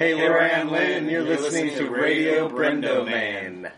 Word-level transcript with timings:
Hey, 0.00 0.14
Laura 0.14 0.44
Ann 0.46 0.70
Lynn, 0.70 1.08
you're 1.08 1.24
listening 1.24 1.74
to 1.74 1.90
Radio 1.90 2.48
Brendo 2.48 3.04
Man. 3.04 3.72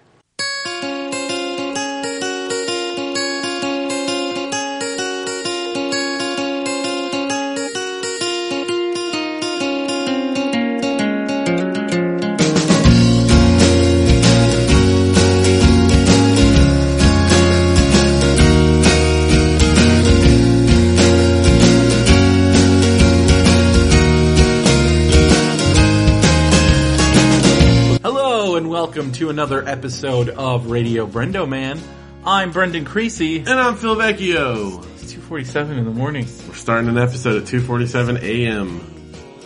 Another 29.30 29.66
episode 29.66 30.28
of 30.28 30.66
Radio 30.70 31.06
Brendo 31.06 31.48
Man. 31.48 31.80
I'm 32.26 32.50
Brendan 32.50 32.84
Creasy. 32.84 33.38
And 33.38 33.48
I'm 33.48 33.76
Phil 33.76 33.94
Vecchio. 33.96 34.84
It's 35.00 35.12
2:47 35.14 35.78
in 35.78 35.84
the 35.84 35.90
morning, 35.92 36.26
We're 36.48 36.54
starting 36.54 36.88
an 36.90 36.98
episode 36.98 37.40
at 37.42 37.48
2:47 37.48 38.20
a.m. 38.22 38.80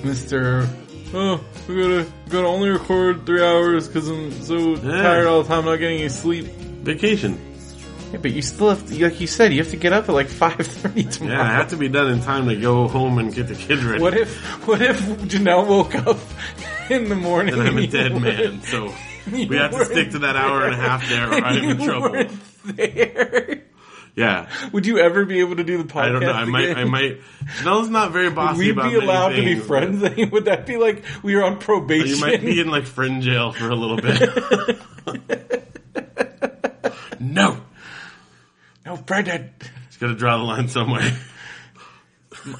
Mister. 0.02 0.66
Oh, 1.12 1.38
we 1.68 1.76
gotta 1.80 2.06
gotta 2.30 2.46
only 2.48 2.70
record 2.70 3.26
three 3.26 3.42
hours 3.44 3.86
because 3.86 4.08
I'm 4.08 4.32
so 4.32 4.74
tired 4.76 5.26
all 5.26 5.42
the 5.42 5.48
time, 5.48 5.66
not 5.66 5.76
getting 5.76 6.00
any 6.00 6.08
sleep. 6.08 6.46
Vacation. 6.46 7.38
Yeah, 8.12 8.18
but 8.20 8.32
you 8.32 8.42
still 8.42 8.70
have 8.70 8.86
to, 8.88 9.04
like 9.04 9.20
you 9.20 9.26
said, 9.26 9.52
you 9.52 9.58
have 9.62 9.70
to 9.70 9.76
get 9.76 9.92
up 9.92 10.08
at 10.08 10.12
like 10.14 10.28
5:30 10.28 11.10
tomorrow. 11.18 11.36
Yeah, 11.36 11.42
I 11.42 11.52
have 11.52 11.68
to 11.70 11.76
be 11.76 11.88
done 11.88 12.10
in 12.10 12.22
time 12.22 12.48
to 12.48 12.56
go 12.56 12.88
home 12.88 13.18
and 13.18 13.32
get 13.34 13.48
the 13.48 13.54
kids 13.54 13.84
ready. 13.84 14.02
What 14.02 14.16
if 14.16 14.34
what 14.66 14.80
if 14.80 14.98
Janelle 15.28 15.68
woke 15.68 15.94
up 15.94 16.18
in 16.90 17.08
the 17.10 17.14
morning? 17.16 17.54
and 17.54 17.62
I'm 17.62 17.76
a 17.78 17.86
dead 17.86 18.20
man, 18.20 18.62
so 18.62 18.92
you 19.32 19.46
we 19.48 19.56
have 19.56 19.70
to 19.72 19.84
stick 19.84 20.10
to 20.12 20.18
that 20.20 20.36
hour 20.36 20.64
and 20.64 20.74
a 20.74 20.76
half 20.76 21.08
there, 21.08 21.28
or 21.30 21.34
I'm 21.34 21.64
in 21.64 21.78
trouble. 21.84 22.24
there. 22.64 23.62
Yeah, 24.16 24.48
Would 24.72 24.86
you 24.86 24.98
ever 24.98 25.24
be 25.24 25.40
able 25.40 25.56
to 25.56 25.64
do 25.64 25.76
the 25.76 25.82
podcast? 25.92 26.02
I 26.04 26.08
don't 26.10 26.20
know. 26.22 26.30
I 26.32 26.44
might. 26.44 26.76
I 26.76 26.84
might. 26.84 27.20
Janelle's 27.58 27.88
not 27.90 28.12
very 28.12 28.30
bossy 28.30 28.58
Would 28.58 28.66
we 28.66 28.70
about 28.70 28.90
be 28.90 28.96
allowed 28.96 29.28
to 29.30 29.42
be 29.42 29.56
friends? 29.58 30.02
Would 30.30 30.44
that 30.44 30.66
be 30.66 30.76
like 30.76 31.02
we 31.24 31.34
were 31.34 31.42
on 31.42 31.58
probation? 31.58 32.08
You 32.08 32.20
might 32.20 32.40
be 32.40 32.60
in 32.60 32.68
like 32.70 32.84
friend 32.86 33.22
jail 33.22 33.50
for 33.50 33.68
a 33.68 33.74
little 33.74 33.96
bit. 33.96 34.80
no, 37.20 37.60
no, 38.86 38.96
Brendan. 38.98 39.50
just 39.88 39.98
gotta 39.98 40.14
draw 40.14 40.38
the 40.38 40.44
line 40.44 40.68
somewhere. 40.68 41.10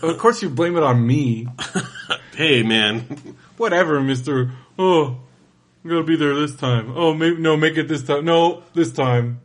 Of 0.02 0.18
course, 0.18 0.42
you 0.42 0.48
blame 0.50 0.76
it 0.76 0.82
on 0.82 1.06
me. 1.06 1.46
Hey, 2.34 2.62
man. 2.64 3.00
Whatever, 3.58 4.00
Mister. 4.00 4.50
Oh, 4.78 5.20
I'm 5.84 5.90
gonna 5.90 6.02
be 6.04 6.16
there 6.16 6.34
this 6.34 6.56
time. 6.56 6.94
Oh, 6.96 7.12
maybe 7.12 7.36
no, 7.36 7.56
make 7.58 7.76
it 7.76 7.88
this 7.88 8.02
time. 8.02 8.24
No, 8.24 8.62
this 8.72 8.90
time. 8.90 9.42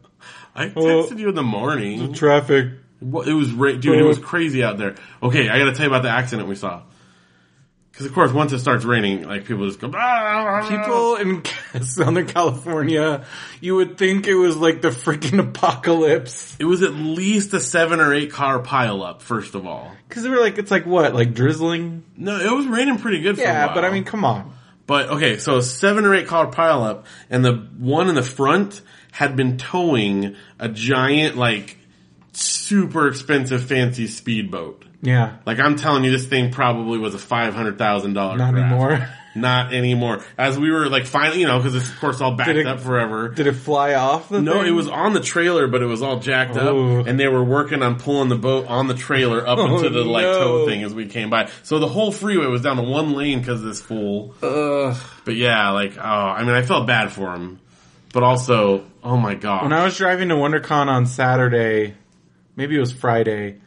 I 0.55 0.71
oh. 0.75 0.81
texted 0.81 1.19
you 1.19 1.29
in 1.29 1.35
the 1.35 1.43
morning. 1.43 2.13
Traffic. 2.13 2.67
Well, 3.01 3.27
it 3.27 3.33
was 3.33 3.51
ra- 3.51 3.73
dude. 3.73 3.97
It 3.97 4.01
oh. 4.03 4.07
was 4.07 4.19
crazy 4.19 4.63
out 4.63 4.77
there. 4.77 4.95
Okay, 5.21 5.49
I 5.49 5.59
got 5.59 5.65
to 5.65 5.73
tell 5.73 5.85
you 5.85 5.91
about 5.91 6.03
the 6.03 6.09
accident 6.09 6.47
we 6.47 6.55
saw. 6.55 6.83
Because 7.91 8.05
of 8.05 8.13
course, 8.13 8.31
once 8.31 8.53
it 8.53 8.59
starts 8.59 8.85
raining, 8.85 9.27
like 9.27 9.43
people 9.43 9.67
just 9.67 9.81
go. 9.81 9.91
"Ah." 9.93 9.97
ah, 9.97 10.45
ah, 10.47 10.61
ah. 10.63 10.69
People 10.69 11.15
in 11.75 11.83
Southern 11.83 12.25
California, 12.27 13.25
you 13.59 13.75
would 13.75 13.97
think 13.97 14.25
it 14.25 14.35
was 14.35 14.55
like 14.55 14.81
the 14.81 14.89
freaking 14.91 15.39
apocalypse. 15.39 16.55
It 16.57 16.65
was 16.65 16.83
at 16.83 16.93
least 16.93 17.53
a 17.53 17.59
seven 17.59 17.99
or 17.99 18.13
eight 18.13 18.31
car 18.31 18.59
pile 18.59 19.03
up. 19.03 19.21
First 19.21 19.55
of 19.55 19.67
all, 19.67 19.91
Because 20.07 20.23
they 20.23 20.29
were 20.29 20.39
like, 20.39 20.57
it's 20.57 20.71
like 20.71 20.85
what, 20.85 21.13
like 21.13 21.33
drizzling? 21.33 22.05
no, 22.15 22.39
it 22.39 22.55
was 22.55 22.67
raining 22.67 22.99
pretty 22.99 23.19
good. 23.19 23.35
For 23.35 23.41
a 23.41 23.45
Yeah, 23.45 23.65
while. 23.65 23.75
but 23.75 23.83
I 23.83 23.89
mean, 23.89 24.05
come 24.05 24.23
on. 24.23 24.53
But 24.89 25.09
okay, 25.09 25.37
so 25.37 25.61
seven 25.61 26.03
or 26.03 26.15
eight 26.15 26.25
car 26.25 26.47
pile 26.47 26.81
up, 26.83 27.05
and 27.29 27.45
the 27.45 27.53
one 27.77 28.09
in 28.09 28.15
the 28.15 28.23
front 28.23 28.81
had 29.11 29.35
been 29.35 29.59
towing 29.59 30.35
a 30.57 30.67
giant, 30.67 31.37
like 31.37 31.77
super 32.33 33.07
expensive, 33.07 33.63
fancy 33.63 34.07
speedboat. 34.07 34.85
Yeah, 35.03 35.37
Like 35.45 35.59
I'm 35.59 35.75
telling 35.75 36.03
you, 36.03 36.11
this 36.11 36.25
thing 36.25 36.51
probably 36.51 36.97
was 36.97 37.13
a 37.13 37.19
five 37.19 37.53
hundred 37.53 37.77
thousand 37.77 38.13
dollar. 38.13 38.35
not 38.37 38.55
anymore. 38.55 39.07
Not 39.41 39.73
anymore. 39.73 40.23
As 40.37 40.57
we 40.59 40.71
were 40.71 40.87
like 40.89 41.05
finally, 41.05 41.39
you 41.41 41.47
know, 41.47 41.57
because 41.57 41.75
it's 41.75 41.89
of 41.89 41.99
course 41.99 42.21
all 42.21 42.33
backed 42.35 42.49
it- 42.51 42.67
up 42.67 42.79
forever. 42.79 43.29
Did 43.29 43.47
it 43.47 43.53
fly 43.53 43.93
off 43.93 44.29
the 44.29 44.41
No, 44.41 44.53
thing? 44.53 44.67
it 44.67 44.71
was 44.71 44.87
on 44.87 45.13
the 45.13 45.19
trailer, 45.19 45.67
but 45.67 45.81
it 45.81 45.85
was 45.85 46.01
all 46.01 46.19
jacked 46.19 46.57
Oh. 46.57 46.99
up, 46.99 47.07
and 47.07 47.19
they 47.19 47.27
were 47.27 47.43
working 47.43 47.81
on 47.83 47.97
pulling 47.99 48.29
the 48.29 48.35
boat 48.37 48.67
on 48.67 48.87
the 48.87 48.93
trailer 48.93 49.45
up 49.47 49.57
Oh, 49.59 49.77
into 49.77 49.89
the 49.89 50.03
like 50.03 50.23
no. 50.23 50.39
tow 50.39 50.65
thing 50.67 50.83
as 50.83 50.93
we 50.93 51.05
came 51.05 51.29
by. 51.29 51.49
So 51.63 51.79
the 51.79 51.87
whole 51.87 52.11
freeway 52.11 52.47
was 52.47 52.61
down 52.61 52.77
to 52.77 52.83
one 52.83 53.13
lane 53.13 53.39
because 53.39 53.61
of 53.61 53.67
this 53.67 53.81
fool. 53.81 54.33
Ugh. 54.43 54.95
But 55.25 55.35
yeah, 55.35 55.69
like 55.71 55.93
oh, 55.97 56.01
I 56.01 56.43
mean, 56.43 56.53
I 56.55 56.61
felt 56.61 56.87
bad 56.87 57.11
for 57.11 57.33
him, 57.33 57.59
but 58.13 58.23
also, 58.23 58.83
oh 59.03 59.17
my 59.17 59.35
god, 59.35 59.63
When 59.63 59.73
I 59.73 59.83
was 59.83 59.97
driving 59.97 60.29
to 60.29 60.35
WonderCon 60.35 60.87
on 60.87 61.05
Saturday, 61.05 61.93
maybe 62.55 62.75
it 62.75 62.79
was 62.79 62.91
Friday, 62.91 63.57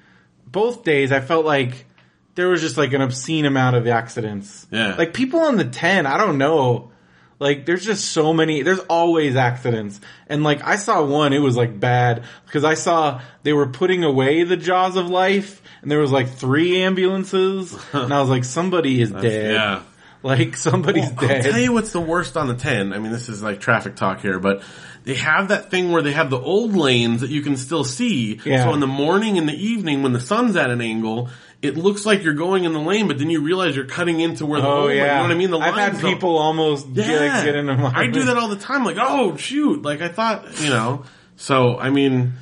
both 0.46 0.84
days 0.84 1.12
I 1.12 1.20
felt 1.20 1.44
like 1.46 1.86
there 2.34 2.48
was 2.48 2.60
just 2.60 2.76
like 2.76 2.92
an 2.92 3.02
obscene 3.02 3.44
amount 3.44 3.76
of 3.76 3.86
accidents. 3.86 4.66
Yeah. 4.70 4.94
Like 4.94 5.12
people 5.12 5.40
on 5.40 5.56
the 5.56 5.64
10, 5.64 6.06
I 6.06 6.16
don't 6.18 6.38
know. 6.38 6.90
Like 7.38 7.66
there's 7.66 7.84
just 7.84 8.06
so 8.12 8.32
many, 8.32 8.62
there's 8.62 8.78
always 8.80 9.34
accidents. 9.36 10.00
And 10.28 10.44
like 10.44 10.64
I 10.64 10.76
saw 10.76 11.04
one, 11.04 11.32
it 11.32 11.40
was 11.40 11.56
like 11.56 11.78
bad 11.78 12.24
because 12.46 12.64
I 12.64 12.74
saw 12.74 13.20
they 13.42 13.52
were 13.52 13.66
putting 13.66 14.04
away 14.04 14.44
the 14.44 14.56
jaws 14.56 14.96
of 14.96 15.10
life 15.10 15.60
and 15.82 15.90
there 15.90 15.98
was 15.98 16.12
like 16.12 16.28
three 16.28 16.82
ambulances 16.82 17.76
and 17.92 18.14
I 18.14 18.20
was 18.20 18.30
like 18.30 18.44
somebody 18.44 19.00
is 19.00 19.10
dead. 19.10 19.54
yeah. 19.54 19.82
Like 20.22 20.56
somebody's 20.56 21.10
dead 21.10 21.44
I'll 21.44 21.52
tell 21.52 21.60
you 21.60 21.72
what's 21.72 21.92
the 21.92 22.00
worst 22.00 22.36
on 22.36 22.46
the 22.46 22.54
10. 22.54 22.92
I 22.92 22.98
mean, 23.00 23.10
this 23.10 23.28
is 23.28 23.42
like 23.42 23.58
traffic 23.58 23.96
talk 23.96 24.20
here, 24.20 24.38
but 24.38 24.62
they 25.04 25.16
have 25.16 25.48
that 25.48 25.70
thing 25.70 25.90
where 25.90 26.00
they 26.02 26.12
have 26.12 26.30
the 26.30 26.38
old 26.38 26.74
lanes 26.76 27.22
that 27.22 27.30
you 27.30 27.42
can 27.42 27.56
still 27.56 27.82
see. 27.82 28.40
Yeah. 28.44 28.64
So 28.64 28.74
in 28.74 28.78
the 28.78 28.86
morning 28.86 29.36
and 29.36 29.48
the 29.48 29.54
evening 29.54 30.04
when 30.04 30.12
the 30.12 30.20
sun's 30.20 30.54
at 30.54 30.70
an 30.70 30.80
angle, 30.80 31.28
it 31.62 31.76
looks 31.76 32.04
like 32.04 32.22
you're 32.24 32.34
going 32.34 32.64
in 32.64 32.72
the 32.72 32.80
lane, 32.80 33.06
but 33.08 33.18
then 33.18 33.30
you 33.30 33.40
realize 33.40 33.76
you're 33.76 33.84
cutting 33.86 34.20
into 34.20 34.44
where 34.44 34.60
the 34.60 34.66
Oh 34.66 34.80
hole, 34.82 34.90
you 34.90 34.96
yeah, 34.98 35.16
know 35.16 35.22
what 35.22 35.30
I 35.30 35.34
mean? 35.34 35.50
The 35.50 35.58
I've 35.58 35.74
had 35.74 35.92
lines 35.92 36.02
don't- 36.02 36.12
people 36.12 36.36
almost 36.36 36.92
get, 36.92 37.06
yeah. 37.08 37.44
get 37.44 37.54
into 37.54 37.76
my. 37.76 37.90
I 37.94 38.06
do 38.08 38.24
that 38.24 38.36
all 38.36 38.48
the 38.48 38.56
time. 38.56 38.84
Like, 38.84 38.96
oh 39.00 39.36
shoot! 39.36 39.82
Like 39.82 40.00
I 40.02 40.08
thought, 40.08 40.60
you 40.60 40.70
know. 40.70 41.04
So 41.36 41.78
I 41.78 41.90
mean, 41.90 42.34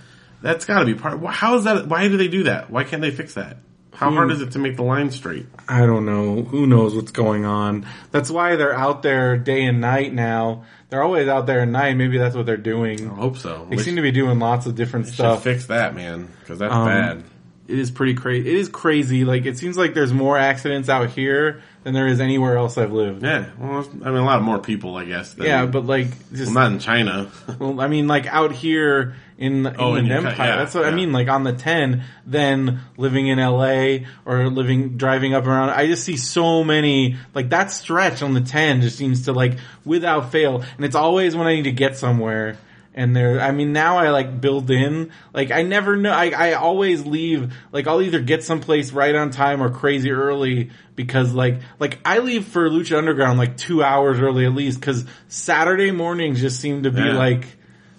that's 0.42 0.64
got 0.64 0.80
to 0.80 0.84
be 0.86 0.94
part. 0.94 1.22
How 1.26 1.56
is 1.56 1.64
that? 1.64 1.86
Why 1.86 2.08
do 2.08 2.16
they 2.16 2.28
do 2.28 2.44
that? 2.44 2.70
Why 2.70 2.84
can't 2.84 3.02
they 3.02 3.10
fix 3.10 3.34
that? 3.34 3.58
How 3.92 4.10
hard 4.10 4.30
is 4.30 4.40
it 4.40 4.52
to 4.52 4.58
make 4.58 4.76
the 4.76 4.82
line 4.82 5.10
straight? 5.10 5.46
I 5.68 5.80
don't 5.84 6.06
know. 6.06 6.42
Who 6.42 6.66
knows 6.66 6.94
what's 6.94 7.10
going 7.10 7.44
on? 7.44 7.84
That's 8.10 8.30
why 8.30 8.56
they're 8.56 8.72
out 8.74 9.02
there 9.02 9.36
day 9.36 9.64
and 9.64 9.82
night 9.82 10.14
now. 10.14 10.64
They're 10.88 11.02
always 11.02 11.28
out 11.28 11.44
there 11.44 11.60
at 11.60 11.68
night. 11.68 11.98
Maybe 11.98 12.16
that's 12.16 12.34
what 12.34 12.46
they're 12.46 12.56
doing. 12.56 13.10
I 13.10 13.14
hope 13.14 13.36
so. 13.36 13.66
They 13.68 13.76
seem 13.76 13.96
to 13.96 14.02
be 14.02 14.10
doing 14.10 14.38
lots 14.38 14.64
of 14.64 14.74
different 14.74 15.04
should 15.06 15.14
stuff. 15.16 15.44
fix 15.44 15.66
that, 15.66 15.94
man, 15.94 16.30
because 16.40 16.58
that's 16.60 16.72
Um, 16.72 16.88
bad. 16.88 17.24
It 17.70 17.78
is 17.78 17.90
pretty 17.90 18.14
crazy. 18.14 18.48
It 18.48 18.56
is 18.56 18.68
crazy. 18.68 19.24
Like 19.24 19.46
it 19.46 19.56
seems 19.58 19.76
like 19.78 19.94
there's 19.94 20.12
more 20.12 20.36
accidents 20.36 20.88
out 20.88 21.10
here 21.10 21.62
than 21.84 21.94
there 21.94 22.06
is 22.08 22.20
anywhere 22.20 22.56
else 22.56 22.76
I've 22.76 22.92
lived. 22.92 23.22
Yeah, 23.22 23.46
well, 23.58 23.88
I 24.04 24.08
mean, 24.10 24.18
a 24.18 24.24
lot 24.24 24.42
more 24.42 24.58
people, 24.58 24.96
I 24.96 25.04
guess. 25.04 25.32
Than, 25.34 25.46
Yeah, 25.46 25.66
but 25.66 25.86
like 25.86 26.08
just 26.32 26.54
well, 26.54 26.64
not 26.64 26.72
in 26.72 26.78
China. 26.78 27.30
Well, 27.58 27.80
I 27.80 27.86
mean, 27.88 28.06
like 28.06 28.26
out 28.26 28.52
here 28.52 29.14
in 29.38 29.62
the 29.62 29.70
Oh, 29.78 29.94
in 29.94 30.04
Inland 30.04 30.08
your 30.08 30.30
Empire. 30.32 30.46
yeah, 30.46 30.56
that's 30.56 30.74
what 30.74 30.84
I 30.84 30.90
mean. 30.90 31.12
Like 31.12 31.28
on 31.28 31.44
the 31.44 31.52
ten, 31.54 32.02
then 32.26 32.80
living 32.98 33.28
in 33.28 33.38
L.A. 33.38 34.06
or 34.26 34.50
living 34.50 34.96
driving 34.98 35.32
up 35.34 35.46
around. 35.46 35.70
I 35.70 35.86
just 35.86 36.04
see 36.04 36.16
so 36.18 36.62
many 36.64 37.16
like 37.34 37.48
that 37.50 37.70
stretch 37.70 38.20
on 38.22 38.34
the 38.34 38.42
ten 38.42 38.82
just 38.82 38.98
seems 38.98 39.24
to 39.24 39.32
like 39.32 39.56
without 39.84 40.30
fail, 40.32 40.62
and 40.76 40.84
it's 40.84 40.96
always 40.96 41.34
when 41.36 41.46
I 41.46 41.54
need 41.54 41.64
to 41.64 41.72
get 41.72 41.96
somewhere. 41.96 42.58
And 43.00 43.16
there, 43.16 43.40
I 43.40 43.50
mean, 43.50 43.72
now 43.72 43.96
I 43.96 44.10
like 44.10 44.42
build 44.42 44.70
in, 44.70 45.10
like 45.32 45.50
I 45.50 45.62
never 45.62 45.96
know, 45.96 46.12
I, 46.12 46.28
I 46.36 46.52
always 46.52 47.06
leave, 47.06 47.50
like 47.72 47.86
I'll 47.86 48.02
either 48.02 48.20
get 48.20 48.44
someplace 48.44 48.92
right 48.92 49.14
on 49.14 49.30
time 49.30 49.62
or 49.62 49.70
crazy 49.70 50.10
early 50.10 50.70
because 50.96 51.32
like, 51.32 51.60
like 51.78 51.98
I 52.04 52.18
leave 52.18 52.44
for 52.48 52.68
Lucha 52.68 52.98
Underground 52.98 53.38
like 53.38 53.56
two 53.56 53.82
hours 53.82 54.20
early 54.20 54.44
at 54.44 54.54
least 54.54 54.80
because 54.80 55.06
Saturday 55.28 55.92
mornings 55.92 56.42
just 56.42 56.60
seem 56.60 56.82
to 56.82 56.90
be 56.90 57.00
Yeah. 57.00 57.16
like, 57.16 57.46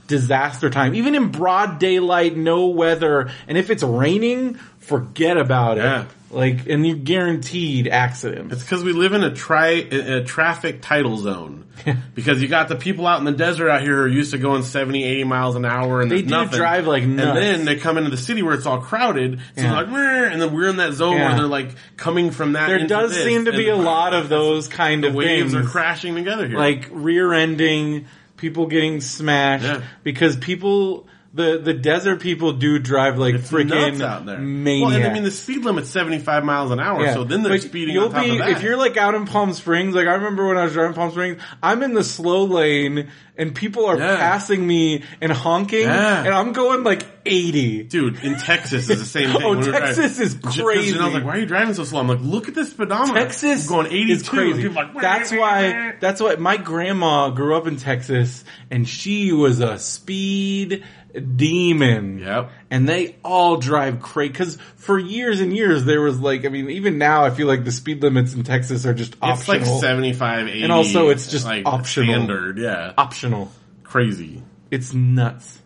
disaster 0.05 0.69
time. 0.69 0.93
Even 0.93 1.15
in 1.15 1.29
broad 1.29 1.79
daylight, 1.79 2.35
no 2.37 2.67
weather, 2.67 3.31
and 3.47 3.57
if 3.57 3.69
it's 3.71 3.81
raining, 3.81 4.55
forget 4.77 5.37
about 5.37 5.77
Yeah. 5.77 6.01
it. 6.01 6.07
Like, 6.31 6.67
and 6.67 6.85
you're 6.87 6.95
guaranteed 6.95 7.87
accidents. 7.87 8.53
It's 8.53 8.63
because 8.63 8.83
we 8.83 8.93
live 8.93 9.13
in 9.13 9.23
a 9.23 9.33
tri 9.33 9.69
a 9.69 10.23
traffic 10.23 10.81
tidal 10.81 11.17
zone. 11.17 11.65
because 12.15 12.41
you 12.41 12.47
got 12.47 12.67
the 12.69 12.75
people 12.75 13.07
out 13.07 13.19
in 13.19 13.25
the 13.25 13.31
desert 13.31 13.69
out 13.69 13.81
here 13.81 13.95
who 13.97 14.01
are 14.03 14.07
used 14.07 14.31
to 14.31 14.37
going 14.37 14.61
70, 14.63 15.03
80 15.03 15.23
miles 15.23 15.55
an 15.55 15.65
hour 15.65 16.01
and 16.01 16.11
They 16.11 16.21
do 16.21 16.29
nothing. 16.29 16.57
drive 16.59 16.85
like 16.85 17.03
nuts. 17.03 17.27
And 17.29 17.37
then 17.37 17.65
they 17.65 17.75
come 17.75 17.97
into 17.97 18.09
the 18.11 18.17
city 18.17 18.43
where 18.43 18.53
it's 18.53 18.65
all 18.67 18.79
crowded. 18.81 19.39
So 19.55 19.63
Yeah. 19.63 19.73
like, 19.81 19.87
and 19.87 20.41
then 20.41 20.53
we're 20.53 20.69
in 20.69 20.77
that 20.77 20.93
zone 20.93 21.17
Yeah. 21.17 21.29
where 21.29 21.37
they're 21.37 21.47
like 21.47 21.69
coming 21.97 22.29
from 22.31 22.53
that. 22.53 22.67
There 22.67 22.85
does 22.87 23.13
this, 23.13 23.23
seem 23.23 23.45
to 23.45 23.51
be 23.51 23.69
a 23.69 23.75
lot 23.75 24.13
of 24.13 24.29
those 24.29 24.67
kind 24.67 25.05
of 25.05 25.15
waves 25.15 25.53
things. 25.53 25.65
are 25.65 25.67
crashing 25.69 26.13
together 26.15 26.47
here. 26.47 26.57
like 26.57 26.87
rear 26.91 27.33
ending, 27.33 28.05
people 28.37 28.67
getting 28.67 29.01
smashed 29.01 29.63
Yeah. 29.65 29.81
because 30.03 30.35
people 30.37 31.07
the 31.33 31.59
the 31.63 31.73
desert 31.73 32.19
people 32.19 32.51
do 32.53 32.77
drive 32.77 33.17
like 33.17 33.35
It's 33.35 33.49
freaking 33.49 34.01
out 34.01 34.25
there. 34.25 34.37
maniacs. 34.37 34.85
Well, 34.91 34.95
and 35.01 35.05
I 35.09 35.13
mean, 35.13 35.23
the 35.23 35.31
speed 35.31 35.63
limit's 35.63 35.89
75 35.89 36.43
miles 36.43 36.71
an 36.71 36.79
hour, 36.81 37.03
Yeah. 37.03 37.13
so 37.13 37.23
then 37.23 37.41
they're 37.43 37.53
But 37.53 37.61
speeding 37.61 37.93
You'll 37.95 38.05
on 38.07 38.11
top 38.11 38.23
be 38.25 38.31
of 38.31 38.37
that. 38.39 38.49
if 38.49 38.63
you're 38.63 38.75
like 38.77 38.97
out 38.97 39.15
in 39.15 39.25
Palm 39.25 39.53
Springs. 39.53 39.95
Like 39.95 40.07
I 40.07 40.15
remember 40.15 40.47
when 40.47 40.57
I 40.57 40.65
was 40.65 40.73
driving 40.73 40.93
Palm 40.93 41.11
Springs, 41.11 41.41
I'm 41.63 41.83
in 41.83 41.93
the 41.93 42.03
slow 42.03 42.43
lane 42.43 43.09
and 43.37 43.55
people 43.55 43.85
are 43.85 43.97
Yeah. 43.97 44.17
passing 44.17 44.65
me 44.67 45.03
and 45.21 45.31
honking, 45.31 45.83
Yeah. 45.83 46.25
and 46.25 46.33
I'm 46.33 46.51
going 46.51 46.83
like 46.83 47.05
80. 47.25 47.83
Dude, 47.83 48.23
in 48.23 48.35
Texas 48.37 48.89
is 48.89 48.99
the 48.99 49.05
same 49.05 49.29
oh, 49.35 49.37
thing. 49.39 49.43
Oh, 49.43 49.49
When 49.55 49.71
Texas 49.71 50.19
is 50.19 50.33
crazy. 50.35 50.99
I 50.99 51.05
was 51.05 51.13
like, 51.13 51.23
why 51.23 51.37
are 51.37 51.39
you 51.39 51.45
driving 51.45 51.73
so 51.73 51.85
slow? 51.85 52.01
I'm 52.01 52.07
like, 52.09 52.19
look 52.21 52.49
at 52.49 52.55
this 52.55 52.71
speedometer. 52.71 53.13
Texas 53.13 53.67
I'm 53.69 53.73
going 53.75 53.87
eighty 53.87 54.11
is 54.11 54.27
crazy. 54.27 54.67
Like, 54.67 54.93
that's 54.99 55.31
why. 55.31 55.93
That's 56.01 56.19
why 56.21 56.35
my 56.35 56.57
grandma 56.57 57.29
grew 57.29 57.55
up 57.55 57.67
in 57.67 57.77
Texas, 57.77 58.43
and 58.69 58.87
she 58.87 59.31
was 59.31 59.59
a 59.61 59.79
speed 59.79 60.83
demon. 61.13 62.19
Yep. 62.19 62.51
And 62.69 62.87
they 62.87 63.15
all 63.23 63.57
drive 63.57 64.01
crazy 64.01 64.31
because 64.31 64.57
for 64.75 64.97
years 64.97 65.41
and 65.41 65.55
years 65.55 65.85
there 65.85 66.01
was 66.01 66.19
like, 66.19 66.45
I 66.45 66.49
mean, 66.49 66.69
even 66.69 66.97
now 66.97 67.23
I 67.25 67.29
feel 67.29 67.47
like 67.47 67.63
the 67.63 67.71
speed 67.71 68.01
limits 68.01 68.33
in 68.33 68.43
Texas 68.43 68.85
are 68.85 68.93
just 68.93 69.15
optional. 69.21 69.39
It's 69.39 69.47
like 69.47 69.61
optional. 69.61 69.79
75, 69.81 70.47
80. 70.47 70.63
And 70.63 70.71
also 70.71 71.09
it's 71.09 71.29
just 71.29 71.45
like 71.45 71.65
optional. 71.65 72.13
Standard, 72.13 72.57
yeah. 72.57 72.93
optional. 72.97 73.51
Crazy. 73.83 74.41
It's 74.69 74.93
nuts. 74.93 75.59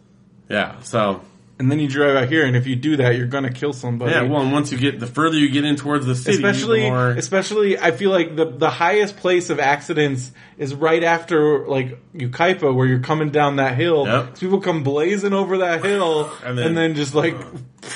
Yeah, 0.50 0.80
so. 0.81 1.21
And 1.57 1.72
then 1.72 1.80
you 1.80 1.88
drive 1.88 2.18
out 2.18 2.28
here, 2.28 2.46
and 2.46 2.54
if 2.57 2.68
you 2.68 2.75
do 2.75 2.98
that, 2.98 3.16
you're 3.16 3.28
gonna 3.28 3.50
kill 3.50 3.72
somebody. 3.72 4.12
Yeah, 4.12 4.24
well, 4.24 4.42
and 4.42 4.52
once 4.52 4.74
you 4.74 4.78
get, 4.78 5.00
the 5.00 5.07
further 5.07 5.38
you 5.38 5.50
get 5.50 5.63
in 5.63 5.78
towards 5.78 6.06
the 6.06 6.13
city, 6.13 6.36
especially 6.36 6.81
the 6.81 6.90
more, 6.90 7.10
especially 7.12 7.80
I 7.80 7.92
feel 7.92 8.12
like 8.12 8.36
the 8.36 8.44
the 8.46 8.69
highest 8.69 9.16
place 9.16 9.50
of 9.50 9.57
accidents 9.62 10.34
is 10.57 10.75
right 10.75 11.02
after 11.02 11.66
like 11.66 11.98
Yucaipa 12.13 12.75
where 12.75 12.86
you're 12.86 13.00
coming 13.00 13.30
down 13.30 13.56
that 13.56 13.78
hill. 13.78 14.06
Yep. 14.06 14.38
People 14.38 14.60
come 14.60 14.84
blazing 14.84 15.31
over 15.31 15.60
that 15.60 15.81
hill 15.86 16.30
And 16.44 16.44
and 16.50 16.57
then- 16.57 16.75
then, 16.75 16.96
just 16.96 17.16
like 17.16 17.38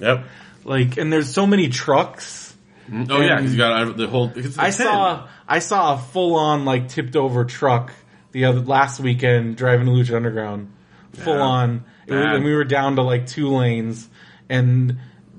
yep. 0.00 0.24
like 0.64 0.96
and 0.96 1.12
there's 1.12 1.30
so 1.32 1.46
many 1.46 1.68
trucks. 1.68 2.54
Oh 2.90 3.20
yeah, 3.20 3.36
because 3.36 3.52
you 3.52 3.58
got 3.58 3.82
uh, 3.88 3.92
the 3.92 4.06
whole, 4.06 4.32
I 4.58 4.70
saw 4.70 5.28
I 5.46 5.58
saw 5.58 5.94
a 5.94 5.98
full 5.98 6.36
on 6.36 6.64
like 6.64 6.88
tipped 6.88 7.16
over 7.16 7.44
truck 7.44 7.92
the 8.32 8.44
other 8.46 8.60
last 8.60 9.00
weekend 9.00 9.56
driving 9.56 9.86
to 9.86 9.92
Lucha 9.92 10.14
Underground. 10.14 10.72
Full 11.14 11.34
Yeah. 11.34 11.40
on. 11.42 11.84
Was- 12.08 12.36
and 12.36 12.44
we 12.44 12.54
were 12.54 12.64
down 12.64 12.96
to 12.96 13.02
like 13.02 13.26
two 13.26 13.48
lanes 13.48 14.08
and 14.48 14.98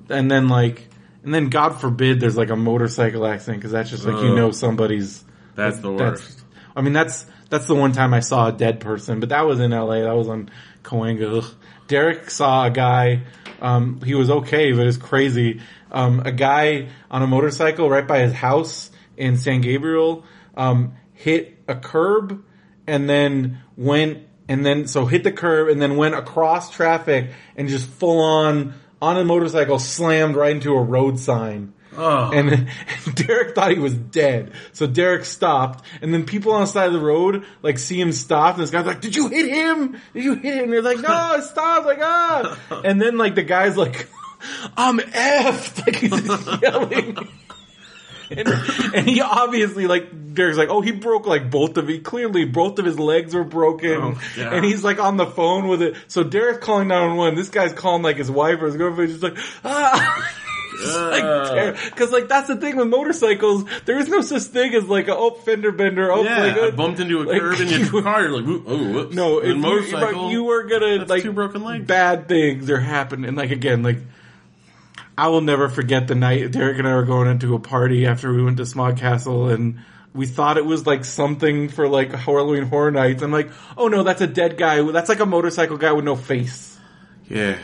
and 0.09 0.29
then 0.29 0.49
like 0.49 0.87
and 1.23 1.33
then 1.33 1.49
God 1.49 1.79
forbid 1.81 2.19
there's 2.19 2.37
like 2.37 2.49
a 2.49 2.55
motorcycle 2.55 3.25
accident 3.25 3.59
because 3.59 3.71
that's 3.71 3.89
just 3.89 4.05
like 4.05 4.21
you 4.23 4.35
know 4.35 4.51
somebody's 4.51 5.23
That's 5.55 5.79
the 5.79 5.91
worst. 5.91 6.41
I 6.75 6.81
mean 6.81 6.93
that's 6.93 7.25
that's 7.49 7.67
the 7.67 7.75
one 7.75 7.91
time 7.93 8.13
I 8.13 8.19
saw 8.19 8.47
a 8.47 8.51
dead 8.51 8.79
person, 8.79 9.19
but 9.19 9.29
that 9.29 9.45
was 9.45 9.59
in 9.59 9.71
LA. 9.71 10.01
That 10.01 10.15
was 10.15 10.27
on 10.27 10.49
Cahuenga. 10.83 11.39
Ugh. 11.39 11.55
Derek 11.87 12.29
saw 12.29 12.65
a 12.65 12.69
guy. 12.69 13.23
Um, 13.61 14.01
he 14.01 14.13
was 14.13 14.29
okay, 14.29 14.73
but 14.73 14.85
it's 14.85 14.97
crazy. 14.97 15.61
Um, 15.91 16.21
a 16.25 16.31
guy 16.31 16.89
on 17.09 17.21
a 17.23 17.27
motorcycle 17.27 17.89
right 17.89 18.05
by 18.05 18.19
his 18.19 18.33
house 18.33 18.91
in 19.15 19.37
San 19.37 19.61
Gabriel 19.61 20.25
um, 20.55 20.93
hit 21.13 21.57
a 21.67 21.75
curb 21.75 22.43
and 22.85 23.09
then 23.09 23.59
went 23.75 24.26
and 24.47 24.65
then 24.65 24.88
so 24.88 25.05
hit 25.05 25.23
the 25.23 25.31
curb 25.31 25.69
and 25.69 25.81
then 25.81 25.97
went 25.97 26.15
across 26.15 26.69
traffic 26.69 27.31
and 27.55 27.69
just 27.69 27.85
full 27.85 28.19
on 28.21 28.73
on 29.01 29.17
a 29.17 29.23
motorcycle 29.23 29.79
slammed 29.79 30.35
right 30.35 30.51
into 30.51 30.73
a 30.73 30.81
road 30.81 31.19
sign. 31.19 31.73
Oh. 31.95 32.31
And 32.31 32.69
Derek 33.15 33.55
thought 33.55 33.71
he 33.71 33.79
was 33.79 33.95
dead. 33.95 34.51
So 34.71 34.85
Derek 34.85 35.25
stopped, 35.25 35.83
and 36.01 36.13
then 36.13 36.25
people 36.25 36.51
on 36.51 36.61
the 36.61 36.67
side 36.67 36.88
of 36.88 36.94
the 36.94 36.99
road, 36.99 37.45
like, 37.63 37.79
see 37.79 37.99
him 37.99 38.11
stop, 38.11 38.55
and 38.55 38.63
this 38.63 38.69
guy's 38.69 38.85
like, 38.85 39.01
did 39.01 39.15
you 39.15 39.29
hit 39.29 39.47
him? 39.47 39.99
Did 40.13 40.23
you 40.23 40.35
hit 40.35 40.55
him? 40.55 40.63
And 40.65 40.73
they're 40.73 40.81
like, 40.81 40.99
no, 40.99 41.07
I 41.09 41.39
stopped, 41.39 41.88
like, 41.88 41.99
ah. 42.01 42.81
And 42.83 43.01
then, 43.01 43.17
like, 43.17 43.35
the 43.35 43.44
guy's 43.44 43.75
like, 43.75 44.07
I'm 44.77 44.99
effed. 44.99 45.85
Like, 45.85 45.95
he's 45.95 46.21
just 46.21 46.61
yelling. 46.61 47.17
And, 48.29 48.47
and 48.94 49.07
he 49.07 49.21
obviously, 49.21 49.88
like, 49.88 50.33
Derek's 50.33 50.57
like, 50.57 50.69
oh, 50.69 50.81
he 50.81 50.91
broke, 50.91 51.25
like, 51.25 51.50
both 51.50 51.77
of, 51.77 51.88
he 51.88 52.00
clearly, 52.00 52.45
both 52.45 52.77
of 52.79 52.85
his 52.85 53.00
legs 53.00 53.33
were 53.33 53.44
broken. 53.44 53.91
Oh, 53.91 54.21
God. 54.35 54.53
and 54.53 54.65
he's, 54.65 54.83
like, 54.83 55.00
on 55.00 55.18
the 55.18 55.25
phone 55.27 55.68
with 55.68 55.81
it. 55.81 55.95
So 56.07 56.24
Derek's 56.24 56.63
calling 56.63 56.88
911. 56.89 57.35
This 57.38 57.50
guy's 57.50 57.74
calling, 57.74 58.03
like, 58.03 58.18
his 58.18 58.29
wife 58.29 58.62
or 58.62 58.65
his 58.68 58.75
girlfriend. 58.77 59.12
He's 59.12 59.21
just 59.21 59.35
like, 59.35 59.44
ah. 59.63 60.33
Ugh. 60.79 61.75
Because 61.85 62.12
like 62.12 62.27
that's 62.27 62.47
the 62.47 62.56
thing 62.56 62.75
with 62.75 62.88
motorcycles, 62.88 63.65
there 63.85 63.97
is 63.97 64.09
no 64.09 64.21
such 64.21 64.44
thing 64.44 64.75
as 64.75 64.85
like 64.88 65.07
a 65.07 65.15
oh 65.15 65.31
fender 65.31 65.71
bender. 65.71 66.12
Oh, 66.12 66.23
yeah, 66.23 66.38
like, 66.44 66.56
I 66.56 66.68
uh, 66.68 66.71
bumped 66.71 67.00
into 67.00 67.19
a 67.21 67.23
like, 67.23 67.39
curb 67.39 67.59
in 67.62 67.68
your 67.69 68.01
car. 68.03 68.21
You're 68.21 68.31
like, 68.38 68.45
"Whoop, 68.45 68.63
oh, 68.68 68.94
whoops. 68.94 69.15
No, 69.15 69.39
And 69.39 69.51
if 69.53 69.57
motorcycle. 69.57 70.30
you, 70.30 70.44
you 70.44 70.50
are 70.51 70.63
gonna 70.65 71.06
like 71.06 71.23
two 71.23 71.31
broken 71.33 71.63
legs. 71.63 71.88
bad 71.88 72.27
things 72.27 72.69
are 72.69 72.80
happening. 72.80 73.33
Like 73.33 73.50
again, 73.50 73.81
like 73.81 73.97
I 75.17 75.29
will 75.29 75.41
never 75.41 75.67
forget 75.67 76.07
the 76.07 76.15
night 76.15 76.51
Derek 76.51 76.77
and 76.77 76.87
I 76.87 76.93
were 76.93 77.03
going 77.03 77.27
into 77.27 77.55
a 77.55 77.59
party 77.59 78.05
after 78.05 78.31
we 78.33 78.43
went 78.43 78.57
to 78.57 78.65
Smog 78.65 78.97
Castle 78.97 79.49
and. 79.49 79.79
We 80.13 80.25
thought 80.25 80.57
it 80.57 80.65
was 80.65 80.87
like 80.87 81.05
something 81.05 81.69
for 81.69 81.87
like 81.87 82.11
Halloween 82.11 82.63
Horror 82.63 82.89
Nights. 82.89 83.21
I'm 83.21 83.31
like, 83.31 83.51
oh 83.77 83.87
no, 83.87 84.01
that's 84.01 84.21
a 84.21 84.25
dead 84.25 84.57
guy. 84.57 84.81
That's 84.91 85.09
like 85.09 85.19
a 85.19 85.27
motorcycle 85.27 85.77
guy 85.77 85.91
with 85.91 86.05
no 86.05 86.15
face. 86.15 86.75
yeah. 87.29 87.59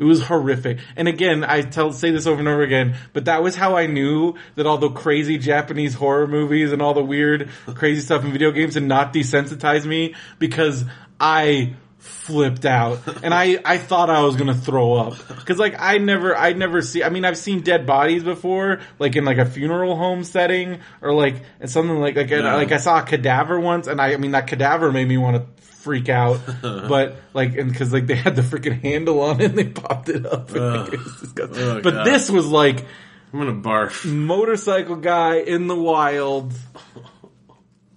It 0.00 0.04
was 0.04 0.20
horrific. 0.20 0.78
And 0.96 1.06
again, 1.06 1.44
I 1.44 1.62
tell 1.62 1.92
say 1.92 2.10
this 2.10 2.26
over 2.26 2.40
and 2.40 2.48
over 2.48 2.62
again, 2.62 2.96
but 3.12 3.26
that 3.26 3.42
was 3.42 3.54
how 3.54 3.76
I 3.76 3.86
knew 3.86 4.34
that 4.56 4.66
all 4.66 4.78
the 4.78 4.90
crazy 4.90 5.38
Japanese 5.38 5.94
horror 5.94 6.26
movies 6.26 6.72
and 6.72 6.82
all 6.82 6.92
the 6.92 7.04
weird 7.04 7.50
crazy 7.74 8.00
stuff 8.00 8.24
in 8.24 8.32
video 8.32 8.50
games 8.50 8.74
did 8.74 8.82
not 8.82 9.12
desensitize 9.14 9.84
me 9.86 10.16
because 10.40 10.84
I 11.20 11.74
flipped 12.02 12.64
out 12.64 12.98
and 13.22 13.32
I, 13.32 13.60
I 13.64 13.78
thought 13.78 14.10
I 14.10 14.22
was 14.22 14.34
gonna 14.34 14.56
throw 14.56 14.94
up 14.94 15.16
because 15.28 15.58
like 15.58 15.76
I 15.78 15.98
never 15.98 16.36
I 16.36 16.52
never 16.52 16.82
see 16.82 17.04
I 17.04 17.10
mean 17.10 17.24
I've 17.24 17.38
seen 17.38 17.60
dead 17.60 17.86
bodies 17.86 18.24
before 18.24 18.80
like 18.98 19.14
in 19.14 19.24
like 19.24 19.38
a 19.38 19.46
funeral 19.46 19.94
home 19.94 20.24
setting 20.24 20.80
or 21.00 21.14
like 21.14 21.36
in 21.60 21.68
something 21.68 21.96
like 22.00 22.16
like, 22.16 22.30
like 22.30 22.72
I 22.72 22.78
saw 22.78 22.98
a 22.98 23.02
cadaver 23.04 23.60
once 23.60 23.86
and 23.86 24.00
I 24.00 24.14
I 24.14 24.16
mean 24.16 24.32
that 24.32 24.48
cadaver 24.48 24.90
made 24.90 25.06
me 25.06 25.16
want 25.16 25.36
to 25.36 25.62
freak 25.62 26.08
out 26.08 26.40
but 26.62 27.16
like 27.34 27.56
and 27.56 27.70
because 27.70 27.92
like 27.92 28.08
they 28.08 28.16
had 28.16 28.34
the 28.34 28.42
freaking 28.42 28.80
handle 28.80 29.20
on 29.20 29.40
it 29.40 29.50
and 29.50 29.58
they 29.58 29.68
popped 29.68 30.08
it 30.08 30.26
up 30.26 30.50
and, 30.54 30.76
like, 30.76 30.92
it 30.92 31.04
was 31.04 31.20
disgusting. 31.20 31.62
Oh, 31.62 31.80
but 31.82 31.94
God. 31.94 32.06
this 32.06 32.28
was 32.28 32.48
like 32.48 32.84
I'm 33.32 33.38
gonna 33.38 33.52
barf. 33.52 34.04
motorcycle 34.04 34.96
guy 34.96 35.36
in 35.36 35.68
the 35.68 35.76
wild 35.76 36.52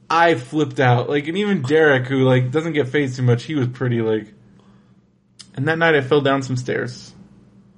I 0.10 0.36
flipped 0.36 0.80
out. 0.80 1.10
Like, 1.10 1.28
and 1.28 1.38
even 1.38 1.62
Derek, 1.62 2.08
who 2.08 2.24
like 2.24 2.52
doesn't 2.52 2.74
get 2.74 2.88
phased 2.88 3.18
too 3.18 3.24
much, 3.24 3.44
he 3.44 3.56
was 3.56 3.68
pretty 3.68 4.02
like. 4.02 4.34
And 5.56 5.68
that 5.68 5.78
night, 5.78 5.96
I 5.96 6.02
fell 6.02 6.22
down 6.22 6.42
some 6.42 6.58
stairs, 6.58 7.14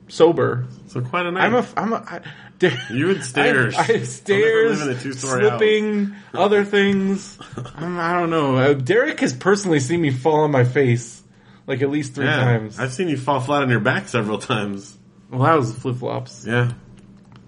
sober. 0.07 0.65
So 0.87 1.01
quite 1.01 1.25
a 1.25 1.31
night. 1.31 1.45
I'm 1.45 1.55
a, 1.55 1.67
I'm 1.77 1.93
a. 1.93 1.95
I, 1.95 2.21
Der- 2.59 2.75
You 2.89 3.11
and 3.11 3.23
stairs. 3.23 3.75
I, 3.75 3.81
I 3.83 4.03
stairs, 4.03 4.79
never 4.79 4.91
a 4.91 4.95
two-story 4.99 5.43
house. 5.43 5.59
slipping, 5.59 6.15
other 6.33 6.65
things. 6.65 7.37
I'm, 7.75 7.99
I 7.99 8.13
don't 8.13 8.31
know. 8.31 8.55
Uh, 8.57 8.73
Derek 8.73 9.19
has 9.19 9.33
personally 9.33 9.79
seen 9.79 10.01
me 10.01 10.09
fall 10.09 10.39
on 10.39 10.49
my 10.51 10.63
face, 10.63 11.21
like 11.67 11.83
at 11.83 11.91
least 11.91 12.15
three 12.15 12.25
yeah. 12.25 12.37
times. 12.37 12.79
I've 12.79 12.93
seen 12.93 13.09
you 13.09 13.17
fall 13.17 13.41
flat 13.41 13.61
on 13.61 13.69
your 13.69 13.79
back 13.79 14.07
several 14.07 14.39
times. 14.39 14.97
well, 15.29 15.43
that 15.43 15.53
was 15.53 15.71
flip 15.77 15.97
flops. 15.97 16.45
Yeah. 16.47 16.71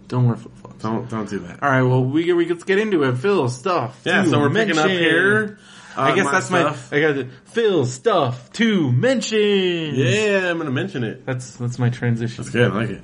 Don't 0.07 0.27
wear 0.27 0.37
flip. 0.37 0.53
Don't 0.79 1.09
don't 1.09 1.29
do 1.29 1.39
that. 1.39 1.61
All 1.61 1.69
right. 1.69 1.81
Well, 1.83 2.03
we 2.03 2.31
we 2.33 2.47
let's 2.47 2.63
get 2.63 2.79
into 2.79 3.03
it. 3.03 3.17
Phil 3.17 3.49
stuff. 3.49 4.01
Yeah. 4.05 4.23
So 4.25 4.39
we're 4.39 4.49
picking 4.49 4.77
up 4.77 4.87
mention. 4.87 5.03
here. 5.03 5.59
I 5.95 6.11
uh, 6.11 6.15
guess 6.15 6.31
that's 6.31 6.45
stuff. 6.45 6.91
my. 6.91 6.97
I 6.97 7.01
got 7.01 7.17
it. 7.17 7.27
Phil 7.45 7.85
stuff 7.85 8.51
to 8.53 8.91
mention. 8.91 9.95
Yeah, 9.95 10.49
I'm 10.49 10.57
gonna 10.57 10.71
mention 10.71 11.03
it. 11.03 11.25
That's 11.25 11.55
that's 11.55 11.77
my 11.79 11.89
transition. 11.89 12.43
That's 12.43 12.49
good. 12.53 12.71
I 12.71 12.75
like 12.75 12.89
it. 12.89 13.03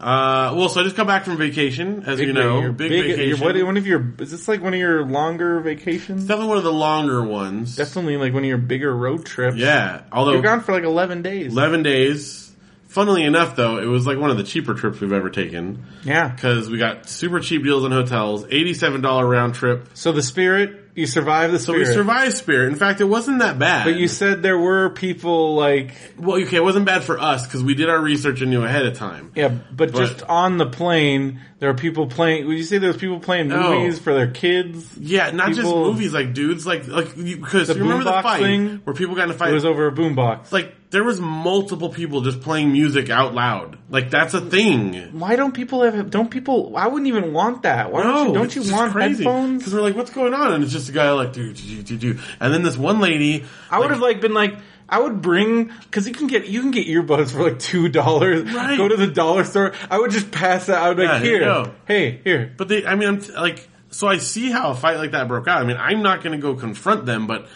Uh, 0.00 0.54
well, 0.56 0.70
so 0.70 0.80
I 0.80 0.84
just 0.84 0.96
come 0.96 1.06
back 1.06 1.24
from 1.24 1.36
vacation, 1.36 2.04
as 2.06 2.18
you 2.20 2.32
know, 2.32 2.62
your 2.62 2.72
big, 2.72 2.90
your- 2.90 3.02
vacation. 3.02 3.44
what- 3.44 3.62
one 3.62 3.76
of 3.76 3.86
your 3.86 4.14
is 4.18 4.30
this 4.30 4.48
like 4.48 4.62
one 4.62 4.72
of 4.72 4.80
your 4.80 5.04
longer 5.04 5.60
vacations? 5.60 6.22
Definitely 6.24 6.48
one 6.48 6.56
of 6.56 6.64
the 6.64 6.72
longer 6.72 7.22
ones. 7.22 7.76
Definitely 7.76 8.16
like 8.16 8.32
one 8.32 8.42
of 8.42 8.48
your 8.48 8.56
bigger 8.56 8.94
road 8.94 9.26
trips. 9.26 9.58
Yeah. 9.58 10.02
Although 10.10 10.32
You're 10.32 10.42
gone 10.42 10.62
for 10.62 10.72
like 10.72 10.84
eleven 10.84 11.20
days. 11.20 11.52
11 11.52 11.82
days. 11.82 12.49
Funnily 12.90 13.22
enough, 13.24 13.54
though, 13.54 13.78
it 13.78 13.86
was 13.86 14.04
like 14.06 14.18
one 14.18 14.30
of 14.30 14.36
the 14.36 14.42
cheaper 14.42 14.74
trips 14.74 15.00
we've 15.00 15.12
ever 15.12 15.30
taken 15.30 15.84
Yeah. 16.02 16.28
because 16.28 16.68
we 16.68 16.76
got 16.76 17.08
super 17.08 17.38
cheap 17.38 17.62
deals 17.62 17.84
on 17.84 17.92
hotels, 17.92 18.44
eighty-seven 18.50 19.00
dollar 19.00 19.26
round 19.26 19.54
trip. 19.54 19.86
So 19.94 20.10
the 20.10 20.22
spirit, 20.24 20.88
you 20.96 21.06
survived 21.06 21.54
the 21.54 21.60
So 21.60 21.72
spirit. 21.72 21.86
we 21.88 21.94
survived 21.94 22.36
Spirit. 22.36 22.66
In 22.70 22.74
fact, 22.74 23.00
it 23.00 23.04
wasn't 23.04 23.38
that 23.38 23.60
bad. 23.60 23.84
But 23.84 23.94
you 23.94 24.08
said 24.08 24.42
there 24.42 24.58
were 24.58 24.90
people 24.90 25.54
like 25.54 25.92
well, 26.18 26.42
okay, 26.42 26.56
it 26.56 26.64
wasn't 26.64 26.84
bad 26.84 27.04
for 27.04 27.20
us 27.20 27.46
because 27.46 27.62
we 27.62 27.74
did 27.76 27.88
our 27.88 28.00
research 28.00 28.40
and 28.40 28.50
knew 28.50 28.64
ahead 28.64 28.84
of 28.84 28.94
time. 28.94 29.30
yeah, 29.36 29.48
but, 29.72 29.94
just 29.94 30.24
on 30.24 30.58
the 30.58 30.66
plane, 30.66 31.38
there 31.60 31.70
are 31.70 31.74
people 31.74 32.08
playing. 32.08 32.48
Would 32.48 32.56
you 32.58 32.64
say 32.64 32.78
there's 32.78 32.96
people 32.96 33.20
playing 33.20 33.46
No. 33.48 33.78
movies 33.78 34.00
for 34.00 34.12
their 34.14 34.26
kids? 34.32 34.84
Yeah, 34.98 35.30
not 35.30 35.50
just 35.50 35.60
People- 35.60 35.84
movies, 35.92 36.12
like 36.12 36.34
dudes, 36.34 36.66
like 36.66 36.88
like 36.88 37.14
because 37.14 37.68
The 37.68 37.74
you 37.74 37.82
remember 37.82 38.02
the 38.02 38.10
boombox 38.10 38.22
fight 38.24 38.42
thing? 38.42 38.80
where 38.82 38.94
people 38.94 39.14
got 39.14 39.24
in 39.26 39.30
a 39.30 39.34
fight. 39.34 39.50
It 39.50 39.54
was 39.54 39.64
over 39.64 39.86
a 39.86 39.92
boombox. 39.92 40.50
like 40.50 40.74
there 40.90 41.04
was 41.04 41.20
multiple 41.20 41.88
people 41.88 42.20
just 42.20 42.40
playing 42.40 42.72
music 42.72 43.10
out 43.10 43.32
loud. 43.32 43.78
Like 43.88 44.10
that's 44.10 44.34
a 44.34 44.40
thing. 44.40 44.94
Why 45.18 45.36
don't 45.36 45.52
people 45.52 45.82
have? 45.82 46.10
Don't 46.10 46.30
people? 46.30 46.76
I 46.76 46.88
wouldn't 46.88 47.06
even 47.06 47.32
want 47.32 47.62
that. 47.62 47.92
Why 47.92 48.02
don't 48.02 48.28
you? 48.28 48.34
Don't 48.34 48.54
you 48.54 48.72
want 48.72 48.92
headphones? 48.92 49.58
Because 49.58 49.74
we're 49.74 49.82
like, 49.82 49.94
what's 49.94 50.10
going 50.10 50.34
on? 50.34 50.52
And 50.52 50.64
it's 50.64 50.72
just 50.72 50.88
a 50.88 50.92
guy 50.92 51.10
like, 51.12 51.32
do 51.32 51.52
do 51.52 51.62
do 51.62 51.82
do 51.82 51.96
do. 51.96 52.20
And 52.40 52.52
then 52.52 52.62
this 52.62 52.76
one 52.76 53.00
lady, 53.00 53.44
I 53.70 53.78
would 53.78 53.90
have 53.90 54.00
like 54.00 54.20
been 54.20 54.34
like, 54.34 54.56
I 54.88 54.98
would 55.00 55.22
bring 55.22 55.72
because 55.84 56.08
you 56.08 56.12
can 56.14 56.26
get 56.26 56.48
you 56.48 56.60
can 56.60 56.72
get 56.72 56.88
earbuds 56.88 57.30
for 57.30 57.44
like 57.44 57.60
two 57.60 57.88
dollars. 57.88 58.52
Right. 58.52 58.76
Go 58.76 58.88
to 58.88 58.96
the 58.96 59.06
dollar 59.06 59.44
store. 59.44 59.72
I 59.88 59.98
would 59.98 60.10
just 60.10 60.32
pass 60.32 60.66
that 60.66 60.78
out 60.82 60.98
Yeah, 60.98 61.12
like 61.12 61.22
here 61.22 61.38
here. 61.38 61.72
Hey, 61.86 62.20
here. 62.24 62.52
But 62.56 62.68
they, 62.68 62.84
I 62.84 62.96
mean, 62.96 63.08
I'm 63.08 63.20
t- 63.20 63.32
like, 63.32 63.68
so 63.90 64.08
I 64.08 64.18
see 64.18 64.50
how 64.50 64.72
a 64.72 64.74
fight 64.74 64.96
like 64.96 65.12
that 65.12 65.28
broke 65.28 65.46
out. 65.46 65.62
I 65.62 65.64
mean, 65.64 65.76
I'm 65.76 66.02
not 66.02 66.24
going 66.24 66.32
to 66.32 66.42
go 66.42 66.56
confront 66.56 67.06
them, 67.06 67.28
but 67.28 67.46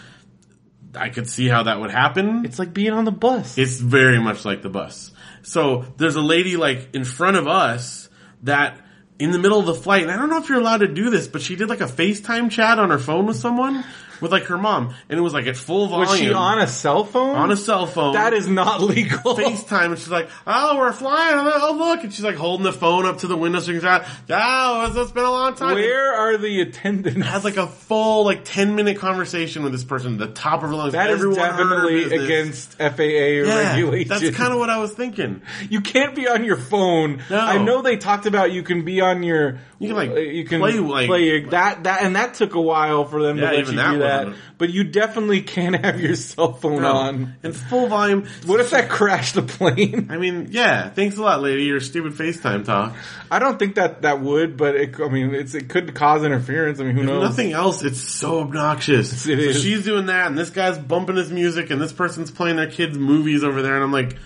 I 0.96 1.10
could 1.10 1.28
see 1.28 1.48
how 1.48 1.64
that 1.64 1.80
would 1.80 1.90
happen. 1.90 2.44
It's 2.44 2.58
like 2.58 2.72
being 2.72 2.92
on 2.92 3.04
the 3.04 3.12
bus. 3.12 3.58
It's 3.58 3.78
very 3.78 4.20
much 4.20 4.44
like 4.44 4.62
the 4.62 4.68
bus. 4.68 5.12
So 5.42 5.84
there's 5.96 6.16
a 6.16 6.22
lady 6.22 6.56
like 6.56 6.94
in 6.94 7.04
front 7.04 7.36
of 7.36 7.46
us 7.46 8.08
that 8.42 8.78
in 9.18 9.30
the 9.30 9.38
middle 9.38 9.60
of 9.60 9.66
the 9.66 9.74
flight, 9.74 10.02
and 10.02 10.10
I 10.10 10.16
don't 10.16 10.28
know 10.28 10.38
if 10.38 10.48
you're 10.48 10.60
allowed 10.60 10.78
to 10.78 10.88
do 10.88 11.10
this, 11.10 11.28
but 11.28 11.40
she 11.40 11.56
did 11.56 11.68
like 11.68 11.80
a 11.80 11.86
FaceTime 11.86 12.50
chat 12.50 12.78
on 12.78 12.90
her 12.90 12.98
phone 12.98 13.26
with 13.26 13.36
someone 13.36 13.84
with 14.20 14.32
like 14.32 14.44
her 14.44 14.58
mom, 14.58 14.94
and 15.08 15.18
it 15.18 15.22
was 15.22 15.32
like 15.32 15.46
at 15.46 15.56
full 15.56 15.88
volume 15.88 16.08
Was 16.08 16.18
she 16.18 16.32
on 16.32 16.58
a 16.58 16.66
cell 16.66 17.04
phone? 17.04 17.34
on 17.36 17.50
a 17.50 17.56
cell 17.56 17.86
phone. 17.86 18.14
That 18.14 18.32
is 18.32 18.48
not 18.48 18.80
legal. 18.80 19.18
FaceTime 19.36 19.86
and 19.86 19.98
she's 19.98 20.08
like, 20.10 20.28
oh, 20.46 20.78
we're 20.78 20.92
flying. 20.92 21.36
Oh, 21.38 21.74
look. 21.78 22.04
And 22.04 22.12
she's 22.12 22.24
like 22.24 22.36
holding 22.36 22.64
the 22.64 22.72
phone 22.72 23.06
up 23.06 23.18
to 23.18 23.26
the 23.26 23.36
window 23.36 23.60
so 23.60 23.72
you 23.72 23.80
can 23.80 23.88
shout, 24.02 24.06
oh, 24.30 24.86
it's, 24.86 24.96
it's 24.96 25.12
been 25.12 25.24
a 25.24 25.30
long 25.30 25.54
time. 25.54 25.74
Where 25.74 26.12
are 26.14 26.36
the 26.36 26.60
attendants? 26.60 27.26
has 27.26 27.44
like 27.44 27.56
a 27.56 27.66
full 27.66 28.24
like 28.24 28.44
10 28.44 28.74
minute 28.76 28.98
conversation 28.98 29.62
with 29.62 29.72
this 29.72 29.84
person 29.84 30.16
the 30.16 30.28
top 30.28 30.62
of 30.62 30.68
her 30.70 30.74
lungs. 30.74 30.92
that 30.92 31.10
is 31.10 31.16
Everyone 31.16 31.38
her 31.38 31.50
definitely 31.50 32.24
against 32.24 32.74
FAA 32.78 33.02
yeah, 33.02 33.72
regulations. 33.72 34.08
That's 34.20 34.36
kind 34.36 34.52
of 34.52 34.58
what 34.58 34.70
I 34.70 34.78
was 34.78 34.92
thinking. 34.92 35.42
You 35.68 35.80
can't 35.80 36.14
be 36.14 36.28
on 36.28 36.44
your 36.44 36.56
phone. 36.56 37.22
No. 37.30 37.38
I 37.38 37.58
know 37.58 37.82
they 37.82 37.96
talked 37.96 38.26
about 38.26 38.52
you 38.52 38.62
can 38.62 38.84
be 38.84 39.00
on 39.00 39.22
your. 39.22 39.58
You 39.78 39.88
can, 39.88 39.96
like, 39.96 40.10
uh, 40.10 40.14
you 40.14 40.44
can 40.44 40.60
play, 40.60 40.78
like- 40.78 41.20
your- 41.22 41.50
that 41.50 41.84
that 41.84 42.02
and 42.02 42.16
that 42.16 42.34
took 42.34 42.54
a 42.54 42.60
while 42.60 43.04
for 43.04 43.22
them 43.22 43.36
Yeah, 43.38 43.50
to 43.50 43.58
even 43.58 43.76
that 43.76 43.92
do 43.92 43.98
that. 44.04 44.26
wasn't- 44.26 44.42
But 44.58 44.70
you 44.70 44.84
definitely 44.84 45.42
can't 45.42 45.76
have 45.84 46.00
your 46.00 46.14
cell 46.14 46.52
phone 46.52 46.82
No. 46.82 46.92
on. 46.92 47.34
In 47.42 47.52
full 47.52 47.88
volume. 47.88 48.26
What 48.46 48.60
if 48.60 48.70
that 48.70 48.88
crashed 48.88 49.34
the 49.34 49.42
plane? 49.42 50.08
I 50.10 50.16
mean, 50.18 50.48
yeah, 50.50 50.88
thanks 50.90 51.16
a 51.16 51.22
lot, 51.22 51.42
lady. 51.42 51.64
Your 51.64 51.80
stupid 51.80 52.12
FaceTime 52.12 52.64
talk. 52.64 52.94
I 53.30 53.38
don't 53.38 53.58
think 53.58 53.74
that 53.74 54.02
that 54.02 54.20
would, 54.20 54.56
but 54.56 54.76
it, 54.76 54.94
I 55.00 55.08
mean, 55.08 55.34
it's 55.34 55.54
it 55.54 55.68
could 55.68 55.94
cause 55.94 56.24
interference. 56.24 56.80
I 56.80 56.84
mean, 56.84 56.94
who 56.94 57.00
If 57.02 57.06
knows? 57.06 57.22
nothing 57.22 57.52
else, 57.52 57.82
it's 57.82 58.00
so 58.00 58.40
obnoxious. 58.40 59.12
It 59.12 59.18
So 59.18 59.30
is. 59.32 59.62
she's 59.62 59.84
doing 59.84 60.06
that, 60.06 60.26
and 60.28 60.38
this 60.38 60.50
guy's 60.50 60.78
bumping 60.78 61.16
his 61.16 61.30
music, 61.32 61.70
and 61.70 61.80
this 61.80 61.92
person's 61.92 62.30
playing 62.30 62.56
their 62.56 62.70
kids' 62.70 62.96
movies 62.98 63.42
over 63.44 63.60
there, 63.62 63.74
and 63.74 63.82
I'm 63.82 63.92
like, 63.92 64.16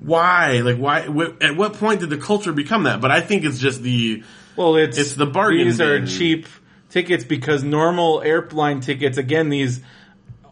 why? 0.00 0.60
Like, 0.60 0.76
why? 0.76 1.02
Wh- 1.02 1.42
at 1.42 1.56
what 1.56 1.74
point 1.74 2.00
did 2.00 2.10
the 2.10 2.18
culture 2.18 2.52
become 2.52 2.84
that? 2.84 3.00
But 3.00 3.10
I 3.10 3.20
think 3.20 3.44
it's 3.44 3.58
just 3.58 3.82
the 3.82 4.22
Well, 4.56 4.76
it's 4.76 4.98
It's 4.98 5.14
the 5.14 5.26
bargain 5.26 5.66
These 5.66 5.80
are 5.80 5.98
bin. 5.98 6.06
cheap 6.06 6.46
tickets 6.90 7.24
because 7.24 7.62
normal 7.62 8.22
airline 8.22 8.80
tickets. 8.80 9.18
Again, 9.18 9.48
these 9.48 9.80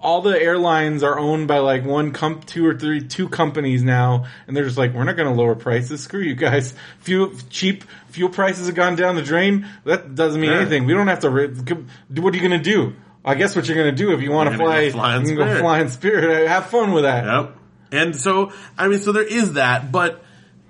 all 0.00 0.20
the 0.20 0.38
airlines 0.38 1.02
are 1.02 1.18
owned 1.18 1.48
by 1.48 1.58
like 1.58 1.82
one 1.84 2.12
comp, 2.12 2.44
two 2.46 2.66
or 2.66 2.74
three, 2.78 3.00
two 3.00 3.26
companies 3.28 3.82
now, 3.82 4.26
and 4.46 4.54
they're 4.54 4.64
just 4.66 4.76
like, 4.76 4.92
we're 4.92 5.04
not 5.04 5.16
going 5.16 5.28
to 5.28 5.34
lower 5.34 5.54
prices. 5.54 6.02
Screw 6.02 6.20
you 6.20 6.34
guys. 6.34 6.74
Fuel 7.00 7.32
cheap 7.48 7.84
fuel 8.08 8.28
prices 8.28 8.66
have 8.66 8.74
gone 8.76 8.96
down 8.96 9.16
the 9.16 9.22
drain. 9.22 9.66
That 9.84 10.14
doesn't 10.14 10.40
mean 10.40 10.50
Yeah. 10.50 10.58
anything. 10.60 10.84
We 10.84 10.92
don't 10.92 11.08
have 11.08 11.20
to. 11.20 11.30
What 11.30 12.34
are 12.34 12.36
you 12.36 12.46
going 12.48 12.50
to 12.50 12.58
do? 12.58 12.94
I 13.24 13.34
guess 13.36 13.56
what 13.56 13.66
you're 13.66 13.76
going 13.78 13.94
to 13.94 13.96
do 13.96 14.12
if 14.12 14.20
you 14.20 14.30
want 14.30 14.50
to 14.50 14.56
fly, 14.58 14.80
in 14.80 14.84
you 15.22 15.28
can 15.28 15.36
go 15.36 15.44
Spirit. 15.44 15.60
fly 15.60 15.80
in 15.80 15.88
Spirit. 15.88 16.48
Have 16.48 16.66
fun 16.66 16.92
with 16.92 17.04
that. 17.04 17.24
Yep. 17.24 17.56
And 17.92 18.16
so, 18.16 18.52
I 18.76 18.88
mean, 18.88 18.98
so 18.98 19.12
there 19.12 19.22
is 19.26 19.54
that, 19.54 19.92
but 19.92 20.22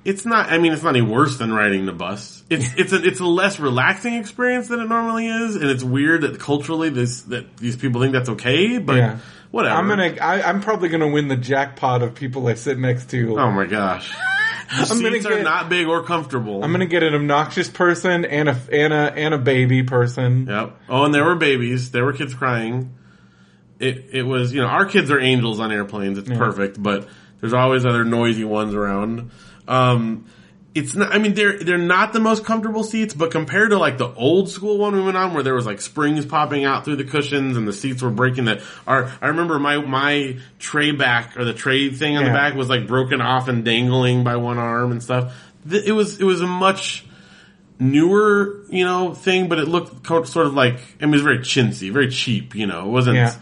it's 0.04 0.26
not, 0.26 0.50
I 0.52 0.58
mean, 0.58 0.72
it's 0.72 0.82
not 0.82 0.90
any 0.96 1.02
worse 1.02 1.38
than 1.38 1.52
riding 1.52 1.86
the 1.86 1.92
bus. 1.92 2.42
It's, 2.50 2.74
it's 2.76 2.92
a, 2.92 3.02
it's 3.02 3.20
a 3.20 3.24
less 3.26 3.58
relaxing 3.58 4.14
experience 4.14 4.68
than 4.68 4.80
it 4.80 4.88
normally 4.88 5.26
is, 5.28 5.56
and 5.56 5.64
it's 5.70 5.82
weird 5.82 6.22
that 6.22 6.38
culturally 6.38 6.90
this, 6.90 7.22
that 7.22 7.56
these 7.56 7.76
people 7.76 8.00
think 8.02 8.12
that's 8.12 8.28
okay, 8.30 8.78
but 8.78 8.96
Yeah. 8.96 9.18
whatever. 9.50 9.74
I'm 9.76 9.88
gonna. 9.88 10.16
I, 10.20 10.42
I'm 10.42 10.60
probably 10.60 10.90
gonna 10.90 11.08
win 11.08 11.28
the 11.28 11.36
jackpot 11.36 12.02
of 12.02 12.14
people 12.14 12.46
I 12.48 12.54
sit 12.54 12.78
next 12.78 13.10
to. 13.10 13.38
Oh 13.40 13.50
my 13.50 13.64
gosh. 13.66 14.10
The 14.10 14.16
I'm 14.90 15.00
gonna 15.02 15.12
seats 15.12 15.26
are 15.26 15.36
get- 15.36 15.44
not 15.44 15.68
big 15.70 15.86
or 15.86 16.02
comfortable. 16.02 16.62
I'm 16.62 16.72
gonna 16.72 16.86
get 16.86 17.02
an 17.02 17.14
obnoxious 17.14 17.70
person 17.70 18.24
and 18.26 18.48
a 18.50 18.60
and 18.72 18.92
a 18.92 19.12
and 19.14 19.32
a 19.34 19.38
baby 19.38 19.82
person. 19.84 20.46
Yep. 20.48 20.76
Oh, 20.90 21.04
and 21.04 21.14
there 21.14 21.24
were 21.24 21.34
babies. 21.36 21.90
There 21.92 22.04
were 22.04 22.12
kids 22.12 22.34
crying. 22.34 22.94
It 23.78 24.06
it 24.12 24.22
was 24.22 24.52
you 24.52 24.60
know 24.60 24.68
our 24.68 24.86
kids 24.86 25.10
are 25.10 25.18
angels 25.20 25.60
on 25.60 25.72
airplanes. 25.72 26.18
It's 26.18 26.28
perfect, 26.28 26.82
but 26.82 27.08
there's 27.40 27.52
always 27.54 27.84
other 27.86 28.04
noisy 28.04 28.44
ones 28.44 28.74
around. 28.74 29.30
Um, 29.68 30.26
it's 30.74 30.94
not. 30.94 31.14
I 31.14 31.18
mean, 31.18 31.34
they're 31.34 31.58
they're 31.58 31.78
not 31.78 32.12
the 32.12 32.20
most 32.20 32.44
comfortable 32.44 32.82
seats, 32.82 33.14
but 33.14 33.30
compared 33.30 33.70
to 33.70 33.78
like 33.78 33.96
the 33.96 34.12
old 34.14 34.48
school 34.50 34.76
one 34.78 34.94
we 34.96 35.02
went 35.02 35.16
on, 35.16 35.32
where 35.32 35.44
there 35.44 35.54
was 35.54 35.66
like 35.66 35.80
springs 35.80 36.26
popping 36.26 36.64
out 36.64 36.84
through 36.84 36.96
the 36.96 37.04
cushions 37.04 37.56
and 37.56 37.66
the 37.66 37.72
seats 37.72 38.02
were 38.02 38.10
breaking. 38.10 38.46
That 38.46 38.60
our 38.86 39.10
I 39.22 39.28
remember 39.28 39.58
my 39.60 39.76
my 39.78 40.38
tray 40.58 40.90
back 40.90 41.36
or 41.36 41.44
the 41.44 41.54
tray 41.54 41.90
thing 41.90 42.16
on 42.16 42.24
the 42.24 42.30
back 42.34 42.54
was 42.54 42.68
like 42.68 42.88
broken 42.88 43.20
off 43.20 43.46
and 43.46 43.64
dangling 43.64 44.24
by 44.24 44.36
one 44.36 44.58
arm 44.58 44.90
and 44.90 45.00
stuff. 45.02 45.32
It 45.70 45.92
was 45.92 46.20
it 46.20 46.24
was 46.24 46.40
a 46.40 46.46
much 46.46 47.06
newer, 47.78 48.64
you 48.68 48.84
know, 48.84 49.14
thing, 49.14 49.48
but 49.48 49.58
it 49.58 49.68
looked 49.68 50.06
sort 50.06 50.46
of 50.46 50.54
like, 50.54 50.74
I 51.00 51.06
mean, 51.06 51.14
it 51.14 51.16
was 51.16 51.22
very 51.22 51.38
chintzy, 51.40 51.92
very 51.92 52.08
cheap, 52.08 52.54
you 52.54 52.66
know, 52.66 52.86
it 52.86 52.90
wasn't, 52.90 53.16
Yeah. 53.16 53.34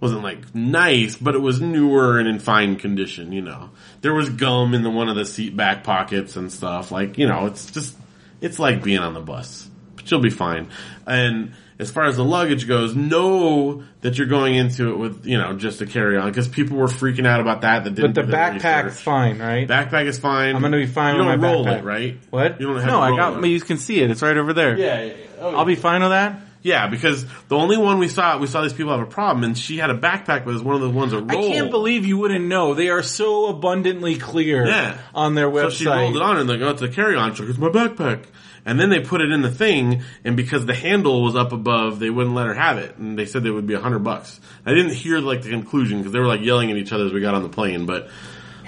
Wasn't 0.00 0.22
like 0.22 0.54
nice, 0.54 1.16
but 1.16 1.34
it 1.34 1.40
was 1.40 1.60
newer 1.60 2.18
and 2.18 2.28
in 2.28 2.38
fine 2.38 2.76
condition, 2.76 3.32
you 3.32 3.42
know. 3.42 3.70
There 4.00 4.14
was 4.14 4.28
gum 4.30 4.74
in 4.74 4.82
the 4.82 4.90
one 4.90 5.08
of 5.08 5.16
the 5.16 5.24
seat 5.24 5.56
back 5.56 5.84
pockets 5.84 6.36
and 6.36 6.52
stuff, 6.52 6.92
like, 6.92 7.18
you 7.18 7.26
know, 7.26 7.46
it's 7.46 7.70
just, 7.70 7.96
it's 8.40 8.58
like 8.58 8.82
being 8.82 8.98
on 9.00 9.14
the 9.14 9.20
bus, 9.20 9.68
but 9.96 10.10
you'll 10.10 10.20
be 10.20 10.30
fine. 10.30 10.68
And 11.06 11.54
as 11.80 11.90
far 11.90 12.04
as 12.06 12.16
the 12.16 12.24
luggage 12.24 12.66
goes, 12.66 12.94
know 12.94 13.84
that 14.00 14.18
you're 14.18 14.26
going 14.26 14.54
into 14.54 14.90
it 14.90 14.96
with, 14.98 15.26
you 15.26 15.38
know, 15.38 15.54
just 15.56 15.80
a 15.80 15.86
carry 15.86 16.16
on, 16.16 16.28
because 16.28 16.46
people 16.48 16.76
were 16.76 16.86
freaking 16.86 17.26
out 17.26 17.40
about 17.40 17.60
that, 17.62 17.84
that 17.84 17.94
didn't 17.94 18.14
But 18.14 18.20
the 18.20 18.26
do 18.26 18.32
their 18.32 18.52
backpack's 18.52 19.00
fine, 19.00 19.38
right? 19.38 19.66
Backpack 19.66 20.06
is 20.06 20.18
fine. 20.18 20.54
I'm 20.54 20.62
gonna 20.62 20.76
be 20.76 20.86
fine 20.86 21.14
You 21.16 21.20
with 21.24 21.28
don't 21.28 21.40
my 21.40 21.48
roll 21.48 21.64
backpack. 21.64 21.78
it, 21.78 21.84
right? 21.84 22.18
what? 22.30 22.60
You 22.60 22.66
don't 22.68 22.76
have 22.76 22.86
no, 22.86 22.92
to 22.92 22.98
I 23.00 23.16
got. 23.16 23.44
it. 23.44 23.48
You 23.48 23.60
can 23.60 23.78
see 23.78 24.00
it. 24.00 24.10
It's 24.10 24.22
right 24.22 24.36
over 24.36 24.52
there. 24.52 24.76
Yeah, 24.76 25.12
oh, 25.40 25.56
I'll 25.56 25.64
be 25.64 25.76
fine 25.76 26.00
with 26.02 26.10
that. 26.10 26.40
Yeah, 26.62 26.88
because 26.88 27.24
the 27.48 27.56
only 27.56 27.76
one 27.76 27.98
we 27.98 28.08
saw, 28.08 28.36
we 28.38 28.46
saw 28.48 28.62
these 28.62 28.72
people 28.72 28.90
have 28.92 29.00
a 29.06 29.10
problem, 29.10 29.44
and 29.44 29.56
she 29.56 29.78
had 29.78 29.90
a 29.90 29.94
backpack, 29.96 30.44
but 30.44 30.48
it 30.48 30.54
was 30.54 30.62
one 30.62 30.74
of 30.74 30.80
the 30.80 30.90
ones 30.90 31.12
that 31.12 31.24
I 31.28 31.34
can't 31.34 31.70
believe 31.70 32.04
you 32.04 32.18
wouldn't 32.18 32.44
know. 32.44 32.74
They 32.74 32.88
are 32.88 33.02
so 33.02 33.46
abundantly 33.46 34.16
clear 34.18 34.66
Yeah. 34.66 34.98
on 35.14 35.34
their 35.34 35.48
website. 35.48 35.62
So 35.62 35.70
she 35.70 35.86
rolled 35.86 36.16
it 36.16 36.22
on 36.22 36.36
and 36.38 36.48
they 36.50 36.60
oh, 36.60 36.70
it's 36.70 36.82
a 36.82 36.88
carry-on. 36.88 37.32
She's 37.34 37.40
like, 37.40 37.48
it's 37.50 37.58
my 37.58 37.68
backpack. 37.68 38.24
And 38.66 38.78
then 38.78 38.90
they 38.90 39.00
put 39.00 39.20
it 39.22 39.30
in 39.30 39.40
the 39.40 39.50
thing, 39.50 40.02
and 40.24 40.36
because 40.36 40.66
the 40.66 40.74
handle 40.74 41.22
was 41.22 41.34
up 41.36 41.52
above, 41.52 42.00
they 42.00 42.10
wouldn't 42.10 42.34
let 42.34 42.46
her 42.48 42.54
have 42.54 42.76
it, 42.76 42.96
and 42.98 43.18
they 43.18 43.24
said 43.24 43.46
it 43.46 43.50
would 43.52 43.66
be 43.66 43.74
a 43.74 43.80
hundred 43.80 44.00
bucks. 44.00 44.38
I 44.66 44.74
didn't 44.74 44.92
hear 44.92 45.20
like 45.20 45.42
the 45.42 45.50
conclusion 45.50 45.98
because 45.98 46.12
they 46.12 46.18
were 46.18 46.26
like 46.26 46.42
yelling 46.42 46.70
at 46.70 46.76
each 46.76 46.92
other 46.92 47.06
as 47.06 47.12
we 47.12 47.20
got 47.20 47.34
on 47.34 47.44
the 47.44 47.48
plane, 47.48 47.86
but 47.86 48.08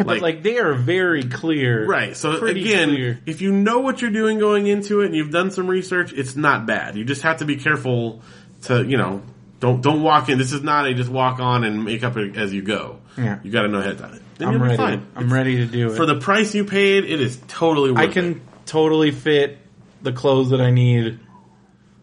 Yeah, 0.00 0.04
but 0.06 0.20
like 0.20 0.42
they 0.42 0.58
are 0.58 0.74
very 0.74 1.24
clear. 1.24 1.86
Right. 1.86 2.16
So 2.16 2.44
again, 2.44 2.88
clear. 2.88 3.20
if 3.26 3.40
you 3.40 3.52
know 3.52 3.80
what 3.80 4.02
you're 4.02 4.10
doing 4.10 4.38
going 4.38 4.66
into 4.66 5.00
it 5.00 5.06
and 5.06 5.14
you've 5.14 5.30
done 5.30 5.50
some 5.50 5.68
research, 5.68 6.12
it's 6.12 6.36
not 6.36 6.66
bad. 6.66 6.96
You 6.96 7.04
just 7.04 7.22
have 7.22 7.38
to 7.38 7.44
be 7.44 7.56
careful 7.56 8.22
to, 8.62 8.84
you 8.84 8.96
know, 8.96 9.22
don't 9.60 9.80
don't 9.82 10.02
walk 10.02 10.28
in. 10.28 10.38
This 10.38 10.52
is 10.52 10.62
not 10.62 10.86
a 10.86 10.94
just 10.94 11.10
walk 11.10 11.38
on 11.38 11.64
and 11.64 11.84
make 11.84 12.02
up 12.02 12.16
as 12.16 12.52
you 12.52 12.62
go. 12.62 13.00
Yeah. 13.16 13.38
You 13.42 13.50
got 13.50 13.62
to 13.62 13.68
know 13.68 13.80
ahead 13.80 13.92
of 13.92 14.00
time. 14.00 14.20
Then 14.38 14.48
I'm 14.48 14.62
ready. 14.62 14.76
fine. 14.76 15.06
I'm 15.14 15.32
ready 15.32 15.56
to 15.58 15.66
do 15.66 15.92
it. 15.92 15.96
For 15.96 16.06
the 16.06 16.18
price 16.18 16.54
you 16.54 16.64
paid, 16.64 17.04
it 17.04 17.20
is 17.20 17.38
totally 17.46 17.90
worth 17.90 18.00
it. 18.00 18.02
I 18.02 18.10
it. 18.10 18.12
can 18.12 18.40
totally 18.64 19.10
fit 19.10 19.58
the 20.00 20.12
clothes 20.12 20.50
that 20.50 20.60
I 20.60 20.70
need. 20.70 21.20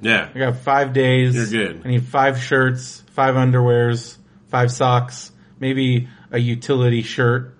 Yeah. 0.02 0.30
I 0.34 0.38
got 0.38 0.58
five 0.58 0.94
days. 0.94 1.36
You're 1.36 1.74
good. 1.74 1.82
I 1.84 1.90
need 1.90 2.06
five 2.06 2.40
shirts, 2.40 3.04
five 3.14 3.34
underwears, 3.34 4.18
five 4.50 4.72
socks, 4.72 5.32
maybe 5.60 6.08
a 6.32 6.38
utility 6.38 7.02
shirt, 7.02 7.57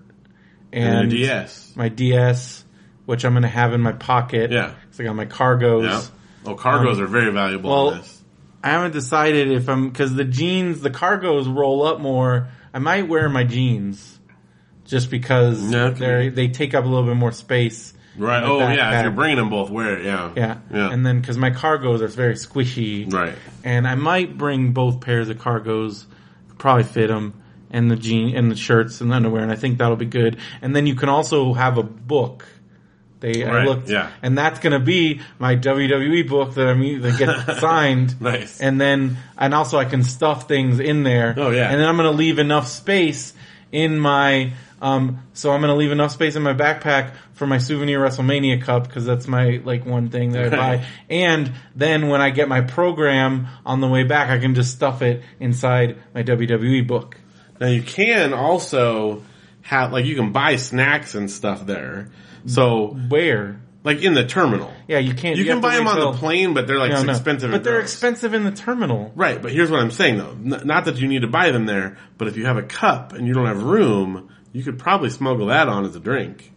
And 0.72 0.94
and 1.00 1.10
DS. 1.10 1.72
my 1.76 1.88
DS, 1.88 2.64
which 3.06 3.24
I'm 3.24 3.32
going 3.32 3.42
to 3.42 3.48
have 3.48 3.72
in 3.72 3.80
my 3.80 3.92
pocket. 3.92 4.50
Yeah. 4.50 4.72
'cause 4.90 5.00
I 5.00 5.04
got 5.04 5.16
my 5.16 5.26
cargos. 5.26 5.84
Yeah. 5.84 6.02
Oh, 6.46 6.54
cargos 6.56 6.96
Um, 6.96 7.02
are 7.02 7.06
very 7.06 7.32
valuable 7.32 7.70
well. 7.70 8.00
I 8.62 8.70
haven't 8.70 8.92
decided 8.92 9.50
if 9.52 9.68
I'm 9.68 9.88
because 9.88 10.14
the 10.14 10.24
jeans, 10.24 10.80
the 10.80 10.90
cargos 10.90 11.52
roll 11.54 11.84
up 11.86 12.00
more. 12.00 12.48
I 12.74 12.80
might 12.80 13.08
wear 13.08 13.28
my 13.28 13.44
jeans 13.44 14.18
just 14.84 15.10
because 15.10 15.70
Yeah, 15.72 15.90
they 15.90 16.28
they 16.28 16.48
take 16.48 16.74
up 16.74 16.84
a 16.84 16.88
little 16.88 17.06
bit 17.06 17.16
more 17.16 17.32
space. 17.32 17.94
Right. 18.16 18.42
Oh, 18.42 18.58
yeah. 18.58 18.98
If 18.98 19.02
you're 19.04 19.12
bringing 19.12 19.36
them 19.36 19.48
both, 19.48 19.70
wear 19.70 19.96
it. 19.98 20.04
Yeah. 20.04 20.30
Yeah, 20.36 20.56
Yeah. 20.74 20.90
and 20.90 21.06
then 21.06 21.20
because 21.20 21.38
my 21.38 21.50
cargos 21.52 22.00
are 22.00 22.08
very 22.08 22.34
squishy, 22.34 23.10
right. 23.12 23.34
and 23.62 23.86
I 23.86 23.94
might 23.94 24.36
bring 24.36 24.72
both 24.72 25.00
pairs 25.00 25.28
of 25.28 25.38
cargos, 25.38 26.04
probably 26.58 26.82
fit 26.82 27.08
them, 27.08 27.34
and 27.70 27.90
the 27.90 27.96
jean 27.96 28.36
and 28.36 28.50
the 28.50 28.56
shirts 28.56 29.00
and 29.00 29.10
the 29.10 29.14
underwear, 29.16 29.42
and 29.42 29.52
I 29.52 29.56
think 29.56 29.78
that'll 29.78 29.96
be 29.96 30.06
good. 30.06 30.38
And 30.62 30.74
then 30.74 30.86
you 30.86 30.94
can 30.94 31.08
also 31.08 31.52
have 31.52 31.78
a 31.78 31.82
book. 31.82 32.46
They 33.20 33.44
I 33.44 33.52
Right, 33.52 33.66
looked, 33.66 33.88
yeah. 33.88 34.10
and 34.22 34.38
that's 34.38 34.60
gonna 34.60 34.78
be 34.78 35.20
my 35.40 35.56
WWE 35.56 36.28
book 36.28 36.54
that 36.54 36.68
I'm 36.68 37.02
that 37.02 37.18
gets 37.18 37.60
signed. 37.60 38.20
Nice. 38.20 38.60
And 38.60 38.80
then 38.80 39.16
and 39.36 39.52
also 39.54 39.76
I 39.78 39.86
can 39.86 40.04
stuff 40.04 40.46
things 40.46 40.78
in 40.78 41.02
there. 41.02 41.34
Oh, 41.36 41.50
yeah. 41.50 41.68
And 41.70 41.80
then 41.80 41.88
I'm 41.88 41.96
gonna 41.96 42.12
leave 42.12 42.38
enough 42.38 42.68
space 42.68 43.34
in 43.72 43.98
my 43.98 44.52
um. 44.80 45.24
So 45.32 45.50
I'm 45.50 45.60
gonna 45.60 45.74
leave 45.74 45.90
enough 45.90 46.12
space 46.12 46.36
in 46.36 46.42
my 46.44 46.54
backpack 46.54 47.14
for 47.34 47.46
my 47.46 47.58
souvenir 47.58 47.98
WrestleMania 48.00 48.62
cup 48.62 48.86
because 48.86 49.04
that's 49.04 49.26
my 49.26 49.60
like 49.64 49.84
one 49.84 50.10
thing 50.10 50.30
that 50.32 50.54
I 50.54 50.56
buy. 50.56 50.86
And 51.10 51.52
then 51.74 52.08
when 52.08 52.20
I 52.20 52.30
get 52.30 52.48
my 52.48 52.60
program 52.60 53.48
on 53.66 53.80
the 53.80 53.88
way 53.88 54.04
back, 54.04 54.30
I 54.30 54.38
can 54.38 54.54
just 54.54 54.70
stuff 54.72 55.02
it 55.02 55.24
inside 55.40 55.96
my 56.14 56.22
WWE 56.22 56.86
book. 56.86 57.16
Now 57.60 57.68
you 57.68 57.82
can 57.82 58.32
also 58.32 59.22
have 59.62 59.92
like 59.92 60.06
you 60.06 60.14
can 60.16 60.32
buy 60.32 60.56
snacks 60.56 61.14
and 61.14 61.30
stuff 61.30 61.66
there. 61.66 62.10
So 62.46 62.96
Where? 63.08 63.60
like 63.84 64.02
in 64.02 64.14
the 64.14 64.24
terminal, 64.26 64.72
Yeah, 64.86 64.98
you 64.98 65.14
can't. 65.14 65.36
you, 65.36 65.44
can 65.44 65.60
buy 65.60 65.76
them 65.76 65.86
on 65.86 65.98
the 65.98 66.18
plane, 66.18 66.52
but 66.52 66.66
they're 66.66 66.78
like 66.78 66.90
no. 66.90 67.10
expensive. 67.10 67.50
But 67.50 67.64
they're 67.64 67.78
gross. 67.78 67.92
expensive 67.92 68.34
in 68.34 68.44
the 68.44 68.50
terminal. 68.50 69.12
Right, 69.14 69.40
but 69.40 69.52
here's 69.52 69.70
what 69.70 69.80
I'm 69.80 69.90
saying 69.90 70.18
though. 70.18 70.30
N- 70.30 70.66
not 70.66 70.84
that 70.86 70.98
you 70.98 71.08
need 71.08 71.22
to 71.22 71.28
buy 71.28 71.50
them 71.50 71.66
there, 71.66 71.96
but 72.16 72.28
if 72.28 72.36
you 72.36 72.46
have 72.46 72.56
a 72.56 72.62
cup 72.62 73.12
and 73.12 73.26
you 73.26 73.34
don't 73.34 73.46
have 73.46 73.62
room, 73.62 74.30
you 74.52 74.62
could 74.62 74.78
probably 74.78 75.10
smuggle 75.10 75.46
that 75.46 75.68
on 75.68 75.84
as 75.84 75.94
a 75.96 76.00
drink. 76.00 76.52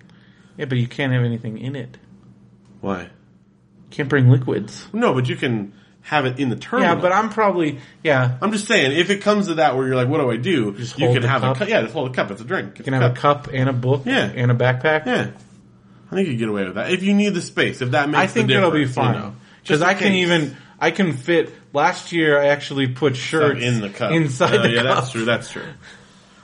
Yeah, 0.58 0.66
but 0.66 0.78
you 0.78 0.88
can't 0.88 1.14
have 1.14 1.24
anything 1.24 1.58
in 1.58 1.76
it. 1.76 1.98
Why? 2.82 3.04
You 3.04 3.10
can't 3.92 4.10
bring 4.10 4.30
liquids. 4.30 4.88
No, 4.92 5.14
but 5.14 5.30
you 5.30 5.36
can 5.36 5.74
have 6.02 6.26
it 6.26 6.40
in 6.40 6.50
the 6.50 6.56
terminal. 6.56 6.96
Yeah, 6.96 7.02
but 7.02 7.12
I'm 7.12 7.30
probably 7.30 7.80
yeah. 8.04 8.38
I'm 8.42 8.52
just 8.52 8.68
saying, 8.68 8.92
if 8.98 9.10
it 9.10 9.22
comes 9.22 9.48
to 9.48 9.56
that 9.56 9.76
where 9.78 9.88
you're 9.88 9.96
like, 9.96 10.08
what 10.08 10.18
do 10.20 10.30
I 10.32 10.38
do? 10.38 10.74
Just 10.74 10.98
you 11.00 11.08
can 11.14 11.24
have 11.24 11.42
cup? 11.42 11.56
a 11.56 11.60
cup. 11.60 11.70
Yeah, 11.70 11.82
just 11.82 11.94
hold 11.94 12.10
a 12.12 12.14
cup. 12.14 12.32
It's 12.32 12.42
a 12.42 12.44
drink. 12.46 12.78
You 12.80 12.84
can 12.84 12.94
have 12.94 13.12
a 13.12 13.16
cup 13.16 13.48
and 13.54 13.70
a 13.70 13.74
book. 13.74 14.04
Yeah. 14.06 14.26
and 14.26 14.52
a 14.52 14.56
backpack. 14.56 15.06
Yeah. 15.06 15.32
I 16.12 16.16
think 16.16 16.28
you 16.28 16.36
get 16.38 16.50
away 16.50 16.66
with 16.66 16.76
that. 16.76 16.92
If 16.92 17.04
you 17.04 17.14
need 17.14 17.34
the 17.34 17.42
space, 17.42 17.82
if 17.82 17.92
that 17.92 18.10
makes 18.10 18.20
I 18.20 18.28
think 18.28 18.50
it'll 18.50 18.72
be 18.72 18.86
difference, 18.86 18.98
you 18.98 19.04
fine 19.04 19.14
know. 19.22 19.36
because 19.64 19.82
I 19.82 19.94
can 19.94 20.10
case. 20.12 20.28
even 20.28 20.58
I 20.80 20.92
can 20.92 21.14
fit. 21.14 21.54
Last 21.74 22.12
year 22.12 22.38
I 22.38 22.48
actually 22.48 22.88
put 22.88 23.16
Stuff 23.16 23.26
shirts 23.26 23.64
in 23.64 23.80
the 23.80 23.90
cup. 23.90 24.12
inside 24.12 24.56
Uh, 24.58 24.62
the 24.64 24.70
yeah, 24.72 24.84
cup. 24.84 24.96
that's 24.98 25.12
true. 25.12 25.24
That's 25.26 25.50
true. 25.50 25.64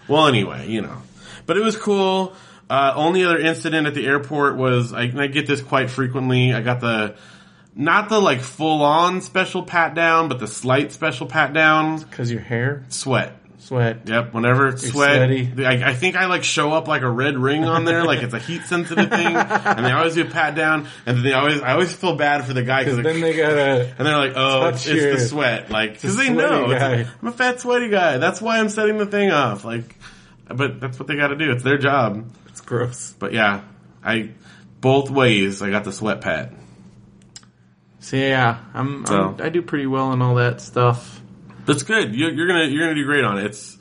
Well, 0.08 0.28
anyway, 0.28 0.70
you 0.70 0.82
know, 0.82 1.02
but 1.46 1.58
it 1.58 1.64
was 1.64 1.76
cool. 1.76 2.34
Uh, 2.70 2.94
only 2.96 3.24
other 3.26 3.40
incident 3.40 3.88
at 3.88 3.94
the 3.94 4.06
airport 4.06 4.56
was 4.56 4.94
I, 4.94 5.04
I 5.16 5.28
get 5.28 5.48
this 5.48 5.62
quite 5.62 5.90
frequently. 5.90 6.54
I 6.54 6.62
got 6.62 6.80
the 6.80 7.16
not 7.78 8.10
the 8.10 8.20
like 8.20 8.42
full 8.42 8.82
on 8.82 9.22
special 9.22 9.64
pat 9.64 9.94
down, 9.94 10.28
but 10.28 10.40
the 10.40 10.48
slight 10.48 10.92
special 10.92 11.28
pat 11.28 11.54
down. 11.54 12.00
Because 12.00 12.32
your 12.32 12.42
hair, 12.42 12.84
Sweat. 12.90 13.34
sweat. 13.60 14.02
Yep. 14.08 14.34
Whenever 14.34 14.70
it's 14.70 14.84
You're 14.84 14.92
sweat, 14.94 15.16
sweaty. 15.18 15.66
I, 15.66 15.92
I 15.92 15.94
think 15.94 16.16
I 16.16 16.26
like 16.26 16.44
show 16.44 16.72
up 16.74 16.88
like 16.88 17.04
a 17.04 17.10
red 17.10 17.38
ring 17.38 17.66
on 17.66 17.86
there, 17.86 18.04
like 18.04 18.24
it's 18.24 18.34
a 18.34 18.40
heat 18.40 18.64
sensitive 18.64 19.10
thing, 19.10 19.36
and 19.36 19.86
they 19.86 19.92
always 19.92 20.16
do 20.16 20.24
a 20.24 20.26
pat 20.26 20.56
down, 20.56 20.88
and 21.06 21.18
then 21.18 21.24
they 21.24 21.34
always 21.34 21.62
I 21.62 21.74
always 21.74 21.94
feel 21.94 22.16
bad 22.16 22.46
for 22.46 22.54
the 22.54 22.64
guy 22.64 22.84
Because 22.84 22.98
because 22.98 23.14
then 23.14 23.22
they 23.22 23.36
gotta. 23.38 23.94
and 23.98 24.08
they're 24.08 24.18
like, 24.18 24.34
oh, 24.36 24.68
it's, 24.70 24.88
it's 24.88 25.22
the 25.24 25.28
sweat. 25.30 25.70
Like, 25.70 26.02
cause 26.02 26.18
they 26.18 26.30
know. 26.30 26.66
I'm 26.74 27.28
a 27.28 27.32
fat 27.32 27.60
sweaty 27.60 27.90
guy. 27.90 28.18
That's 28.18 28.42
why 28.42 28.60
I'm 28.60 28.70
setting 28.70 28.98
the 28.98 29.06
thing 29.06 29.32
off. 29.32 29.64
Like, 29.66 29.96
but 30.48 30.80
that's 30.80 30.98
what 30.98 31.08
they 31.08 31.16
gotta 31.16 31.36
do. 31.36 31.52
It's 31.52 31.64
their 31.64 31.78
job. 31.78 32.28
It's 32.48 32.62
gross. 32.62 33.14
But 33.20 33.34
yeah, 33.34 33.62
I, 34.04 34.32
both 34.82 35.10
ways, 35.12 35.62
I 35.62 35.70
got 35.70 35.84
the 35.84 35.92
sweat 35.94 36.22
pat. 36.22 36.54
So 38.08 38.16
yeah, 38.16 38.60
I'm, 38.74 39.06
So. 39.06 39.36
I'm 39.38 39.42
I 39.42 39.50
do 39.50 39.62
pretty 39.62 39.86
well 39.86 40.14
in 40.14 40.22
all 40.22 40.36
that 40.36 40.62
stuff. 40.62 41.22
That's 41.66 41.84
good. 41.84 42.16
You're, 42.16 42.32
you're 42.32 42.48
gonna, 42.48 42.64
you're 42.64 42.84
gonna 42.84 42.96
do 42.96 43.04
great 43.04 43.26
on 43.26 43.38
it. 43.38 43.48
It's, 43.48 43.78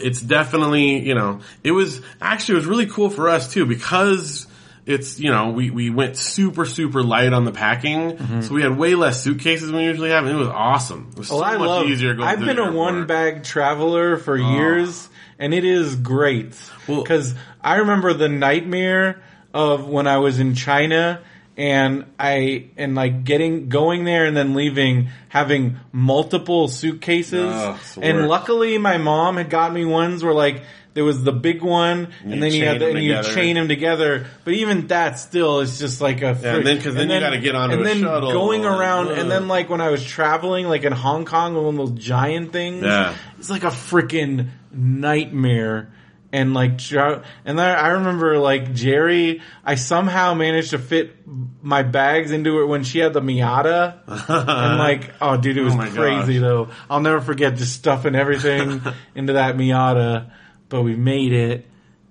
it's 0.00 0.20
definitely, 0.20 1.06
you 1.06 1.14
know, 1.14 1.38
it 1.62 1.70
was, 1.70 2.00
actually 2.20 2.56
it 2.56 2.58
was 2.58 2.66
really 2.66 2.86
cool 2.86 3.08
for 3.08 3.28
us 3.28 3.52
too 3.52 3.64
because 3.64 4.48
it's, 4.84 5.20
you 5.20 5.30
know, 5.30 5.50
we, 5.50 5.70
we 5.70 5.90
went 5.90 6.16
super, 6.16 6.64
super 6.64 7.04
light 7.04 7.32
on 7.32 7.44
the 7.44 7.52
packing. 7.52 8.16
Mm-hmm. 8.16 8.40
So 8.40 8.52
we 8.52 8.62
had 8.62 8.76
way 8.76 8.96
less 8.96 9.22
suitcases 9.22 9.68
than 9.68 9.76
we 9.76 9.84
usually 9.84 10.10
have 10.10 10.26
and 10.26 10.34
it 10.34 10.38
was 10.38 10.48
awesome. 10.48 11.10
It 11.12 11.18
was 11.18 11.30
oh, 11.30 11.36
so 11.36 11.40
Well, 11.40 11.44
I 11.44 11.56
much 11.56 11.68
love. 11.68 11.86
easier 11.86 12.14
going 12.14 12.26
I've 12.26 12.40
been 12.40 12.56
the 12.56 12.64
a 12.64 12.72
one 12.72 13.06
bag 13.06 13.44
traveler 13.44 14.16
for 14.16 14.36
oh. 14.36 14.56
years, 14.56 15.08
and 15.38 15.54
it 15.54 15.64
is 15.64 15.94
great 15.94 16.52
Well- 16.88 17.02
because 17.04 17.32
I 17.60 17.76
remember 17.76 18.12
the 18.12 18.28
nightmare 18.28 19.22
of 19.54 19.86
when 19.88 20.08
I 20.08 20.18
was 20.18 20.40
in 20.40 20.56
China 20.56 21.22
and 21.56 22.04
I 22.18 22.66
and 22.76 22.94
like 22.94 23.24
getting 23.24 23.68
going 23.68 24.04
there 24.04 24.24
and 24.26 24.36
then 24.36 24.54
leaving 24.54 25.08
having 25.28 25.78
multiple 25.92 26.68
suitcases 26.68 27.50
Oh, 27.52 27.78
and 28.02 28.28
luckily 28.28 28.78
my 28.78 28.98
mom 28.98 29.36
had 29.38 29.48
got 29.50 29.72
me 29.72 29.84
ones 29.84 30.22
where 30.22 30.34
like 30.34 30.62
there 30.94 31.04
was 31.04 31.22
the 31.22 31.32
big 31.32 31.62
one 31.62 32.08
and, 32.22 32.34
you 32.34 32.40
then 32.40 32.52
you 32.52 32.64
had 32.64 32.80
the, 32.80 32.88
and 32.88 33.02
you 33.02 33.22
chain 33.22 33.54
them 33.54 33.68
together 33.68 34.26
but 34.44 34.54
even 34.54 34.86
that 34.88 35.18
still 35.18 35.60
is 35.60 35.78
just 35.78 36.00
like 36.00 36.22
a 36.22 36.38
Yeah, 36.42 36.56
and 36.56 36.66
then- 36.66 36.80
'cause 36.80 36.94
then 36.94 37.08
you 37.10 37.20
gotta 37.20 37.38
get 37.38 37.54
on 37.54 37.70
and 37.70 37.84
then 37.84 38.00
shuttle 38.00 38.32
going 38.32 38.64
around 38.64 39.08
ugh. 39.08 39.18
and 39.18 39.30
then 39.30 39.48
like 39.48 39.68
when 39.70 39.80
I 39.80 39.90
was 39.90 40.02
traveling 40.04 40.68
like 40.68 40.84
in 40.84 40.92
Hong 40.92 41.24
Kong 41.24 41.54
with 41.54 41.64
one 41.64 41.78
of 41.80 41.90
those 41.90 41.98
giant 42.04 42.52
things 42.52 42.82
Yeah. 42.84 43.14
it's 43.38 43.50
like 43.50 43.64
a 43.64 43.68
freaking 43.68 44.48
nightmare. 44.72 45.88
And 46.32 46.54
like, 46.54 46.80
and 46.92 47.60
I 47.60 47.72
I 47.74 47.88
remember 47.90 48.38
like 48.38 48.74
Jerry, 48.74 49.40
I 49.64 49.76
somehow 49.76 50.34
managed 50.34 50.70
to 50.70 50.78
fit 50.78 51.14
my 51.62 51.82
bags 51.82 52.30
into 52.32 52.60
it 52.62 52.66
when 52.66 52.82
she 52.84 52.98
had 52.98 53.12
the 53.12 53.20
Miata. 53.20 53.98
and 54.28 54.78
like, 54.78 55.14
oh 55.20 55.36
dude, 55.36 55.56
it 55.56 55.62
was 55.62 55.74
Oh 55.74 55.78
crazy 55.78 56.34
gosh. 56.34 56.40
though. 56.42 56.68
I'll 56.90 57.00
never 57.00 57.20
forget 57.20 57.56
just 57.56 57.74
stuffing 57.74 58.14
everything 58.14 58.82
into 59.14 59.34
that 59.34 59.56
Miata, 59.56 60.30
but 60.68 60.82
we 60.82 60.96
made 60.96 61.32
it. 61.32 61.66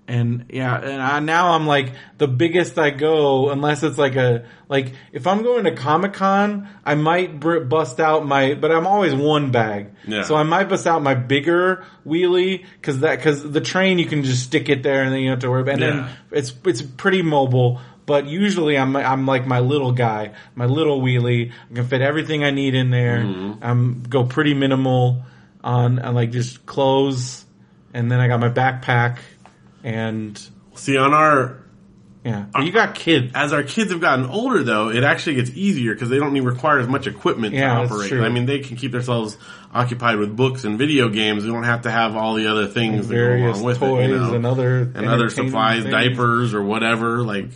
And 0.07 0.45
yeah, 0.49 0.77
and 0.79 1.01
I, 1.01 1.19
now 1.19 1.53
I'm 1.53 1.65
like 1.65 1.93
the 2.19 2.27
biggest 2.27 2.77
I 2.77 2.91
go, 2.91 3.49
unless 3.49 3.81
it's 3.81 3.97
like 3.97 4.15
a 4.15 4.45
like 4.69 4.93
if 5.11 5.25
I'm 5.25 5.41
going 5.41 5.63
to 5.63 5.71
Comic 5.71 6.13
Con, 6.13 6.69
I 6.85 6.93
might 6.93 7.39
br- 7.39 7.61
bust 7.61 7.99
out 7.99 8.23
my, 8.23 8.53
but 8.53 8.71
I'm 8.71 8.85
always 8.85 9.15
one 9.15 9.49
bag, 9.51 9.93
Yeah. 10.07 10.21
so 10.21 10.35
I 10.35 10.43
might 10.43 10.65
bust 10.69 10.85
out 10.85 11.01
my 11.01 11.15
bigger 11.15 11.83
wheelie 12.05 12.63
because 12.79 12.99
that 12.99 13.15
because 13.17 13.49
the 13.51 13.61
train 13.61 13.97
you 13.97 14.05
can 14.05 14.23
just 14.23 14.43
stick 14.43 14.69
it 14.69 14.83
there 14.83 15.01
and 15.01 15.11
then 15.11 15.21
you 15.21 15.29
don't 15.29 15.37
have 15.37 15.39
to 15.39 15.49
worry. 15.49 15.61
about 15.63 15.73
And 15.73 15.81
Yeah. 15.81 15.89
then 15.89 16.09
it's 16.31 16.53
it's 16.65 16.81
pretty 16.83 17.23
mobile. 17.23 17.81
But 18.05 18.27
usually 18.27 18.77
I'm 18.77 18.95
I'm 18.95 19.25
like 19.25 19.47
my 19.47 19.59
little 19.61 19.91
guy, 19.91 20.33
my 20.53 20.67
little 20.67 21.01
wheelie. 21.01 21.51
I 21.51 21.73
can 21.73 21.87
fit 21.87 22.01
everything 22.03 22.43
I 22.43 22.51
need 22.51 22.75
in 22.75 22.91
there. 22.91 23.21
Mm-hmm. 23.21 23.63
I'm 23.63 24.03
go 24.03 24.23
pretty 24.23 24.53
minimal 24.53 25.23
on, 25.63 25.97
on 25.97 26.13
like 26.13 26.29
just 26.29 26.67
clothes, 26.67 27.43
and 27.95 28.11
then 28.11 28.19
I 28.19 28.27
got 28.27 28.39
my 28.39 28.49
backpack, 28.49 29.17
and 29.85 30.49
See, 30.73 30.97
on 30.97 31.13
our, 31.13 31.63
yeah. 32.25 32.47
You 32.59 32.71
got 32.71 32.95
kids. 32.95 33.31
as 33.35 33.53
our 33.53 33.63
kids 33.63 33.91
have 33.91 34.01
gotten 34.01 34.25
older 34.25 34.63
though, 34.63 34.89
it 34.89 35.03
actually 35.03 35.35
gets 35.35 35.51
easier 35.51 35.93
because 35.93 36.09
they 36.09 36.17
don't 36.17 36.33
need 36.33 36.41
require 36.43 36.79
as 36.79 36.87
much 36.87 37.05
equipment 37.07 37.53
Yeah, 37.53 37.75
to 37.75 37.79
that's 37.81 37.91
operate. 37.93 38.09
true. 38.09 38.25
I 38.25 38.29
mean, 38.29 38.45
they 38.47 38.59
can 38.59 38.75
keep 38.77 38.91
themselves 38.91 39.37
occupied 39.73 40.17
with 40.17 40.35
books 40.35 40.63
and 40.63 40.77
video 40.79 41.07
games. 41.09 41.43
They 41.43 41.49
don't 41.49 41.63
have 41.63 41.83
to 41.83 41.91
have 41.91 42.15
all 42.15 42.33
the 42.33 42.47
other 42.47 42.65
things 42.67 43.07
that 43.09 43.15
go 43.15 43.35
along 43.35 43.63
with 43.63 43.77
toys 43.79 44.05
it, 44.05 44.09
you 44.09 44.17
know? 44.17 44.33
and 44.33 44.45
other 44.45 44.79
and 44.79 45.05
other 45.05 45.29
supplies, 45.29 45.83
things. 45.83 45.91
diapers 45.93 46.53
or 46.55 46.63
whatever. 46.63 47.21
Like, 47.23 47.49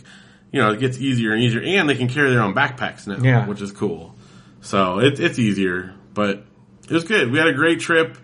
you 0.52 0.60
know, 0.62 0.70
it 0.70 0.78
gets 0.80 0.98
easier 0.98 1.32
and 1.32 1.42
easier, 1.42 1.62
and 1.62 1.88
they 1.88 1.96
can 1.96 2.08
carry 2.08 2.30
their 2.30 2.42
own 2.42 2.54
backpacks 2.54 3.06
now, 3.08 3.18
Yeah. 3.22 3.46
which 3.46 3.60
is 3.60 3.72
cool. 3.72 4.14
So 4.60 5.00
it, 5.00 5.18
it's 5.18 5.38
easier, 5.38 5.94
but 6.14 6.44
it 6.88 6.92
was 6.92 7.04
good. 7.04 7.30
We 7.32 7.38
had 7.38 7.48
a 7.48 7.54
great 7.54 7.80
trip. 7.80 8.16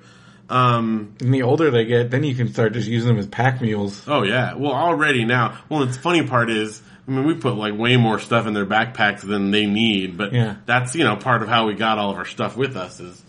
Um, 0.48 1.14
And 1.20 1.34
the 1.34 1.42
older 1.42 1.70
they 1.70 1.84
get, 1.84 2.10
then 2.10 2.22
you 2.24 2.34
can 2.34 2.48
start 2.52 2.72
just 2.72 2.86
using 2.88 3.08
them 3.08 3.18
as 3.18 3.26
pack 3.26 3.60
mules. 3.60 4.02
Oh 4.06 4.22
yeah. 4.22 4.54
Well, 4.54 4.72
already 4.72 5.24
now. 5.24 5.58
Well, 5.68 5.84
the 5.84 5.92
funny 5.92 6.26
part 6.26 6.50
is, 6.50 6.80
I 7.06 7.10
mean, 7.10 7.24
we 7.26 7.34
put 7.34 7.54
like 7.56 7.76
way 7.76 7.96
more 7.96 8.18
stuff 8.20 8.46
in 8.46 8.54
their 8.54 8.66
backpacks 8.66 9.20
than 9.22 9.50
they 9.50 9.66
need, 9.66 10.16
but 10.16 10.32
Yeah. 10.32 10.56
that's 10.66 10.94
you 10.94 11.04
know 11.04 11.16
part 11.16 11.42
of 11.42 11.48
how 11.48 11.66
we 11.66 11.74
got 11.74 11.98
all 11.98 12.10
of 12.12 12.16
our 12.16 12.24
stuff 12.24 12.56
with 12.56 12.76
us 12.76 13.00
is, 13.00 13.22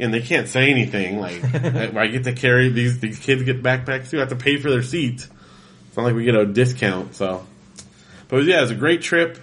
and 0.00 0.12
they 0.14 0.20
can't 0.22 0.48
say 0.48 0.70
anything. 0.70 1.18
Like 1.20 1.42
I 1.54 2.06
get 2.06 2.24
to 2.24 2.32
carry 2.32 2.70
these 2.70 2.98
these 3.00 3.18
kids 3.18 3.42
get 3.42 3.62
backpacks 3.62 4.10
too. 4.10 4.16
I 4.18 4.20
have 4.20 4.30
to 4.30 4.36
pay 4.36 4.56
for 4.58 4.70
their 4.70 4.82
seats. 4.82 5.28
It's 5.88 5.96
not 5.96 6.04
like 6.04 6.14
we 6.14 6.24
get 6.24 6.34
a 6.34 6.46
discount. 6.46 7.14
So, 7.14 7.46
but 8.28 8.44
yeah, 8.44 8.58
it 8.58 8.62
was 8.62 8.70
a 8.70 8.74
great 8.76 9.02
trip. 9.02 9.38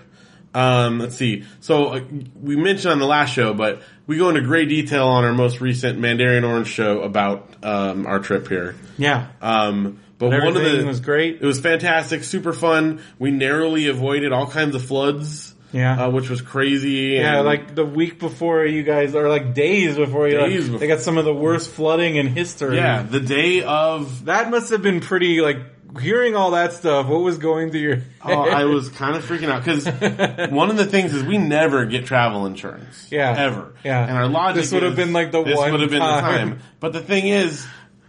Um, 0.53 0.99
let's 0.99 1.15
see. 1.15 1.45
So 1.59 1.87
uh, 1.89 2.01
we 2.41 2.55
mentioned 2.55 2.91
on 2.91 2.99
the 2.99 3.05
last 3.05 3.33
show, 3.33 3.53
but 3.53 3.81
we 4.07 4.17
go 4.17 4.29
into 4.29 4.41
great 4.41 4.69
detail 4.69 5.07
on 5.07 5.23
our 5.23 5.33
most 5.33 5.61
recent 5.61 5.99
Mandarin 5.99 6.43
Orange 6.43 6.67
show 6.67 7.01
about 7.01 7.53
um, 7.63 8.07
our 8.07 8.19
trip 8.19 8.47
here. 8.47 8.75
Yeah. 8.97 9.27
Um, 9.41 9.99
but 10.17 10.29
one 10.31 10.47
of 10.47 10.53
the 10.55 10.83
was 10.85 10.99
great. 10.99 11.35
It 11.35 11.45
was 11.45 11.59
fantastic, 11.59 12.23
super 12.23 12.51
fun. 12.51 13.01
We 13.19 13.31
narrowly 13.31 13.87
avoided 13.87 14.33
all 14.33 14.47
kinds 14.47 14.75
of 14.75 14.83
floods. 14.83 15.55
Yeah. 15.71 16.05
uh, 16.05 16.09
which 16.09 16.31
was 16.31 16.41
crazy. 16.41 17.15
Yeah, 17.19 17.41
like 17.41 17.75
the 17.75 17.85
week 17.85 18.17
before 18.17 18.65
you 18.65 18.81
guys, 18.81 19.13
or 19.13 19.29
like 19.29 19.53
days 19.53 19.95
before 19.95 20.27
you, 20.27 20.37
Days 20.37 20.53
like, 20.53 20.63
before. 20.63 20.79
they 20.79 20.87
got 20.87 20.99
some 20.99 21.19
of 21.19 21.25
the 21.25 21.33
worst 21.33 21.69
flooding 21.69 22.15
in 22.15 22.25
history. 22.25 22.77
yeah, 22.77 23.03
the 23.03 23.19
day 23.19 23.61
of. 23.61 24.25
That 24.25 24.49
must 24.49 24.71
have 24.71 24.81
been 24.81 24.99
pretty, 24.99 25.41
like, 25.41 25.57
hearing 25.99 26.35
all 26.35 26.51
that 26.51 26.73
stuff, 26.73 27.07
what 27.07 27.21
was 27.21 27.37
going 27.37 27.71
through 27.71 27.79
your 27.79 27.95
head? 27.95 28.05
Oh, 28.23 28.43
I 28.43 28.65
was 28.65 28.89
kind 28.89 29.15
of 29.15 29.23
freaking 29.23 29.49
out 29.49 29.63
because 29.63 30.51
one 30.51 30.69
of 30.69 30.77
the 30.77 30.85
things 30.85 31.13
is 31.13 31.23
we 31.23 31.37
never 31.37 31.85
get 31.85 32.05
travel 32.05 32.45
insurance. 32.45 33.07
Yeah. 33.09 33.35
ever. 33.37 33.73
Yeah. 33.83 34.05
and 34.07 34.17
our 34.17 34.27
logic. 34.27 34.61
This 34.61 34.71
would 34.71 34.83
have 34.83 34.95
been, 34.95 35.13
like, 35.13 35.31
the 35.31 35.43
this 35.43 35.57
one 35.57 35.71
would 35.71 35.81
have 35.81 35.89
been 35.89 35.99
time. 35.99 36.49
the 36.49 36.55
time. 36.55 36.59
But 36.79 36.93
the 36.93 37.01
thing 37.01 37.27
is. 37.27 37.65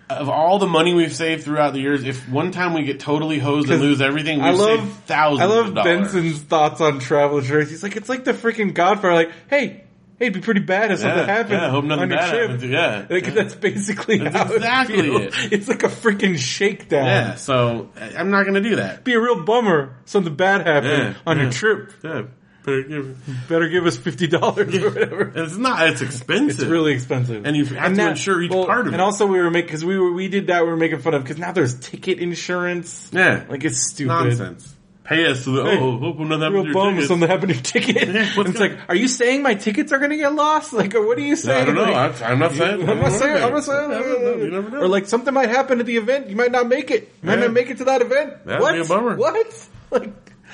Of 0.08 0.28
all 0.28 0.58
the 0.58 0.66
money 0.66 0.92
we've 0.92 1.14
saved 1.14 1.44
throughout 1.44 1.72
the 1.72 1.78
years, 1.78 2.02
if 2.02 2.28
one 2.28 2.50
time 2.50 2.74
we 2.74 2.82
get 2.82 2.98
totally 2.98 3.38
hosed 3.38 3.70
and 3.70 3.80
lose 3.80 4.00
everything, 4.00 4.40
love 4.40 4.80
saved 4.80 4.92
thousands 5.06 5.40
I 5.40 5.44
love. 5.44 5.72
Benson's 5.72 6.40
thoughts 6.40 6.80
on 6.80 6.98
travel 6.98 7.38
insurance. 7.38 7.70
He's 7.70 7.84
like, 7.84 7.94
it's 7.94 8.08
like 8.08 8.24
the 8.24 8.32
freaking 8.32 8.74
Godfather. 8.74 9.14
Like, 9.14 9.30
hey, 9.48 9.84
hey, 10.20 10.26
it'd 10.26 10.34
be 10.34 10.40
pretty 10.40 10.60
bad 10.60 10.92
if 10.92 11.00
something 11.00 11.18
Yeah, 11.18 11.26
happened 11.26 11.60
yeah, 11.62 11.70
hope 11.70 11.84
nothing 11.84 12.02
on 12.04 12.10
your 12.10 12.18
bad 12.18 12.30
trip. 12.30 12.50
happens. 12.50 12.64
Yeah. 12.70 13.06
like 13.10 13.24
Yeah. 13.26 13.30
that's 13.32 13.54
basically 13.56 14.18
That's 14.18 14.36
how 14.36 14.52
exactly 14.54 14.98
it 15.08 15.34
it. 15.34 15.52
It's 15.52 15.66
like 15.68 15.82
a 15.82 15.88
freaking 15.88 16.38
shakedown. 16.38 17.06
Yeah, 17.06 17.34
so 17.34 17.90
I'm 18.16 18.30
not 18.30 18.42
going 18.44 18.54
to 18.62 18.68
do 18.70 18.76
that. 18.76 19.02
Be 19.02 19.14
a 19.14 19.20
real 19.20 19.42
bummer. 19.44 19.96
Something 20.04 20.36
bad 20.36 20.66
happened 20.66 21.16
on 21.26 21.40
your 21.40 21.50
trip. 21.50 21.92
Yeah. 22.04 22.22
Better 22.62 22.82
give- 22.82 23.16
Better 23.48 23.68
give 23.68 23.86
us 23.86 23.96
fifty 23.96 24.26
dollars 24.26 24.74
or 24.76 24.90
whatever. 24.90 25.32
It's 25.34 25.56
not. 25.56 25.88
It's 25.88 26.02
expensive. 26.02 26.60
It's 26.60 26.68
really 26.70 26.92
expensive, 26.92 27.46
And 27.46 27.56
you 27.56 27.64
have 27.64 27.94
to 27.96 28.08
insure 28.10 28.42
each 28.42 28.50
part 28.52 28.80
of 28.80 28.86
and 28.88 28.96
it. 28.96 29.00
also, 29.00 29.26
we 29.26 29.38
were 29.40 29.50
making 29.50 29.68
because 29.68 29.82
we 29.84 29.98
were 29.98 30.12
we 30.12 30.28
did 30.28 30.48
that. 30.48 30.62
We 30.64 30.68
were 30.68 30.76
making 30.76 30.98
fun 30.98 31.14
of 31.14 31.22
because 31.22 31.38
now 31.38 31.52
there's 31.52 31.74
ticket 31.80 32.18
insurance. 32.18 33.08
yeah. 33.14 33.44
Like 33.48 33.64
it's 33.64 33.90
stupid. 33.90 34.08
nonsense. 34.08 34.74
Pay 35.10 35.26
us. 35.26 35.44
So 35.44 35.50
that, 35.52 35.64
Hey, 35.66 35.78
oh, 35.80 35.98
hope 35.98 36.18
nothing 36.20 36.40
happens 36.40 36.54
Real 36.54 36.62
to 36.62 36.68
your 36.68 36.74
bum 36.74 36.88
if 36.88 36.94
tickets. 36.94 37.08
something 37.08 37.28
happened 37.28 37.48
to 37.50 37.54
your 37.56 37.62
ticket. 37.64 38.08
Yeah, 38.14 38.22
it's 38.22 38.36
gonna- 38.36 38.58
like, 38.60 38.78
are 38.88 38.94
you 38.94 39.08
saying 39.08 39.42
my 39.42 39.54
tickets 39.54 39.92
are 39.92 39.98
going 39.98 40.10
to 40.12 40.16
get 40.16 40.32
lost? 40.32 40.72
Like, 40.72 40.94
or 40.94 41.04
what 41.04 41.18
are 41.18 41.22
you 41.22 41.34
saying? 41.36 41.62
I 41.62 41.64
don't 41.66 41.74
know. 41.74 41.82
Like, 41.82 42.22
I, 42.22 42.26
I'm 42.30 42.38
not 42.38 42.52
saying. 42.52 42.88
I'm 42.88 42.98
not 43.00 43.12
saying. 43.12 43.42
I'm 43.42 43.52
not 43.52 43.68
I. 43.68 43.98
You 43.98 44.02
saying. 44.38 44.50
never 44.52 44.70
know. 44.70 44.80
Or 44.82 44.88
like 44.88 45.06
something 45.06 45.34
might 45.34 45.48
happen 45.50 45.80
at 45.80 45.86
the 45.86 45.96
event. 45.96 46.30
You 46.30 46.36
might 46.36 46.52
not 46.52 46.68
make 46.68 46.90
it. 46.92 47.12
You 47.22 47.26
might 47.26 47.34
Yeah. 47.40 47.46
not 47.46 47.52
make 47.52 47.68
it 47.70 47.78
to 47.78 47.84
that 47.86 48.00
event. 48.02 48.46
That'd 48.46 48.62
what? 48.62 48.72
be 48.74 48.80
a 48.80 48.84
bummer. 48.84 49.16
What? 49.16 49.68
Like, 49.90 50.12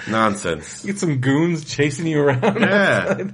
nonsense. 0.09 0.83
get 0.87 0.99
some 0.99 1.21
goons 1.21 1.65
chasing 1.67 2.07
you 2.07 2.23
around. 2.23 2.59
Yeah. 2.61 3.25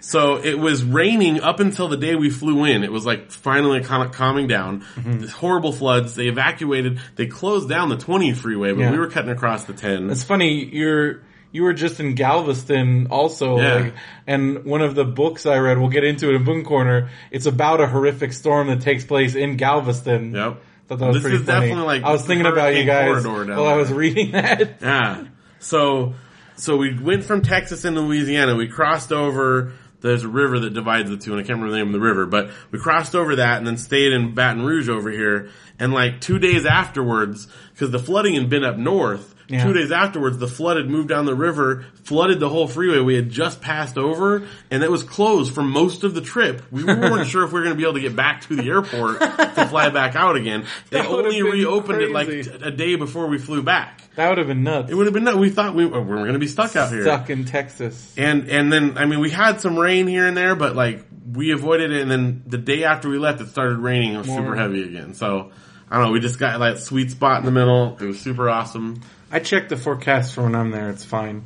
Outside 0.00 0.28
the 0.28 0.42
thing. 0.42 0.42
So 0.44 0.48
it 0.48 0.58
was 0.58 0.84
raining 0.84 1.40
up 1.40 1.60
until 1.60 1.88
the 1.88 1.96
day 1.96 2.14
we 2.14 2.30
flew 2.30 2.64
in. 2.64 2.84
It 2.84 2.92
was 2.92 3.04
like 3.06 3.30
finally 3.30 3.80
kind 3.82 4.02
of 4.02 4.12
calming 4.12 4.46
down. 4.46 4.80
Mm-hmm. 4.96 5.26
Horrible 5.26 5.72
floods. 5.72 6.14
They 6.14 6.28
evacuated. 6.28 7.00
They 7.16 7.26
closed 7.26 7.68
down 7.68 7.88
the 7.88 7.96
20 7.96 8.32
freeway, 8.34 8.72
but 8.72 8.80
Yeah. 8.82 8.90
we 8.92 8.98
were 8.98 9.08
cutting 9.08 9.30
across 9.30 9.64
the 9.64 9.72
10. 9.74 10.10
It's 10.10 10.22
funny. 10.24 10.64
You're 10.64 11.22
you 11.50 11.62
were 11.62 11.72
just 11.72 11.98
in 11.98 12.14
Galveston 12.14 13.06
also, 13.10 13.58
Yeah. 13.58 13.74
like, 13.76 13.94
and 14.26 14.66
one 14.66 14.82
of 14.82 14.94
the 14.94 15.04
books 15.06 15.46
I 15.46 15.56
read, 15.56 15.78
we'll 15.78 15.88
get 15.88 16.04
into 16.04 16.28
it 16.28 16.34
in 16.34 16.44
Boom 16.44 16.62
Corner. 16.62 17.08
It's 17.30 17.46
about 17.46 17.80
a 17.80 17.86
horrific 17.86 18.34
storm 18.34 18.66
that 18.68 18.82
takes 18.82 19.02
place 19.04 19.34
in 19.34 19.56
Galveston. 19.56 20.34
Yep. 20.34 20.60
Thought 20.88 20.98
that 20.98 21.06
was 21.06 21.16
This 21.16 21.22
pretty 21.22 21.36
is 21.38 21.42
funny. 21.44 21.68
definitely 21.68 21.84
like 21.86 22.02
I 22.04 22.12
was 22.12 22.26
thinking 22.26 22.44
about 22.46 22.76
you 22.76 22.84
guys 22.84 23.26
while 23.26 23.46
down 23.46 23.58
I 23.66 23.76
was 23.76 23.90
reading 23.90 24.32
that. 24.32 24.76
Yeah. 24.82 25.24
So, 25.58 26.14
so 26.56 26.76
we 26.76 26.98
went 26.98 27.24
from 27.24 27.40
Texas 27.40 27.84
into 27.86 28.02
Louisiana. 28.02 28.54
We 28.54 28.68
crossed 28.68 29.10
over. 29.10 29.72
There's 30.00 30.22
a 30.22 30.28
river 30.28 30.60
that 30.60 30.74
divides 30.74 31.10
the 31.10 31.16
two, 31.16 31.32
and 31.32 31.40
I 31.40 31.42
can't 31.42 31.58
remember 31.58 31.72
the 31.72 31.78
name 31.78 31.88
of 31.88 31.92
the 31.92 32.00
river, 32.00 32.26
but 32.26 32.50
we 32.70 32.78
crossed 32.78 33.14
over 33.14 33.36
that 33.36 33.58
and 33.58 33.66
then 33.66 33.76
stayed 33.76 34.12
in 34.12 34.34
Baton 34.34 34.64
Rouge 34.64 34.88
over 34.88 35.10
here. 35.10 35.50
And 35.78 35.92
like 35.92 36.20
two 36.20 36.38
days 36.38 36.64
afterwards, 36.64 37.48
because 37.72 37.90
the 37.90 37.98
flooding 37.98 38.34
had 38.34 38.48
been 38.48 38.64
up 38.64 38.76
north, 38.76 39.34
Yeah. 39.48 39.64
two 39.64 39.72
days 39.72 39.90
afterwards, 39.90 40.36
the 40.36 40.46
flood 40.46 40.76
had 40.76 40.90
moved 40.90 41.08
down 41.08 41.24
the 41.24 41.34
river, 41.34 41.86
flooded 42.04 42.38
the 42.38 42.50
whole 42.50 42.68
freeway 42.68 43.00
we 43.00 43.14
had 43.14 43.30
just 43.30 43.62
passed 43.62 43.96
over, 43.96 44.46
and 44.70 44.82
it 44.82 44.90
was 44.90 45.02
closed 45.02 45.54
for 45.54 45.62
most 45.62 46.04
of 46.04 46.14
the 46.14 46.20
trip. 46.20 46.62
We 46.70 46.84
weren't 46.84 47.26
sure 47.26 47.44
if 47.44 47.52
we 47.52 47.60
were 47.60 47.64
going 47.64 47.74
to 47.74 47.78
be 47.78 47.84
able 47.84 47.94
to 47.94 48.00
get 48.00 48.14
back 48.14 48.42
to 48.42 48.56
the 48.56 48.68
airport 48.68 49.20
to 49.20 49.66
fly 49.68 49.88
back 49.88 50.16
out 50.16 50.36
again. 50.36 50.66
They 50.90 51.00
only 51.00 51.42
reopened 51.42 52.02
it 52.02 52.10
like 52.10 52.26
crazy. 52.26 52.50
a 52.62 52.70
day 52.70 52.96
before 52.96 53.26
we 53.28 53.38
flew 53.38 53.62
back. 53.62 54.02
That 54.16 54.28
would 54.28 54.38
have 54.38 54.48
been 54.48 54.64
nuts. 54.64 54.90
It 54.90 54.94
would 54.94 55.06
have 55.06 55.14
been 55.14 55.24
nuts. 55.24 55.38
We 55.38 55.48
thought 55.48 55.74
we, 55.74 55.86
we 55.86 55.98
were 55.98 56.16
going 56.16 56.32
to 56.34 56.38
be 56.38 56.46
stuck 56.46 56.76
out 56.76 56.90
here. 56.90 57.02
Stuck 57.02 57.30
in 57.30 57.44
Texas. 57.46 58.14
And, 58.18 58.50
and 58.50 58.70
then, 58.72 58.98
I 58.98 59.06
mean, 59.06 59.20
we 59.20 59.30
had 59.30 59.60
some 59.60 59.78
rain 59.78 60.06
here 60.06 60.26
and 60.26 60.36
there, 60.36 60.56
but 60.56 60.76
like, 60.76 61.04
we 61.32 61.52
avoided 61.52 61.92
it 61.92 62.02
and 62.02 62.10
then 62.10 62.42
the 62.46 62.58
day 62.58 62.84
after 62.84 63.08
we 63.08 63.18
left, 63.18 63.40
it 63.40 63.48
started 63.48 63.78
raining. 63.78 64.14
It 64.14 64.18
was 64.18 64.26
super 64.26 64.42
More. 64.42 64.56
heavy 64.56 64.82
again. 64.82 65.14
So, 65.14 65.52
I 65.90 65.96
don't 65.96 66.06
know, 66.06 66.12
we 66.12 66.20
just 66.20 66.38
got 66.38 66.60
like 66.60 66.78
sweet 66.78 67.10
spot 67.10 67.40
in 67.40 67.46
the 67.46 67.52
middle. 67.52 67.96
It 68.00 68.04
was 68.04 68.20
super 68.20 68.48
awesome. 68.50 69.00
I 69.30 69.40
checked 69.40 69.68
the 69.68 69.76
forecast 69.76 70.34
for 70.34 70.42
when 70.42 70.54
I'm 70.54 70.70
there. 70.70 70.90
It's 70.90 71.04
fine. 71.04 71.44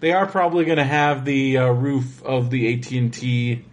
They 0.00 0.12
are 0.12 0.26
probably 0.26 0.64
going 0.66 0.78
to 0.78 0.84
have 0.84 1.24
the 1.24 1.58
uh, 1.58 1.68
roof 1.70 2.22
of 2.24 2.50
the 2.50 2.74
AT 2.74 2.90
and 2.92 3.12
T 3.14 3.64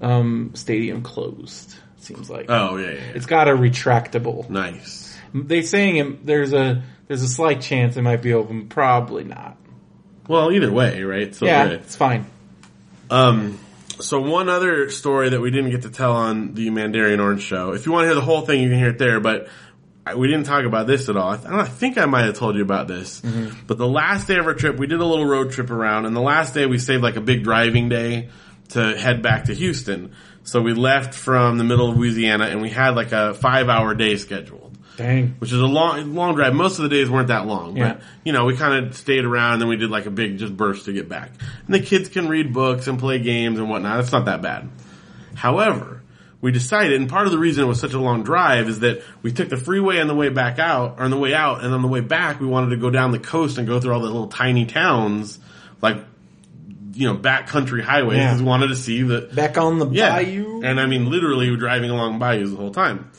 um, 0.00 0.52
stadium 0.54 1.02
closed. 1.02 1.74
Seems 1.98 2.28
like 2.30 2.46
Oh, 2.50 2.76
yeah, 2.76 2.86
yeah, 2.86 2.92
yeah. 2.92 3.00
it's 3.14 3.26
got 3.26 3.48
a 3.48 3.52
retractable. 3.52 4.48
nice. 4.50 5.02
They're 5.32 5.62
saying 5.62 5.96
it, 5.96 6.26
there's 6.26 6.52
a 6.52 6.82
there's 7.08 7.22
a 7.22 7.28
slight 7.28 7.60
chance 7.60 7.96
it 7.96 8.02
might 8.02 8.22
be 8.22 8.32
open. 8.34 8.68
Probably 8.68 9.24
not. 9.24 9.56
Well, 10.28 10.52
either 10.52 10.70
way, 10.70 11.02
right? 11.02 11.34
So 11.34 11.44
yeah, 11.46 11.66
good. 11.68 11.80
it's 11.80 11.96
fine. 11.96 12.26
Um, 13.10 13.58
so 13.98 14.20
one 14.20 14.48
other 14.48 14.90
story 14.90 15.30
that 15.30 15.40
we 15.40 15.50
didn't 15.50 15.70
get 15.72 15.82
to 15.82 15.90
tell 15.90 16.12
on 16.12 16.54
the 16.54 16.70
Mandarin 16.70 17.18
Orange 17.18 17.42
show. 17.42 17.72
If 17.72 17.84
you 17.84 17.90
want 17.92 18.04
to 18.04 18.06
hear 18.08 18.14
the 18.14 18.20
whole 18.20 18.42
thing, 18.42 18.62
you 18.62 18.68
can 18.68 18.78
hear 18.78 18.90
it 18.90 18.98
there. 18.98 19.18
But 19.18 19.48
we 20.16 20.26
didn't 20.28 20.44
talk 20.44 20.64
about 20.64 20.86
this 20.86 21.08
at 21.08 21.16
all. 21.16 21.30
I, 21.30 21.36
th- 21.36 21.48
I 21.48 21.64
think 21.64 21.96
I 21.98 22.04
might 22.06 22.24
have 22.26 22.36
told 22.36 22.56
you 22.56 22.62
about 22.62 22.88
this. 22.88 23.20
Mm-hmm. 23.22 23.66
But 23.66 23.78
the 23.78 23.88
last 23.88 24.26
day 24.28 24.36
of 24.36 24.46
our 24.46 24.54
trip, 24.54 24.76
we 24.76 24.86
did 24.86 25.00
a 25.00 25.04
little 25.04 25.24
road 25.26 25.52
trip 25.52 25.70
around, 25.70 26.04
and 26.06 26.14
the 26.14 26.20
last 26.20 26.52
day 26.54 26.66
we 26.66 26.78
saved 26.78 27.02
like 27.02 27.16
a 27.16 27.20
big 27.22 27.42
driving 27.44 27.88
day 27.88 28.28
to 28.70 28.96
head 28.98 29.22
back 29.22 29.44
to 29.44 29.54
Houston. 29.54 30.12
So 30.42 30.60
we 30.60 30.74
left 30.74 31.14
from 31.14 31.56
the 31.56 31.64
middle 31.64 31.90
of 31.90 31.96
Louisiana, 31.96 32.44
and 32.46 32.60
we 32.60 32.68
had 32.70 32.94
like 32.96 33.12
a 33.12 33.32
five-hour 33.34 33.94
day 33.94 34.16
scheduled 34.16 34.76
Dang. 34.96 35.36
which 35.38 35.52
is 35.52 35.58
a 35.60 35.66
long, 35.66 36.14
long 36.14 36.34
drive. 36.34 36.52
Most 36.54 36.78
of 36.78 36.82
the 36.82 36.90
days 36.90 37.08
weren't 37.08 37.28
that 37.28 37.46
long, 37.46 37.76
Yeah. 37.76 37.94
but 37.94 38.02
you 38.24 38.32
know, 38.32 38.44
we 38.44 38.56
kind 38.56 38.86
of 38.86 38.94
stayed 38.96 39.24
around 39.24 39.54
and 39.54 39.62
then 39.62 39.68
we 39.70 39.76
did 39.76 39.90
like 39.90 40.04
a 40.06 40.10
big 40.10 40.36
just 40.38 40.54
burst 40.54 40.84
to 40.84 40.92
get 40.92 41.08
back. 41.08 41.30
And 41.66 41.74
the 41.74 41.80
kids 41.80 42.10
can 42.10 42.28
read 42.28 42.52
books 42.52 42.86
and 42.88 42.98
play 42.98 43.18
games 43.20 43.58
and 43.58 43.70
whatnot. 43.70 44.00
It's 44.00 44.12
not 44.12 44.26
that 44.26 44.42
bad. 44.42 44.68
However, 45.34 46.02
we 46.44 46.52
decided, 46.52 47.00
and 47.00 47.08
part 47.08 47.24
of 47.26 47.32
the 47.32 47.38
reason 47.38 47.64
it 47.64 47.66
was 47.66 47.80
such 47.80 47.94
a 47.94 47.98
long 47.98 48.22
drive 48.22 48.68
is 48.68 48.80
that 48.80 49.02
we 49.22 49.32
took 49.32 49.48
the 49.48 49.56
freeway 49.56 49.98
on 49.98 50.06
the 50.08 50.14
way 50.14 50.28
back 50.28 50.58
out, 50.58 50.96
or 50.98 51.04
on 51.04 51.10
the 51.10 51.16
way 51.18 51.32
out, 51.34 51.64
and 51.64 51.72
on 51.72 51.80
the 51.82 51.88
way 51.88 52.00
back 52.00 52.38
we 52.38 52.46
wanted 52.46 52.70
to 52.70 52.76
go 52.76 52.90
down 52.90 53.12
the 53.12 53.18
coast 53.18 53.56
and 53.58 53.66
go 53.66 53.80
through 53.80 53.94
all 53.94 54.00
the 54.00 54.06
little 54.06 54.28
tiny 54.28 54.66
towns, 54.66 55.38
like, 55.80 55.96
you 56.92 57.08
know, 57.08 57.16
backcountry 57.16 57.80
highways, 57.82 58.18
Yeah. 58.18 58.36
we 58.36 58.42
wanted 58.44 58.68
to 58.68 58.76
see 58.76 59.02
the, 59.02 59.22
Back 59.34 59.56
on 59.58 59.78
the 59.78 59.88
yeah. 59.88 60.10
bayou. 60.22 60.60
And 60.62 60.78
I 60.78 60.86
mean, 60.86 61.10
literally 61.10 61.50
we're 61.50 61.56
driving 61.56 61.90
along 61.90 62.18
bayous 62.18 62.50
the 62.50 62.56
whole 62.56 62.72
time. 62.72 63.10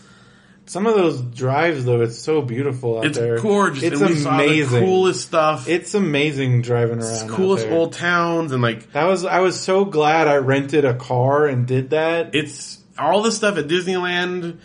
Some 0.68 0.88
of 0.88 0.96
those 0.96 1.20
drives 1.22 1.84
though, 1.86 2.02
it's 2.02 2.18
so 2.18 2.42
beautiful 2.42 3.00
out 3.00 3.06
It's 3.06 3.18
there. 3.18 3.34
It's 3.36 3.44
gorgeous. 3.44 3.84
It's 3.84 4.02
and 4.02 4.10
we 4.10 4.16
saw 4.18 4.38
the 4.38 4.44
amazing. 4.46 4.84
coolest 4.86 5.22
stuff. 5.22 5.68
It's 5.68 5.94
amazing 5.94 6.62
driving 6.64 7.02
around. 7.02 7.24
out 7.24 7.30
coolest 7.30 7.68
old 7.68 7.94
towns 7.94 8.52
and 8.52 8.62
like 8.64 8.92
That 8.94 9.06
was 9.06 9.26
I 9.26 9.40
was 9.42 9.60
so 9.60 9.86
glad 9.86 10.28
I 10.28 10.38
rented 10.38 10.86
a 10.86 10.94
car 10.96 11.46
and 11.48 11.68
did 11.68 11.90
that. 11.92 12.34
it's 12.34 12.80
all 12.98 13.22
the 13.22 13.32
stuff 13.32 13.58
at 13.58 13.68
Disneyland 13.68 14.60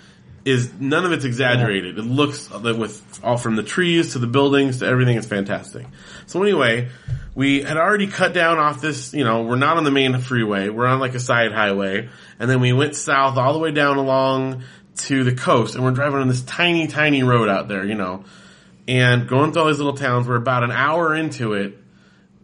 is 0.44 0.72
none 0.78 1.04
of 1.04 1.12
it's 1.12 1.24
exaggerated. 1.24 1.98
It 1.98 2.02
looks 2.02 2.50
uh, 2.50 2.74
with 2.76 3.20
all 3.22 3.36
from 3.36 3.56
the 3.56 3.62
trees 3.62 4.12
to 4.12 4.18
the 4.18 4.26
buildings 4.26 4.78
to 4.78 4.86
everything 4.86 5.16
is 5.16 5.26
fantastic. 5.26 5.86
So 6.26 6.42
anyway, 6.42 6.88
we 7.34 7.62
had 7.62 7.76
already 7.76 8.06
cut 8.06 8.32
down 8.32 8.58
off 8.58 8.80
this, 8.80 9.12
you 9.12 9.24
know, 9.24 9.42
we're 9.42 9.56
not 9.56 9.76
on 9.76 9.84
the 9.84 9.90
main 9.90 10.18
freeway. 10.18 10.68
We're 10.68 10.86
on 10.86 10.98
like 10.98 11.14
a 11.14 11.20
side 11.20 11.52
highway 11.52 12.08
and 12.38 12.50
then 12.50 12.60
we 12.60 12.72
went 12.72 12.96
south 12.96 13.36
all 13.36 13.52
the 13.52 13.58
way 13.58 13.70
down 13.70 13.98
along 13.98 14.64
to 14.96 15.24
the 15.24 15.34
coast 15.34 15.74
and 15.74 15.84
we're 15.84 15.90
driving 15.92 16.20
on 16.20 16.28
this 16.28 16.42
tiny 16.42 16.86
tiny 16.86 17.22
road 17.22 17.48
out 17.48 17.68
there, 17.68 17.84
you 17.84 17.94
know. 17.94 18.24
And 18.88 19.28
going 19.28 19.52
through 19.52 19.62
all 19.62 19.68
these 19.68 19.78
little 19.78 19.96
towns, 19.96 20.26
we're 20.26 20.36
about 20.36 20.64
an 20.64 20.72
hour 20.72 21.14
into 21.14 21.52
it 21.52 21.76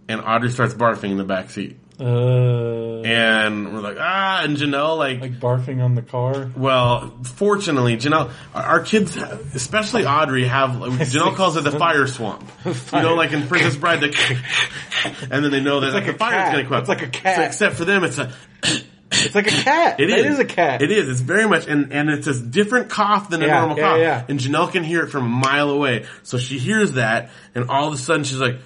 and 0.09 0.20
Audrey 0.20 0.51
starts 0.51 0.75
barfing 0.75 1.11
in 1.11 1.16
the 1.16 1.25
back 1.25 1.51
seat. 1.51 1.79
Uh, 1.99 3.03
And 3.03 3.73
we're 3.73 3.81
like, 3.81 3.97
ah, 3.99 4.43
and 4.43 4.57
Janelle 4.57 4.99
like, 4.99 5.21
like 5.21 5.41
barfing 5.41 5.83
on 5.83 5.95
the 5.95 6.03
car. 6.03 6.51
well, 6.57 7.13
fortunately, 7.25 7.97
Janelle, 7.97 8.31
our, 8.55 8.63
our 8.63 8.81
kids, 8.81 9.17
especially 9.17 10.05
Audrey, 10.07 10.45
have, 10.47 10.71
Janelle 10.71 11.35
calls 11.37 11.57
it 11.57 11.65
the 11.65 11.73
fire 11.73 12.07
swamp. 12.07 12.49
You 12.65 12.75
know, 12.93 13.15
like 13.15 13.33
in 13.33 13.47
Princess 13.49 13.77
Bride, 13.77 14.01
the, 14.01 14.09
and 15.31 15.45
then 15.45 15.51
they 15.51 15.61
know 15.61 15.81
that 15.81 15.93
like 15.95 16.07
the 16.07 16.15
a 16.15 16.19
fire's 16.19 16.51
gonna 16.53 16.65
come 16.65 16.73
up. 16.75 16.81
It's 16.81 16.89
like 16.89 17.03
a 17.03 17.09
cat. 17.09 17.37
So 17.37 17.43
except 17.45 17.77
for 17.77 17.85
them, 17.85 18.05
it's 18.05 18.19
a, 18.19 18.33
It's 19.09 19.37
like 19.37 19.47
a 19.47 19.51
cat. 19.51 20.01
it 20.01 20.11
is. 20.11 20.19
It 20.19 20.27
is 20.33 20.39
a 20.41 20.45
cat. 20.45 20.83
It 20.83 20.91
is. 20.91 21.09
It's 21.09 21.21
very 21.21 21.49
much, 21.49 21.69
and, 21.69 21.93
and 21.93 22.11
it's 22.11 22.27
a 22.27 22.35
different 22.39 22.91
cough 22.91 23.31
than 23.31 23.41
a 23.41 23.47
Yeah, 23.47 23.61
normal 23.61 23.77
yeah, 23.79 23.83
cough. 23.89 23.99
yeah. 24.01 24.25
And 24.29 24.39
Janelle 24.41 24.71
can 24.73 24.83
hear 24.83 25.05
it 25.05 25.11
from 25.11 25.25
a 25.27 25.29
mile 25.29 25.71
away. 25.71 26.07
So 26.25 26.39
she 26.39 26.59
hears 26.59 26.93
that, 26.95 27.31
and 27.55 27.71
all 27.71 27.87
of 27.87 27.95
a 27.95 27.97
sudden 27.99 28.25
she's 28.25 28.41
like, 28.41 28.57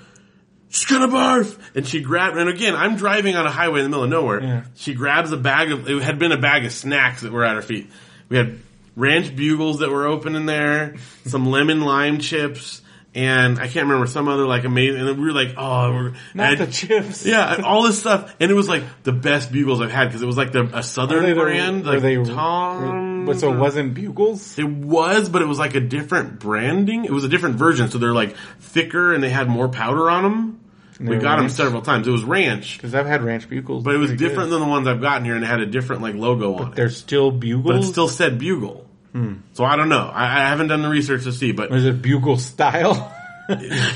she's 0.70 0.86
gonna 0.86 1.08
barf! 1.08 1.58
And 1.74 1.86
she 1.86 2.00
grabbed, 2.00 2.36
and 2.38 2.48
again, 2.48 2.74
I'm 2.74 2.96
driving 2.96 3.36
on 3.36 3.44
a 3.46 3.50
highway 3.50 3.80
in 3.80 3.84
the 3.84 3.88
middle 3.90 4.04
of 4.04 4.10
nowhere. 4.10 4.42
Yeah. 4.42 4.64
She 4.76 4.94
grabs 4.94 5.30
a 5.32 5.36
bag 5.36 5.70
of, 5.72 5.88
it 5.88 6.02
had 6.02 6.18
been 6.18 6.32
a 6.32 6.38
bag 6.38 6.64
of 6.64 6.72
snacks 6.72 7.20
that 7.22 7.32
were 7.32 7.44
at 7.44 7.54
her 7.56 7.62
feet. 7.62 7.90
We 8.28 8.36
had 8.38 8.58
ranch 8.96 9.34
bugles 9.36 9.80
that 9.80 9.90
were 9.90 10.06
open 10.06 10.34
in 10.36 10.46
there, 10.46 10.96
some 11.26 11.46
lemon 11.50 11.80
lime 11.82 12.18
chips, 12.18 12.80
and 13.14 13.58
I 13.58 13.66
can't 13.66 13.86
remember 13.86 14.06
some 14.06 14.28
other 14.28 14.46
like 14.46 14.62
amazing, 14.64 15.00
and 15.06 15.18
we 15.18 15.24
were 15.26 15.32
like, 15.32 15.54
oh, 15.56 15.92
we're, 15.92 16.14
Not 16.34 16.58
the 16.58 16.66
chips. 16.68 17.26
yeah, 17.26 17.60
all 17.64 17.82
this 17.82 17.98
stuff, 18.00 18.34
and 18.38 18.50
it 18.50 18.54
was 18.54 18.68
like 18.68 18.84
the 19.02 19.12
best 19.12 19.50
bugles 19.50 19.80
I've 19.80 19.90
had 19.90 20.06
because 20.06 20.22
it 20.22 20.26
was 20.26 20.36
like 20.36 20.52
the 20.52 20.70
a 20.72 20.82
southern 20.82 21.24
they 21.24 21.32
the- 21.32 21.40
brand, 21.40 21.84
were 21.84 21.92
like 21.94 22.02
they- 22.02 22.22
Tom. 22.24 23.09
But 23.26 23.38
so 23.38 23.48
it 23.48 23.52
mm-hmm. 23.52 23.60
wasn't 23.60 23.94
bugles. 23.94 24.58
It 24.58 24.68
was, 24.68 25.28
but 25.28 25.42
it 25.42 25.46
was 25.46 25.58
like 25.58 25.74
a 25.74 25.80
different 25.80 26.38
branding. 26.38 27.04
It 27.04 27.10
was 27.10 27.24
a 27.24 27.28
different 27.28 27.56
version, 27.56 27.90
so 27.90 27.98
they're 27.98 28.12
like 28.12 28.36
thicker 28.60 29.12
and 29.12 29.22
they 29.22 29.30
had 29.30 29.48
more 29.48 29.68
powder 29.68 30.10
on 30.10 30.22
them. 30.22 30.60
We 31.00 31.16
were 31.16 31.22
got 31.22 31.36
them 31.36 31.48
several 31.48 31.80
times. 31.80 32.06
It 32.06 32.10
was 32.10 32.24
ranch, 32.24 32.76
Because 32.76 32.94
I've 32.94 33.06
had 33.06 33.22
ranch 33.22 33.48
bugles, 33.48 33.84
but 33.84 33.94
it 33.94 33.98
was 33.98 34.10
different 34.10 34.50
good. 34.50 34.56
than 34.56 34.60
the 34.60 34.68
ones 34.68 34.86
I've 34.86 35.00
gotten 35.00 35.24
here, 35.24 35.34
and 35.34 35.42
it 35.42 35.46
had 35.46 35.60
a 35.60 35.66
different 35.66 36.02
like 36.02 36.14
logo 36.14 36.54
on 36.56 36.72
it. 36.72 36.74
They're 36.74 36.90
still 36.90 37.30
bugles. 37.30 37.64
But 37.64 37.76
it 37.76 37.84
still 37.84 38.08
said 38.08 38.38
bugle. 38.38 38.86
Hmm. 39.12 39.36
So 39.54 39.64
I 39.64 39.76
don't 39.76 39.88
know. 39.88 40.10
I, 40.12 40.24
I 40.24 40.48
haven't 40.48 40.68
done 40.68 40.82
the 40.82 40.88
research 40.88 41.24
to 41.24 41.32
see, 41.32 41.52
but 41.52 41.72
Or 41.72 41.76
is 41.76 41.86
it 41.86 42.02
bugle 42.02 42.36
style? 42.36 43.14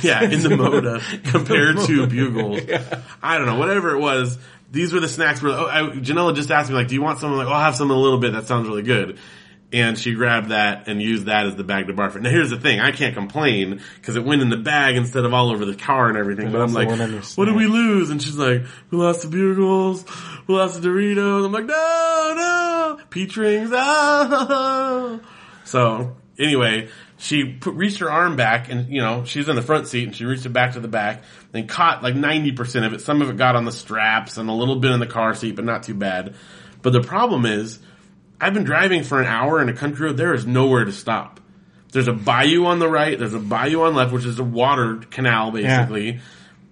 yeah, 0.03 0.23
in 0.25 0.43
the 0.43 0.49
Moda 0.59 1.01
compared 1.31 1.79
to 1.81 2.07
bugles. 2.07 2.61
I 3.23 3.39
don't 3.39 3.47
know, 3.47 3.57
whatever 3.57 3.95
it 3.95 4.01
was. 4.01 4.39
These 4.71 4.93
were 4.93 5.01
the 5.01 5.09
snacks. 5.09 5.43
Where 5.43 5.53
oh, 5.53 5.67
I, 5.67 5.83
Janella 5.97 6.35
just 6.35 6.51
asked 6.51 6.71
me 6.71 6.77
like, 6.77 6.89
"Do 6.89 6.95
you 6.95 7.03
want 7.03 7.19
something?" 7.19 7.37
Like, 7.37 7.47
oh, 7.47 7.53
"I'll 7.53 7.63
have 7.65 7.77
some 7.77 7.91
in 7.91 7.97
a 7.97 8.01
little 8.01 8.19
bit." 8.19 8.33
That 8.33 8.47
sounds 8.47 8.69
really 8.69 8.83
good. 8.83 9.19
and 9.75 9.99
she 9.99 10.15
grabbed 10.15 10.51
that 10.51 10.87
and 10.87 11.03
used 11.03 11.27
that 11.27 11.47
as 11.47 11.57
the 11.57 11.65
bag 11.65 11.89
to 11.89 11.93
barf 11.93 12.15
it. 12.15 12.23
Now 12.23 12.31
here's 12.31 12.51
the 12.51 12.61
thing, 12.61 12.79
I 12.79 12.93
can't 12.93 13.15
complain 13.15 13.81
because 13.97 14.15
it 14.15 14.25
went 14.25 14.41
in 14.41 14.49
the 14.49 14.57
bag 14.57 14.95
instead 14.97 15.25
of 15.25 15.35
all 15.35 15.51
over 15.51 15.65
the 15.65 15.75
car 15.75 16.09
and 16.09 16.17
everything. 16.17 16.53
But 16.53 16.61
I'm 16.61 16.73
like, 16.73 16.89
went 16.89 17.03
on 17.03 17.11
your 17.13 17.23
what 17.23 17.47
did 17.47 17.57
we 17.57 17.67
lose? 17.67 18.11
And 18.11 18.23
she's 18.23 18.37
like, 18.37 18.63
we 18.91 18.99
lost 18.99 19.23
the 19.23 19.29
bugles, 19.29 20.05
we 20.47 20.55
lost 20.55 20.81
the 20.81 20.89
Doritos. 20.89 21.45
I'm 21.45 21.53
like, 21.53 21.65
no, 21.65 22.35
no, 22.37 23.05
peach 23.11 23.37
rings, 23.37 23.71
ah. 23.73 25.19
So 25.65 26.15
anyway, 26.39 26.89
she 27.17 27.45
put, 27.45 27.75
reached 27.75 27.99
her 27.99 28.11
arm 28.11 28.37
back 28.37 28.71
and, 28.71 28.89
you 28.89 29.01
know, 29.01 29.25
she's 29.25 29.49
in 29.49 29.57
the 29.57 29.63
front 29.63 29.87
seat 29.87 30.05
and 30.05 30.17
she 30.17 30.25
reached 30.25 30.47
it 30.47 30.51
back 30.51 30.73
to 30.73 30.81
the 30.81 30.89
back 30.89 31.23
and 31.53 31.69
caught 31.69 32.03
like 32.03 32.15
90% 32.15 32.87
of 32.87 32.93
it. 32.93 33.01
Some 33.01 33.23
of 33.23 33.31
it 33.31 33.37
got 33.37 33.57
on 33.57 33.65
the 33.65 33.73
straps 33.73 34.37
and 34.37 34.49
a 34.49 34.53
little 34.53 34.77
bit 34.77 34.91
in 34.91 35.01
the 35.01 35.07
car 35.07 35.35
seat, 35.35 35.57
but 35.57 35.65
not 35.65 35.85
too 35.85 35.95
bad. 35.95 36.35
But 36.83 36.93
the 36.93 37.01
problem 37.01 37.47
is, 37.47 37.79
I've 38.41 38.53
been 38.53 38.65
driving 38.65 39.05
for 39.05 39.21
an 39.21 39.27
hour 39.27 39.63
in 39.63 39.69
a 39.69 39.73
country 39.73 40.07
road. 40.07 40.17
There 40.17 40.35
is 40.35 40.47
nowhere 40.47 40.85
to 40.85 40.93
stop. 40.93 41.41
There's 41.93 42.09
a 42.09 42.13
bayou 42.13 42.67
on 42.67 42.81
the 42.81 42.89
right. 42.89 43.17
There's 43.17 43.35
a 43.35 43.39
bayou 43.39 43.83
on 43.83 43.95
left, 43.95 44.13
which 44.13 44.25
is 44.25 44.39
a 44.41 44.45
water 44.45 44.97
canal 45.11 45.53
basically. 45.53 46.21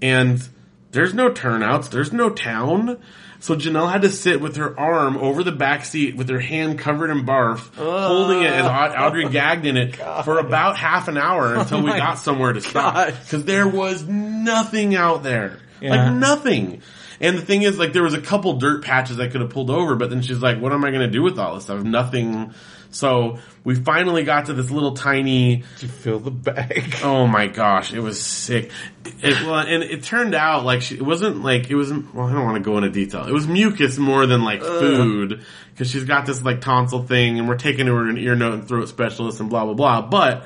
And 0.02 0.46
there's 0.90 1.14
no 1.14 1.30
turnouts. 1.30 1.88
There's 1.88 2.12
no 2.12 2.28
town. 2.28 3.00
So 3.42 3.56
Janelle 3.56 3.90
had 3.90 4.02
to 4.02 4.08
sit 4.10 4.40
with 4.40 4.54
her 4.56 4.78
arm 4.78 5.16
over 5.16 5.42
the 5.42 5.50
back 5.50 5.84
seat 5.84 6.14
with 6.14 6.28
her 6.28 6.38
hand 6.38 6.78
covered 6.78 7.10
in 7.10 7.26
barf, 7.26 7.74
holding 7.74 8.42
it 8.42 8.50
as 8.52 8.64
Aud- 8.64 8.94
Audrey 8.96 9.28
gagged 9.30 9.66
in 9.66 9.76
it 9.76 9.96
for 10.24 10.38
about 10.38 10.76
half 10.76 11.08
an 11.08 11.18
hour 11.18 11.56
until 11.56 11.82
we 11.82 11.90
got 11.90 12.14
somewhere 12.20 12.52
to 12.52 12.60
stop. 12.60 12.94
gosh. 12.94 13.30
Cause 13.30 13.44
there 13.44 13.66
was 13.66 14.04
nothing 14.04 14.94
out 14.94 15.24
there. 15.24 15.58
Yeah. 15.80 15.90
Like 15.90 16.12
nothing. 16.14 16.82
And 17.20 17.36
the 17.36 17.42
thing 17.42 17.62
is, 17.62 17.78
like, 17.78 17.92
there 17.92 18.02
was 18.04 18.14
a 18.14 18.20
couple 18.20 18.54
dirt 18.58 18.84
patches 18.84 19.18
I 19.18 19.26
could 19.28 19.40
have 19.40 19.50
pulled 19.50 19.70
over, 19.70 19.96
but 19.96 20.10
then 20.10 20.22
she's 20.22 20.38
like, 20.40 20.60
what 20.60 20.72
am 20.72 20.84
I 20.84 20.92
gonna 20.92 21.10
do 21.10 21.22
with 21.22 21.38
all 21.38 21.56
this 21.56 21.64
stuff? 21.64 21.82
Nothing. 21.82 22.54
So 22.92 23.38
we 23.64 23.74
finally 23.74 24.22
got 24.22 24.46
to 24.46 24.52
this 24.52 24.70
little 24.70 24.94
tiny, 24.94 25.56
Did 25.56 25.82
you 25.82 25.88
fill 25.88 26.18
the 26.20 26.30
bag? 26.30 26.94
Oh 27.02 27.26
my 27.26 27.46
gosh, 27.46 27.92
it 27.92 28.00
was 28.00 28.22
sick. 28.22 28.70
It, 29.04 29.42
well, 29.46 29.58
and 29.60 29.82
it 29.82 30.04
turned 30.04 30.34
out 30.34 30.64
like 30.64 30.82
she, 30.82 30.96
it 30.96 31.02
wasn't 31.02 31.42
like 31.42 31.70
it 31.70 31.74
wasn't. 31.74 32.14
Well, 32.14 32.26
I 32.28 32.32
don't 32.32 32.44
want 32.44 32.62
to 32.62 32.62
go 32.62 32.76
into 32.76 32.90
detail. 32.90 33.26
It 33.26 33.32
was 33.32 33.46
mucus 33.46 33.98
more 33.98 34.26
than 34.26 34.44
like 34.44 34.62
food 34.62 35.44
because 35.70 35.90
she's 35.90 36.04
got 36.04 36.26
this 36.26 36.42
like 36.42 36.60
tonsil 36.60 37.02
thing, 37.04 37.38
and 37.38 37.48
we're 37.48 37.56
taking 37.56 37.86
her 37.86 38.04
to 38.04 38.10
an 38.10 38.18
ear, 38.18 38.36
nose, 38.36 38.54
and 38.54 38.68
throat 38.68 38.88
specialist, 38.88 39.40
and 39.40 39.50
blah 39.50 39.64
blah 39.64 39.74
blah. 39.74 40.02
But 40.02 40.44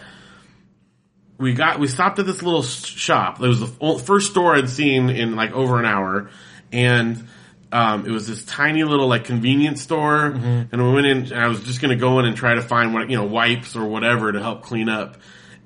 we 1.39 1.53
got 1.53 1.79
we 1.79 1.89
stopped 1.89 2.19
at 2.19 2.27
this 2.27 2.43
little 2.43 2.63
shop. 2.63 3.43
It 3.43 3.49
was 3.49 3.61
the 3.61 4.03
first 4.05 4.31
store 4.31 4.55
I'd 4.55 4.71
seen 4.71 5.11
in 5.11 5.37
like 5.37 5.53
over 5.53 5.79
an 5.79 5.85
hour, 5.85 6.31
and 6.73 7.29
um, 7.77 8.07
it 8.07 8.11
was 8.11 8.27
this 8.27 8.45
tiny 8.45 8.85
little 8.85 9.07
like 9.09 9.25
convenience 9.25 9.83
store. 9.83 10.25
And 10.27 10.71
we 10.73 10.93
went 10.93 11.07
in. 11.07 11.17
And 11.25 11.35
I 11.35 11.49
was 11.49 11.63
just 11.63 11.81
gonna 11.81 11.97
go 11.97 12.19
in 12.21 12.25
and 12.25 12.37
try 12.37 12.55
to 12.55 12.63
find 12.63 12.95
what 12.95 13.11
you 13.11 13.17
know 13.17 13.25
wipes 13.25 13.77
or 13.77 13.85
whatever 13.87 14.33
to 14.33 14.41
help 14.41 14.63
clean 14.63 14.89
up. 14.89 15.19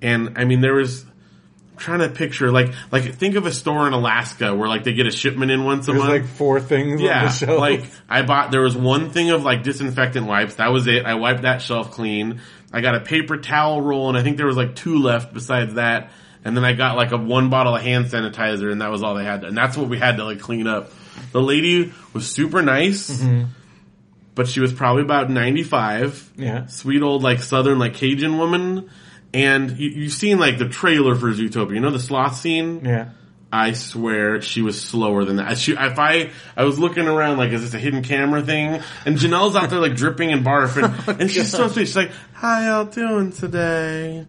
And 0.03 0.37
I 0.38 0.44
mean, 0.44 0.61
there 0.61 0.75
was 0.75 1.05
I'm 1.73 1.77
trying 1.79 1.99
to 2.01 2.09
picture 2.09 2.51
like 2.51 2.73
like 2.90 3.14
think 3.14 3.37
of 3.37 3.46
a 3.46 3.53
store 3.53 3.87
in 3.87 3.92
Alaska 3.92 4.55
where 4.55 4.68
like 4.68 4.85
they 4.85 4.92
get 4.94 5.07
a 5.07 5.11
shipment 5.11 5.51
in 5.51 5.64
once 5.64 5.87
a 5.88 5.92
There's 5.92 6.03
month. 6.05 6.23
like 6.23 6.27
four 6.27 6.61
things 6.61 6.92
on 6.92 6.96
the 6.99 7.05
Yeah, 7.05 7.31
shelf. 7.31 7.59
like 7.61 7.85
I 8.09 8.23
bought. 8.23 8.51
There 8.51 8.62
was 8.62 8.77
one 8.77 9.11
thing 9.11 9.31
of 9.31 9.42
like 9.44 9.62
disinfectant 9.62 10.27
wipes. 10.27 10.55
That 10.57 10.73
was 10.73 10.87
it. 10.87 11.05
I 11.07 11.14
wiped 11.14 11.42
that 11.42 11.62
shelf 11.62 11.90
clean. 11.92 12.40
I 12.73 12.81
got 12.81 12.94
a 12.94 13.01
paper 13.01 13.37
towel 13.37 13.81
roll, 13.83 14.09
and 14.09 14.16
I 14.18 14.23
think 14.23 14.37
there 14.37 14.46
was 14.46 14.57
like 14.57 14.75
two 14.75 14.99
left 14.99 15.33
besides 15.35 15.75
that. 15.75 16.11
And 16.44 16.57
then 16.57 16.64
I 16.64 16.73
got 16.73 16.96
like 16.96 17.12
a 17.12 17.16
one 17.18 17.51
bottle 17.51 17.75
of 17.77 17.83
hand 17.83 18.07
sanitizer, 18.07 18.73
and 18.73 18.81
that 18.81 18.90
was 18.90 19.03
all 19.03 19.14
they 19.14 19.25
had. 19.25 19.44
And 19.44 19.57
that's 19.57 19.77
what 19.77 19.88
we 19.88 19.99
had 19.99 20.16
to 20.16 20.25
like 20.25 20.40
clean 20.40 20.66
up. 20.66 20.90
The 21.33 21.40
lady 21.42 21.92
was 22.12 22.31
super 22.31 22.62
nice, 22.62 23.11
Mm-hmm. 23.11 23.44
but 24.35 24.49
she 24.49 24.61
was 24.61 24.73
probably 24.73 25.03
about 25.03 25.31
ninety 25.31 25.62
five. 25.62 26.31
yeah. 26.37 26.66
Sweet 26.66 27.03
old 27.03 27.23
like 27.23 27.40
southern 27.40 27.79
like 27.79 27.94
Cajun 27.94 28.38
woman. 28.38 28.90
And 29.33 29.79
you, 29.79 29.90
you've 29.90 30.12
seen 30.12 30.38
like 30.38 30.59
the 30.59 30.68
trailer 30.68 31.14
for 31.14 31.31
Zootopia. 31.33 31.75
You 31.75 31.81
know 31.81 31.90
the 31.90 32.01
sloth 32.01 32.37
scene. 32.37 32.85
Yeah. 32.85 33.11
I 33.53 33.73
swear 33.73 34.40
she 34.42 34.62
was 34.62 34.81
slower 34.81 35.25
than 35.25 35.37
that. 35.37 35.59
She, 35.59 35.73
if 35.73 35.99
I, 35.99 36.31
I 36.57 36.62
was 36.64 36.79
looking 36.79 37.09
around 37.09 37.38
like, 37.38 37.51
is 37.51 37.62
this 37.62 37.75
a 37.75 37.79
hidden 37.81 38.03
camera 38.05 38.42
thing? 38.42 38.81
And 39.05 39.16
Janelle's 39.16 39.57
out 39.57 39.70
there 39.70 39.81
like 39.81 39.96
dripping 39.96 40.31
and 40.33 40.44
barfing. 40.46 41.09
and, 41.09 41.23
and 41.23 41.31
she's 41.31 41.51
so 41.51 41.66
sweet. 41.66 41.87
She's 41.87 41.96
like, 41.96 42.12
how 42.33 42.61
y'all 42.61 42.85
doing 42.85 43.33
today? 43.33 44.25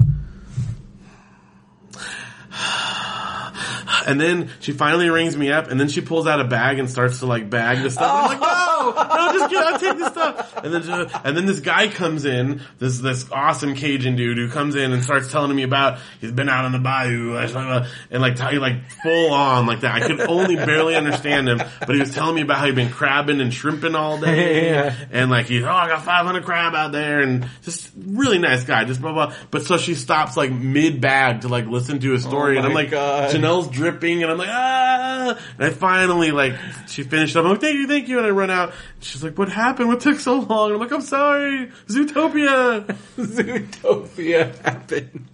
And 4.12 4.20
then 4.20 4.50
she 4.60 4.74
finally 4.74 5.10
rings 5.10 5.38
me 5.38 5.52
up 5.52 5.70
and 5.70 5.80
then 5.80 5.88
she 5.88 6.02
pulls 6.02 6.28
out 6.28 6.42
a 6.42 6.44
bag 6.44 6.80
and 6.80 6.90
starts 6.90 7.20
to 7.20 7.26
like 7.28 7.50
bag 7.50 7.82
the 7.82 7.90
stuff. 7.90 8.12
I'm 8.12 8.28
like, 8.28 8.40
no, 8.42 8.48
oh. 8.48 9.32
no, 9.32 9.40
just 9.40 9.52
get, 9.52 9.64
I'll 9.64 9.80
take 9.80 9.98
this 9.98 10.08
stuff. 10.10 10.58
And 10.64 10.74
then, 10.74 11.10
and 11.24 11.38
then 11.38 11.46
this 11.46 11.60
guy 11.62 11.88
comes 11.88 12.26
in, 12.26 12.62
this, 12.80 13.00
this 13.00 13.32
awesome 13.32 13.76
Cajun 13.76 14.16
dude 14.16 14.38
who 14.38 14.50
comes 14.50 14.76
in 14.76 14.92
and 14.92 15.04
starts 15.04 15.32
telling 15.32 15.56
me 15.56 15.64
about, 15.64 16.00
he's 16.20 16.32
been 16.32 16.50
out 16.50 16.66
on 16.66 16.72
the 16.72 16.80
bayou, 16.80 17.38
and 17.38 18.22
like, 18.22 18.36
tell 18.36 18.54
you 18.54 18.60
like 18.60 18.90
full 19.04 19.34
on 19.34 19.66
like 19.66 19.82
that. 19.82 20.02
I 20.02 20.08
could 20.08 20.22
only 20.22 20.56
barely 20.56 20.96
understand 20.96 21.48
him, 21.48 21.60
but 21.80 21.90
he 21.90 22.00
was 22.00 22.14
telling 22.14 22.36
me 22.36 22.42
about 22.42 22.58
how 22.58 22.66
he'd 22.66 22.76
been 22.76 22.92
crabbing 22.92 23.40
and 23.42 23.54
shrimping 23.54 23.96
all 23.96 24.20
day. 24.20 24.42
Yeah. 24.72 24.96
And 25.12 25.32
like 25.32 25.48
he's, 25.48 25.64
oh, 25.64 25.70
I 25.70 25.88
got 25.88 26.04
500 26.04 26.44
crab 26.44 26.76
out 26.76 26.92
there 26.92 27.20
and 27.20 27.48
just 27.64 27.92
really 27.98 28.38
nice 28.38 28.64
guy, 28.64 28.86
just 28.86 29.02
blah, 29.02 29.14
blah. 29.14 29.34
But 29.50 29.64
so 29.64 29.78
she 29.78 29.96
stops 29.96 30.38
like 30.38 30.52
mid 30.52 31.02
bag 31.02 31.42
to 31.42 31.48
like 31.48 31.66
listen 31.66 32.00
to 32.00 32.12
his 32.12 32.24
story 32.24 32.56
Oh 32.56 32.60
and 32.60 32.68
I'm 32.68 32.74
like, 32.74 32.92
God. 32.92 33.34
Janelle's 33.34 33.68
dripping 33.68 33.91
and 34.00 34.32
I'm 34.32 34.38
like, 34.38 34.50
ah, 34.50 35.40
and 35.58 35.66
I 35.66 35.70
finally 35.70 36.32
like, 36.32 36.54
she 36.88 37.04
finished 37.04 37.36
up. 37.36 37.46
I'm 37.46 37.52
like, 37.52 37.62
thank 37.62 37.76
you, 37.76 37.88
thank 37.88 38.08
you. 38.08 38.18
And 38.18 38.28
I 38.28 38.32
run 38.32 38.50
out. 38.50 38.74
She's 39.00 39.24
like, 39.24 39.38
what 39.38 39.50
happened? 39.50 39.90
What 39.90 40.02
took 40.02 40.20
so 40.20 40.40
long? 40.40 40.74
I'm 40.74 40.80
like, 40.80 40.92
I'm 40.92 41.02
sorry. 41.02 41.72
Zootopia. 41.88 42.86
Zootopia 43.18 44.58
happened. 44.64 45.28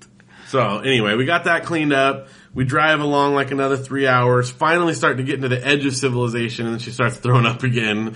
So 0.48 0.80
anyway, 0.80 1.16
we 1.16 1.26
got 1.26 1.44
that 1.44 1.66
cleaned 1.66 1.94
up. 1.94 2.30
We 2.54 2.64
drive 2.64 3.02
along 3.02 3.36
like 3.36 3.52
another 3.52 3.78
three 3.78 4.08
hours, 4.08 4.50
finally 4.50 4.94
start 4.94 5.18
to 5.18 5.24
get 5.24 5.36
into 5.36 5.50
the 5.50 5.66
edge 5.66 5.86
of 5.86 5.96
civilization 5.96 6.66
and 6.66 6.76
then 6.76 6.80
she 6.80 6.92
starts 6.92 7.18
throwing 7.18 7.46
up 7.46 7.64
again. 7.64 8.16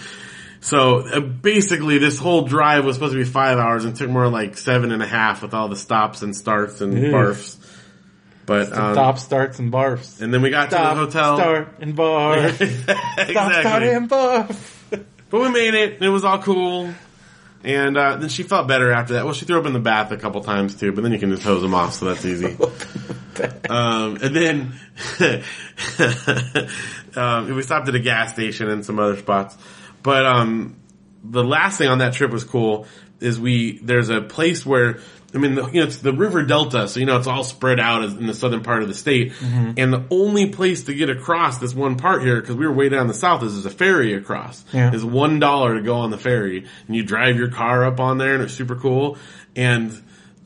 So 0.62 1.00
uh, 1.00 1.20
basically 1.20 1.98
this 1.98 2.18
whole 2.18 2.44
drive 2.44 2.86
was 2.86 2.96
supposed 2.96 3.14
to 3.14 3.18
be 3.18 3.26
five 3.26 3.58
hours 3.58 3.84
and 3.84 3.96
took 3.96 4.10
more 4.10 4.30
like 4.30 4.58
seven 4.58 4.92
and 4.92 5.04
a 5.04 5.08
half 5.08 5.42
with 5.42 5.54
all 5.54 5.68
the 5.68 5.76
stops 5.76 6.22
and 6.22 6.36
starts 6.36 6.82
and 6.82 6.94
barfs. 6.94 7.58
But, 8.46 8.74
um, 8.74 8.94
Stop, 8.94 9.20
starts, 9.20 9.60
and 9.60 9.72
barfs. 9.72 10.22
and 10.22 10.34
then 10.34 10.42
we 10.42 10.50
got 10.50 10.70
Stop, 10.70 10.94
to 10.94 11.00
the 11.00 11.06
hotel. 11.06 11.38
start, 11.38 11.76
and 11.80 11.96
barf. 11.96 12.56
Stop, 13.32 13.52
start, 13.62 13.84
and 13.84 14.10
barf. 14.10 14.78
But 15.30 15.42
we 15.42 15.50
made 15.50 15.74
it. 15.74 15.94
and 15.96 16.02
It 16.04 16.10
was 16.10 16.26
all 16.26 16.40
cool. 16.42 16.94
And 17.64 17.96
uh, 17.96 18.16
then 18.18 18.30
she 18.30 18.42
felt 18.44 18.68
better 18.68 18.92
after 18.92 19.14
that. 19.14 19.26
Well, 19.26 19.36
she 19.36 19.46
threw 19.46 19.60
up 19.60 19.68
in 19.68 19.74
the 19.74 19.80
bath 19.80 20.12
a 20.12 20.18
couple 20.18 20.42
times 20.42 20.76
too, 20.76 20.92
but 20.92 21.04
then 21.04 21.12
you 21.12 21.20
can 21.20 21.30
just 21.30 21.44
hose 21.44 21.62
them 21.62 21.76
off, 21.76 21.94
so 21.94 22.06
that's 22.06 22.26
easy. 22.26 22.58
um, 23.70 24.18
and 24.22 24.36
then 24.36 24.74
um, 27.16 27.56
we 27.56 27.62
stopped 27.62 27.88
at 27.88 27.96
a 27.96 28.00
gas 28.00 28.34
station 28.34 28.70
and 28.70 28.86
some 28.86 29.00
other 29.00 29.18
spots. 29.18 29.56
But 30.04 30.26
um, 30.26 30.78
the 31.24 31.44
last 31.44 31.78
thing 31.78 31.88
on 31.90 32.00
that 32.00 32.14
trip 32.14 32.32
was 32.32 32.44
cool 32.44 32.88
is 33.20 33.40
we 33.40 33.78
there's 33.80 34.10
a 34.10 34.22
place 34.22 34.66
where 34.66 35.00
I 35.34 35.38
mean 35.38 35.56
the, 35.56 35.66
you 35.68 35.82
know 35.82 35.88
it's 35.88 35.98
the 35.98 36.14
river 36.14 36.44
delta, 36.44 36.88
so 36.88 37.00
you 37.00 37.06
know 37.06 37.18
it's 37.18 37.28
all 37.28 37.44
spread 37.44 37.80
out 37.80 38.04
in 38.04 38.28
the 38.28 38.34
southern 38.34 38.64
part 38.64 38.82
of 38.84 38.90
the 38.90 38.94
state, 38.94 39.34
and 39.42 39.94
the 39.94 40.06
only 40.10 40.50
place 40.50 40.84
to 40.86 40.94
get 40.94 41.10
across 41.10 41.58
this 41.60 41.74
one 41.74 41.98
part 41.98 42.22
here 42.24 42.42
because 42.42 42.56
we 42.56 42.66
were 42.66 42.74
way 42.74 42.90
down 42.90 43.08
the 43.08 43.14
south 43.14 43.44
is 43.44 43.54
there's 43.54 43.66
a 43.66 43.76
ferry 43.76 44.14
across. 44.14 44.64
Yeah. 44.74 44.94
Is 44.94 45.06
one 45.06 45.40
dollar 45.40 45.76
to 45.76 45.82
go 45.82 45.96
on 45.96 46.12
the 46.12 46.18
ferry, 46.18 46.66
and 46.88 46.96
you 46.96 47.04
drive 47.04 47.38
your 47.38 47.50
car 47.50 47.86
up 47.86 48.00
on 48.00 48.18
there, 48.18 48.34
and 48.34 48.44
it's 48.44 48.54
super 48.54 48.76
cool. 48.76 49.18
And 49.56 49.92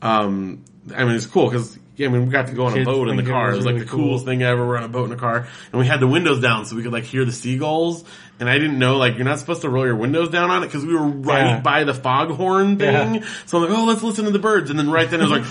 um, 0.02 0.64
I 0.94 1.04
mean 1.04 1.16
it's 1.16 1.26
cool 1.26 1.50
because. 1.50 1.78
Yeah, 1.96 2.08
I 2.08 2.10
mean, 2.10 2.26
we 2.26 2.30
got 2.30 2.48
to 2.48 2.52
go 2.52 2.66
on 2.66 2.78
a 2.78 2.84
boat 2.84 3.08
in 3.08 3.16
the 3.16 3.22
think 3.22 3.30
it 3.30 3.32
car. 3.32 3.46
was 3.46 3.54
It 3.54 3.56
was 3.58 3.66
like 3.66 3.72
really 3.74 3.84
the 3.86 3.90
cool. 3.90 4.04
coolest 4.08 4.24
thing 4.26 4.42
ever. 4.42 4.66
We're 4.66 4.76
on 4.76 4.84
a 4.84 4.88
boat 4.88 5.06
in 5.06 5.12
a 5.12 5.16
car, 5.16 5.48
and 5.72 5.80
we 5.80 5.86
had 5.86 5.98
the 6.00 6.06
windows 6.06 6.40
down 6.40 6.66
so 6.66 6.76
we 6.76 6.82
could 6.82 6.92
like 6.92 7.04
hear 7.04 7.24
the 7.24 7.32
seagulls. 7.32 8.04
And 8.38 8.50
I 8.50 8.58
didn't 8.58 8.78
know 8.78 8.98
like 8.98 9.14
you're 9.16 9.24
not 9.24 9.38
supposed 9.38 9.62
to 9.62 9.70
roll 9.70 9.86
your 9.86 9.96
windows 9.96 10.28
down 10.28 10.50
on 10.50 10.62
it 10.62 10.66
because 10.66 10.84
we 10.84 10.92
were 10.94 11.06
right 11.06 11.46
Yeah. 11.52 11.60
by 11.60 11.84
the 11.84 11.94
foghorn 11.94 12.76
thing. 12.78 13.14
Yeah. 13.16 13.26
So 13.46 13.56
I'm 13.58 13.68
like, 13.70 13.78
oh, 13.78 13.84
let's 13.86 14.02
listen 14.02 14.26
to 14.26 14.30
the 14.30 14.38
birds. 14.38 14.68
And 14.68 14.78
then 14.78 14.90
right 14.90 15.08
then 15.08 15.20
it 15.22 15.28
was 15.28 15.30
like, 15.32 15.44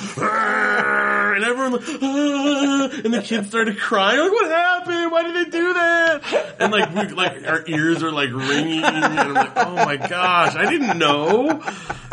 and 1.35 1.43
everyone 1.43 1.71
like, 1.73 1.81
"Ah!" 2.01 2.89
and 3.03 3.11
the 3.13 3.21
kids 3.23 3.47
started 3.47 3.77
crying. 3.79 4.19
Like, 4.19 4.31
what 4.31 4.49
happened? 4.51 5.11
Why 5.11 5.23
did 5.23 5.35
they 5.47 5.49
do 5.49 5.73
that? 5.73 6.55
And 6.59 6.71
like, 6.71 6.93
we, 6.93 7.07
like 7.15 7.47
our 7.47 7.63
ears 7.67 8.03
are 8.03 8.11
like 8.11 8.29
ringing, 8.31 8.83
and 8.83 9.03
I'm 9.03 9.33
like, 9.33 9.51
oh 9.57 9.75
my 9.75 9.97
gosh, 9.97 10.55
I 10.55 10.69
didn't 10.69 10.99
know. 10.99 11.47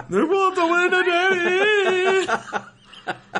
They're 0.09 0.27
both 0.27 0.55
the 0.55 0.67
window, 0.67 1.03
daddy. 1.03 2.27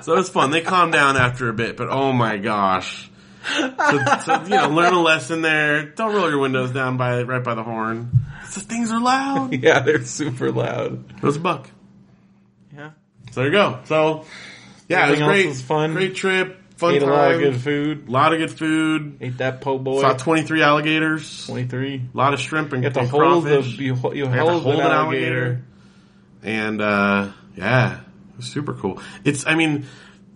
So 0.03 0.15
it 0.15 0.17
was 0.17 0.29
fun. 0.31 0.51
They 0.51 0.61
calmed 0.63 0.93
down 0.93 1.17
after 1.17 1.49
a 1.49 1.53
bit, 1.53 1.77
but 1.77 1.89
oh 1.89 2.13
my 2.13 2.37
gosh. 2.39 3.09
So, 3.49 3.75
so, 4.25 4.43
you 4.45 4.51
know, 4.51 4.69
learn 4.69 4.95
a 4.95 5.01
lesson 5.03 5.43
there. 5.43 5.87
Don't 5.87 6.15
roll 6.15 6.31
your 6.31 6.39
windows 6.39 6.71
down 6.71 6.97
by 6.97 7.23
right 7.23 7.43
by 7.43 7.55
the 7.55 7.63
horn. 7.63 8.11
These 8.55 8.65
things 8.65 8.91
are 8.93 9.01
loud. 9.01 9.53
Yeah, 9.63 9.81
they're 9.81 10.05
super 10.05 10.51
loud. 10.53 11.11
It 11.17 11.23
was 11.23 11.37
a 11.37 11.41
buck. 11.41 11.69
Yeah. 12.75 12.91
So 13.33 13.41
there 13.41 13.47
you 13.47 13.53
go. 13.53 13.81
So 13.85 14.25
yeah, 14.89 15.05
Everything 15.05 15.25
it 15.25 15.29
was 15.29 15.37
else 15.37 15.43
great. 15.43 15.49
was 15.49 15.63
fun. 15.63 15.93
Great 15.93 16.15
trip. 16.15 16.59
Fun 16.77 16.95
Ate 16.95 17.01
time. 17.01 17.09
a 17.11 17.13
lot 17.13 17.33
of 17.33 17.41
good 17.41 17.61
food. 17.61 18.09
A 18.09 18.11
lot 18.11 18.33
of 18.33 18.39
good 18.41 18.51
food. 18.51 19.19
Ate 19.21 19.39
that 19.39 19.61
po' 19.61 19.79
boy. 19.79 20.01
Saw 20.01 20.15
23 20.15 20.63
alligators. 20.63 21.47
23. 21.47 22.03
A 22.15 22.17
lot 22.17 22.35
of 22.35 22.41
shrimp 22.41 22.73
and, 22.73 22.83
You 22.83 22.87
have 22.87 22.95
to 22.95 23.01
and 23.01 23.09
hold 23.09 23.45
the, 23.45 23.51
crawfish. 23.51 23.79
you, 23.79 23.95
ho- 23.95 24.13
you 24.13 24.27
I 24.27 24.37
got 24.37 24.45
to 24.45 24.51
hold, 24.51 24.63
hold 24.65 24.75
an 24.77 24.81
an 24.87 24.93
alligator. 24.93 25.37
alligator. 25.37 25.65
And 26.43 26.81
uh, 26.81 27.33
Yeah, 27.57 27.93
it 27.95 27.99
was 27.99 28.02
super 28.41 28.75
cool. 28.75 29.01
It's, 29.25 29.47
I 29.47 29.55
mean, 29.55 29.87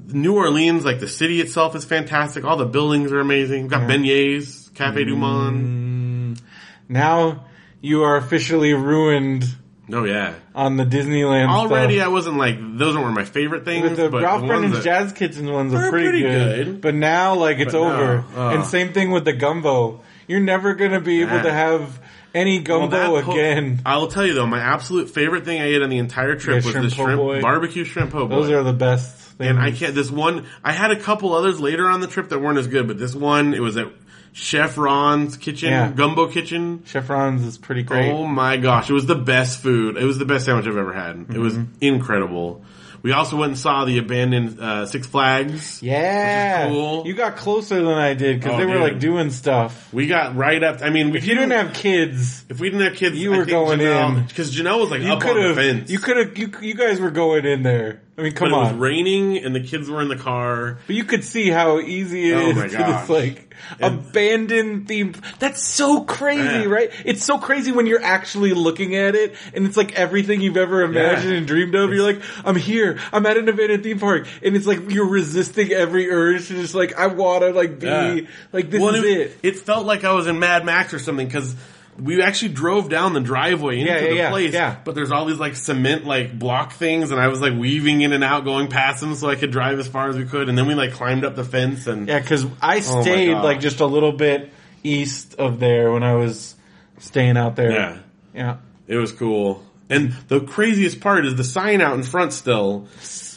New 0.06 0.36
Orleans, 0.36 0.84
like 0.84 1.00
the 1.00 1.08
city 1.08 1.40
itself 1.40 1.74
is 1.74 1.84
fantastic. 1.84 2.44
All 2.44 2.56
the 2.56 2.66
buildings 2.66 3.12
are 3.12 3.20
amazing. 3.20 3.62
We've 3.62 3.70
got 3.70 3.82
beignets, 3.88 4.72
Cafe 4.74 5.04
Du 5.04 5.16
Monde. 5.16 6.36
Mm. 6.36 6.42
Now 6.88 7.46
you 7.80 8.02
are 8.04 8.16
officially 8.16 8.74
ruined 8.74 9.44
Oh 9.92 10.02
yeah. 10.04 10.34
on 10.54 10.76
the 10.76 10.84
Disneyland 10.84 11.48
Already, 11.48 11.96
stuff. 11.96 12.06
I 12.06 12.08
wasn't 12.08 12.36
like 12.38 12.56
those 12.60 12.96
weren't 12.96 13.14
my 13.14 13.24
favorite 13.24 13.64
things. 13.64 13.88
But 13.90 13.96
the 13.96 14.08
but 14.10 14.22
Ralph 14.22 14.44
Brennan's 14.46 14.82
Jazz 14.82 15.12
Kitchen 15.12 15.50
ones 15.52 15.72
are 15.74 15.90
pretty, 15.90 16.08
pretty 16.08 16.22
good. 16.22 16.64
good. 16.66 16.80
But 16.80 16.94
now, 16.94 17.34
like, 17.36 17.58
it's 17.58 17.72
But 17.72 17.78
no, 17.82 17.92
over. 17.92 18.14
And 18.52 18.62
uh. 18.62 18.64
same 18.64 18.92
thing 18.92 19.10
with 19.12 19.24
the 19.24 19.32
gumbo. 19.32 20.02
You're 20.26 20.40
never 20.40 20.74
gonna 20.74 21.00
be 21.00 21.22
able 21.22 21.36
Yeah. 21.36 21.42
to 21.42 21.52
have 21.52 22.00
any 22.36 22.56
Well, 22.58 22.88
gumbo 22.88 23.14
that 23.16 23.24
po- 23.24 23.32
again. 23.32 23.80
I 23.84 23.96
will 23.96 24.08
tell 24.08 24.24
you 24.26 24.34
though, 24.34 24.46
my 24.46 24.60
absolute 24.60 25.10
favorite 25.10 25.44
thing 25.44 25.60
I 25.60 25.64
ate 25.66 25.82
on 25.82 25.90
the 25.90 25.98
entire 25.98 26.36
trip 26.36 26.62
Yeah, 26.64 26.72
was 26.72 26.90
the 26.90 26.90
shrimp 26.94 27.20
boy. 27.20 27.40
barbecue 27.40 27.84
shrimp 27.84 28.12
po' 28.12 28.26
boy. 28.28 28.36
Those 28.36 28.50
are 28.50 28.62
the 28.62 28.72
best. 28.72 29.14
Things. 29.36 29.50
and 29.50 29.58
I 29.60 29.70
can't. 29.70 29.94
This 29.94 30.10
one, 30.10 30.46
I 30.64 30.72
had 30.72 30.90
a 30.92 30.96
couple 30.98 31.34
others 31.34 31.60
later 31.60 31.86
on 31.88 32.00
the 32.00 32.06
trip 32.06 32.30
that 32.30 32.38
weren't 32.40 32.58
as 32.58 32.68
good, 32.68 32.86
but 32.88 32.98
this 32.98 33.14
one, 33.14 33.52
it 33.52 33.60
was 33.60 33.76
at 33.76 33.88
Chef 34.32 34.78
Ron's 34.78 35.36
kitchen, 35.36 35.70
Yeah. 35.70 35.90
Gumbo 35.92 36.28
Kitchen. 36.28 36.82
Chef 36.86 37.08
Ron's 37.10 37.42
is 37.44 37.56
pretty 37.58 37.82
great. 37.82 38.10
Oh 38.12 38.26
my 38.26 38.56
gosh, 38.58 38.88
it 38.90 38.92
was 38.94 39.06
the 39.06 39.14
best 39.14 39.60
food. 39.62 39.96
It 39.96 40.04
was 40.04 40.18
the 40.18 40.24
best 40.26 40.44
sandwich 40.46 40.66
I've 40.66 40.76
ever 40.76 40.92
had. 40.92 41.26
It 41.34 41.38
was 41.38 41.54
Mm-hmm. 41.54 41.72
incredible. 41.82 42.62
We 43.06 43.12
also 43.12 43.36
went 43.36 43.50
and 43.50 43.58
saw 43.58 43.84
the 43.84 43.98
abandoned 43.98 44.58
uh, 44.58 44.84
Six 44.86 45.06
Flags. 45.06 45.80
yeah, 45.80 46.64
Which 46.66 46.72
is 46.72 46.76
cool. 46.76 47.06
you 47.06 47.14
got 47.14 47.36
closer 47.36 47.76
than 47.76 47.86
I 47.94 48.14
did 48.14 48.40
because 48.40 48.54
Oh, 48.54 48.58
they 48.58 48.66
were 48.66 48.72
dude. 48.72 48.82
like 48.82 48.98
doing 48.98 49.30
stuff. 49.30 49.92
We 49.94 50.08
got 50.08 50.34
right 50.34 50.60
up. 50.60 50.82
I 50.82 50.90
mean, 50.90 51.14
If 51.14 51.24
you 51.24 51.36
didn't 51.36 51.52
have 51.52 51.72
kids, 51.72 52.44
if 52.48 52.58
we 52.58 52.68
didn't 52.68 52.84
have 52.84 52.96
kids, 52.96 53.16
You 53.16 53.30
were 53.30 53.44
going 53.44 53.80
in. 53.80 54.24
because 54.26 54.52
Janelle 54.56 54.80
was 54.80 54.90
like 54.90 55.02
you 55.02 55.12
up 55.12 55.20
could 55.20 55.36
on 55.36 55.48
the 55.50 55.54
fence. 55.54 55.88
You 55.88 56.00
could 56.00 56.16
have. 56.16 56.36
You, 56.36 56.50
you 56.62 56.74
guys 56.74 56.98
were 56.98 57.12
going 57.12 57.44
in 57.46 57.62
there. 57.62 58.00
I 58.18 58.22
mean, 58.22 58.32
come 58.32 58.50
but 58.50 58.56
it 58.56 58.60
was 58.72 58.72
raining 58.74 59.36
and 59.44 59.54
the 59.54 59.60
kids 59.60 59.90
were 59.90 60.00
in 60.00 60.08
the 60.08 60.16
car. 60.16 60.78
But 60.86 60.96
you 60.96 61.04
could 61.04 61.22
see 61.22 61.50
how 61.50 61.80
easy 61.80 62.30
it 62.30 62.34
Oh 62.34 62.48
is 62.62 62.72
to 62.72 62.78
gosh. 62.78 63.08
like 63.10 63.54
And- 63.78 63.98
abandoned 64.08 64.88
theme. 64.88 65.14
That's 65.38 65.62
so 65.62 66.02
crazy, 66.04 66.42
Yeah. 66.42 66.64
right? 66.64 66.90
It's 67.04 67.22
so 67.24 67.36
crazy 67.36 67.72
when 67.72 67.86
you're 67.86 68.02
actually 68.02 68.54
looking 68.54 68.96
at 68.96 69.14
it 69.14 69.34
and 69.54 69.66
it's 69.66 69.76
like 69.76 69.92
everything 69.94 70.40
you've 70.40 70.56
ever 70.56 70.80
imagined 70.82 71.30
Yeah. 71.32 71.36
and 71.38 71.46
dreamed 71.46 71.74
of. 71.74 71.92
You're 71.92 72.04
like, 72.04 72.22
I'm 72.44 72.56
here. 72.56 72.98
I'm 73.12 73.26
at 73.26 73.36
an 73.36 73.48
abandoned 73.50 73.82
theme 73.82 73.98
park. 73.98 74.26
And 74.42 74.56
it's 74.56 74.66
like 74.66 74.90
you're 74.90 75.08
resisting 75.08 75.72
every 75.72 76.10
urge 76.10 76.48
to 76.48 76.54
just 76.54 76.74
like, 76.74 76.94
I 76.98 77.08
wanna 77.08 77.50
like 77.50 77.80
be, 77.80 77.86
Yeah. 77.86 78.20
like 78.52 78.70
this 78.70 78.80
Well, 78.80 78.94
is 78.94 79.04
it, 79.04 79.38
it. 79.42 79.58
felt 79.58 79.84
like 79.84 80.04
I 80.04 80.12
was 80.12 80.26
in 80.26 80.38
Mad 80.38 80.64
Max 80.64 80.94
or 80.94 80.98
something 80.98 81.26
because 81.26 81.54
we 81.98 82.22
actually 82.22 82.52
drove 82.54 82.88
down 82.88 83.12
the 83.14 83.20
driveway 83.20 83.80
into 83.80 83.90
Yeah, 83.92 83.98
yeah, 84.00 84.08
the 84.10 84.14
yeah, 84.16 84.30
place. 84.30 84.52
yeah. 84.54 84.76
But 84.84 84.94
there's 84.94 85.10
all 85.10 85.24
these 85.24 85.38
like 85.38 85.56
cement 85.56 86.04
like 86.04 86.38
block 86.38 86.72
things, 86.74 87.10
and 87.10 87.20
I 87.20 87.28
was 87.28 87.40
like 87.40 87.54
weaving 87.54 88.00
in 88.02 88.12
and 88.12 88.22
out, 88.24 88.44
going 88.44 88.68
past 88.68 89.00
them 89.00 89.14
so 89.14 89.28
I 89.28 89.36
could 89.36 89.50
drive 89.50 89.78
as 89.78 89.88
far 89.88 90.08
as 90.08 90.16
we 90.16 90.24
could. 90.24 90.48
And 90.48 90.56
then 90.58 90.66
we 90.66 90.74
like 90.74 90.92
climbed 90.92 91.24
up 91.24 91.36
the 91.36 91.44
fence 91.44 91.86
and 91.86 92.06
Yeah, 92.08 92.20
cause 92.20 92.46
I 92.60 92.76
Oh 92.78 93.02
stayed 93.02 93.32
gosh. 93.32 93.44
like 93.44 93.60
just 93.60 93.80
a 93.80 93.86
little 93.86 94.12
bit 94.12 94.50
east 94.84 95.34
of 95.36 95.58
there 95.58 95.90
when 95.92 96.02
I 96.02 96.14
was 96.14 96.54
staying 96.98 97.36
out 97.36 97.56
there. 97.56 97.70
yeah, 97.72 97.98
Yeah. 98.34 98.56
it 98.86 98.96
was 98.96 99.12
cool. 99.12 99.64
And 99.88 100.12
the 100.28 100.40
craziest 100.40 101.00
part 101.00 101.24
is 101.26 101.36
the 101.36 101.44
sign 101.44 101.80
out 101.80 101.94
in 101.94 102.02
front 102.02 102.32
still. 102.32 102.88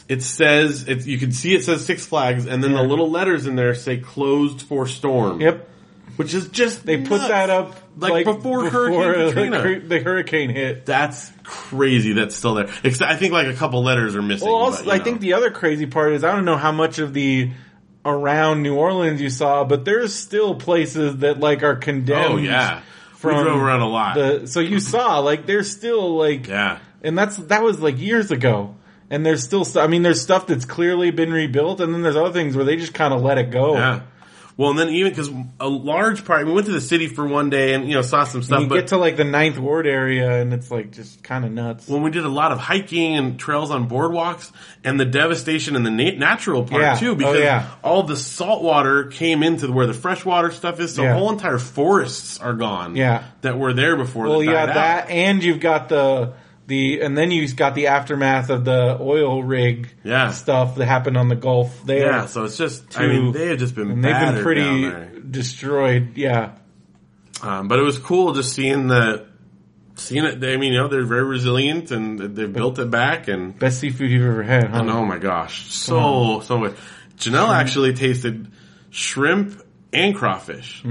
It 0.08 0.22
says 0.24 0.88
it's 0.88 1.06
you 1.06 1.18
can 1.18 1.30
see 1.30 1.54
it 1.54 1.64
says 1.64 1.86
Six 1.86 2.04
Flags, 2.04 2.44
and 2.46 2.64
then 2.64 2.72
the 2.72 2.82
little 2.82 3.08
letters 3.10 3.46
in 3.46 3.54
there 3.54 3.74
say 3.74 3.98
closed 3.98 4.62
for 4.62 4.86
storm. 4.88 5.40
Yep. 5.40 5.68
Which 6.20 6.34
is 6.34 6.48
just 6.50 6.84
They 6.84 6.98
put 6.98 7.18
nuts. 7.18 7.28
that 7.28 7.50
up 7.50 7.74
Like, 7.96 8.24
before 8.26 8.68
Hurricane 8.68 9.50
the 9.50 9.56
Katrina. 9.58 9.88
the 9.88 10.00
hurricane 10.00 10.50
hit. 10.50 10.84
That's 10.86 11.32
crazy. 11.42 12.12
That's 12.12 12.34
still 12.36 12.54
there. 12.54 12.68
Except 12.84 13.10
I 13.10 13.16
think 13.16 13.32
like 13.32 13.46
a 13.48 13.54
couple 13.54 13.82
letters 13.82 14.14
are 14.16 14.22
missing. 14.22 14.46
Well, 14.48 14.56
also, 14.56 14.84
but, 14.84 14.94
I 14.94 14.98
know. 14.98 15.04
think 15.04 15.20
the 15.20 15.32
other 15.32 15.50
crazy 15.50 15.86
part 15.86 16.12
is 16.12 16.22
I 16.24 16.32
don't 16.34 16.44
know 16.44 16.56
how 16.56 16.72
much 16.72 16.98
of 16.98 17.14
the 17.14 17.50
around 18.04 18.62
New 18.62 18.76
Orleans 18.76 19.20
you 19.20 19.30
saw, 19.30 19.64
but 19.64 19.84
there's 19.84 20.14
still 20.14 20.54
places 20.54 21.18
that 21.18 21.40
like 21.40 21.62
are 21.62 21.76
condemned. 21.76 22.32
Oh 22.34 22.36
yeah, 22.36 22.82
from 23.14 23.36
we 23.38 23.42
drove 23.42 23.60
around 23.62 23.80
a 23.80 23.88
lot. 23.88 24.14
The 24.14 24.46
so 24.46 24.60
you 24.60 24.80
saw 24.92 25.18
like 25.20 25.46
there's 25.46 25.70
still 25.70 26.16
like 26.16 26.46
yeah, 26.48 26.78
and 27.02 27.16
that's 27.18 27.36
that 27.36 27.62
was 27.62 27.80
like 27.80 27.98
years 27.98 28.30
ago. 28.30 28.76
And 29.12 29.26
there's 29.26 29.42
still, 29.42 29.64
stu- 29.64 29.80
I 29.80 29.88
mean, 29.88 30.04
there's 30.04 30.22
stuff 30.22 30.46
that's 30.46 30.64
clearly 30.64 31.10
been 31.10 31.32
rebuilt, 31.32 31.80
and 31.80 31.92
then 31.92 32.00
there's 32.02 32.14
other 32.14 32.30
things 32.32 32.54
where 32.54 32.64
they 32.64 32.76
just 32.76 32.94
kind 32.94 33.12
of 33.12 33.20
let 33.22 33.38
it 33.38 33.50
go. 33.50 33.74
yeah. 33.74 34.02
Well, 34.56 34.70
and 34.70 34.78
then 34.78 34.88
even 34.90 35.10
because 35.12 35.30
a 35.58 35.68
large 35.68 36.24
part, 36.24 36.46
we 36.46 36.52
went 36.52 36.66
to 36.66 36.72
the 36.72 36.80
city 36.80 37.06
for 37.06 37.26
one 37.26 37.48
day 37.50 37.72
and 37.72 37.88
you 37.88 37.94
know 37.94 38.02
saw 38.02 38.24
some 38.24 38.42
stuff, 38.42 38.56
And 38.58 38.64
you 38.64 38.68
but 38.68 38.74
get 38.76 38.86
to 38.88 38.96
like 38.98 39.16
the 39.16 39.24
ninth 39.24 39.58
ward 39.58 39.86
area, 39.86 40.40
and 40.42 40.52
it's 40.52 40.70
like 40.70 40.90
just 40.92 41.22
kind 41.22 41.44
of 41.44 41.52
nuts. 41.52 41.88
when 41.88 42.02
we 42.02 42.10
did 42.10 42.24
a 42.24 42.28
lot 42.28 42.52
of 42.52 42.58
hiking 42.58 43.16
and 43.16 43.38
trails 43.38 43.70
on 43.70 43.88
boardwalks 43.88 44.52
and 44.84 45.00
the 45.00 45.04
devastation 45.06 45.76
in 45.76 45.82
the 45.82 45.90
nat- 45.90 46.18
natural 46.18 46.64
part 46.64 46.82
Yeah. 46.82 46.94
too, 46.96 47.12
Oh, 47.12 47.14
because 47.14 47.38
yeah. 47.40 47.66
all 47.82 48.02
the 48.02 48.16
salt 48.16 48.62
water 48.62 49.04
came 49.04 49.42
into 49.42 49.70
where 49.72 49.86
the 49.86 49.94
freshwater 49.94 50.50
stuff 50.50 50.78
is, 50.80 50.94
so 50.94 51.02
Yeah. 51.04 51.14
whole 51.14 51.30
entire 51.32 51.58
forests 51.58 52.38
are 52.38 52.54
gone. 52.54 52.96
Yeah. 52.96 53.22
that 53.42 53.58
were 53.58 53.72
there 53.72 53.96
before. 53.96 54.24
Well, 54.28 54.38
that 54.40 54.44
you 54.44 54.50
died 54.50 54.66
got 54.66 54.68
out. 54.70 54.74
that, 55.06 55.10
and 55.10 55.42
you've 55.42 55.60
got 55.60 55.88
the 55.88 56.32
the, 56.70 57.02
and 57.02 57.18
then 57.18 57.30
you've 57.30 57.54
got 57.56 57.74
the 57.74 57.88
aftermath 57.88 58.48
of 58.48 58.64
the 58.64 58.96
oil 58.98 59.42
rig 59.42 59.88
Yeah. 60.02 60.30
stuff 60.30 60.76
that 60.76 60.86
happened 60.86 61.18
on 61.18 61.28
the 61.28 61.36
Gulf 61.36 61.84
there. 61.84 62.06
Yeah, 62.10 62.26
so 62.26 62.44
it's 62.44 62.56
just. 62.56 62.98
I 62.98 63.06
mean, 63.06 63.32
they 63.32 63.48
have 63.48 63.58
just 63.58 63.74
been. 63.74 64.00
they've 64.00 64.18
been 64.18 64.42
pretty 64.42 65.20
destroyed. 65.30 66.16
Yeah, 66.16 66.52
Um, 67.42 67.68
but 67.68 67.78
it 67.78 67.82
was 67.82 67.98
cool 67.98 68.32
just 68.32 68.54
seeing 68.54 68.86
the, 68.88 69.26
seeing 69.96 70.24
it. 70.24 70.42
I 70.42 70.56
mean, 70.56 70.72
you 70.72 70.78
know, 70.78 70.88
they're 70.88 71.04
very 71.04 71.24
resilient 71.24 71.90
and 71.90 72.18
they've 72.18 72.52
built 72.52 72.78
it 72.78 72.90
back. 72.90 73.28
And 73.28 73.58
best 73.58 73.80
seafood 73.80 74.10
you've 74.10 74.26
ever 74.26 74.42
had, 74.42 74.64
huh? 74.70 74.78
and 74.80 74.90
oh 74.90 75.04
my 75.04 75.18
gosh, 75.18 75.70
so 75.72 76.40
so 76.40 76.56
much. 76.58 76.74
Janelle 77.18 77.54
actually 77.54 77.92
tasted 77.94 78.50
shrimp 78.90 79.60
and 79.92 80.14
crawfish. 80.14 80.82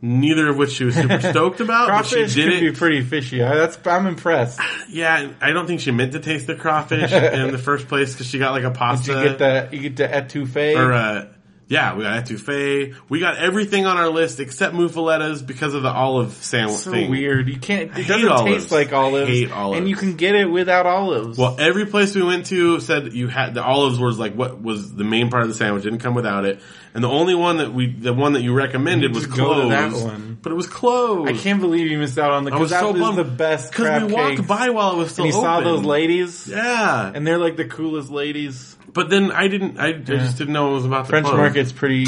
Neither 0.00 0.48
of 0.48 0.56
which 0.56 0.70
she 0.70 0.84
was 0.84 0.94
super 0.94 1.20
stoked 1.30 1.60
about. 1.60 1.88
but. 1.88 1.92
Crawfish 2.08 2.32
she 2.34 2.42
did 2.42 2.52
can 2.54 2.64
it. 2.66 2.72
be 2.72 2.76
pretty 2.78 3.02
fishy. 3.02 3.42
I, 3.42 3.54
that's 3.56 3.78
I'm 3.86 4.06
impressed. 4.06 4.60
yeah, 4.88 5.30
I 5.40 5.50
don't 5.50 5.66
think 5.66 5.80
she 5.80 5.90
meant 5.90 6.12
to 6.12 6.20
taste 6.20 6.46
the 6.46 6.54
crawfish 6.54 7.10
in 7.12 7.50
the 7.50 7.58
first 7.62 7.88
place 7.88 8.12
because 8.12 8.26
she 8.28 8.38
got 8.38 8.52
like 8.52 8.64
a 8.64 8.70
pasta. 8.70 9.12
You 9.12 9.22
get 9.28 9.38
the 9.38 9.68
you 9.72 9.80
get 9.90 9.96
the 9.96 10.06
etouffee. 10.08 10.76
or 10.76 10.92
uh, 10.92 11.26
yeah, 11.68 11.94
we 11.94 12.02
got 12.02 12.24
etouffee. 12.24 12.94
We 13.08 13.20
got 13.20 13.36
everything 13.36 13.84
on 13.86 13.96
our 13.98 14.08
list 14.08 14.40
except 14.40 14.74
muffalettas 14.74 15.46
because 15.46 15.74
of 15.74 15.82
the 15.82 15.90
olive 15.90 16.32
sandwich 16.32 16.78
so 16.78 16.90
thing. 16.90 17.10
weird. 17.10 17.46
You 17.48 17.58
can't. 17.58 17.92
I 17.94 18.00
It 18.00 18.06
doesn't 18.08 18.28
olives. 18.28 18.62
taste 18.64 18.72
like 18.72 18.92
olives, 18.92 19.28
Hate 19.30 19.52
olives. 19.52 19.78
and 19.78 19.88
you 19.88 19.94
can 19.96 20.16
get 20.16 20.34
it 20.34 20.46
without 20.46 20.86
olives. 20.86 21.36
Well, 21.38 21.56
every 21.58 21.84
place 21.86 22.14
we 22.14 22.22
went 22.22 22.46
to 22.46 22.80
said 22.80 23.12
you 23.12 23.28
had 23.28 23.52
the 23.54 23.62
olives 23.62 23.98
was 23.98 24.18
like 24.18 24.34
what 24.34 24.60
was 24.62 24.94
the 24.94 25.04
main 25.04 25.28
part 25.30 25.42
of 25.42 25.48
the 25.50 25.54
sandwich. 25.54 25.82
Didn't 25.84 25.98
come 26.00 26.14
without 26.14 26.44
it, 26.46 26.60
and 26.94 27.04
the 27.04 27.08
only 27.08 27.34
one 27.34 27.58
that 27.58 27.72
we, 27.74 27.92
the 27.92 28.14
one 28.14 28.32
that 28.32 28.42
you 28.42 28.54
recommended 28.54 29.14
was 29.14 29.24
Just 29.26 29.36
go 29.36 29.48
to 29.54 29.60
closed. 29.68 29.70
that 29.70 29.92
one. 30.10 30.38
But 30.40 30.52
it 30.52 30.54
was 30.54 30.68
closed. 30.68 31.28
I 31.28 31.34
can't 31.36 31.60
believe 31.60 31.90
you 31.90 31.98
missed 31.98 32.18
out 32.18 32.30
on 32.30 32.44
the. 32.44 32.52
I 32.52 32.56
was 32.58 32.70
that 32.70 32.80
so 32.80 32.92
was 32.92 33.00
bummed 33.00 33.18
the 33.18 33.24
best 33.24 33.72
because 33.72 34.02
we 34.04 34.12
walked 34.14 34.36
cakes. 34.36 34.48
by 34.48 34.70
while 34.70 34.92
it 34.94 34.96
was 34.96 35.12
still 35.12 35.24
and 35.26 35.34
you 35.34 35.38
saw 35.38 35.60
those 35.60 35.84
ladies, 35.84 36.48
Yeah, 36.48 37.12
and 37.14 37.26
they're 37.26 37.36
like 37.38 37.56
the 37.56 37.66
coolest 37.66 38.08
ladies. 38.10 38.76
But 38.98 39.10
then 39.10 39.30
I 39.30 39.46
didn't. 39.46 39.78
I, 39.78 39.86
I 39.90 39.92
just 39.92 40.38
didn't 40.38 40.52
know 40.52 40.70
it 40.72 40.74
was 40.74 40.84
about 40.84 41.04
the 41.06 41.10
French 41.10 41.26
close. 41.26 41.36
market's 41.36 41.70
pretty, 41.72 42.06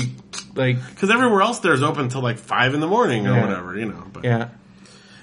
like, 0.56 0.76
because 0.90 1.08
everywhere 1.10 1.42
else 1.42 1.60
there's 1.60 1.82
open 1.82 2.02
until 2.04 2.20
like 2.20 2.38
five 2.38 2.74
in 2.74 2.80
the 2.80 2.88
morning 2.88 3.28
or 3.28 3.34
Yeah. 3.34 3.46
whatever. 3.46 3.78
You 3.78 3.86
know. 3.86 4.04
But 4.12 4.24
yeah. 4.24 4.48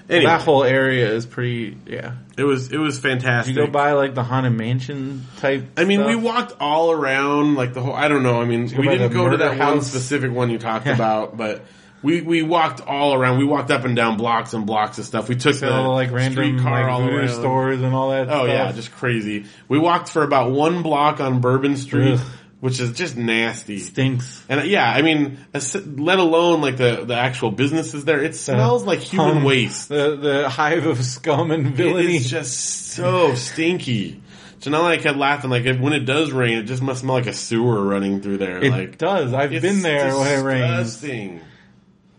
anyway, 0.08 0.24
That 0.30 0.40
whole 0.40 0.64
area 0.64 1.12
is 1.12 1.26
pretty. 1.26 1.76
Yeah. 1.86 2.12
it 2.38 2.44
was 2.44 2.72
it 2.72 2.78
was 2.78 2.98
fantastic. 2.98 3.54
Did 3.54 3.60
you 3.60 3.66
go 3.66 3.72
by 3.72 3.92
like 3.92 4.14
the 4.14 4.22
haunted 4.22 4.54
mansion 4.54 5.26
type? 5.36 5.64
I 5.76 5.84
mean, 5.84 6.04
we 6.06 6.12
stuff? 6.12 6.22
walked 6.24 6.52
all 6.60 6.90
around, 6.90 7.54
like 7.56 7.74
the 7.74 7.82
whole. 7.82 7.94
I 7.94 8.08
don't 8.08 8.22
know. 8.22 8.40
I 8.40 8.46
mean, 8.46 8.62
we 8.76 8.86
by 8.86 8.92
didn't 8.96 9.10
the 9.10 9.14
go 9.18 9.24
to 9.24 9.30
murder 9.32 9.36
that 9.38 9.48
one 9.50 9.58
house? 9.58 9.86
specific 9.88 10.32
one 10.32 10.48
you 10.50 10.58
talked 10.58 10.86
about, 10.86 11.36
but 11.36 11.64
we 12.02 12.20
we 12.22 12.42
walked 12.42 12.80
all 12.80 13.14
around. 13.14 13.38
We 13.38 13.44
walked 13.44 13.70
up 13.70 13.84
and 13.84 13.96
down 13.96 14.16
blocks 14.16 14.52
and 14.54 14.66
blocks 14.66 14.98
of 14.98 15.04
stuff. 15.04 15.28
We 15.28 15.34
took 15.36 15.54
the 15.58 15.66
the, 15.66 15.80
like 15.80 16.10
random 16.10 16.32
streetcar 16.32 16.82
like 16.82 16.92
all 16.92 17.08
around. 17.08 17.28
stores 17.30 17.80
and 17.82 17.94
all 17.94 18.10
that. 18.10 18.28
Oh 18.28 18.44
stuff. 18.44 18.48
yeah, 18.48 18.72
just 18.72 18.92
crazy. 18.92 19.46
We 19.68 19.78
walked 19.78 20.08
for 20.08 20.22
about 20.22 20.50
one 20.52 20.82
block 20.82 21.20
on 21.20 21.40
Bourbon 21.40 21.76
Street, 21.76 22.14
Ugh. 22.20 22.26
which 22.60 22.78
is 22.80 22.92
just 22.92 23.16
nasty. 23.16 23.78
stinks. 23.78 24.44
And 24.48 24.60
uh, 24.60 24.62
yeah, 24.64 24.88
I 24.88 25.02
mean, 25.02 25.38
let 25.52 26.18
alone 26.18 26.60
like 26.60 26.76
the 26.76 27.04
the 27.04 27.14
actual 27.16 27.50
businesses 27.50 28.04
there. 28.04 28.22
It 28.22 28.34
smells 28.36 28.84
like 28.84 29.00
human 29.00 29.38
Um, 29.38 29.44
waste. 29.44 29.88
The 29.88 30.16
the 30.16 30.48
hive 30.48 30.86
of 30.86 31.04
scum 31.04 31.50
and 31.50 31.74
villainy. 31.74 32.16
It's 32.16 32.28
just 32.30 32.58
so 32.92 33.34
stinky. 33.34 34.22
Janelle 34.60 34.80
and 34.80 34.88
I 34.88 34.96
kept 34.98 35.16
laughing 35.16 35.50
like 35.50 35.64
if, 35.66 35.78
when 35.78 35.92
it 35.92 36.00
does 36.00 36.32
rain, 36.32 36.58
it 36.58 36.64
just 36.64 36.82
must 36.82 37.02
smell 37.02 37.14
like 37.14 37.28
a 37.28 37.32
sewer 37.32 37.80
running 37.80 38.20
through 38.20 38.38
there. 38.38 38.58
it 38.58 38.70
like 38.72 38.98
does. 38.98 39.32
I've 39.32 39.50
been 39.50 39.82
there 39.82 40.16
when 40.16 40.26
it 40.26 40.42
rains. 40.42 40.94
disgusting. 40.94 41.40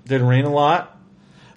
Did 0.09 0.21
it 0.21 0.25
rain 0.25 0.45
a 0.45 0.51
lot? 0.51 0.97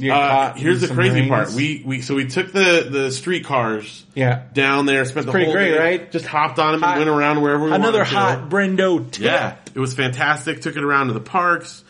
Uh, 0.01 0.55
here's 0.55 0.81
the 0.81 0.89
crazy 0.89 1.21
rains? 1.21 1.29
part. 1.29 1.53
We 1.53 1.83
we 1.85 2.01
so 2.03 2.15
we 2.15 2.27
took 2.27 2.53
the 2.53 2.89
the 2.91 3.11
streetcars 3.13 4.05
yeah. 4.15 4.43
down 4.53 4.87
there, 4.87 5.05
spent 5.05 5.27
the 5.27 5.33
pretty 5.33 5.47
whole 5.47 5.55
great, 5.55 5.73
day, 5.73 5.79
right? 5.79 6.13
Just 6.13 6.27
hopped 6.27 6.59
on 6.59 6.73
them 6.73 6.83
Hot- 6.83 6.99
and 6.99 7.07
went 7.07 7.11
around 7.11 7.41
wherever 7.41 7.65
we 7.65 7.73
Another 7.73 8.03
hot 8.05 8.49
Brendo 8.49 9.09
tip. 9.11 9.25
Yeah, 9.25 9.57
it 9.75 9.79
was 9.79 9.95
fantastic. 9.95 10.61
Took 10.61 10.77
it 10.77 10.83
around 10.83 11.09
to 11.09 11.13
the 11.13 11.21
parks 11.21 11.85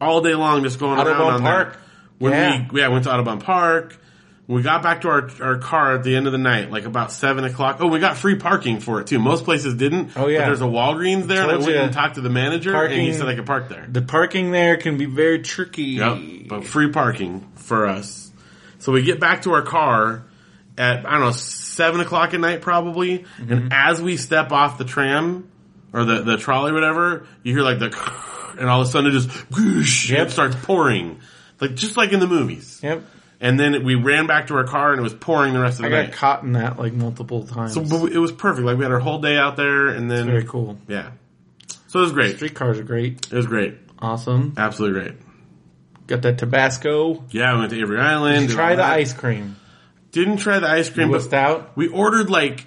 all 0.00 0.20
day 0.22 0.34
long, 0.34 0.62
just 0.62 0.78
going 0.78 0.98
around 0.98 1.08
Audubon 1.08 1.34
on 1.34 1.40
Park. 1.42 1.72
That. 1.72 1.80
When 2.18 2.32
Yeah. 2.32 2.66
we 2.72 2.80
yeah 2.80 2.88
went 2.88 3.04
to 3.04 3.12
Audubon 3.12 3.40
Park, 3.40 3.96
We 4.48 4.62
got 4.62 4.82
back 4.82 5.02
to 5.02 5.08
our 5.10 5.30
our 5.42 5.58
car 5.58 5.94
at 5.94 6.04
the 6.04 6.16
end 6.16 6.24
of 6.26 6.32
the 6.32 6.38
night, 6.38 6.70
like 6.70 6.86
about 6.86 7.12
seven 7.12 7.44
o'clock. 7.44 7.76
Oh, 7.80 7.86
we 7.88 7.98
got 8.00 8.16
free 8.16 8.36
parking 8.36 8.80
for 8.80 8.98
it 9.00 9.06
too. 9.06 9.18
Most 9.18 9.44
places 9.44 9.74
didn't. 9.74 10.12
Oh, 10.16 10.26
yeah. 10.26 10.38
But 10.40 10.46
there's 10.46 10.62
a 10.62 10.64
Walgreens 10.64 11.26
there, 11.26 11.42
and 11.42 11.52
I 11.52 11.56
went 11.58 11.68
and 11.70 11.92
talked 11.92 12.14
to 12.14 12.22
the 12.22 12.30
manager, 12.30 12.70
and 12.74 12.90
he 12.92 12.98
Parking- 12.98 13.14
said 13.18 13.28
I 13.28 13.34
could 13.34 13.44
park 13.46 13.68
there. 13.68 13.86
The 13.86 14.00
parking 14.00 14.50
there 14.50 14.78
can 14.78 14.96
be 14.96 15.04
very 15.04 15.40
tricky. 15.42 15.82
Yep, 16.00 16.18
but 16.48 16.64
free 16.64 16.90
parking 16.90 17.46
for 17.56 17.86
us. 17.86 18.30
So 18.78 18.90
we 18.90 19.02
get 19.02 19.20
back 19.20 19.42
to 19.42 19.52
our 19.52 19.60
car 19.62 20.24
at 20.78 21.04
I 21.04 21.10
don't 21.10 21.20
know 21.20 21.30
seven 21.32 22.00
o'clock 22.00 22.32
at 22.32 22.40
night 22.40 22.62
probably, 22.62 23.18
Mm-hmm. 23.18 23.52
and 23.52 23.72
as 23.72 24.00
we 24.00 24.16
step 24.16 24.50
off 24.50 24.78
the 24.78 24.84
tram 24.86 25.50
or 25.92 26.06
the 26.06 26.22
the 26.22 26.38
trolley, 26.38 26.70
or 26.70 26.74
whatever, 26.74 27.26
you 27.42 27.52
hear 27.52 27.62
like 27.64 27.80
the 27.80 27.86
and 28.58 28.68
all 28.70 28.80
of 28.80 28.88
a 28.88 28.90
sudden 28.90 29.10
it 29.10 29.12
just 29.12 29.28
whoosh, 29.54 30.08
Yep. 30.10 30.28
it 30.28 30.30
starts 30.30 30.56
pouring, 30.62 31.20
like 31.60 31.74
just 31.74 31.98
like 31.98 32.12
in 32.14 32.20
the 32.20 32.26
movies. 32.26 32.80
Yep. 32.82 33.02
And 33.40 33.58
then 33.58 33.84
we 33.84 33.94
ran 33.94 34.26
back 34.26 34.48
to 34.48 34.54
our 34.56 34.64
car 34.64 34.90
and 34.90 34.98
it 34.98 35.02
was 35.02 35.14
pouring 35.14 35.52
the 35.54 35.60
rest 35.60 35.78
of 35.78 35.82
the 35.82 35.86
I 35.86 35.90
the 35.90 35.96
got 35.96 36.02
night. 36.08 36.12
caught 36.12 36.42
in 36.42 36.52
that 36.52 36.78
like 36.78 36.92
multiple 36.92 37.46
times. 37.46 37.74
So 37.74 37.84
but 37.84 38.10
it 38.12 38.18
was 38.18 38.32
perfect. 38.32 38.66
Like 38.66 38.76
we 38.78 38.82
had 38.84 38.90
our 38.92 38.98
whole 38.98 39.20
day 39.20 39.36
out 39.36 39.56
there, 39.56 39.88
and 39.88 40.10
then 40.10 40.26
very 40.26 40.44
cool. 40.44 40.76
yeah. 40.88 41.10
So 41.86 42.00
it 42.00 42.02
was 42.02 42.12
great. 42.12 42.36
Streetcars 42.36 42.78
are 42.78 42.82
great. 42.84 43.26
It 43.30 43.36
was 43.36 43.46
great. 43.46 43.76
Awesome. 44.00 44.54
Absolutely 44.56 45.00
great. 45.00 45.14
Got 46.08 46.22
that 46.22 46.38
Tabasco. 46.38 47.24
Yeah, 47.30 47.52
we 47.54 47.60
went 47.60 47.70
to 47.70 47.80
Avery 47.80 48.00
Island. 48.00 48.40
Did 48.40 48.50
you 48.50 48.56
try 48.56 48.70
the 48.70 48.82
that. 48.82 48.92
ice 48.92 49.12
cream? 49.12 49.56
Didn't 50.10 50.38
try 50.38 50.58
the 50.58 50.68
ice 50.68 50.88
cream, 50.90 51.10
Whisked 51.10 51.30
but 51.30 51.36
out. 51.36 51.76
we 51.76 51.86
ordered 51.88 52.30
like 52.30 52.66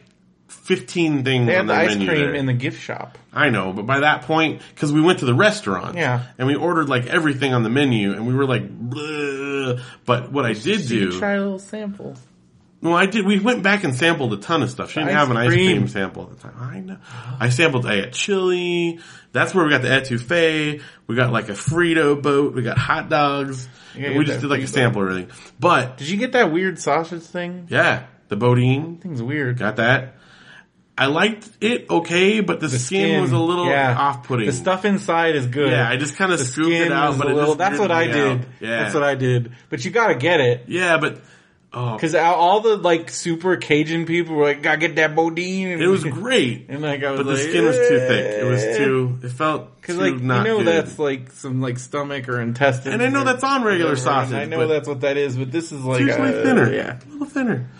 fifteen 0.75 1.23
things 1.23 1.47
They 1.47 1.55
on 1.57 1.67
had 1.67 1.67
the 1.67 1.73
their 1.73 1.81
ice 1.81 1.89
menu. 1.95 2.07
cream 2.07 2.19
there. 2.21 2.33
in 2.35 2.45
the 2.45 2.53
gift 2.53 2.81
shop. 2.81 3.17
I 3.33 3.49
know, 3.49 3.73
but 3.73 3.85
by 3.85 3.99
that 4.01 4.23
point, 4.23 4.61
because 4.73 4.91
we 4.93 5.01
went 5.01 5.19
to 5.19 5.25
the 5.25 5.33
restaurant, 5.33 5.95
Yeah. 5.97 6.23
and 6.37 6.47
we 6.47 6.55
ordered 6.55 6.89
like 6.89 7.07
everything 7.07 7.53
on 7.53 7.63
the 7.63 7.69
menu, 7.69 8.13
and 8.13 8.27
we 8.27 8.33
were 8.33 8.45
like, 8.45 8.63
Bleh. 8.69 9.81
but 10.05 10.31
what 10.31 10.45
I 10.45 10.53
did 10.53 10.89
you 10.89 11.11
do, 11.11 11.19
try 11.19 11.33
a 11.33 11.39
little 11.41 11.59
sample. 11.59 12.15
well, 12.81 12.93
I 12.95 13.05
did. 13.05 13.25
We 13.25 13.39
went 13.39 13.63
back 13.63 13.83
and 13.83 13.93
sampled 13.95 14.33
a 14.33 14.37
ton 14.37 14.63
of 14.63 14.69
stuff. 14.71 14.89
She 14.91 14.95
didn't 14.99 15.09
Ice 15.09 15.15
have 15.15 15.31
an 15.31 15.37
ice 15.37 15.47
cream. 15.49 15.77
cream 15.77 15.87
sample 15.87 16.23
at 16.23 16.39
the 16.39 16.47
time. 16.49 16.53
I 16.59 16.79
know. 16.79 16.97
I 17.39 17.49
sampled. 17.49 17.85
I 17.85 18.01
got 18.01 18.11
chili. 18.13 18.99
That's 19.33 19.53
where 19.53 19.63
we 19.63 19.69
got 19.71 19.81
the 19.81 19.89
etouffee. 19.89 20.81
We 21.07 21.15
got 21.15 21.31
like 21.31 21.47
a 21.49 21.53
Frito 21.53 22.21
boat. 22.21 22.53
We 22.55 22.63
got 22.63 22.77
hot 22.77 23.07
dogs. 23.09 23.67
Yeah, 23.97 24.07
and 24.07 24.17
we 24.19 24.25
just 24.25 24.41
did 24.41 24.49
like 24.49 24.61
a 24.61 24.63
Frito. 24.63 24.69
sample 24.69 25.01
of 25.03 25.09
everything. 25.09 25.31
But 25.59 25.97
Did 25.97 26.09
you 26.09 26.17
get 26.17 26.31
that 26.33 26.51
weird 26.51 26.79
sausage 26.79 27.23
thing? 27.23 27.67
yeah, 27.69 28.03
the 28.29 28.35
boudin. 28.35 28.97
Thing's 28.97 29.21
weird. 29.21 29.57
Got 29.59 29.75
that. 29.77 30.15
I 31.01 31.07
liked 31.07 31.49
it 31.61 31.89
okay, 31.89 32.41
but 32.41 32.59
the, 32.59 32.69
skin, 32.69 33.23
was 33.23 33.31
a 33.31 33.37
little 33.39 33.65
yeah. 33.65 33.97
off-putting. 33.97 34.45
The 34.45 34.53
stuff 34.53 34.85
inside 34.85 35.35
is 35.35 35.47
good. 35.47 35.71
Yeah, 35.71 35.89
I 35.89 35.97
just 35.97 36.15
kind 36.15 36.31
of 36.31 36.39
scooped 36.39 36.69
it 36.69 36.91
out, 36.91 37.17
but 37.17 37.27
it 37.27 37.33
little, 37.33 37.55
that's 37.55 37.79
what 37.79 37.89
I 37.89 38.05
did. 38.05 38.41
out. 38.41 38.45
Yeah, 38.59 38.83
That's 38.83 38.93
what 38.93 39.01
I 39.01 39.15
did. 39.15 39.51
But 39.71 39.83
you 39.83 39.89
gotta 39.89 40.13
get 40.13 40.41
it. 40.41 40.65
Yeah, 40.67 40.99
but 40.99 41.19
oh, 41.73 41.97
Cause 41.99 42.13
all 42.13 42.59
the 42.59 42.77
like 42.77 43.09
super 43.09 43.57
Cajun 43.57 44.05
people 44.05 44.35
were 44.35 44.45
like, 44.45 44.61
gotta 44.61 44.77
get 44.77 44.97
that 44.97 45.15
boudin. 45.15 45.81
it 45.81 45.87
was 45.87 46.03
great. 46.03 46.65
And 46.69 46.83
like 46.83 47.03
I 47.03 47.09
was 47.09 47.21
But 47.21 47.25
the 47.25 47.37
skin 47.37 47.65
was 47.65 47.77
too 47.77 47.97
thick. 47.97 48.39
It 48.39 48.45
was 48.45 48.77
too. 48.77 49.19
It 49.23 49.29
felt 49.29 49.81
Cause 49.81 49.95
too 49.95 50.01
like, 50.01 50.13
you 50.13 50.19
know 50.19 50.59
good. 50.59 50.67
that's 50.67 50.99
like 50.99 51.31
some 51.31 51.61
like 51.61 51.79
stomach 51.79 52.29
or 52.29 52.39
intestine. 52.39 52.93
And 52.93 53.01
I 53.01 53.09
know 53.09 53.23
that's 53.23 53.43
on 53.43 53.63
regular 53.63 53.95
sausage, 53.95 54.35
I 54.35 54.45
know 54.45 54.67
that's 54.67 54.87
what 54.87 55.01
that 55.01 55.17
is, 55.17 55.35
but 55.35 55.51
this 55.51 55.71
is 55.71 55.83
like, 55.83 56.01
usually 56.01 56.29
uh, 56.29 56.43
thinner. 56.43 56.71
Yeah. 56.71 56.99
a 56.99 57.09
little 57.11 57.25
thinner. 57.25 57.71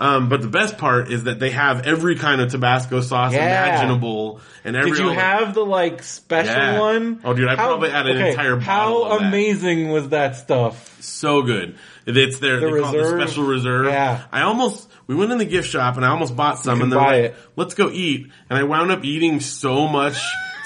Um, 0.00 0.30
but 0.30 0.40
the 0.40 0.48
best 0.48 0.78
part 0.78 1.12
is 1.12 1.24
that 1.24 1.38
they 1.38 1.50
have 1.50 1.86
every 1.86 2.16
kind 2.16 2.40
of 2.40 2.50
Tabasco 2.50 3.02
sauce 3.02 3.34
Yeah. 3.34 3.66
imaginable, 3.66 4.40
and 4.64 4.74
every 4.74 4.92
Did 4.92 5.00
you 5.00 5.08
the- 5.10 5.14
have 5.14 5.52
the 5.54 5.64
like 5.64 6.02
special 6.02 6.54
Yeah. 6.54 6.80
one? 6.80 7.20
Oh, 7.22 7.34
dude, 7.34 7.46
I 7.48 7.54
probably 7.54 7.90
had 7.90 8.06
an 8.06 8.16
entire 8.16 8.56
bottle 8.56 9.04
How 9.04 9.12
of 9.16 9.20
that. 9.20 9.28
amazing 9.28 9.90
was 9.90 10.08
that 10.08 10.36
stuff? 10.36 10.96
so 11.00 11.42
good. 11.42 11.74
It's 12.06 12.38
their 12.38 12.60
The 12.60 12.70
they 12.70 12.80
call 12.80 12.94
it 12.94 13.02
the 13.02 13.22
special 13.26 13.44
reserve. 13.44 13.86
Yeah. 13.86 14.20
I 14.32 14.40
almost 14.42 14.88
we 15.06 15.14
went 15.14 15.32
in 15.32 15.38
the 15.38 15.44
gift 15.44 15.68
shop 15.68 15.96
and 15.96 16.04
I 16.04 16.08
almost 16.08 16.34
bought 16.34 16.58
some 16.58 16.80
and 16.80 16.90
buy 16.90 17.20
like, 17.22 17.36
let's 17.56 17.74
go 17.74 17.90
eat. 17.92 18.30
And 18.48 18.58
I 18.58 18.62
wound 18.62 18.90
up 18.90 19.04
eating 19.04 19.40
so 19.40 19.86
much 19.86 20.16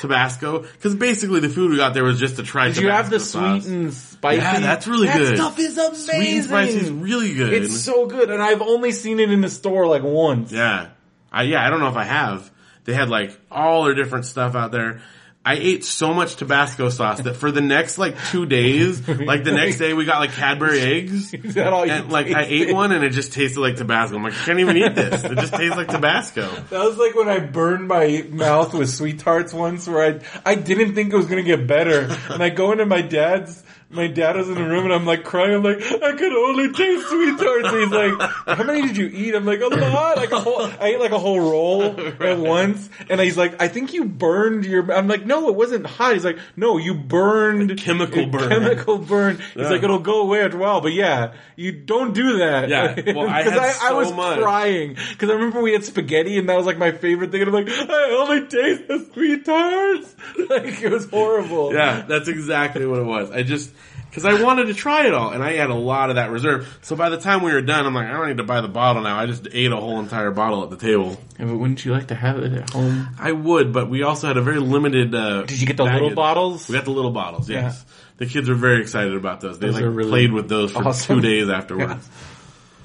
Tabasco 0.08 0.60
because 0.60 0.94
basically 0.94 1.40
the 1.40 1.48
food 1.48 1.70
we 1.70 1.76
got 1.76 1.94
there 1.94 2.04
was 2.04 2.20
just 2.20 2.36
to 2.36 2.42
try. 2.42 2.68
Did 2.68 2.78
you 2.78 2.90
have 2.90 3.10
the 3.10 3.18
Tabasco 3.18 3.58
sweet 3.60 3.72
and 3.72 3.94
spicy? 3.94 4.36
Yeah, 4.42 4.60
that's 4.60 4.86
really 4.86 5.06
that 5.06 5.18
good. 5.18 5.36
stuff 5.36 5.58
is 5.58 5.78
amazing. 5.78 5.94
Sweet 5.94 6.36
and 6.36 6.44
spicy 6.44 6.76
is 6.76 6.90
really 6.90 7.34
good. 7.34 7.52
It's 7.52 7.80
so 7.80 8.06
good, 8.06 8.30
and 8.30 8.42
I've 8.42 8.62
only 8.62 8.92
seen 8.92 9.18
it 9.20 9.30
in 9.30 9.40
the 9.40 9.48
store 9.48 9.86
like 9.86 10.02
once. 10.02 10.52
Yeah. 10.52 10.88
I, 11.32 11.42
yeah, 11.42 11.66
I 11.66 11.70
don't 11.70 11.80
know 11.80 11.88
if 11.88 11.96
I 11.96 12.04
have. 12.04 12.50
They 12.84 12.94
had 12.94 13.08
like 13.08 13.38
all 13.50 13.84
their 13.84 13.94
different 13.94 14.26
stuff 14.26 14.54
out 14.54 14.70
there. 14.70 15.00
I 15.46 15.54
ate 15.56 15.84
so 15.84 16.14
much 16.14 16.36
Tabasco 16.36 16.88
sauce 16.88 17.20
that 17.20 17.36
for 17.36 17.50
the 17.50 17.60
next 17.60 17.98
like 17.98 18.16
two 18.30 18.46
days, 18.46 19.06
like 19.06 19.44
the 19.44 19.52
next 19.52 19.78
day 19.78 19.92
we 19.92 20.06
got 20.06 20.20
like 20.20 20.32
Cadbury 20.32 20.80
eggs. 20.80 21.34
Is 21.44 21.54
that 21.54 21.72
all 21.72 21.84
you 21.84 21.92
And 21.92 22.10
like 22.10 22.28
I 22.28 22.44
ate 22.44 22.72
one 22.72 22.92
and 22.92 23.04
it 23.04 23.10
just 23.10 23.34
tasted 23.34 23.60
like 23.60 23.76
Tabasco. 23.76 24.16
I'm 24.16 24.22
like, 24.22 24.32
I 24.32 24.36
can't 24.36 24.60
even 24.60 24.76
eat 24.78 24.94
this. 24.94 25.22
It 25.22 25.36
just 25.36 25.52
tastes 25.52 25.76
like 25.76 25.88
Tabasco. 25.88 26.48
That 26.70 26.84
was 26.84 26.96
like 26.96 27.14
when 27.14 27.28
I 27.28 27.40
burned 27.40 27.88
my 27.88 28.24
mouth 28.30 28.72
with 28.72 28.88
sweet 28.88 29.18
tarts 29.18 29.52
once, 29.52 29.86
where 29.86 30.14
I 30.14 30.50
I 30.50 30.54
didn't 30.54 30.94
think 30.94 31.12
it 31.12 31.16
was 31.16 31.26
gonna 31.26 31.42
get 31.42 31.66
better, 31.66 32.08
and 32.30 32.42
I 32.42 32.48
go 32.48 32.72
into 32.72 32.86
my 32.86 33.02
dad's. 33.02 33.62
My 33.94 34.06
dad 34.08 34.36
was 34.36 34.48
in 34.48 34.54
the 34.54 34.64
room 34.64 34.84
and 34.84 34.92
I'm 34.92 35.06
like 35.06 35.24
crying. 35.24 35.54
I'm 35.54 35.62
like, 35.62 35.80
I 35.80 36.12
could 36.12 36.32
only 36.32 36.72
taste 36.72 37.06
sweet 37.08 37.38
tarts. 37.38 37.68
And 37.68 37.78
he's 37.78 37.90
like, 37.90 38.30
how 38.58 38.64
many 38.64 38.82
did 38.82 38.96
you 38.96 39.06
eat? 39.06 39.34
I'm 39.34 39.44
like, 39.46 39.60
a 39.60 39.66
lot. 39.68 40.16
Like 40.16 40.32
a 40.32 40.40
whole, 40.40 40.62
I 40.62 40.88
ate 40.94 41.00
like 41.00 41.12
a 41.12 41.18
whole 41.18 41.38
roll 41.40 41.84
at 42.20 42.38
once. 42.38 42.88
And 43.08 43.20
he's 43.20 43.36
like, 43.36 43.60
I 43.62 43.68
think 43.68 43.92
you 43.94 44.04
burned 44.04 44.64
your, 44.64 44.90
I'm 44.92 45.08
like, 45.08 45.24
no, 45.26 45.48
it 45.48 45.54
wasn't 45.54 45.86
hot. 45.86 46.14
He's 46.14 46.24
like, 46.24 46.38
no, 46.56 46.76
you 46.78 46.94
burned. 46.94 47.78
chemical 47.78 48.26
burn. 48.26 48.48
Chemical 48.48 48.98
burn. 48.98 49.36
He's 49.38 49.46
Yeah. 49.64 49.68
like, 49.70 49.82
it'll 49.82 49.98
go 50.00 50.22
away 50.22 50.42
after 50.42 50.56
a 50.56 50.60
while. 50.60 50.80
But 50.80 50.92
yeah, 50.92 51.34
you 51.56 51.72
don't 51.72 52.12
do 52.14 52.38
that. 52.38 52.68
Yeah. 52.68 53.00
Well, 53.14 53.28
I 53.28 53.42
'Cause 53.44 53.52
had 53.52 53.62
I, 53.62 53.70
so 53.70 53.96
was 53.96 54.12
much. 54.12 54.40
crying. 54.40 54.96
Cause 55.18 55.30
I 55.30 55.34
remember 55.34 55.60
we 55.62 55.72
had 55.72 55.84
spaghetti 55.84 56.36
and 56.38 56.48
that 56.48 56.56
was 56.56 56.66
like 56.66 56.78
my 56.78 56.90
favorite 56.90 57.30
thing. 57.30 57.42
And 57.42 57.48
I'm 57.54 57.64
like, 57.64 57.68
I 57.68 58.10
only 58.18 58.46
taste 58.48 58.88
the 58.88 59.06
sweet 59.12 59.44
tarts. 59.44 60.14
Like 60.50 60.82
it 60.82 60.90
was 60.90 61.08
horrible. 61.08 61.72
Yeah, 61.72 62.02
that's 62.08 62.28
exactly 62.28 62.86
what 62.86 62.98
it 62.98 63.04
was. 63.04 63.30
I 63.30 63.42
just, 63.42 63.72
cause 64.12 64.24
I 64.24 64.42
wanted 64.42 64.66
to 64.66 64.74
try 64.74 65.06
it 65.06 65.14
all 65.14 65.30
and 65.30 65.42
I 65.42 65.52
had 65.54 65.70
a 65.70 65.74
lot 65.74 66.10
of 66.10 66.16
that 66.16 66.30
reserve. 66.30 66.78
So 66.82 66.94
by 66.94 67.08
the 67.10 67.18
time 67.18 67.42
we 67.42 67.52
were 67.52 67.62
done, 67.62 67.84
I'm 67.84 67.94
like, 67.94 68.06
I 68.06 68.12
don't 68.12 68.28
need 68.28 68.36
to 68.36 68.44
buy 68.44 68.60
the 68.60 68.68
bottle 68.68 69.02
now. 69.02 69.18
I 69.18 69.26
just 69.26 69.48
ate 69.52 69.72
a 69.72 69.76
whole 69.76 69.98
entire 70.00 70.30
bottle 70.30 70.62
at 70.62 70.70
the 70.70 70.76
table. 70.76 71.16
Yeah, 71.38 71.46
but 71.46 71.56
wouldn't 71.56 71.84
you 71.84 71.92
like 71.92 72.08
to 72.08 72.14
have 72.14 72.38
it 72.38 72.52
at 72.52 72.70
home? 72.70 73.08
I 73.18 73.32
would, 73.32 73.72
but 73.72 73.90
we 73.90 74.02
also 74.02 74.28
had 74.28 74.36
a 74.36 74.42
very 74.42 74.60
limited, 74.60 75.14
uh, 75.14 75.42
Did 75.42 75.60
you 75.60 75.66
get 75.66 75.76
the 75.76 75.84
bag 75.84 76.00
little 76.00 76.14
bottles? 76.14 76.68
We 76.68 76.74
got 76.74 76.84
the 76.84 76.92
little 76.92 77.10
bottles, 77.10 77.50
yes. 77.50 77.84
The 78.16 78.26
kids 78.26 78.48
were 78.48 78.54
very 78.54 78.80
excited 78.80 79.14
about 79.14 79.40
those. 79.40 79.58
They 79.58 79.66
Those 79.66 79.76
like 79.76 79.84
really 79.84 80.10
played 80.10 80.32
with 80.32 80.48
those 80.48 80.70
for 80.70 80.86
awesome. 80.86 81.16
two 81.16 81.20
days 81.28 81.48
afterwards. 81.48 82.08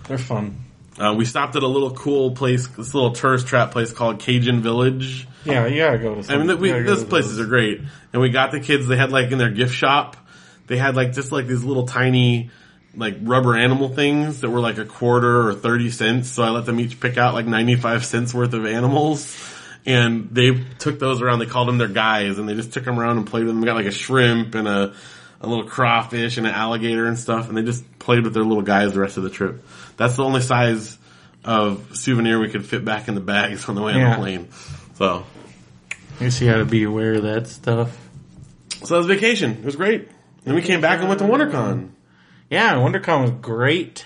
They're 0.07 0.17
fun. 0.17 0.57
Uh, 0.97 1.13
we 1.13 1.23
stopped 1.23 1.55
at 1.55 1.63
a 1.63 1.67
little 1.67 1.91
cool 1.91 2.31
place, 2.31 2.67
this 2.67 2.93
little 2.93 3.13
tourist 3.13 3.47
trap 3.47 3.71
place 3.71 3.93
called 3.93 4.19
Cajun 4.19 4.61
Village. 4.61 5.27
Yeah, 5.45 5.65
you 5.67 5.77
gotta 5.77 5.97
go 5.99 6.21
to 6.21 6.33
I 6.33 6.37
mean, 6.37 6.59
we, 6.59 6.69
you 6.69 6.73
gotta 6.73 6.85
those 6.85 7.03
places 7.05 7.39
are 7.39 7.45
great. 7.45 7.79
And 8.11 8.21
we 8.21 8.29
got 8.29 8.51
the 8.51 8.59
kids, 8.59 8.87
they 8.87 8.97
had 8.97 9.11
like 9.11 9.31
in 9.31 9.37
their 9.37 9.51
gift 9.51 9.73
shop, 9.73 10.17
they 10.69 10.77
had 10.77 10.95
like 10.95 11.13
just 11.13 11.31
like 11.31 11.47
these 11.47 11.63
little 11.63 11.87
tiny, 11.87 12.51
like 12.95 13.17
rubber 13.21 13.57
animal 13.57 13.89
things 13.89 14.41
that 14.41 14.51
were 14.51 14.59
like 14.59 14.77
a 14.77 14.85
quarter 14.85 15.49
or 15.49 15.53
30 15.55 15.89
cents. 15.89 16.29
So 16.29 16.43
I 16.43 16.51
let 16.51 16.65
them 16.65 16.79
each 16.79 16.99
pick 16.99 17.17
out 17.17 17.33
like 17.33 17.47
95 17.47 18.05
cents 18.05 18.33
worth 18.33 18.53
of 18.53 18.65
animals. 18.65 19.35
And 19.85 20.29
they 20.29 20.51
took 20.77 20.99
those 20.99 21.21
around, 21.21 21.39
they 21.39 21.47
called 21.47 21.67
them 21.67 21.79
their 21.79 21.87
guys, 21.87 22.37
and 22.37 22.47
they 22.47 22.53
just 22.53 22.71
took 22.71 22.85
them 22.85 22.99
around 22.99 23.17
and 23.17 23.25
played 23.25 23.45
with 23.45 23.53
them. 23.53 23.61
We 23.61 23.65
got 23.65 23.77
like 23.77 23.87
a 23.87 23.91
shrimp 23.91 24.53
and 24.53 24.67
a, 24.67 24.93
a 25.41 25.47
little 25.47 25.65
crawfish 25.65 26.37
and 26.37 26.45
an 26.45 26.53
alligator 26.53 27.07
and 27.07 27.17
stuff, 27.17 27.49
and 27.49 27.57
they 27.57 27.63
just 27.63 27.83
played 27.97 28.23
with 28.23 28.35
their 28.35 28.43
little 28.43 28.61
guys 28.61 28.93
the 28.93 28.99
rest 28.99 29.17
of 29.17 29.23
the 29.23 29.31
trip. 29.31 29.65
That's 29.97 30.17
the 30.17 30.23
only 30.23 30.41
size 30.41 30.99
of 31.43 31.97
souvenir 31.97 32.39
we 32.39 32.49
could 32.49 32.65
fit 32.65 32.85
back 32.85 33.07
in 33.07 33.15
the 33.15 33.21
bags 33.21 33.67
on 33.67 33.73
the 33.73 33.81
way 33.81 33.93
on 33.93 34.11
the 34.11 34.15
plane. 34.17 34.49
So, 34.95 35.25
I 36.19 36.25
guess 36.25 36.39
you 36.39 36.51
gotta 36.51 36.65
be 36.65 36.83
aware 36.83 37.15
of 37.15 37.23
that 37.23 37.47
stuff. 37.47 37.97
So 38.83 38.93
that 38.93 38.97
was 38.97 39.07
vacation. 39.07 39.51
It 39.51 39.65
was 39.65 39.77
great. 39.77 40.09
Then 40.49 40.55
we 40.55 40.63
came 40.63 40.81
back 40.81 40.99
and 40.99 41.07
went 41.07 41.19
to 41.19 41.25
WonderCon. 41.25 41.91
Yeah, 42.49 42.73
WonderCon 42.73 43.21
was 43.21 43.31
great. 43.39 44.03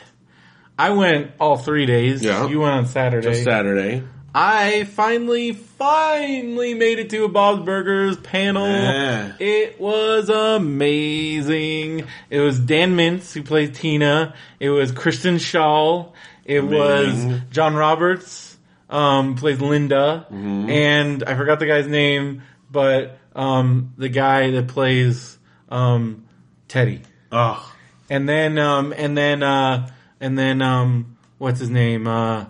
I 0.77 0.89
went 0.89 1.31
all 1.39 1.55
three 1.55 1.85
days. 1.85 2.21
Yeah. 2.21 2.49
You 2.49 2.59
went 2.59 2.73
on 2.73 2.85
Saturday. 2.85 3.29
Just 3.29 3.45
Saturday. 3.45 4.03
I 4.35 4.83
finally, 4.83 5.53
finally 5.53 6.73
made 6.73 6.99
it 6.99 7.09
to 7.11 7.23
a 7.23 7.29
Bob's 7.29 7.63
Burgers 7.63 8.17
panel. 8.17 8.67
Yeah. 8.67 9.31
It 9.39 9.79
was 9.79 10.27
amazing. 10.27 12.07
It 12.29 12.39
was 12.41 12.59
Dan 12.59 12.97
Mintz 12.97 13.31
who 13.31 13.41
plays 13.43 13.79
Tina. 13.79 14.33
It 14.59 14.69
was 14.69 14.91
Kristen 14.91 15.35
Schaal. 15.35 16.11
It 16.43 16.57
Amazing. 16.57 17.29
was 17.29 17.41
John 17.51 17.73
Roberts, 17.73 18.57
um, 18.89 19.35
plays 19.35 19.61
Linda. 19.61 20.27
Mm-hmm. 20.29 20.69
And 20.69 21.23
I 21.23 21.35
forgot 21.35 21.59
the 21.59 21.67
guy's 21.67 21.87
name, 21.87 22.41
but, 22.69 23.17
um, 23.33 23.93
the 23.97 24.09
guy 24.09 24.51
that 24.51 24.67
plays, 24.67 25.37
um, 25.69 26.22
Teddy. 26.73 27.01
Oh, 27.31 27.71
And 28.09 28.27
then, 28.27 28.57
um, 28.57 28.95
and 28.97 29.15
then, 29.15 29.43
uh, 29.43 29.91
and 30.19 30.35
then, 30.39 30.63
um, 30.63 31.17
what's 31.37 31.59
his 31.59 31.69
name? 31.69 32.07
Uh, 32.07 32.47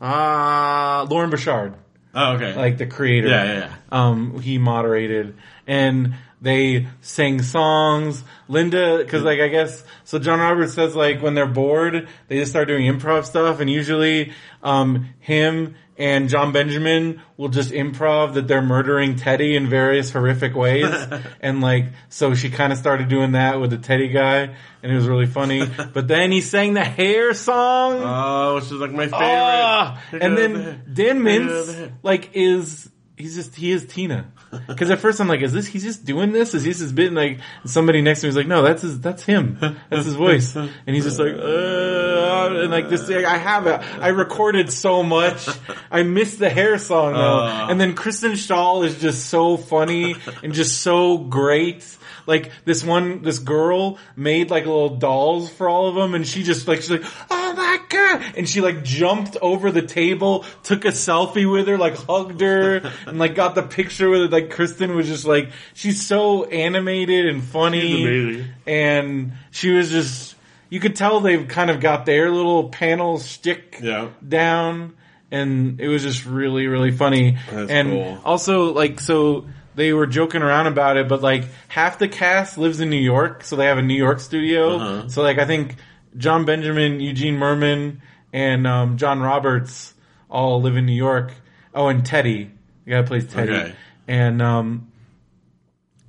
uh, 0.00 1.06
Loren 1.08 1.30
Bouchard, 1.30 1.74
oh 2.12 2.32
okay. 2.32 2.56
like 2.56 2.78
the 2.78 2.86
creator. 2.86 3.28
Yeah, 3.28 3.44
yeah, 3.44 3.74
um, 3.92 4.40
he 4.40 4.58
moderated, 4.58 5.36
and 5.68 6.14
they 6.40 6.88
sang 7.00 7.42
songs. 7.42 8.24
Linda, 8.48 9.04
cause 9.04 9.22
like 9.22 9.38
I 9.38 9.46
guess, 9.46 9.84
so 10.02 10.18
John 10.18 10.40
Roberts 10.40 10.74
says 10.74 10.96
like 10.96 11.22
when 11.22 11.34
they're 11.34 11.46
bored, 11.46 12.08
they 12.26 12.40
just 12.40 12.50
start 12.50 12.66
doing 12.66 12.92
improv 12.92 13.24
stuff 13.24 13.60
and 13.60 13.70
usually, 13.70 14.32
um, 14.64 15.10
him 15.20 15.76
and 16.00 16.30
Jon 16.30 16.50
Benjamin 16.50 17.20
will 17.36 17.50
just 17.50 17.72
improv 17.72 18.32
that 18.34 18.48
they're 18.48 18.62
murdering 18.62 19.16
Teddy 19.16 19.54
in 19.54 19.68
various 19.68 20.10
horrific 20.10 20.56
ways. 20.56 20.86
and 21.42 21.60
like, 21.60 21.92
so 22.08 22.34
she 22.34 22.48
kind 22.48 22.72
of 22.72 22.78
started 22.78 23.08
doing 23.08 23.32
that 23.32 23.60
with 23.60 23.68
the 23.68 23.76
Teddy 23.76 24.08
guy 24.08 24.56
and 24.82 24.90
it 24.90 24.94
was 24.94 25.06
really 25.06 25.26
funny. 25.26 25.62
but 25.92 26.08
then 26.08 26.32
he 26.32 26.40
sang 26.40 26.72
the 26.72 26.82
hair 26.82 27.34
song. 27.34 28.00
Oh, 28.02 28.54
which 28.54 28.64
is 28.64 28.72
like 28.72 28.92
my 28.92 29.08
favorite. 29.08 29.98
Here 30.10 30.20
and 30.22 30.38
then 30.38 30.52
the. 30.54 30.72
Dan 30.94 31.20
Mintz 31.20 31.92
like 32.02 32.30
is 32.32 32.88
he's 33.20 33.34
just 33.34 33.54
he 33.54 33.70
is 33.72 33.86
Tina. 33.86 34.32
Because 34.66 34.90
at 34.90 34.98
first 34.98 35.20
I'm 35.20 35.28
like, 35.28 35.42
is 35.42 35.52
this 35.52 35.66
he's 35.66 35.84
just 35.84 36.04
doing 36.04 36.32
this? 36.32 36.54
Is 36.54 36.64
his 36.64 36.92
bit? 36.92 37.08
And 37.08 37.16
like 37.16 37.40
somebody 37.64 38.02
next 38.02 38.20
to 38.20 38.26
me 38.26 38.30
is 38.30 38.36
like, 38.36 38.46
no, 38.46 38.62
that's 38.62 38.82
his 38.82 39.00
that's 39.00 39.22
him. 39.24 39.58
That's 39.90 40.04
his 40.04 40.14
voice. 40.14 40.54
And 40.56 40.70
he's 40.86 41.04
just 41.04 41.18
like, 41.18 41.34
uh, 41.34 42.60
and 42.62 42.70
like 42.70 42.88
this. 42.88 43.08
I 43.08 43.36
have 43.36 43.66
it. 43.66 43.80
I 44.00 44.08
recorded 44.08 44.72
so 44.72 45.02
much. 45.02 45.48
I 45.90 46.02
missed 46.02 46.38
the 46.38 46.50
hair 46.50 46.78
song 46.78 47.12
though. 47.14 47.40
Uh. 47.40 47.66
and 47.70 47.80
then 47.80 47.94
Kristen 47.94 48.32
Schaal 48.32 48.84
is 48.84 48.98
just 49.00 49.26
so 49.26 49.56
funny 49.56 50.16
and 50.42 50.52
just 50.52 50.80
so 50.82 51.18
great. 51.18 51.96
Like 52.26 52.52
this 52.64 52.84
one, 52.84 53.22
this 53.22 53.38
girl 53.38 53.98
made 54.16 54.50
like 54.50 54.64
little 54.64 54.96
dolls 54.96 55.50
for 55.50 55.68
all 55.68 55.88
of 55.88 55.94
them, 55.94 56.14
and 56.14 56.26
she 56.26 56.42
just 56.42 56.68
like 56.68 56.78
she's 56.78 56.90
like, 56.90 57.04
oh 57.30 57.54
and 58.36 58.48
she 58.48 58.60
like 58.60 58.84
jumped 58.84 59.36
over 59.40 59.70
the 59.70 59.82
table, 59.82 60.44
took 60.62 60.84
a 60.84 60.88
selfie 60.88 61.50
with 61.50 61.68
her, 61.68 61.78
like 61.78 61.96
hugged 61.96 62.40
her, 62.40 62.90
and 63.06 63.18
like 63.18 63.34
got 63.34 63.54
the 63.54 63.62
picture 63.62 64.08
with 64.08 64.22
it. 64.22 64.30
Like 64.30 64.50
Kristen 64.50 64.94
was 64.96 65.06
just 65.06 65.24
like, 65.24 65.50
she's 65.74 66.04
so 66.04 66.44
animated 66.44 67.26
and 67.26 67.42
funny, 67.42 68.44
and 68.66 69.32
she 69.50 69.70
was 69.70 69.90
just, 69.90 70.34
you 70.68 70.80
could 70.80 70.96
tell 70.96 71.20
they've 71.20 71.46
kind 71.48 71.70
of 71.70 71.80
got 71.80 72.06
their 72.06 72.30
little 72.30 72.68
panel 72.68 73.18
stick 73.18 73.78
Yeah. 73.82 74.08
down 74.26 74.94
and 75.32 75.80
it 75.80 75.86
was 75.86 76.02
just 76.02 76.26
really 76.26 76.66
really 76.66 76.90
funny 76.90 77.38
That's 77.52 77.70
and 77.70 77.90
cool. 77.90 78.18
also 78.24 78.72
like 78.72 78.98
so 78.98 79.46
they 79.76 79.92
were 79.92 80.08
joking 80.08 80.42
around 80.42 80.66
about 80.66 80.96
it 80.96 81.08
but 81.08 81.22
like 81.22 81.44
half 81.68 82.00
the 82.00 82.08
cast 82.08 82.58
lives 82.58 82.80
in 82.80 82.90
new 82.90 82.96
york 83.00 83.44
so 83.44 83.54
they 83.54 83.66
have 83.66 83.78
a 83.78 83.82
new 83.82 83.94
york 83.94 84.18
studio 84.18 84.76
Uh-huh. 84.76 85.08
so 85.08 85.22
like 85.22 85.38
i 85.38 85.44
think 85.46 85.76
jon 86.16 86.44
benjamin 86.44 87.00
eugene 87.00 87.36
mirman 87.36 88.00
and 88.32 88.66
um, 88.66 88.96
john 88.96 89.20
roberts 89.20 89.94
all 90.28 90.60
live 90.60 90.76
in 90.76 90.86
new 90.86 90.92
york 90.94 91.32
oh 91.74 91.88
and 91.88 92.04
teddy 92.04 92.50
the 92.84 92.90
guy 92.92 93.02
plays 93.02 93.26
teddy 93.26 93.52
Okay. 93.52 93.74
and 94.08 94.40
um 94.42 94.90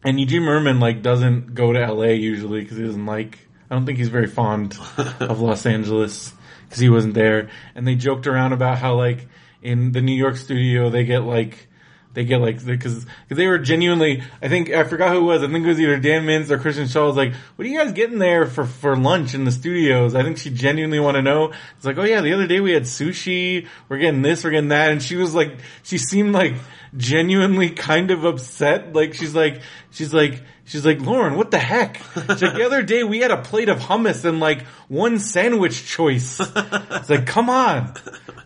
and 0.03 0.19
eugene 0.19 0.43
mirman 0.43 0.79
like 0.79 1.01
doesn't 1.01 1.53
go 1.53 1.71
to 1.73 1.93
la 1.93 2.03
usually 2.05 2.61
because 2.61 2.77
he 2.77 2.83
doesn't 2.83 3.05
like 3.05 3.39
i 3.69 3.75
don't 3.75 3.85
think 3.85 3.97
he's 3.97 4.09
very 4.09 4.27
fond 4.27 4.77
of 5.19 5.39
los 5.41 5.65
angeles 5.65 6.33
because 6.65 6.79
he 6.79 6.87
wasn't 6.89 7.13
there. 7.13 7.49
And 7.75 7.85
they 7.85 7.95
joked 7.95 8.27
around 8.27 8.53
about 8.53 8.77
how 8.77 8.95
like 8.95 9.27
in 9.61 9.91
the 9.91 9.99
New 10.01 10.13
York 10.15 10.37
studio 10.37 10.89
they 10.89 11.03
get 11.03 11.23
like 11.23 11.67
they 12.13 12.25
get 12.25 12.41
like 12.41 12.63
because 12.65 13.05
they 13.29 13.47
were 13.47 13.57
genuinely. 13.57 14.23
I 14.41 14.49
think 14.49 14.69
I 14.69 14.83
forgot 14.83 15.11
who 15.11 15.19
it 15.19 15.23
was. 15.23 15.43
I 15.43 15.47
think 15.47 15.65
it 15.65 15.67
was 15.67 15.79
either 15.79 15.97
Dan 15.97 16.25
Mintz 16.25 16.49
or 16.49 16.57
Kristen 16.57 16.85
Schaal. 16.85 17.07
Was 17.07 17.15
like, 17.15 17.33
"What 17.33 17.65
are 17.65 17.69
you 17.69 17.77
guys 17.77 17.93
getting 17.93 18.19
there 18.19 18.45
for 18.45 18.65
for 18.65 18.95
lunch 18.95 19.33
in 19.33 19.45
the 19.45 19.51
studios?" 19.51 20.15
I 20.15 20.23
think 20.23 20.37
she 20.37 20.49
genuinely 20.49 20.99
want 20.99 21.15
to 21.15 21.21
know. 21.21 21.53
It's 21.77 21.85
like, 21.85 21.97
"Oh 21.97 22.03
yeah, 22.03 22.21
the 22.21 22.33
other 22.33 22.47
day 22.47 22.59
we 22.59 22.71
had 22.71 22.83
sushi. 22.83 23.67
We're 23.87 23.99
getting 23.99 24.21
this. 24.21 24.43
We're 24.43 24.51
getting 24.51 24.69
that." 24.69 24.91
And 24.91 25.01
she 25.01 25.15
was 25.15 25.33
like, 25.33 25.57
she 25.83 25.97
seemed 25.97 26.33
like 26.33 26.55
genuinely 26.95 27.69
kind 27.69 28.11
of 28.11 28.25
upset. 28.25 28.93
Like 28.93 29.13
she's 29.13 29.33
like, 29.33 29.61
she's 29.91 30.13
like, 30.13 30.41
she's 30.65 30.85
like, 30.85 30.99
Loren, 31.01 31.35
what 31.35 31.51
the 31.51 31.59
heck? 31.59 31.97
She's 32.13 32.41
like, 32.41 32.55
the 32.55 32.65
other 32.65 32.83
day 32.83 33.03
we 33.03 33.19
had 33.19 33.31
a 33.31 33.41
plate 33.41 33.69
of 33.69 33.79
hummus 33.79 34.25
and 34.25 34.39
like 34.39 34.63
one 34.87 35.19
sandwich 35.19 35.85
choice. 35.85 36.39
It's 36.39 37.09
like, 37.09 37.25
come 37.25 37.49
on. 37.49 37.93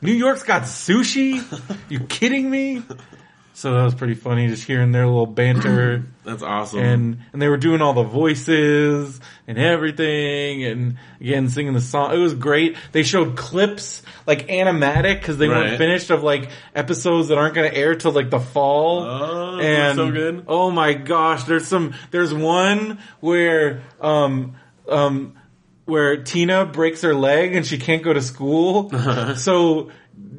New 0.01 0.13
York's 0.13 0.43
got 0.43 0.63
sushi? 0.63 1.41
You 1.89 1.99
kidding 2.01 2.49
me? 2.49 2.83
So 3.55 3.73
that 3.73 3.83
was 3.83 3.95
pretty 3.95 4.15
funny 4.15 4.47
just 4.49 4.65
hearing 4.65 4.91
their 4.91 5.05
little 5.07 5.25
banter. 5.25 6.03
That's 6.25 6.43
awesome. 6.43 6.79
and 6.79 7.17
and 7.31 7.41
they 7.41 7.47
were 7.47 7.55
doing 7.57 7.81
all 7.81 7.93
the 7.93 8.03
voices 8.03 9.19
and 9.47 9.57
everything 9.57 10.63
and 10.65 10.97
again 11.21 11.47
singing 11.49 11.73
the 11.73 11.79
song. 11.81 12.13
It 12.13 12.17
was 12.17 12.33
great. 12.33 12.75
They 12.91 13.03
showed 13.03 13.37
clips 13.37 14.01
like 14.27 14.47
animatic 14.49 15.19
because 15.21 15.37
they 15.37 15.47
weren't 15.47 15.77
finished 15.77 16.09
of 16.09 16.21
like 16.21 16.49
episodes 16.75 17.29
that 17.29 17.37
aren't 17.37 17.55
going 17.55 17.69
to 17.71 17.77
air 17.77 17.95
till 17.95 18.11
like 18.11 18.29
the 18.29 18.39
fall. 18.41 19.03
Oh, 19.03 19.59
and 19.59 19.95
so 19.95 20.11
good. 20.11 20.43
oh 20.47 20.69
my 20.71 20.93
gosh 20.93 21.43
there's 21.45 21.67
some 21.67 21.93
there's 22.11 22.33
one 22.33 22.99
where 23.21 23.83
um 24.01 24.55
um 24.89 25.35
where 25.85 26.17
Tina 26.23 26.65
breaks 26.65 27.03
her 27.03 27.13
leg 27.13 27.55
and 27.55 27.65
she 27.65 27.77
can't 27.77 28.03
go 28.03 28.11
to 28.11 28.21
school. 28.21 28.91
So 29.37 29.91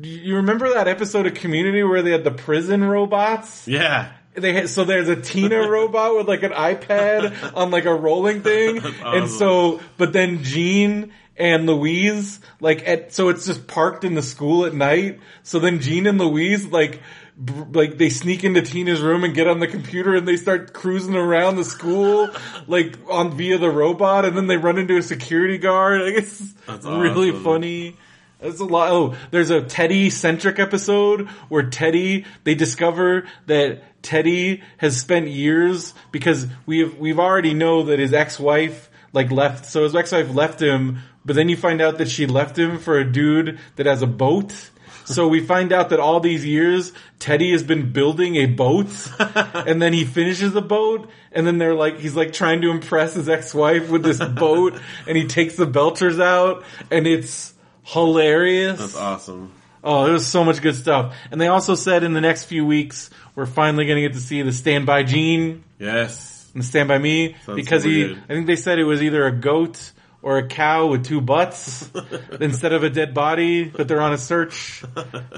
you 0.07 0.37
remember 0.37 0.73
that 0.75 0.89
episode 0.89 1.27
of 1.27 1.35
community 1.35 1.83
where 1.83 2.03
they 2.03 2.11
had 2.11 2.25
the 2.25 2.31
prison 2.31 2.85
robots 2.85 3.67
yeah. 3.69 4.13
they 4.35 4.53
had, 4.53 4.69
so 4.69 4.85
there's 4.85 5.09
a 5.09 5.17
Tina 5.17 5.69
robot 5.69 6.17
with 6.17 6.29
like 6.29 6.43
an 6.43 6.53
iPad 6.53 7.55
on 7.55 7.71
like 7.71 7.85
a 7.85 7.95
rolling 7.95 8.43
thing, 8.43 8.81
and 9.05 9.29
so 9.31 9.81
but 9.97 10.13
then 10.13 10.43
Gene 10.43 11.13
and 11.37 11.67
Louise 11.67 12.41
like 12.61 12.87
at 12.89 13.13
so 13.13 13.29
it's 13.29 13.47
just 13.47 13.67
parked 13.67 14.05
in 14.05 14.15
the 14.15 14.23
school 14.23 14.65
at 14.65 14.75
night. 14.75 15.21
So 15.43 15.59
then 15.59 15.81
Gene 15.81 16.07
and 16.07 16.19
Louise 16.19 16.67
like. 16.67 17.01
br- 17.37 17.65
Like 17.79 17.99
they 17.99 18.09
sneak 18.09 18.45
into 18.45 18.63
Tina's 18.63 19.03
room 19.03 19.23
and 19.23 19.35
get 19.35 19.47
on 19.47 19.61
the 19.61 19.67
computer 19.67 20.15
and 20.15 20.27
they 20.27 20.37
start 20.39 20.73
cruising 20.73 21.15
around 21.15 21.57
the 21.57 21.65
school 21.65 22.31
like 22.67 22.97
on 23.11 23.37
via 23.37 23.59
the 23.59 23.71
robot 23.71 24.25
and 24.25 24.35
then 24.35 24.47
they 24.47 24.57
run 24.57 24.79
into 24.79 24.97
a 24.97 25.03
security 25.03 25.59
guard. 25.59 26.01
I 26.01 26.13
guess 26.13 26.55
That's 26.67 26.87
really 26.87 27.29
awesome. 27.31 27.45
funny. 27.45 27.97
There's 28.41 28.61
a 28.61 28.65
lot. 28.65 28.91
Oh, 28.91 29.17
there's 29.31 29.51
a 29.51 29.63
Teddy 29.63 30.11
centric 30.11 30.59
episode 30.59 31.29
where 31.49 31.71
Teddy 31.71 32.27
they 32.45 32.55
discover 32.55 33.27
that 33.47 34.03
Teddy 34.03 34.63
has 34.77 35.01
spent 35.01 35.29
years 35.29 35.95
because 36.13 36.47
we've 36.67 36.97
we've 36.99 37.19
already 37.19 37.55
know 37.55 37.85
that 37.85 37.99
his 37.99 38.13
ex 38.13 38.39
wife 38.39 38.91
like 39.13 39.31
left. 39.31 39.65
So 39.65 39.85
his 39.85 39.97
ex 39.97 40.13
wife 40.13 40.35
left 40.35 40.61
him, 40.61 40.99
but 41.25 41.35
then 41.35 41.49
you 41.49 41.57
find 41.57 41.81
out 41.81 41.99
that 41.99 42.09
she 42.09 42.27
left 42.27 42.59
him 42.59 42.79
for 42.79 42.99
a 42.99 43.11
dude 43.11 43.59
that 43.77 43.87
has 43.87 44.03
a 44.03 44.07
boat. 44.07 44.71
So 45.07 45.29
we 45.29 45.41
find 45.41 45.73
out 45.73 45.91
that 45.91 46.01
all 46.01 46.21
these 46.21 46.45
years 46.45 46.93
Teddy 47.19 47.53
has 47.53 47.63
been 47.63 47.93
building 47.93 48.37
a 48.37 48.47
boat, 48.47 48.89
and 49.19 49.81
then 49.81 49.95
he 49.95 50.05
finishes 50.05 50.53
the 50.53 50.61
boat, 50.61 51.09
and 51.33 51.47
then 51.47 51.57
they're 51.57 51.75
like 51.75 52.01
he's 52.01 52.15
like 52.15 52.35
trying 52.35 52.61
to 52.61 52.71
impress 52.71 53.15
his 53.15 53.31
ex 53.31 53.55
wife 53.55 53.89
with 53.89 54.03
this 54.03 54.19
boat, 54.19 54.79
and 55.07 55.17
he 55.17 55.27
takes 55.27 55.57
the 55.57 55.67
Belchers 55.67 56.21
out, 56.21 56.65
and 56.91 57.07
it's 57.07 57.55
hilarious. 57.87 58.79
That's 58.79 58.97
awesome. 58.97 59.53
Oh, 59.85 60.05
there 60.05 60.13
was 60.13 60.27
so 60.27 60.43
much 60.45 60.61
good 60.63 60.75
stuff. 60.75 61.15
And 61.31 61.41
they 61.41 61.47
also 61.47 61.77
said 61.77 62.03
in 62.03 62.13
the 62.13 62.21
next 62.21 62.45
few 62.45 62.67
weeks, 62.67 63.09
we're 63.37 63.47
finally 63.47 63.87
going 63.87 63.97
to 64.03 64.09
get 64.09 64.15
to 64.15 64.21
see 64.21 64.43
the 64.43 64.53
Stand 64.53 64.85
By 64.87 65.05
Gene 65.05 65.63
Yes. 65.79 66.51
and 66.55 66.65
Stand 66.65 66.89
By 66.89 66.99
Me 66.99 67.37
Sounds 67.45 67.57
because 67.57 67.83
super 67.85 67.95
he. 67.95 68.19
I 68.29 68.35
think 68.35 68.47
they 68.49 68.57
said 68.57 68.79
it 68.81 68.85
was 68.85 69.01
either 69.03 69.25
a 69.27 69.33
goat 69.33 69.93
or 70.23 70.39
a 70.39 70.49
cow 70.49 70.87
with 70.89 71.05
two 71.07 71.21
butts 71.21 71.89
instead 72.41 72.73
of 72.73 72.83
a 72.83 72.91
dead 72.91 73.15
body, 73.15 73.65
but 73.65 73.87
they're 73.87 74.01
on 74.01 74.13
a 74.13 74.19
search 74.19 74.83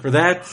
for 0.00 0.10
that. 0.12 0.46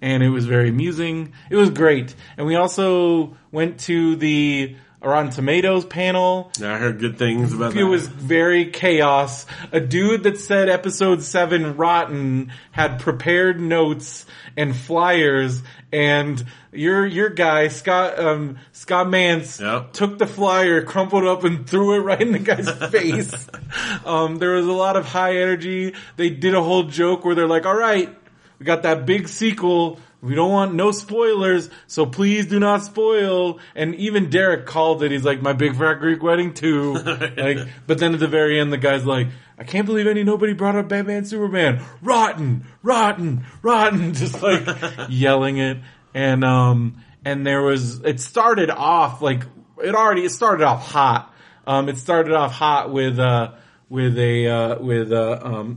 And 0.00 0.22
it 0.22 0.30
was 0.30 0.46
very 0.46 0.68
amusing. 0.68 1.32
It 1.50 1.56
was 1.56 1.70
great. 1.70 2.14
And 2.36 2.46
we 2.46 2.56
also 2.56 3.36
went 3.52 3.80
to 3.80 4.16
the 4.16 4.76
Rotten 5.00 5.30
Tomatoes 5.30 5.84
panel 5.84 6.50
Yeah, 6.58 6.74
I 6.74 6.78
heard 6.78 6.98
good 6.98 7.18
things 7.18 7.52
about 7.52 7.72
that. 7.74 7.80
it 7.80 7.84
was 7.84 8.08
very 8.08 8.66
chaos. 8.66 9.46
A 9.70 9.80
dude 9.80 10.24
that 10.24 10.38
said 10.38 10.68
episode 10.68 11.22
seven 11.22 11.76
rotten 11.76 12.50
had 12.72 12.98
prepared 13.00 13.60
notes 13.60 14.26
and 14.56 14.74
flyers, 14.76 15.62
and 15.92 16.44
your 16.72 17.06
your 17.06 17.28
guy 17.30 17.68
Scott 17.68 18.18
um, 18.18 18.58
Scott 18.72 19.06
Mantz 19.06 19.60
Yep. 19.60 19.92
took 19.92 20.18
the 20.18 20.26
flyer, 20.26 20.82
crumpled 20.82 21.24
up, 21.24 21.44
and 21.44 21.64
threw 21.68 21.94
it 21.94 22.00
right 22.00 22.20
in 22.20 22.32
the 22.32 22.38
guy's 22.40 22.68
face. 22.90 23.48
Um, 24.04 24.36
there 24.38 24.54
was 24.54 24.66
a 24.66 24.72
lot 24.72 24.96
of 24.96 25.04
high 25.06 25.36
energy. 25.36 25.94
They 26.16 26.30
did 26.30 26.54
a 26.54 26.62
whole 26.62 26.84
joke 26.84 27.24
where 27.24 27.36
they're 27.36 27.46
like, 27.46 27.66
"All 27.66 27.76
right, 27.76 28.08
we 28.58 28.66
got 28.66 28.82
that 28.82 29.06
big 29.06 29.28
sequel." 29.28 30.00
We 30.20 30.34
don't 30.34 30.50
want 30.50 30.74
no 30.74 30.90
spoilers, 30.90 31.70
so 31.86 32.04
please 32.04 32.46
do 32.46 32.58
not 32.58 32.82
spoil. 32.82 33.60
And 33.76 33.94
even 33.94 34.30
Derek 34.30 34.66
called 34.66 35.02
it. 35.04 35.12
He's 35.12 35.24
like, 35.24 35.40
"My 35.42 35.52
Big 35.52 35.76
Fat 35.76 35.94
Greek 35.94 36.22
Wedding 36.22 36.54
too." 36.54 36.94
like, 37.36 37.58
but 37.86 37.98
then 37.98 38.14
at 38.14 38.20
the 38.20 38.26
very 38.26 38.58
end, 38.58 38.72
the 38.72 38.78
guy's 38.78 39.06
like, 39.06 39.28
"I 39.56 39.62
can't 39.62 39.86
believe 39.86 40.08
any 40.08 40.24
nobody 40.24 40.54
brought 40.54 40.74
up 40.74 40.88
Batman 40.88 41.24
Superman. 41.24 41.84
Rotten, 42.02 42.66
rotten, 42.82 43.46
rotten!" 43.62 44.12
Just 44.14 44.42
like 44.42 44.66
yelling 45.08 45.58
it. 45.58 45.78
And 46.14 46.42
um, 46.44 47.04
and 47.24 47.46
there 47.46 47.62
was. 47.62 48.00
It 48.00 48.18
started 48.18 48.70
off 48.70 49.22
like 49.22 49.44
it 49.80 49.94
already. 49.94 50.24
It 50.24 50.30
started 50.30 50.64
off 50.64 50.90
hot. 50.90 51.32
Um, 51.64 51.88
it 51.88 51.96
started 51.96 52.32
off 52.32 52.52
hot 52.52 52.92
with 52.92 53.20
uh 53.20 53.52
with 53.88 54.18
a 54.18 54.48
uh 54.48 54.78
with 54.80 55.12
uh 55.12 55.38
um 55.40 55.76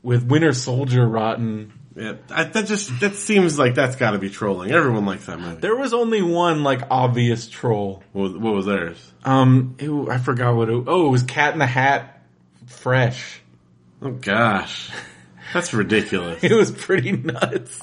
with 0.00 0.22
Winter 0.22 0.52
Soldier 0.52 1.04
rotten 1.08 1.72
Yeah, 1.96 2.14
I, 2.30 2.44
that 2.44 2.66
just 2.66 2.98
that 3.00 3.14
seems 3.14 3.56
like 3.58 3.74
that's 3.76 3.94
got 3.96 4.12
to 4.12 4.18
be 4.18 4.28
trolling. 4.28 4.72
Everyone 4.72 5.06
likes 5.06 5.26
that 5.26 5.38
movie. 5.38 5.60
There 5.60 5.76
was 5.76 5.94
only 5.94 6.22
one 6.22 6.64
like 6.64 6.82
obvious 6.90 7.48
troll. 7.48 8.02
What, 8.12 8.22
was- 8.22 8.32
what 8.36 8.54
was 8.54 8.66
theirs? 8.66 9.12
Um, 9.24 9.76
I 10.10 10.18
forgot 10.18 10.56
what 10.56 10.68
it. 10.68 10.84
Oh, 10.86 11.06
it 11.06 11.10
was 11.10 11.22
Cat 11.22 11.52
in 11.52 11.60
the 11.60 11.66
Hat, 11.66 12.20
fresh. 12.66 13.40
Oh 14.02 14.10
gosh, 14.10 14.90
that's 15.52 15.72
ridiculous. 15.72 16.42
It 16.42 16.52
was 16.52 16.70
pretty 16.72 17.12
nuts. 17.12 17.80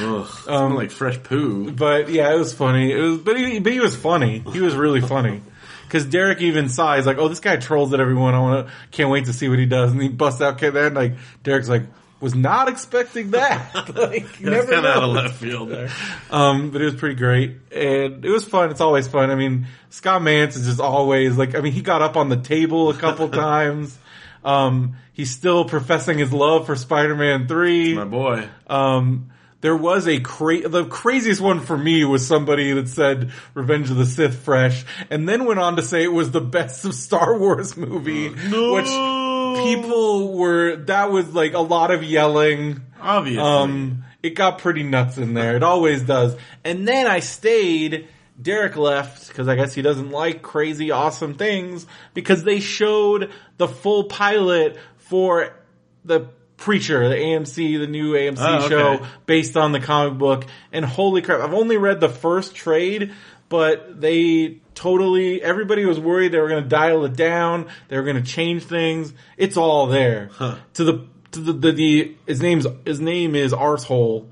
Ugh, 0.00 0.28
um, 0.48 0.74
like 0.74 0.90
fresh 0.90 1.22
poo. 1.22 1.70
But 1.72 2.08
yeah, 2.10 2.32
it 2.34 2.38
was 2.38 2.52
funny. 2.52 2.92
It 2.92 3.00
was, 3.00 3.18
but 3.18 3.38
he, 3.38 3.58
but 3.60 3.72
he 3.72 3.80
was 3.80 3.96
funny. 3.96 4.40
He 4.52 4.60
was 4.60 4.74
really 4.74 5.00
funny. 5.00 5.40
Cause 5.88 6.04
Derek 6.04 6.40
even 6.40 6.68
saw, 6.68 6.96
he's 6.96 7.06
like, 7.06 7.18
oh, 7.18 7.28
this 7.28 7.38
guy 7.38 7.56
trolls 7.56 7.94
at 7.94 8.00
everyone. 8.00 8.34
I 8.34 8.40
want 8.40 8.66
to, 8.66 8.72
can't 8.90 9.08
wait 9.08 9.26
to 9.26 9.32
see 9.32 9.48
what 9.48 9.60
he 9.60 9.66
does. 9.66 9.92
And 9.92 10.02
he 10.02 10.08
busts 10.08 10.40
out 10.42 10.58
that. 10.58 10.94
Like, 10.94 11.14
Derek's 11.44 11.68
like, 11.68 11.84
was 12.20 12.34
not 12.34 12.68
expecting 12.68 13.32
that. 13.32 13.74
like, 13.94 14.40
you 14.40 14.50
That's 14.50 14.68
never 14.68 14.72
kind 14.72 14.86
of 14.86 14.96
out 14.96 15.02
of 15.04 15.10
left 15.10 15.34
field 15.34 15.68
there. 15.70 15.88
Um, 16.30 16.70
but 16.70 16.80
it 16.80 16.86
was 16.86 16.94
pretty 16.94 17.14
great. 17.16 17.56
And 17.72 18.24
it 18.24 18.30
was 18.30 18.44
fun. 18.46 18.70
It's 18.70 18.80
always 18.80 19.06
fun. 19.06 19.30
I 19.30 19.34
mean, 19.34 19.66
Scott 19.90 20.22
Mantz 20.22 20.56
is 20.56 20.66
just 20.66 20.80
always 20.80 21.36
like, 21.36 21.54
I 21.54 21.60
mean, 21.60 21.72
he 21.72 21.82
got 21.82 22.02
up 22.02 22.16
on 22.16 22.28
the 22.28 22.38
table 22.38 22.88
a 22.90 22.94
couple 22.94 23.28
times. 23.30 23.96
Um, 24.44 24.96
he's 25.12 25.30
still 25.30 25.64
professing 25.64 26.18
his 26.18 26.32
love 26.32 26.66
for 26.66 26.76
Spider-Man 26.76 27.48
3. 27.48 27.94
My 27.96 28.04
boy. 28.04 28.48
Um, 28.66 29.30
there 29.62 29.76
was 29.76 30.06
a 30.06 30.20
cra- 30.20 30.68
the 30.68 30.84
craziest 30.84 31.40
one 31.40 31.60
for 31.60 31.76
me 31.76 32.04
was 32.04 32.24
somebody 32.26 32.72
that 32.74 32.88
said 32.88 33.32
Revenge 33.54 33.90
of 33.90 33.96
the 33.96 34.06
Sith 34.06 34.36
fresh 34.44 34.84
and 35.10 35.28
then 35.28 35.44
went 35.46 35.58
on 35.58 35.76
to 35.76 35.82
say 35.82 36.04
it 36.04 36.12
was 36.12 36.30
the 36.30 36.42
best 36.42 36.84
of 36.84 36.94
Star 36.94 37.36
Wars 37.38 37.76
movie, 37.76 38.28
No. 38.28 38.74
which 38.74 38.86
people 39.62 40.36
were, 40.36 40.76
that 40.76 41.10
was 41.10 41.32
like 41.34 41.54
a 41.54 41.60
lot 41.60 41.90
of 41.90 42.02
yelling. 42.02 42.80
Obviously. 43.00 43.42
Um, 43.42 44.04
it 44.22 44.30
got 44.34 44.58
pretty 44.58 44.82
nuts 44.82 45.18
in 45.18 45.34
there. 45.34 45.56
It 45.56 45.62
always 45.62 46.02
does. 46.02 46.36
And 46.64 46.86
then 46.86 47.06
I 47.06 47.20
stayed. 47.20 48.08
Derek 48.40 48.76
left 48.76 49.28
because 49.28 49.48
I 49.48 49.54
guess 49.56 49.72
he 49.72 49.80
doesn't 49.80 50.10
like 50.10 50.42
crazy 50.42 50.90
awesome 50.90 51.34
things 51.34 51.86
because 52.12 52.44
they 52.44 52.60
showed 52.60 53.30
the 53.56 53.66
full 53.66 54.04
pilot 54.04 54.76
for 54.98 55.54
the 56.04 56.28
Preacher, 56.58 57.08
the 57.08 57.14
AMC, 57.14 57.78
the 57.78 57.86
new 57.86 58.12
AMC 58.12 58.36
Oh, 58.40 58.56
okay. 58.64 58.68
show 58.68 59.06
based 59.26 59.56
on 59.56 59.72
the 59.72 59.80
comic 59.80 60.18
book. 60.18 60.44
And 60.72 60.84
holy 60.84 61.22
crap, 61.22 61.40
I've 61.40 61.54
only 61.54 61.76
read 61.76 62.00
the 62.00 62.08
first 62.08 62.54
trade, 62.54 63.12
but 63.48 64.00
they 64.00 64.60
totally, 64.76 65.42
everybody 65.42 65.84
was 65.84 65.98
worried 65.98 66.30
they 66.30 66.38
were 66.38 66.48
going 66.48 66.62
to 66.62 66.68
dial 66.68 67.04
it 67.04 67.16
down. 67.16 67.66
They 67.88 67.96
were 67.96 68.04
going 68.04 68.22
to 68.22 68.22
change 68.22 68.62
things. 68.64 69.12
It's 69.36 69.56
all 69.56 69.88
there. 69.88 70.30
To 70.74 70.84
the, 70.84 71.06
to 71.32 71.40
the, 71.40 71.52
the, 71.52 71.72
the, 71.72 72.16
his 72.26 72.40
name's, 72.40 72.66
his 72.84 73.00
name 73.00 73.34
is 73.34 73.52
Arsehole. 73.52 74.28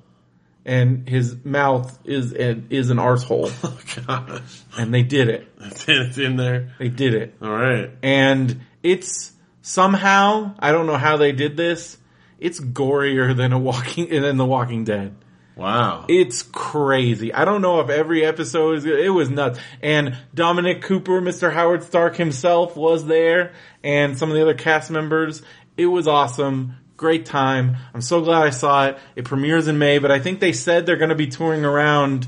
And 0.66 1.06
his 1.06 1.44
mouth 1.44 1.98
is 2.04 2.32
an, 2.32 2.68
is 2.70 2.88
an 2.88 2.96
arsehole. 2.96 3.52
oh 3.64 4.04
gosh, 4.06 4.62
And 4.78 4.94
they 4.94 5.02
did 5.02 5.28
it. 5.28 5.46
it's 5.60 5.84
it's 5.86 6.16
in 6.16 6.36
there. 6.36 6.72
They 6.78 6.88
did 6.88 7.12
it. 7.12 7.34
All 7.42 7.50
right. 7.50 7.90
And 8.02 8.62
it's 8.82 9.32
somehow, 9.60 10.54
I 10.58 10.72
don't 10.72 10.86
know 10.86 10.96
how 10.96 11.18
they 11.18 11.32
did 11.32 11.58
this, 11.58 11.98
it's 12.38 12.60
gorier 12.60 13.36
than 13.36 13.52
a 13.52 13.58
walking, 13.58 14.08
than 14.22 14.38
the 14.38 14.46
Walking 14.46 14.84
Dead. 14.84 15.14
Wow. 15.56 16.06
It's 16.08 16.42
crazy. 16.42 17.32
I 17.32 17.44
don't 17.44 17.62
know 17.62 17.80
if 17.80 17.88
every 17.88 18.24
episode 18.24 18.78
is, 18.78 18.84
it 18.84 19.12
was 19.12 19.30
nuts. 19.30 19.60
And 19.82 20.16
Dominic 20.34 20.82
Cooper, 20.82 21.20
Mr. 21.20 21.52
Howard 21.52 21.84
Stark 21.84 22.16
himself 22.16 22.76
was 22.76 23.06
there 23.06 23.52
and 23.82 24.18
some 24.18 24.30
of 24.30 24.34
the 24.34 24.42
other 24.42 24.54
cast 24.54 24.90
members. 24.90 25.42
It 25.76 25.86
was 25.86 26.08
awesome. 26.08 26.76
Great 26.96 27.26
time. 27.26 27.76
I'm 27.92 28.00
so 28.00 28.20
glad 28.20 28.42
I 28.42 28.50
saw 28.50 28.88
it. 28.88 28.98
It 29.16 29.24
premieres 29.24 29.68
in 29.68 29.78
May, 29.78 29.98
but 29.98 30.10
I 30.10 30.18
think 30.18 30.40
they 30.40 30.52
said 30.52 30.86
they're 30.86 30.96
going 30.96 31.10
to 31.10 31.16
be 31.16 31.26
touring 31.28 31.64
around, 31.64 32.26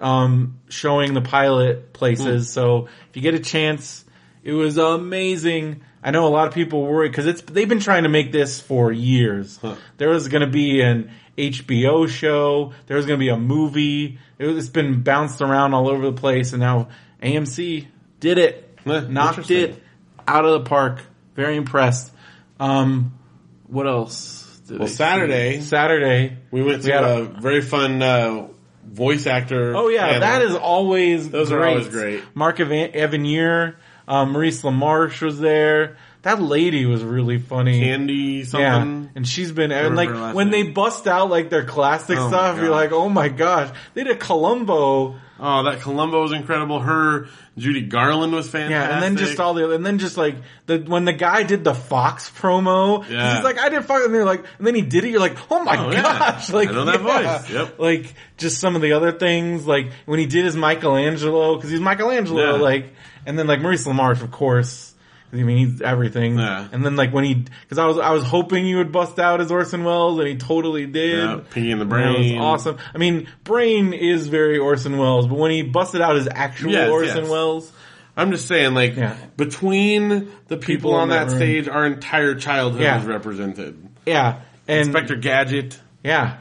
um, 0.00 0.60
showing 0.68 1.14
the 1.14 1.20
pilot 1.20 1.92
places. 1.92 2.50
So 2.50 2.86
if 3.08 3.16
you 3.16 3.22
get 3.22 3.34
a 3.34 3.40
chance, 3.40 4.04
it 4.42 4.52
was 4.52 4.78
amazing. 4.78 5.82
I 6.04 6.10
know 6.10 6.26
a 6.26 6.28
lot 6.28 6.46
of 6.46 6.52
people 6.54 6.82
worry 6.82 7.08
because 7.08 7.26
it's 7.26 7.40
they've 7.40 7.68
been 7.68 7.80
trying 7.80 8.02
to 8.02 8.10
make 8.10 8.30
this 8.30 8.60
for 8.60 8.92
years. 8.92 9.58
There 9.96 10.10
was 10.10 10.28
going 10.28 10.42
to 10.42 10.46
be 10.50 10.82
an 10.82 11.10
HBO 11.38 12.06
show. 12.08 12.74
There 12.86 12.96
was 12.98 13.06
going 13.06 13.18
to 13.18 13.24
be 13.24 13.30
a 13.30 13.38
movie. 13.38 14.18
It 14.38 14.46
was, 14.46 14.58
it's 14.58 14.68
been 14.68 15.02
bounced 15.02 15.40
around 15.40 15.72
all 15.74 15.88
over 15.88 16.02
the 16.04 16.12
place, 16.12 16.52
and 16.52 16.60
now 16.60 16.88
AMC 17.22 17.86
did 18.20 18.36
it, 18.38 18.78
knocked 18.84 19.50
it 19.50 19.82
out 20.28 20.44
of 20.44 20.52
the 20.62 20.68
park. 20.68 21.00
Very 21.34 21.56
impressed. 21.56 22.12
Um, 22.60 23.18
what 23.66 23.86
else? 23.86 24.60
did 24.68 24.78
Well? 24.78 24.88
Saturday- 24.88 25.60
Saturday. 25.60 26.36
We 26.50 26.62
went 26.62 26.82
to 26.82 26.88
We 26.88 26.92
had 26.94 27.04
a, 27.04 27.18
a- 27.20 27.24
very 27.24 27.60
fun 27.62 28.00
uh, 28.02 28.48
voice 28.86 29.26
actor. 29.26 29.74
Oh 29.76 29.88
yeah, 29.88 30.06
panel. 30.06 30.20
that 30.20 30.42
is 30.42 30.54
always 30.54 31.30
Those 31.30 31.50
are 31.50 31.58
great. 31.58 31.68
always 31.70 31.88
great. 31.88 32.22
Mark 32.34 32.60
Evan- 32.60 32.92
Evanier, 32.92 33.74
um, 34.08 34.32
Maurice 34.32 34.62
LaMarche 34.62 35.20
was 35.22 35.38
there. 35.40 35.96
That 36.22 36.40
lady 36.40 36.86
was 36.86 37.02
really 37.04 37.38
funny. 37.38 37.80
Candy 37.80 38.46
yeah, 38.50 38.80
and 38.80 39.28
she's 39.28 39.52
been 39.52 39.70
and 39.72 39.94
like 39.94 40.34
when 40.34 40.48
name. 40.48 40.66
they 40.66 40.70
bust 40.72 41.06
out 41.06 41.28
like 41.28 41.50
their 41.50 41.64
classic 41.64 42.16
Oh 42.18 42.28
stuff, 42.28 42.56
you're 42.58 42.70
like, 42.70 42.92
oh 42.92 43.10
my 43.10 43.28
gosh, 43.28 43.70
they 43.92 44.04
did 44.04 44.18
Columbo, 44.20 45.16
Oh, 45.38 45.64
that 45.64 45.80
Columbo 45.80 46.22
was 46.22 46.32
incredible. 46.32 46.78
Her 46.80 47.26
Judy 47.58 47.82
Garland 47.82 48.32
was 48.32 48.48
fantastic. 48.48 48.70
yeah, 48.70 48.94
and 48.94 49.02
then 49.02 49.16
just 49.16 49.38
all 49.38 49.52
the 49.52 49.64
other 49.64 49.74
and 49.74 49.84
then 49.84 49.98
just 49.98 50.16
like 50.16 50.36
the 50.66 50.78
when 50.78 51.04
the 51.04 51.12
guy 51.12 51.42
did 51.42 51.62
the 51.62 51.74
Fox 51.74 52.30
promo, 52.30 53.06
Yeah. 53.10 53.34
he's 53.34 53.44
like, 53.44 53.58
I 53.58 53.68
did 53.68 53.84
Fox, 53.84 54.06
and 54.06 54.14
they're 54.14 54.24
like, 54.24 54.44
and 54.58 54.66
then 54.66 54.74
he 54.74 54.80
did 54.82 55.04
it, 55.04 55.10
you're 55.10 55.20
like, 55.20 55.36
oh 55.50 55.62
my 55.62 55.76
Oh, 55.76 55.90
yeah. 55.90 56.02
gosh, 56.02 56.50
like 56.52 56.70
I 56.70 56.72
know 56.72 56.84
that 56.86 57.02
yeah. 57.02 57.38
voice. 57.42 57.50
Yep. 57.50 57.78
like 57.78 58.14
just 58.38 58.60
some 58.60 58.76
of 58.76 58.80
the 58.82 58.92
other 58.92 59.12
things, 59.12 59.66
like 59.66 59.90
when 60.06 60.18
he 60.20 60.24
did 60.26 60.46
his 60.46 60.56
Michelangelo, 60.56 61.56
because 61.56 61.68
he's 61.70 61.80
Michelangelo, 61.80 62.54
Yeah. 62.56 62.62
like, 62.62 62.94
and 63.26 63.38
then 63.38 63.46
like 63.46 63.60
Maurice 63.60 63.86
LaMarche, 63.86 64.22
of 64.22 64.30
course. 64.30 64.92
I 65.32 65.36
mean, 65.36 65.56
he's 65.66 65.82
everything. 65.82 66.38
Yeah. 66.38 66.68
And 66.70 66.84
then 66.86 66.94
like 66.94 67.12
when 67.12 67.24
he, 67.24 67.44
cause 67.68 67.76
I 67.76 67.86
was, 67.86 67.98
I 67.98 68.12
was 68.12 68.22
hoping 68.22 68.66
you 68.66 68.76
would 68.76 68.92
bust 68.92 69.18
out 69.18 69.40
as 69.40 69.50
Orson 69.50 69.82
Welles 69.82 70.20
and 70.20 70.28
he 70.28 70.36
totally 70.36 70.86
did. 70.86 71.18
Yeah, 71.18 71.40
Pinky 71.50 71.72
in 71.72 71.80
the 71.80 71.84
Brain. 71.84 72.38
Awesome. 72.38 72.78
I 72.94 72.98
mean, 72.98 73.26
Brain 73.42 73.92
is 73.94 74.28
very 74.28 74.58
Orson 74.58 74.96
Welles, 74.96 75.26
but 75.26 75.36
when 75.36 75.50
he 75.50 75.62
busted 75.62 76.00
out 76.00 76.14
his 76.14 76.28
actual 76.30 76.70
Yes, 76.70 76.88
Orson 76.88 77.22
yes. 77.22 77.28
Welles, 77.30 77.72
I'm 78.16 78.30
just 78.30 78.46
saying, 78.46 78.74
like 78.74 78.94
Yeah. 78.94 79.16
between 79.36 80.30
the 80.46 80.56
people, 80.56 80.94
in 80.94 81.00
on 81.00 81.08
that 81.08 81.30
that, 81.30 81.34
stage, 81.36 81.66
our 81.66 81.84
entire 81.84 82.36
childhood 82.36 82.82
Yeah. 82.82 82.98
was 82.98 83.06
represented. 83.06 83.88
yeah. 84.06 84.40
And, 84.68 84.86
Inspector 84.86 85.16
Gadget, 85.16 85.80
yeah. 86.04 86.36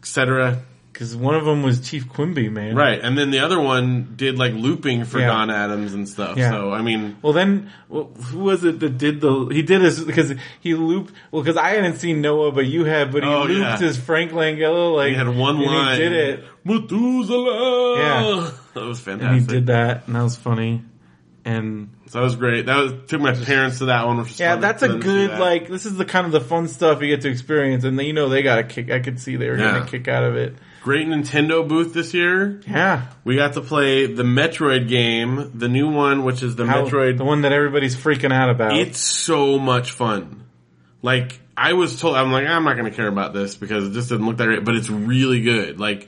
etc. 0.00 0.58
Cause 0.98 1.14
one 1.14 1.34
of 1.34 1.44
them 1.44 1.62
was 1.62 1.86
Chief 1.86 2.08
Quimby, 2.08 2.48
man. 2.48 2.74
Right, 2.74 2.98
and 2.98 3.18
then 3.18 3.30
the 3.30 3.40
other 3.40 3.60
one 3.60 4.14
did 4.16 4.38
like 4.38 4.54
looping 4.54 5.04
for 5.04 5.18
Yeah. 5.18 5.26
Don 5.26 5.50
Adams 5.50 5.92
and 5.92 6.08
stuff. 6.08 6.38
Yeah. 6.38 6.50
So 6.50 6.72
I 6.72 6.80
mean, 6.80 7.18
Well, 7.20 7.34
then 7.34 7.70
well, 7.90 8.04
who 8.04 8.38
was 8.38 8.64
it 8.64 8.80
that 8.80 8.96
did 8.96 9.20
the? 9.20 9.46
He 9.52 9.60
did 9.60 9.82
his 9.82 10.02
because 10.02 10.32
he 10.60 10.72
looped. 10.74 11.12
Well, 11.30 11.42
because 11.42 11.58
I 11.58 11.70
hadn't 11.72 11.96
seen 11.96 12.22
Noah, 12.22 12.50
but 12.52 12.64
you 12.64 12.84
had. 12.84 13.12
But 13.12 13.24
he 13.24 13.28
Oh, 13.28 13.42
looped 13.42 13.60
yeah. 13.60 13.76
his 13.78 13.98
Frank 13.98 14.32
Langella. 14.32 14.96
Like 14.96 15.10
he 15.10 15.14
had 15.16 15.28
one 15.28 15.56
and 15.56 15.66
line. 15.66 15.96
He 16.00 16.08
did 16.08 16.12
it, 16.12 16.44
Methuselah. 16.64 17.98
Yeah. 17.98 18.50
that 18.74 18.84
was 18.84 19.06
and 19.06 19.20
fantastic. 19.20 19.50
he 19.50 19.56
did 19.56 19.66
that, 19.66 20.06
and 20.06 20.16
that 20.16 20.22
was 20.22 20.36
funny. 20.36 20.82
And 21.44 21.90
So 22.08 22.18
that 22.18 22.24
was 22.24 22.36
great. 22.36 22.66
That 22.66 22.76
was 22.76 22.92
took 23.06 23.20
my 23.20 23.32
parents 23.32 23.78
to 23.78 23.84
that 23.86 24.06
one, 24.06 24.16
which 24.18 24.28
was 24.28 24.40
yeah, 24.40 24.52
fun 24.54 24.60
that's 24.62 24.80
for 24.82 24.86
a 24.86 24.88
them 24.92 25.00
to 25.00 25.06
see 25.06 25.12
good 25.12 25.30
that. 25.30 25.40
like. 25.40 25.68
This 25.68 25.86
is 25.86 25.96
the 25.96 26.04
kind 26.04 26.26
of 26.26 26.32
the 26.32 26.40
fun 26.40 26.66
stuff 26.68 27.00
you 27.02 27.08
get 27.08 27.20
to 27.22 27.28
experience, 27.30 27.84
and 27.84 27.98
then, 27.98 28.06
you 28.06 28.12
know 28.12 28.28
they 28.28 28.42
got 28.42 28.58
a 28.58 28.64
kick. 28.64 28.90
I 28.90 28.98
could 29.00 29.20
see 29.20 29.36
they 29.36 29.48
were 29.48 29.56
getting 29.56 29.74
Yeah. 29.76 29.84
a 29.84 29.86
kick 29.86 30.08
out 30.08 30.24
of 30.24 30.36
it. 30.36 30.56
Great 30.86 31.08
Nintendo 31.08 31.66
booth 31.66 31.92
this 31.92 32.14
year. 32.14 32.60
Yeah, 32.64 33.08
We 33.24 33.34
got 33.34 33.54
to 33.54 33.60
play 33.60 34.06
the 34.06 34.22
Metroid 34.22 34.88
game, 34.88 35.50
the 35.52 35.66
new 35.68 35.90
one, 35.90 36.22
which 36.22 36.44
is 36.44 36.54
the 36.54 36.64
How- 36.64 36.84
Metroid 36.84 37.18
the 37.18 37.24
one 37.24 37.40
that 37.40 37.52
everybody's 37.52 37.96
freaking 37.96 38.32
out 38.32 38.50
about. 38.50 38.76
It's 38.76 39.00
so 39.00 39.58
much 39.58 39.90
fun. 39.90 40.46
Like 41.02 41.40
I 41.56 41.72
was 41.72 42.00
told, 42.00 42.14
I'm 42.14 42.30
like, 42.30 42.46
I'm 42.46 42.62
not 42.62 42.76
going 42.76 42.88
to 42.88 42.96
care 42.96 43.08
about 43.08 43.34
this 43.34 43.56
because 43.56 43.88
it 43.88 43.94
just 43.94 44.10
didn't 44.10 44.26
look 44.26 44.36
that 44.36 44.44
great, 44.44 44.64
but 44.64 44.76
it's 44.76 44.88
really 44.88 45.40
good. 45.40 45.80
Like 45.80 46.06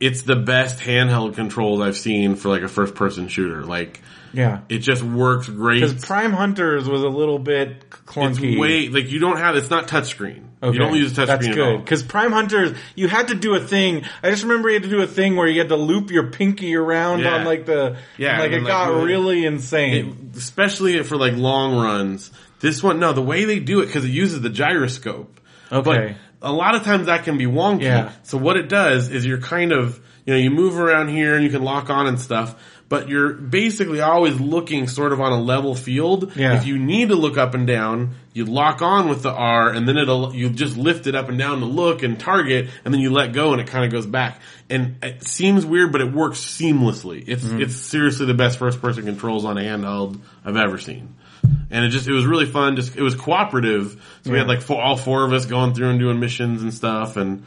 it's 0.00 0.22
the 0.22 0.36
best 0.36 0.78
handheld 0.78 1.34
controls 1.34 1.82
I've 1.82 1.96
seen 1.96 2.34
for 2.34 2.48
like 2.48 2.62
a 2.62 2.68
first 2.68 2.94
person 2.94 3.28
shooter. 3.28 3.62
Like 3.62 4.00
yeah, 4.32 4.62
it 4.70 4.78
just 4.78 5.02
works 5.02 5.50
great. 5.50 5.82
because 5.82 6.02
Prime 6.02 6.32
Hunters 6.32 6.88
was 6.88 7.02
a 7.02 7.08
little 7.08 7.38
bit 7.38 7.90
clunky. 7.90 8.52
It's 8.52 8.58
way 8.58 8.88
like 8.88 9.10
you 9.10 9.18
don't 9.20 9.36
have 9.36 9.54
it's 9.56 9.68
not 9.68 9.86
touchscreen. 9.86 10.44
You 10.72 10.78
don't 10.78 10.94
use 10.96 11.16
a 11.16 11.22
touchscreen 11.22 11.26
That's 11.26 11.48
good 11.48 11.78
because 11.84 12.02
Prime 12.02 12.32
Hunters, 12.32 12.76
you 12.94 13.08
had 13.08 13.28
to 13.28 13.34
do 13.34 13.54
a 13.54 13.60
thing. 13.60 14.04
I 14.22 14.30
just 14.30 14.42
remember 14.42 14.68
you 14.68 14.74
had 14.74 14.84
to 14.84 14.88
do 14.88 15.02
a 15.02 15.06
thing 15.06 15.36
where 15.36 15.46
you 15.48 15.58
had 15.60 15.68
to 15.68 15.76
loop 15.76 16.10
your 16.10 16.28
pinky 16.30 16.74
around 16.76 17.20
Yeah. 17.20 17.34
on 17.36 17.44
like 17.44 17.66
the 17.66 17.96
Yeah, 18.16 18.38
like 18.40 18.52
it 18.52 18.56
then, 18.56 18.64
got 18.64 18.88
really- 18.88 19.04
really 19.06 19.44
insane. 19.46 20.16
It- 20.32 20.36
especially 20.38 21.02
for 21.02 21.16
like 21.16 21.36
long 21.36 21.76
runs. 21.76 22.30
This 22.60 22.82
one, 22.82 22.98
no, 22.98 23.12
the 23.12 23.22
way 23.22 23.44
they 23.44 23.58
do 23.60 23.80
it 23.80 23.86
because 23.86 24.04
it 24.04 24.10
uses 24.10 24.40
the 24.40 24.48
gyroscope. 24.50 25.40
Okay. 25.70 26.16
But 26.40 26.48
a 26.48 26.52
lot 26.52 26.74
of 26.74 26.82
times 26.84 27.06
that 27.06 27.24
can 27.24 27.36
be 27.38 27.46
wonky. 27.46 27.82
Yeah. 27.82 28.10
So 28.22 28.38
what 28.38 28.56
it 28.56 28.68
does 28.68 29.08
is 29.10 29.26
you're 29.26 29.38
kind 29.40 29.72
of, 29.72 30.00
you 30.26 30.32
know, 30.34 30.38
you 30.40 30.50
move 30.50 30.78
around 30.78 31.08
here 31.08 31.34
and 31.34 31.44
you 31.44 31.50
can 31.50 31.62
lock 31.62 31.90
on 31.90 32.06
and 32.06 32.18
stuff, 32.18 32.54
but 32.88 33.08
you're 33.08 33.32
basically 33.32 34.00
always 34.00 34.38
looking 34.40 34.86
sort 34.88 35.12
of 35.12 35.20
on 35.20 35.32
a 35.32 35.40
level 35.40 35.74
field. 35.74 36.32
Yeah. 36.36 36.54
If 36.56 36.66
you 36.66 36.78
need 36.78 37.08
to 37.08 37.14
look 37.16 37.36
up 37.38 37.54
and 37.54 37.66
down, 37.66 38.10
you 38.34 38.44
lock 38.44 38.82
on 38.82 39.08
with 39.08 39.22
the 39.22 39.32
R 39.32 39.70
and 39.70 39.88
then 39.88 39.96
it'll, 39.96 40.34
you 40.34 40.50
just 40.50 40.76
lift 40.76 41.06
it 41.06 41.14
up 41.14 41.28
and 41.28 41.38
down 41.38 41.60
to 41.60 41.66
look 41.66 42.02
and 42.02 42.18
target 42.18 42.68
and 42.84 42.92
then 42.92 43.00
you 43.00 43.10
let 43.10 43.32
go 43.32 43.52
and 43.52 43.60
it 43.60 43.68
kind 43.68 43.84
of 43.84 43.92
goes 43.92 44.06
back. 44.06 44.40
And 44.68 44.96
it 45.02 45.22
seems 45.22 45.64
weird, 45.64 45.92
but 45.92 46.00
it 46.00 46.12
works 46.12 46.40
seamlessly. 46.40 47.24
It's, 47.26 47.44
mm-hmm. 47.44 47.62
it's 47.62 47.76
seriously 47.76 48.26
the 48.26 48.34
best 48.34 48.58
first 48.58 48.82
person 48.82 49.04
controls 49.04 49.44
on 49.44 49.56
a 49.56 49.60
handheld 49.60 50.20
I've 50.44 50.56
ever 50.56 50.78
seen. 50.78 51.14
And 51.70 51.84
it 51.84 51.90
just, 51.90 52.08
it 52.08 52.12
was 52.12 52.26
really 52.26 52.46
fun. 52.46 52.74
Just, 52.74 52.96
it 52.96 53.02
was 53.02 53.14
cooperative. 53.14 54.02
So 54.24 54.32
we 54.32 54.38
had 54.38 54.48
like 54.48 54.62
four, 54.62 54.82
all 54.82 54.96
four 54.96 55.24
of 55.24 55.32
us 55.32 55.46
going 55.46 55.74
through 55.74 55.90
and 55.90 56.00
doing 56.00 56.18
missions 56.18 56.62
and 56.62 56.74
stuff. 56.74 57.16
And 57.16 57.44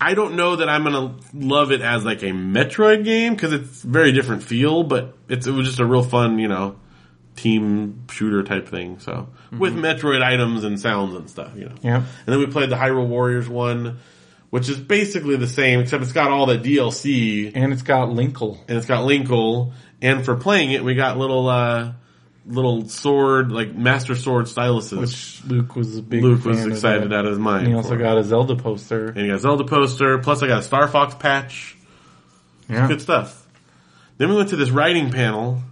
I 0.00 0.14
don't 0.14 0.34
know 0.34 0.56
that 0.56 0.68
I'm 0.68 0.82
gonna 0.82 1.14
love 1.34 1.70
it 1.70 1.82
as 1.82 2.04
like 2.04 2.22
a 2.22 2.32
Metroid 2.32 3.04
game 3.04 3.34
because 3.34 3.52
it's 3.52 3.80
very 3.80 4.10
different 4.10 4.42
feel, 4.42 4.82
but 4.82 5.16
it's, 5.28 5.46
it 5.46 5.52
was 5.52 5.68
just 5.68 5.78
a 5.78 5.86
real 5.86 6.02
fun, 6.02 6.40
you 6.40 6.48
know, 6.48 6.76
team 7.36 8.06
shooter 8.10 8.42
type 8.42 8.68
thing. 8.68 8.98
So 8.98 9.28
with 9.52 9.74
Metroid 9.74 10.22
items 10.22 10.64
and 10.64 10.80
sounds 10.80 11.14
and 11.14 11.30
stuff, 11.30 11.52
you 11.54 11.66
know. 11.66 11.74
Yep. 11.82 12.02
And 12.02 12.06
then 12.26 12.38
we 12.38 12.46
played 12.46 12.70
the 12.70 12.76
Hyrule 12.76 13.06
Warriors 13.06 13.48
one, 13.48 13.98
which 14.50 14.68
is 14.68 14.78
basically 14.78 15.36
the 15.36 15.46
same 15.46 15.80
except 15.80 16.02
it's 16.02 16.12
got 16.12 16.30
all 16.30 16.46
the 16.46 16.58
DLC 16.58 17.52
And 17.54 17.72
it's 17.72 17.82
got 17.82 18.08
Linkle. 18.08 18.58
and 18.68 18.76
it's 18.76 18.86
got 18.86 19.06
Linkle. 19.06 19.72
And 20.02 20.24
for 20.24 20.36
playing 20.36 20.72
it, 20.72 20.82
we 20.82 20.94
got 20.94 21.16
little, 21.16 21.48
uh, 21.48 21.92
little 22.46 22.88
sword, 22.88 23.50
like 23.50 23.74
Master 23.74 24.14
Sword 24.14 24.46
styluses. 24.46 24.98
Which 25.00 25.44
Luke 25.44 25.74
was 25.74 25.96
a 25.96 26.02
big 26.02 26.22
Luke 26.22 26.44
was 26.44 26.64
excited 26.66 27.12
out 27.12 27.24
of 27.24 27.30
his 27.30 27.38
mind. 27.38 27.64
And 27.64 27.68
he 27.68 27.74
also 27.74 27.90
for. 27.90 27.98
got 27.98 28.18
a 28.18 28.24
Zelda 28.24 28.56
poster. 28.56 29.08
And 29.08 29.18
he 29.18 29.28
got 29.28 29.36
a 29.36 29.40
Zelda 29.40 29.64
poster, 29.64 30.18
plus 30.18 30.42
I 30.42 30.48
got 30.48 30.60
a 30.60 30.62
Star 30.62 30.86
Fox 30.88 31.14
patch. 31.14 31.76
Yeah. 32.68 32.88
Good 32.88 33.00
stuff. 33.00 33.46
Then 34.18 34.30
we 34.30 34.36
went 34.36 34.50
to 34.50 34.56
this 34.56 34.70
writing 34.70 35.10
panel. 35.10 35.62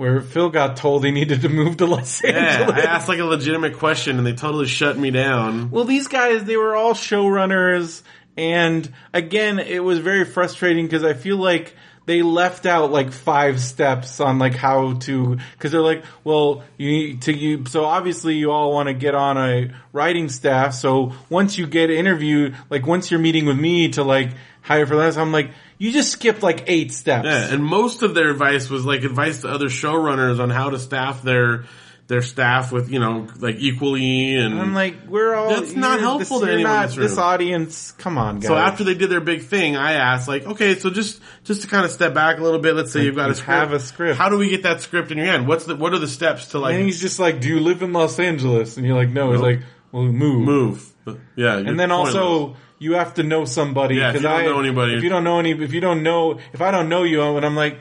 Where 0.00 0.22
Phil 0.22 0.48
got 0.48 0.78
told 0.78 1.04
he 1.04 1.10
needed 1.10 1.42
to 1.42 1.50
move 1.50 1.76
to 1.76 1.84
Los 1.84 2.24
Yeah, 2.24 2.30
Angeles. 2.30 2.86
I 2.86 2.88
asked 2.88 3.06
like 3.06 3.18
a 3.18 3.24
legitimate 3.24 3.76
question 3.76 4.16
and 4.16 4.26
they 4.26 4.32
totally 4.32 4.64
shut 4.66 4.96
me 4.96 5.10
down. 5.10 5.70
Well, 5.70 5.84
these 5.84 6.08
guys, 6.08 6.42
they 6.44 6.56
were 6.56 6.74
all 6.74 6.94
showrunners, 6.94 8.00
and 8.34 8.90
again, 9.12 9.58
it 9.58 9.84
was 9.84 9.98
very 9.98 10.24
frustrating 10.24 10.86
because 10.86 11.04
I 11.04 11.12
feel 11.12 11.36
like 11.36 11.76
they 12.06 12.22
left 12.22 12.64
out 12.64 12.90
like 12.90 13.12
five 13.12 13.60
steps 13.60 14.20
on 14.20 14.38
like 14.38 14.54
how 14.54 14.94
to, 14.94 15.36
because 15.52 15.70
they're 15.70 15.82
like, 15.82 16.02
well, 16.24 16.64
you 16.78 16.90
need 16.90 17.22
to 17.22 17.34
you. 17.34 17.66
So 17.66 17.84
obviously, 17.84 18.36
you 18.36 18.52
all 18.52 18.72
want 18.72 18.86
to 18.86 18.94
get 18.94 19.14
on 19.14 19.36
a 19.36 19.74
writing 19.92 20.30
staff. 20.30 20.72
So 20.72 21.12
once 21.28 21.58
you 21.58 21.66
get 21.66 21.90
interviewed, 21.90 22.56
like 22.70 22.86
once 22.86 23.10
you're 23.10 23.20
meeting 23.20 23.44
with 23.44 23.58
me 23.58 23.90
to 23.90 24.02
like 24.02 24.30
hire 24.62 24.86
for 24.86 24.96
this, 24.96 25.18
I'm 25.18 25.30
like, 25.30 25.50
you 25.80 25.90
just 25.92 26.12
skipped 26.12 26.42
like 26.42 26.64
eight 26.66 26.92
steps. 26.92 27.24
Yeah, 27.24 27.52
and 27.52 27.64
most 27.64 28.02
of 28.02 28.14
their 28.14 28.30
advice 28.30 28.68
was 28.68 28.84
like 28.84 29.02
advice 29.02 29.40
to 29.40 29.48
other 29.48 29.66
showrunners 29.68 30.38
on 30.38 30.50
how 30.50 30.68
to 30.70 30.78
staff 30.78 31.22
their 31.22 31.64
their 32.06 32.22
staff 32.22 32.70
with, 32.72 32.90
you 32.90 32.98
know, 32.98 33.28
like 33.38 33.56
equally 33.60 34.34
and 34.34 34.60
I'm 34.60 34.74
like, 34.74 35.06
we're 35.06 35.32
all. 35.34 35.48
That's 35.48 35.74
not 35.74 36.00
helpful 36.00 36.40
to 36.40 36.46
you're 36.46 36.54
anyone 36.56 36.72
not- 36.72 36.88
this. 36.88 36.96
This 36.96 37.18
audience, 37.18 37.92
come 37.92 38.18
on, 38.18 38.40
guys. 38.40 38.48
So 38.48 38.56
after 38.56 38.84
they 38.84 38.94
did 38.94 39.10
their 39.10 39.20
big 39.20 39.44
thing, 39.44 39.76
I 39.76 39.92
asked 39.92 40.28
like, 40.28 40.44
okay, 40.44 40.74
so 40.74 40.90
just 40.90 41.20
just 41.44 41.62
to 41.62 41.68
kind 41.68 41.84
of 41.86 41.90
step 41.92 42.12
back 42.12 42.38
a 42.38 42.42
little 42.42 42.58
bit, 42.58 42.74
let's 42.74 42.92
say 42.92 43.04
you've 43.04 43.16
got 43.16 43.26
you 43.26 43.32
a 43.32 43.34
script. 43.36 43.48
have 43.50 43.72
a 43.72 43.80
script. 43.80 44.18
How 44.18 44.28
do 44.28 44.36
we 44.38 44.50
get 44.50 44.64
that 44.64 44.82
script 44.82 45.12
in 45.12 45.18
your 45.18 45.28
hand? 45.28 45.46
What's 45.48 45.64
the 45.64 45.76
what 45.76 45.94
are 45.94 45.98
the 45.98 46.08
steps 46.08 46.48
to 46.48 46.58
like 46.58 46.74
And 46.74 46.84
he's 46.84 47.00
just 47.00 47.18
like, 47.18 47.40
"Do 47.40 47.48
you 47.48 47.60
live 47.60 47.80
in 47.82 47.92
Los 47.94 48.18
Angeles?" 48.18 48.76
And 48.76 48.84
you're 48.84 48.96
like, 48.96 49.08
"No." 49.10 49.30
He's 49.32 49.40
like, 49.40 49.62
"Well, 49.92 50.02
move." 50.02 50.44
move? 50.44 50.92
Yeah, 51.36 51.56
And 51.56 51.78
then 51.78 51.90
also, 51.90 52.56
you 52.80 52.94
have 52.94 53.14
to 53.14 53.22
know 53.22 53.44
somebody. 53.44 53.94
Yeah, 53.96 54.08
if 54.08 54.16
you 54.16 54.20
don't 54.22 54.32
I, 54.40 54.44
know 54.46 54.58
anybody- 54.58 54.94
if 54.96 55.04
you 55.04 55.08
don't 55.10 55.22
know 55.22 55.38
any, 55.38 55.52
if 55.52 55.72
you 55.72 55.80
don't 55.80 56.02
know, 56.02 56.40
if 56.52 56.60
I 56.60 56.72
don't 56.72 56.88
know 56.88 57.04
you, 57.04 57.22
and 57.22 57.46
I'm 57.46 57.54
like 57.54 57.78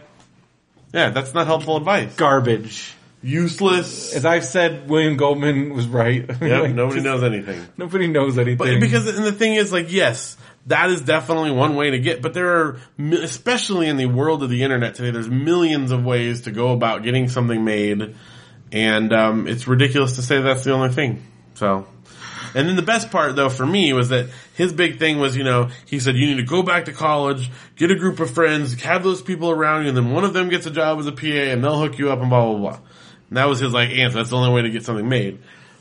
yeah, 0.94 1.10
that's 1.10 1.34
not 1.34 1.48
helpful 1.48 1.78
advice. 1.78 2.16
garbage. 2.16 2.94
Useless. 3.22 4.14
As 4.16 4.26
I've 4.26 4.46
said, 4.46 4.90
William 4.90 5.18
Goldman 5.18 5.74
was 5.74 5.88
right. 5.88 6.26
Yep, 6.42 6.42
Like, 6.42 6.74
nobody 6.74 7.02
just- 7.02 7.06
knows 7.06 7.24
anything. 7.24 7.62
Nobody 7.78 8.08
knows 8.08 8.38
anything. 8.38 8.58
But 8.58 8.80
because 8.80 9.08
and 9.08 9.26
the 9.26 9.32
thing 9.34 9.56
is, 9.56 9.72
like, 9.74 9.92
yes, 9.92 10.38
that 10.68 10.90
is 10.90 11.02
definitely 11.02 11.52
one 11.52 11.76
way 11.76 11.92
to 11.92 12.00
get. 12.00 12.22
But 12.22 12.34
there 12.34 12.50
are, 12.62 12.78
especially 13.00 13.88
in 13.88 13.98
the 13.98 14.06
world 14.06 14.42
of 14.44 14.50
the 14.50 14.64
internet 14.64 14.96
today, 14.96 15.12
there's 15.12 15.30
millions 15.30 15.92
of 15.92 16.04
ways 16.06 16.42
to 16.42 16.52
go 16.52 16.72
about 16.72 17.04
getting 17.04 17.28
something 17.30 17.64
made, 17.64 18.16
and 18.72 19.14
um, 19.14 19.48
it's 19.48 19.68
ridiculous 19.68 20.16
to 20.16 20.22
say 20.22 20.42
that's 20.42 20.64
the 20.64 20.74
only 20.74 20.90
thing. 20.90 21.24
So. 21.56 21.88
And 22.56 22.68
then 22.68 22.76
the 22.76 22.82
best 22.82 23.12
part 23.12 23.36
though 23.36 23.50
for 23.50 23.66
me 23.66 23.94
was 23.94 24.10
that 24.10 24.30
his 24.56 24.74
big 24.74 25.00
thing 25.00 25.20
was, 25.20 25.36
you 25.36 25.44
know, 25.44 25.70
he 25.86 26.00
said 26.00 26.16
you 26.16 26.28
need 26.28 26.38
to 26.38 26.44
go 26.44 26.64
back 26.64 26.86
to 26.86 26.94
college, 26.94 27.50
get 27.76 27.92
a 27.92 27.96
group 27.96 28.20
of 28.20 28.32
friends, 28.32 28.82
have 28.82 29.04
those 29.04 29.22
people 29.22 29.50
around 29.50 29.84
you, 29.84 29.90
and 29.90 29.98
then 29.98 30.12
one 30.12 30.24
of 30.24 30.34
them 30.34 30.50
gets 30.50 30.66
a 30.66 30.72
job 30.72 31.00
as 31.00 31.08
a 31.08 31.12
PA 31.12 31.26
and 31.26 31.64
they'll 31.64 31.80
hook 31.80 31.98
you 31.98 32.12
up 32.12 32.20
and 32.20 32.30
blah 32.30 32.46
blah 32.46 32.58
blah. 32.58 32.80
And 33.30 33.38
that 33.38 33.48
was 33.48 33.60
his 33.60 33.74
like 33.74 33.90
answer. 33.90 34.18
That's 34.18 34.32
the 34.32 34.38
only 34.38 34.54
way 34.54 34.64
to 34.64 34.70
get 34.70 34.84
something 34.84 35.08
made. 35.08 35.40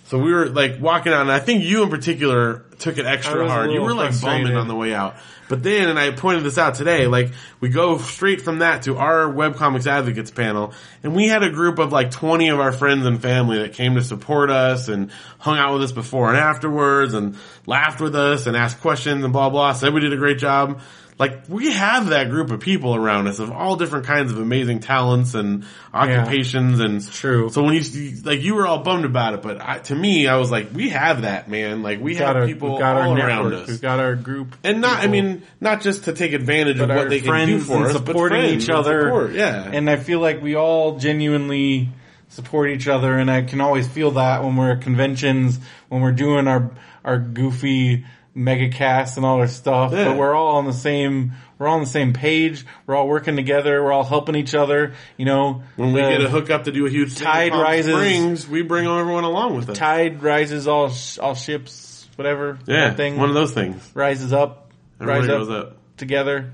So 0.09 0.18
we 0.18 0.32
were 0.32 0.46
like 0.46 0.80
walking 0.80 1.12
out, 1.12 1.20
and 1.20 1.30
I 1.30 1.38
think 1.38 1.64
you 1.64 1.82
in 1.82 1.90
particular 1.90 2.64
took 2.78 2.96
it 2.96 3.04
extra 3.04 3.46
hard. 3.46 3.70
You 3.70 3.82
were 3.82 3.92
like 3.92 4.12
frustrated. 4.12 4.44
bumming 4.44 4.56
on 4.56 4.66
the 4.66 4.74
way 4.74 4.94
out. 4.94 5.16
But 5.50 5.62
then, 5.62 5.90
and 5.90 5.98
I 5.98 6.11
pointed 6.12 6.44
this 6.44 6.56
out 6.56 6.76
today, 6.76 7.06
like 7.06 7.32
we 7.61 7.68
go 7.68 7.98
straight 7.98 8.40
from 8.40 8.61
that 8.61 8.82
to 8.82 8.96
our 8.96 9.30
webcomics 9.30 9.86
advocates 9.86 10.30
panel, 10.30 10.72
and 11.02 11.14
we 11.14 11.28
had 11.28 11.42
a 11.42 11.50
group 11.50 11.78
of 11.78 11.92
like 11.92 12.11
20 12.11 12.48
of 12.48 12.59
our 12.59 12.72
friends 12.72 13.04
and 13.04 13.20
family 13.20 13.59
that 13.59 13.74
came 13.74 13.96
to 13.96 14.02
support 14.02 14.48
us 14.48 14.88
and 14.88 15.11
hung 15.38 15.59
out 15.59 15.74
with 15.74 15.82
us 15.82 15.92
before 15.92 16.30
and 16.30 16.38
afterwards 16.38 17.12
and 17.12 17.36
laughed 17.66 18.00
with 18.00 18.16
us 18.16 18.46
and 18.46 18.56
asked 18.56 18.80
questions 18.80 19.22
and 19.24 19.32
blah 19.34 19.50
blah. 19.50 19.74
Said 19.74 19.92
we 19.92 20.00
did 20.00 20.14
a 20.14 20.16
great 20.18 20.38
job. 20.38 20.80
Like 21.18 21.48
we 21.48 21.72
have 21.72 22.10
that 22.10 22.30
group 22.30 22.52
of 22.52 22.60
people 22.60 22.94
around 22.94 23.26
us 23.26 23.40
of 23.40 23.50
all 23.50 23.74
different 23.74 24.06
kinds 24.06 24.30
of 24.30 24.38
amazing 24.38 24.78
talents 24.80 25.34
and 25.34 25.64
occupations 25.92 26.78
and 26.78 27.04
true. 27.12 27.50
So 27.50 27.64
when 27.64 27.74
you 27.74 28.12
like 28.22 28.40
you 28.42 28.54
were 28.54 28.68
all 28.68 28.84
bummed 28.84 29.04
about 29.04 29.34
it, 29.34 29.42
but 29.42 29.60
I, 29.60 29.78
to 29.80 29.96
me 29.96 30.28
I 30.28 30.36
was 30.36 30.50
like, 30.50 30.72
we 30.72 30.90
have 30.90 31.22
that 31.22 31.50
man. 31.50 31.82
Like 31.82 31.98
we 31.98 32.04
We've 32.04 32.18
have 32.18 32.36
our, 32.36 32.46
people 32.46 32.76
all 32.76 32.82
our 32.82 33.00
around 33.00 33.18
network. 33.50 33.54
us. 33.54 33.68
We've 33.68 33.80
got 33.82 33.98
our 33.98 34.14
group. 34.14 34.54
And 34.62 34.80
not, 34.80 35.02
I 35.02 35.08
mean, 35.08 35.42
not 35.60 35.80
just 35.80 36.04
to 36.04 36.12
take 36.12 36.34
advantage 36.34 36.78
of 36.78 36.88
what 36.88 37.08
they 37.08 37.20
can 37.20 37.48
do 37.48 37.58
for 37.58 37.76
and 37.78 37.86
us, 37.86 37.92
but 37.94 38.06
supporting 38.06 38.44
each 38.44 38.70
other. 38.70 39.02
support, 39.02 39.32
yeah. 39.32 39.70
And 39.72 39.90
I 39.90 39.96
feel 39.96 40.20
like 40.20 40.40
we 40.40 40.54
all 40.54 40.98
genuinely 40.98 41.88
support 42.28 42.70
each 42.70 42.86
other, 42.86 43.16
and 43.18 43.30
I 43.30 43.42
can 43.42 43.60
always 43.60 43.88
feel 43.88 44.12
that 44.12 44.44
when 44.44 44.54
we're 44.56 44.72
at 44.72 44.82
conventions, 44.82 45.58
when 45.88 46.00
we're 46.00 46.12
doing 46.12 46.46
our 46.46 46.70
our 47.04 47.18
goofy 47.18 48.04
mega 48.39 48.68
cast 48.68 49.16
and 49.16 49.26
all 49.26 49.39
our 49.41 49.49
stuff. 49.49 49.93
Yeah. 49.93 50.05
But 50.07 50.16
we're 50.16 50.34
all 50.34 50.57
on 50.57 50.64
the 50.64 50.72
same. 50.72 51.32
We're 51.59 51.66
all 51.68 51.74
on 51.74 51.80
the 51.80 51.86
same 51.91 52.12
page. 52.12 52.64
We're 52.86 52.95
all 52.97 53.09
working 53.09 53.34
together. 53.36 53.82
We're 53.82 53.93
all 53.93 54.05
helping 54.05 54.36
each 54.36 54.55
other. 54.55 54.95
You 55.16 55.24
know, 55.26 55.62
when 55.76 55.93
we 55.93 56.01
get 56.01 56.22
a 56.22 56.28
hookup 56.28 56.64
to 56.64 56.72
do 56.72 56.86
a 56.86 56.91
huge 56.91 57.16
Tide 57.16 57.53
rises- 57.53 57.93
Springs, 57.93 58.49
we 58.49 58.62
bring 58.62 58.86
everyone 58.86 59.24
along 59.24 59.57
with 59.57 59.68
us. 59.70 59.76
tide 59.76 60.22
rises, 60.22 60.68
all 60.68 60.91
sh- 60.91 61.18
all 61.18 61.34
ships, 61.34 62.09
whatever. 62.16 62.59
yeah, 62.66 62.95
thing 62.95 63.16
one 63.18 63.28
of 63.28 63.34
those 63.34 63.53
things. 63.53 63.91
rises 63.95 64.32
up, 64.32 64.70
Everybody 65.01 65.28
rise 65.28 65.39
goes 65.39 65.51
up, 65.51 65.66
up. 65.72 65.76
together. 65.97 66.53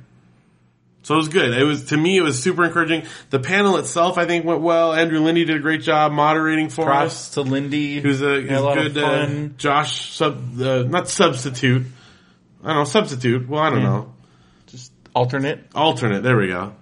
So 1.04 1.14
it 1.14 1.18
was 1.18 1.28
good. 1.28 1.52
It 1.56 1.64
was 1.64 1.84
to 1.86 1.96
me, 1.96 2.16
it 2.16 2.22
was 2.22 2.42
super 2.42 2.64
encouraging. 2.64 3.02
The 3.28 3.38
panel 3.38 3.76
itself, 3.76 4.16
I 4.18 4.24
think, 4.24 4.44
went 4.46 4.62
well. 4.62 4.94
Andrew 4.94 5.20
Lindy 5.20 5.44
did 5.44 5.56
a 5.56 5.60
great 5.60 5.82
job 5.82 6.12
moderating 6.12 6.70
for 6.70 6.90
us. 6.90 7.28
Props 7.28 7.28
to 7.34 7.42
Lindy, 7.42 8.00
Who's 8.00 8.22
a, 8.22 8.30
a 8.30 8.42
good, 8.42 8.96
uh. 8.98 9.26
Josh 9.58 10.12
sub, 10.14 10.60
uh, 10.60 10.82
not 10.84 11.08
substitute. 11.10 11.86
I 12.62 12.68
don't 12.68 12.76
know, 12.78 12.84
substitute. 12.84 13.46
Well, 13.46 13.62
I 13.62 13.68
don't 13.70 13.80
Yeah. 13.80 13.84
know. 13.84 14.14
just 14.68 14.92
alternate. 15.14 15.66
alternate. 15.74 16.22
There 16.22 16.38
we 16.38 16.48
go. 16.48 16.72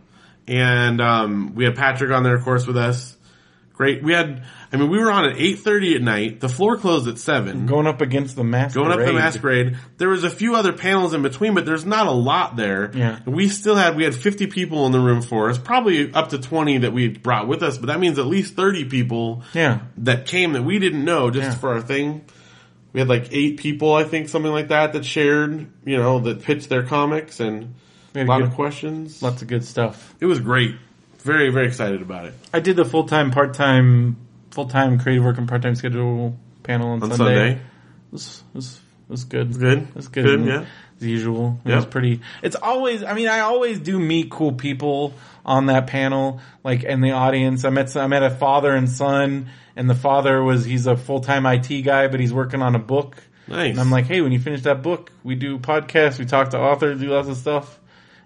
And 0.47 1.01
um, 1.01 1.55
we 1.57 1.65
had 1.65 1.75
Patrick 1.75 2.13
on 2.13 2.23
there, 2.23 2.37
of 2.37 2.45
course, 2.45 2.67
with 2.67 2.77
us. 2.77 3.17
Great. 3.75 4.03
We 4.05 4.13
had. 4.13 4.45
I 4.73 4.79
mean, 4.79 4.89
we 4.89 4.99
were 4.99 5.11
on 5.11 5.27
at 5.27 5.37
eight 5.39 5.59
thirty 5.59 5.95
at 5.95 6.01
night. 6.01 6.41
The 6.41 6.49
floor 6.49 6.79
closed 6.79 7.07
at 7.07 7.19
seven. 7.19 7.67
Going 7.67 7.87
up 7.87 8.01
against 8.01 8.37
the 8.37 8.45
masquerade. 8.45 8.87
Going 8.87 8.99
up 9.01 9.07
the 9.07 9.13
masquerade. 9.13 9.77
There 9.99 10.09
was 10.09 10.25
a 10.25 10.31
few 10.31 10.55
other 10.55 10.73
panels 10.73 11.13
in 11.13 11.21
between, 11.21 11.55
but 11.55 11.67
there's 11.67 11.85
not 11.85 12.07
a 12.07 12.11
lot 12.13 12.57
there. 12.57 12.91
Yeah. 12.95 13.19
We 13.27 13.49
still 13.51 13.77
had 13.77 13.97
we 13.97 14.05
had 14.05 14.15
50 14.15 14.47
people 14.47 14.87
in 14.87 14.93
the 14.93 15.01
room 15.01 15.21
for 15.21 15.51
us, 15.51 15.59
probably 15.59 16.13
up 16.15 16.31
to 16.31 16.39
20 16.39 16.79
that 16.79 16.93
we 16.95 17.09
brought 17.09 17.49
with 17.49 17.63
us, 17.63 17.77
but 17.77 17.89
that 17.89 18.01
means 18.01 18.19
at 18.19 18.27
least 18.27 18.55
30 18.57 18.87
people 18.87 19.43
Yeah. 19.53 19.81
that 19.99 20.25
came 20.27 20.55
that 20.55 20.63
we 20.65 20.79
didn't 20.79 21.05
know 21.05 21.31
just 21.31 21.49
Yeah. 21.51 21.55
for 21.57 21.75
our 21.75 21.83
thing. 21.83 22.23
We 22.95 23.01
had 23.01 23.09
like 23.11 23.29
eight 23.31 23.59
people, 23.59 23.95
I 23.95 24.05
think, 24.05 24.29
something 24.31 24.53
like 24.53 24.69
that, 24.69 24.95
that 24.95 25.05
shared, 25.05 25.67
you 25.85 25.97
know, 25.99 26.19
that 26.21 26.43
pitched 26.43 26.69
their 26.71 26.83
comics 26.83 27.41
and 27.41 27.75
a 28.15 28.25
lot 28.25 28.39
good- 28.39 28.49
of 28.49 28.55
questions. 28.55 29.23
Lots 29.23 29.43
of 29.43 29.49
good 29.49 29.65
stuff. 29.65 30.15
It 30.21 30.27
was 30.27 30.41
great. 30.41 30.77
Very, 31.23 31.51
very 31.51 31.67
excited 31.69 32.03
about 32.03 32.25
it. 32.27 32.35
I 32.53 32.61
did 32.61 32.77
the 32.77 32.85
full 32.85 33.05
time, 33.05 33.31
part 33.31 33.55
time, 33.55 34.17
full 34.53 34.67
time 34.69 34.99
creative 34.99 35.25
work 35.25 35.39
and 35.39 35.49
part 35.49 35.63
time 35.63 35.75
schedule 35.75 36.37
panel 36.63 36.91
on, 36.91 37.03
On 37.03 37.11
Sunday. 37.11 37.17
Sunday. 37.17 37.53
It 37.55 37.61
was, 38.13 38.45
it 38.53 38.57
was, 38.57 38.75
it 38.77 39.11
was 39.11 39.25
good. 39.25 39.59
Good. 39.59 39.79
It 39.89 39.95
was 39.95 40.09
good. 40.09 40.25
Good, 40.25 40.45
yeah. 40.47 40.65
As 41.01 41.07
usual. 41.07 41.59
It 41.65 41.71
Yep. 41.71 41.77
was 41.77 41.87
pretty, 41.87 42.21
it's 42.43 42.55
always, 42.57 43.03
I 43.03 43.15
mean, 43.15 43.27
I 43.29 43.41
always 43.41 43.81
do 43.81 43.99
meet 43.99 44.31
cool 44.31 44.53
people 44.53 45.15
on 45.45 45.67
that 45.67 45.89
panel, 45.89 46.41
like 46.63 46.85
in 46.85 47.01
the 47.01 47.11
audience. 47.13 47.65
I 47.65 47.71
met, 47.71 47.97
I 47.97 48.07
met 48.07 48.23
a 48.23 48.31
father 48.31 48.73
and 48.73 48.89
son 48.89 49.49
and 49.75 49.91
the 49.91 49.95
father 49.95 50.43
was, 50.43 50.65
he's 50.65 50.87
a 50.87 50.97
full 50.97 51.21
time 51.21 51.47
IT 51.47 51.83
guy, 51.83 52.07
but 52.09 52.21
he's 52.21 52.33
working 52.33 52.63
on 52.63 52.75
a 52.77 52.79
book. 52.79 53.17
Nice. 53.49 53.71
And 53.73 53.81
I'm 53.81 53.91
like, 53.91 54.07
hey, 54.07 54.21
when 54.21 54.31
you 54.31 54.39
finish 54.39 54.63
that 54.63 54.83
book, 54.83 55.11
we 55.25 55.35
do 55.35 55.59
podcasts, 55.59 56.19
we 56.19 56.27
talk 56.27 56.51
to 56.51 56.59
authors, 56.59 57.01
do 57.01 57.09
lots 57.09 57.29
of 57.29 57.37
stuff. 57.37 57.81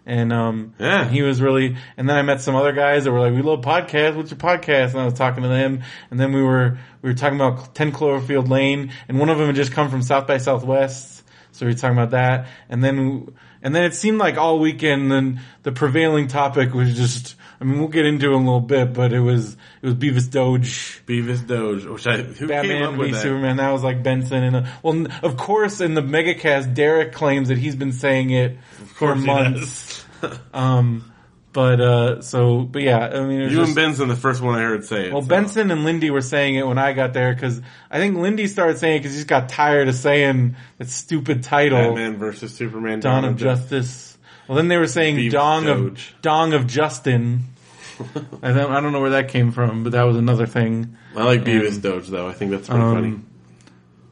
And 0.09 0.33
um, 0.33 0.73
Yeah. 0.79 1.03
and 1.03 1.11
he 1.11 1.23
was 1.23 1.43
really. 1.43 1.77
And 1.97 2.09
then 2.09 2.17
I 2.17 2.23
met 2.23 2.41
some 2.41 2.55
other 2.55 2.73
guys 2.73 3.05
that 3.05 3.13
were 3.13 3.19
like, 3.21 3.35
"We 3.35 3.43
love 3.43 3.61
podcasts. 3.63 4.15
What's 4.15 4.31
your 4.31 4.39
podcast?" 4.39 4.93
And 4.93 5.01
I 5.01 5.05
was 5.05 5.15
talking 5.15 5.43
to 5.43 5.49
them. 5.49 5.83
And 6.11 6.21
then 6.21 6.33
we 6.33 6.43
were 6.43 6.79
we 7.03 7.11
were 7.11 7.15
talking 7.15 7.37
about 7.37 7.75
Ten 7.75 7.91
Cloverfield 7.91 8.49
Lane, 8.49 8.93
and 9.09 9.19
one 9.19 9.29
of 9.31 9.39
them 9.39 9.49
had 9.49 9.57
just 9.57 9.73
come 9.73 9.91
from 9.91 10.03
South 10.03 10.27
by 10.29 10.39
Southwest, 10.39 11.25
so 11.51 11.67
we 11.67 11.73
were 11.73 11.79
talking 11.79 11.97
about 11.99 12.11
that. 12.13 12.47
And 12.69 12.85
then 12.85 13.35
and 13.63 13.75
then 13.75 13.83
it 13.83 13.95
seemed 13.95 14.19
like 14.19 14.37
all 14.39 14.61
weekend, 14.61 15.11
then 15.11 15.41
the 15.65 15.73
prevailing 15.73 16.29
topic 16.29 16.73
was 16.73 16.95
just. 16.97 17.35
I 17.61 17.65
mean, 17.65 17.79
we'll 17.79 17.89
get 17.89 18.07
into 18.07 18.33
it 18.33 18.37
in 18.37 18.43
a 18.43 18.45
little 18.45 18.61
bit, 18.61 18.93
but 18.93 19.13
it 19.13 19.21
was 19.21 19.57
it 19.83 19.87
was 19.87 19.95
Beavis 19.95 20.31
Doge. 20.31 21.03
Beavis 21.07 21.47
Doge. 21.47 21.87
Which 21.87 22.07
I, 22.07 22.19
who 22.19 22.35
came 22.35 22.49
Batman 22.49 22.83
up 22.83 22.97
with 22.97 23.09
v 23.09 23.13
that? 23.13 23.23
Superman. 23.23 23.57
That 23.57 23.71
was 23.71 23.83
like 23.83 24.03
Benson 24.03 24.43
and 24.43 24.57
uh, 24.57 24.67
well, 24.83 24.95
n- 24.95 25.13
of 25.23 25.37
course, 25.37 25.81
in 25.81 25.95
the 25.95 26.03
megacast, 26.03 26.75
Derek 26.75 27.13
claims 27.13 27.49
that 27.49 27.59
he's 27.59 27.77
been 27.77 27.93
saying 27.93 28.31
it 28.31 28.59
for 28.63 29.13
course 29.15 29.21
he 29.21 29.27
months. 29.27 30.03
Um, 30.55 31.13
but 31.57 31.81
uh, 31.81 32.21
so, 32.21 32.61
but 32.61 32.83
yeah, 32.83 32.99
I 32.99 33.21
mean, 33.25 33.41
it 33.41 33.45
was 33.45 33.53
You 33.53 33.59
just, 33.61 33.69
and 33.69 33.77
Benson, 33.77 34.09
the 34.09 34.17
first 34.17 34.43
one 34.43 34.59
I 34.59 34.63
heard 34.63 34.85
say 34.85 35.07
it. 35.07 35.13
well, 35.13 35.23
so. 35.23 35.29
Benson 35.29 35.71
and 35.71 35.85
Lindy 35.85 36.11
were 36.11 36.21
saying 36.21 36.57
it 36.57 36.67
when 36.67 36.77
I 36.77 36.93
got 36.93 37.15
there 37.15 37.35
because 37.35 37.63
I 37.91 37.99
think 37.99 38.19
Lindy 38.19 38.47
started 38.47 38.77
saying 38.77 38.97
it 38.97 38.99
because 39.01 39.13
he 39.13 39.19
just 39.21 39.29
got 39.29 39.49
tired 39.49 39.89
of 39.89 39.95
saying 39.95 40.57
that 40.77 40.89
stupid 40.89 41.45
title, 41.45 41.79
Batman 41.79 42.17
versus 42.19 42.55
Superman. 42.55 43.01
Dawn 43.01 43.25
of 43.25 43.37
Justice. 43.37 44.16
Well, 44.49 44.57
then 44.57 44.69
they 44.69 44.77
were 44.77 44.87
saying 44.87 45.17
Beavis 45.17 45.33
Dong 45.33 45.65
Doge. 45.65 46.13
of 46.17 46.23
Dong 46.23 46.53
of 46.53 46.67
Justin. 46.67 47.41
I 48.43 48.53
don't, 48.53 48.71
I 48.73 48.81
don't 48.81 48.93
know 48.93 49.01
where 49.01 49.11
that 49.11 49.29
came 49.29 49.53
from, 49.53 49.83
but 49.83 49.93
that 49.93 50.03
was 50.03 50.17
another 50.17 50.47
thing. 50.47 50.97
I 51.17 51.25
like 51.25 51.45
Beavis 51.45 51.75
And- 51.75 51.83
Doge 51.83 52.09
though. 52.09 52.29
I 52.29 52.33
think 52.33 52.51
that's 52.51 52.69
pretty 52.69 52.83
Um, 52.83 52.95
funny. 52.95 53.19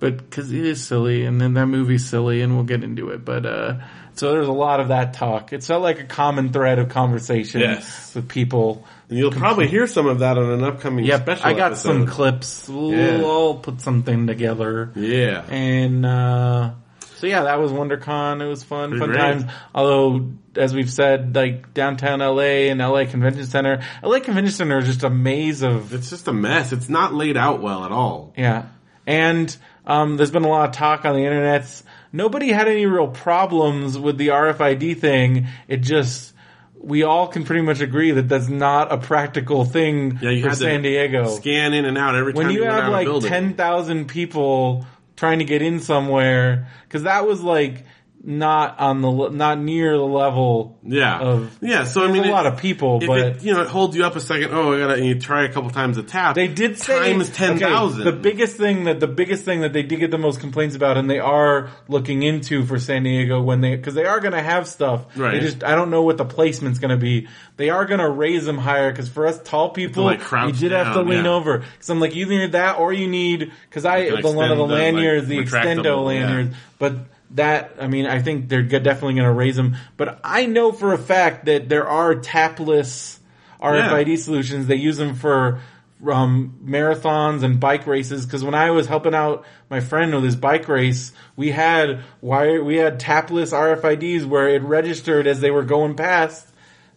but 0.01 0.17
because 0.19 0.51
it 0.53 0.65
is 0.65 0.83
silly, 0.85 1.25
and 1.25 1.41
then 1.41 1.55
that 1.55 1.67
movie's 1.67 2.05
silly, 2.09 2.41
and 2.41 2.55
we'll 2.55 2.65
get 2.65 2.83
into 2.83 3.11
it. 3.11 3.25
But 3.25 3.45
uh, 3.47 3.75
so 4.15 4.31
there's 4.33 4.49
a 4.49 4.53
lot 4.53 4.81
of 4.81 4.89
that 4.89 5.13
talk. 5.15 5.53
It 5.53 5.63
felt 5.63 5.83
like 5.83 6.01
a 6.01 6.05
common 6.05 6.53
thread 6.53 6.79
of 6.79 6.89
conversation 6.89 7.61
Yes. 7.61 8.15
with 8.15 8.29
people. 8.29 8.87
And 9.11 9.19
you'll 9.19 9.33
probably 9.33 9.69
hear 9.69 9.87
some 9.87 10.07
of 10.07 10.21
that 10.21 10.39
on 10.39 10.51
an 10.51 10.65
upcoming 10.65 11.05
Yep, 11.05 11.23
special. 11.23 11.47
I 11.47 11.53
got 11.53 11.73
episode. 11.73 11.89
some 11.89 12.07
clips. 12.07 12.69
We'll 12.69 12.93
Yeah. 12.93 13.23
all 13.23 13.59
put 13.59 13.81
something 13.83 14.27
together. 14.27 14.91
Yeah. 14.97 15.45
And 15.51 16.07
uh, 16.07 16.71
so 17.17 17.27
yeah, 17.27 17.45
that 17.45 17.59
was 17.61 17.73
WonderCon. 17.73 18.43
It 18.43 18.47
was 18.47 18.63
fun, 18.65 18.91
Pretty 18.91 19.01
fun 19.01 19.09
great. 19.11 19.21
times. 19.21 19.45
Although, 19.75 20.31
as 20.57 20.75
we've 20.75 20.91
said, 20.91 21.35
like 21.35 21.73
downtown 21.75 22.21
LA 22.21 22.71
and 22.71 22.81
LA 22.81 23.05
Convention 23.07 23.47
Center, 23.47 23.83
LA 24.03 24.21
Convention 24.21 24.53
Center 24.53 24.79
is 24.79 24.87
just 24.87 25.03
a 25.03 25.11
maze 25.11 25.63
of 25.63 25.93
It's 25.95 26.11
just 26.11 26.29
a 26.29 26.33
mess. 26.33 26.73
It's 26.73 26.89
not 26.89 27.15
laid 27.15 27.37
out 27.37 27.61
well 27.63 27.85
at 27.85 27.93
all. 27.93 28.33
Yeah. 28.37 28.67
And 29.07 29.55
um, 29.87 30.17
there's 30.17 30.31
been 30.31 30.45
a 30.45 30.49
lot 30.49 30.69
of 30.71 30.75
talk 30.75 31.05
on 31.05 31.15
the 31.15 31.25
internet. 31.25 31.83
Nobody 32.13 32.53
had 32.53 32.69
any 32.69 32.87
real 32.87 33.09
problems 33.09 33.99
with 33.99 34.17
the 34.19 34.29
RFID 34.29 34.99
thing. 34.99 35.47
It 35.69 35.79
just, 35.79 36.33
we 36.79 37.03
all 37.03 37.27
can 37.29 37.45
pretty 37.45 37.63
much 37.63 37.81
agree 37.81 38.13
that 38.13 38.29
that's 38.29 38.49
not 38.49 38.93
a 38.93 38.99
practical 38.99 39.65
thing 39.65 40.19
Yeah, 40.23 40.31
you 40.31 40.49
for 40.49 40.55
San 40.55 40.83
Diego. 40.83 41.29
Scan 41.37 41.75
in 41.75 41.85
and 41.85 41.99
out 41.99 42.15
every 42.15 42.33
time 42.33 42.45
When 42.47 42.55
you 42.55 42.63
went 42.63 42.73
have 42.75 42.93
like 42.93 43.07
building. 43.07 43.29
10,000 43.31 44.07
people 44.07 44.87
trying 45.17 45.39
to 45.39 45.45
get 45.45 45.63
in 45.63 45.81
somewhere, 45.81 46.69
cause 46.89 47.03
that 47.03 47.27
was 47.27 47.43
like 47.43 47.85
not 48.27 48.81
on 48.81 49.03
the, 49.03 49.29
not 49.29 49.59
near 49.59 49.97
the 49.97 50.03
level 50.03 50.79
Yeah. 50.83 51.19
of, 51.21 51.59
yeah. 51.61 51.85
So 51.85 52.05
I 52.05 52.11
mean, 52.11 52.25
a 52.25 52.29
it- 52.29 52.31
lot 52.31 52.47
of 52.47 52.57
people, 52.57 53.01
but. 53.01 53.19
it, 53.19 53.43
you 53.45 53.53
know, 53.53 53.63
it 53.63 53.69
holds 53.69 53.95
you 53.97 54.05
up 54.05 54.17
a 54.17 54.21
second. 54.21 54.51
Oh, 54.53 54.73
I 54.73 54.79
gotta. 54.79 54.95
And 54.95 55.05
you 55.05 55.21
try 55.21 55.45
a 55.45 55.53
couple 55.53 55.71
times 55.71 55.97
to 55.97 56.03
tap. 56.03 56.35
They 56.35 56.49
did 56.49 56.79
say 56.79 57.13
times 57.13 57.31
ten 57.31 57.59
thousand. 57.59 58.01
Okay, 58.01 58.11
the 58.11 58.17
biggest 58.17 58.57
thing 58.57 58.85
that 58.85 59.01
the 59.01 59.07
biggest 59.09 59.45
thing 59.45 59.61
that 59.61 59.73
they 59.73 59.83
did 59.83 60.01
get 60.01 60.11
the 60.11 60.19
most 60.19 60.41
complaints 60.41 60.75
about, 60.75 60.97
and 60.97 61.11
they 61.11 61.19
are 61.19 61.71
looking 61.87 62.23
into 62.23 62.65
for 62.65 62.79
San 62.79 63.03
Diego 63.03 63.43
when 63.43 63.61
they 63.61 63.77
because 63.77 63.95
they 63.95 64.07
are 64.07 64.21
going 64.21 64.33
to 64.33 64.43
have 64.43 64.67
stuff. 64.67 65.07
Right. 65.17 65.35
They 65.35 65.41
just 65.41 65.63
I 65.63 65.75
don't 65.75 65.91
know 65.91 66.03
what 66.03 66.17
the 66.17 66.25
placement's 66.25 66.79
going 66.79 66.93
to 66.93 66.97
be. 66.97 67.29
They 67.57 67.69
are 67.71 67.85
going 67.85 68.01
to 68.01 68.09
raise 68.09 68.47
them 68.47 68.59
higher 68.59 68.91
because 68.91 69.09
for 69.09 69.27
us 69.27 69.41
tall 69.43 69.71
people, 69.71 70.05
like, 70.05 70.23
you 70.31 70.53
did 70.53 70.73
have 70.73 70.95
to 70.95 71.03
lean 71.03 71.25
yeah. 71.25 71.31
over. 71.31 71.59
Because 71.59 71.91
I'm 71.91 72.01
like, 72.01 72.15
you 72.15 72.27
need 72.27 72.53
that 72.53 72.79
or 72.79 72.93
you 72.93 73.07
need 73.07 73.53
because 73.69 73.85
I 73.85 74.09
the 74.09 74.31
one 74.31 74.51
of 74.51 74.57
the 74.57 74.67
the, 74.67 74.73
like, 74.73 74.95
lanyards, 74.95 75.29
the 75.29 75.39
extendo 75.39 76.15
yeah. 76.15 76.57
but. 76.79 76.97
That 77.33 77.77
I 77.81 77.89
mean, 77.89 78.07
I 78.07 78.21
think 78.23 78.49
they're 78.49 78.63
definitely 78.63 79.15
going 79.15 79.27
to 79.27 79.33
raise 79.33 79.57
them, 79.57 79.77
but 79.97 80.21
I 80.23 80.47
know 80.47 80.71
for 80.73 80.93
a 80.93 80.99
fact 80.99 81.47
that 81.47 81.69
there 81.69 81.89
are 81.89 82.15
tapless 82.15 83.19
RFID 83.61 84.19
solutions. 84.19 84.67
They 84.67 84.77
use 84.77 84.99
them 84.99 85.15
for 85.15 85.61
um, 86.07 86.59
marathons 86.65 87.43
and 87.43 87.59
bike 87.59 87.87
races. 87.87 88.27
Because 88.27 88.45
when 88.45 88.55
I 88.55 88.71
was 88.71 88.87
helping 88.87 89.15
out 89.15 89.45
my 89.71 89.81
friend 89.81 90.15
with 90.15 90.25
his 90.25 90.37
bike 90.37 90.69
race, 90.69 91.13
we 91.37 91.51
had 91.51 92.03
wire, 92.21 92.63
we 92.63 92.77
had 92.77 93.01
tapless 93.01 93.53
RFIDs 93.53 94.25
where 94.27 94.49
it 94.49 94.63
registered 94.63 95.27
as 95.27 95.41
they 95.41 95.51
were 95.51 95.65
going 95.65 95.97
past. 95.97 96.47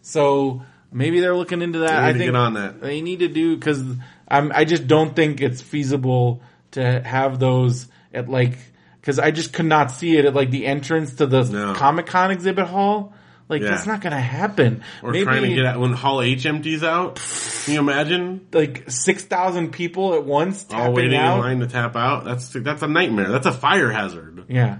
So 0.02 0.62
maybe 0.92 1.20
they're 1.20 1.36
looking 1.36 1.62
into 1.62 1.80
that. 1.80 1.88
They 1.88 1.94
need 2.00 2.08
I 2.08 2.12
to 2.12 2.18
think 2.18 2.28
get 2.28 2.36
on 2.36 2.54
that. 2.54 2.80
they 2.80 3.00
need 3.00 3.18
to 3.20 3.28
do 3.28 3.56
because 3.56 3.82
I 4.30 4.64
just 4.64 4.86
don't 4.86 5.16
think 5.16 5.40
it's 5.40 5.62
feasible 5.62 6.42
to 6.72 7.00
have 7.00 7.38
those 7.38 7.88
at 8.12 8.28
like 8.28 8.58
because 9.00 9.18
I 9.18 9.30
just 9.30 9.52
could 9.52 9.66
not 9.66 9.90
see 9.90 10.16
it 10.16 10.24
at 10.24 10.34
like 10.34 10.50
the 10.50 10.66
entrance 10.66 11.14
to 11.14 11.26
the 11.26 11.44
No. 11.44 11.74
Comic 11.74 12.06
Con 12.06 12.30
exhibit 12.30 12.66
hall. 12.66 13.12
Like 13.48 13.62
Yeah. 13.62 13.70
that's 13.70 13.86
not 13.86 14.02
going 14.02 14.12
to 14.12 14.20
happen. 14.20 14.82
or 15.02 15.10
Maybe 15.12 15.24
trying 15.24 15.42
to 15.42 15.54
get 15.54 15.64
out 15.64 15.80
when 15.80 15.94
Hall 15.94 16.20
H 16.20 16.44
empties 16.44 16.84
out. 16.84 17.16
Can 17.64 17.74
you 17.74 17.80
imagine? 17.80 18.46
like 18.52 18.90
six 18.90 19.24
thousand 19.24 19.72
people 19.72 20.14
at 20.14 20.24
once 20.24 20.66
All 20.72 20.92
waiting 20.92 21.16
out. 21.16 21.36
in 21.36 21.40
line 21.40 21.60
to 21.60 21.66
tap 21.66 21.96
out. 21.96 22.24
That's 22.24 22.48
that's 22.50 22.82
a 22.82 22.88
nightmare. 22.88 23.30
That's 23.30 23.46
a 23.46 23.52
fire 23.52 23.90
hazard. 23.90 24.44
Yeah. 24.48 24.78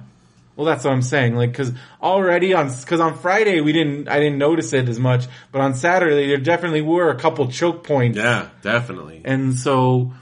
Well, 0.54 0.66
that's 0.66 0.84
what 0.84 0.92
I'm 0.92 1.02
saying. 1.02 1.36
Like, 1.36 1.54
cause 1.54 1.70
already 2.02 2.52
on, 2.52 2.66
cause 2.84 2.98
on 2.98 3.16
Friday 3.16 3.60
we 3.60 3.72
didn't, 3.72 4.08
I 4.08 4.18
didn't 4.18 4.38
notice 4.38 4.72
it 4.72 4.88
as 4.88 4.98
much, 4.98 5.26
but 5.52 5.60
on 5.60 5.72
Saturday 5.74 6.26
there 6.26 6.36
definitely 6.36 6.80
were 6.82 7.10
a 7.10 7.14
couple 7.16 7.46
choke 7.48 7.84
points. 7.84 8.18
Yeah, 8.18 8.48
definitely. 8.60 9.22
And 9.24 9.54
so, 9.56 10.12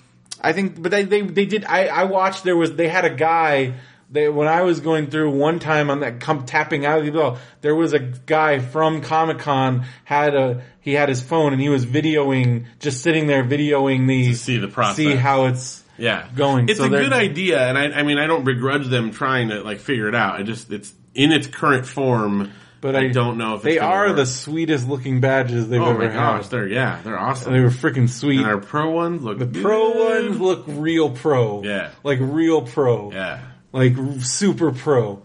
I 0.46 0.52
think, 0.52 0.80
but 0.80 0.90
they, 0.90 1.02
they, 1.02 1.22
they 1.22 1.44
did, 1.46 1.64
I, 1.64 1.86
I 1.86 2.04
watched 2.04 2.44
there 2.44 2.56
was, 2.56 2.76
they 2.76 2.88
had 2.88 3.04
a 3.04 3.14
guy, 3.14 3.74
they, 4.10 4.28
when 4.28 4.46
I 4.46 4.62
was 4.62 4.78
going 4.80 5.10
through 5.10 5.32
one 5.32 5.58
time 5.58 5.90
on 5.90 6.00
that 6.00 6.20
come 6.20 6.46
tapping 6.46 6.86
out 6.86 7.00
of 7.00 7.04
the 7.04 7.10
bell, 7.10 7.38
there 7.62 7.74
was 7.74 7.92
a 7.92 7.98
guy 7.98 8.60
from 8.60 9.00
Comic 9.00 9.40
Con 9.40 9.84
had 10.04 10.34
a, 10.34 10.62
he 10.80 10.92
had 10.92 11.08
his 11.08 11.20
phone 11.20 11.52
and 11.52 11.60
he 11.60 11.68
was 11.68 11.84
videoing, 11.84 12.66
just 12.78 13.02
sitting 13.02 13.26
there 13.26 13.42
videoing 13.42 14.06
the, 14.06 14.34
see 14.34 14.58
the 14.58 14.68
process. 14.68 14.96
see 14.96 15.16
how 15.16 15.46
it's, 15.46 15.82
Yeah, 15.98 16.28
going. 16.36 16.68
It's 16.68 16.78
So 16.78 16.84
a 16.84 16.90
good 16.90 17.12
idea, 17.12 17.66
and 17.66 17.76
I, 17.76 18.00
I 18.00 18.02
mean, 18.02 18.18
I 18.18 18.26
don't 18.26 18.44
begrudge 18.44 18.86
them 18.86 19.10
trying 19.10 19.48
to 19.48 19.62
like 19.62 19.80
figure 19.80 20.08
it 20.08 20.14
out. 20.14 20.38
I 20.38 20.42
just 20.42 20.70
it's 20.70 20.92
in 21.14 21.32
its 21.32 21.46
current 21.46 21.86
form. 21.86 22.52
But 22.86 22.96
I, 22.96 23.06
I, 23.06 23.08
don't 23.08 23.36
know 23.38 23.54
if 23.56 23.62
they 23.62 23.78
are 23.78 24.06
work. 24.08 24.16
the 24.16 24.26
sweetest 24.26 24.86
looking 24.88 25.20
badges 25.20 25.68
they've 25.68 25.80
Oh 25.80 25.90
ever 25.90 26.06
my 26.06 26.12
gosh, 26.12 26.42
had. 26.42 26.50
they're 26.52 26.68
yeah, 26.68 27.00
they're 27.02 27.18
awesome. 27.18 27.52
They 27.52 27.60
were 27.60 27.68
freaking 27.70 28.08
sweet. 28.08 28.38
and 28.38 28.46
our 28.46 28.58
pro 28.58 28.90
ones 28.90 29.22
look 29.22 29.38
The 29.38 29.46
pro 29.46 29.90
ones 29.90 30.40
look 30.40 30.64
real 30.68 31.10
pro. 31.10 31.62
Yeah. 31.64 31.90
Like 32.04 32.18
real 32.20 32.62
pro. 32.62 33.10
Yeah, 33.12 33.40
Like 33.72 33.94
super 34.20 34.70
pro. 34.72 35.22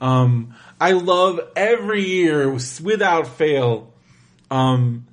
Um, 0.00 0.54
I 0.80 0.92
love 0.92 1.40
every 1.56 2.06
year 2.08 2.48
without 2.82 3.26
fail, 3.26 3.92
um, 4.50 5.06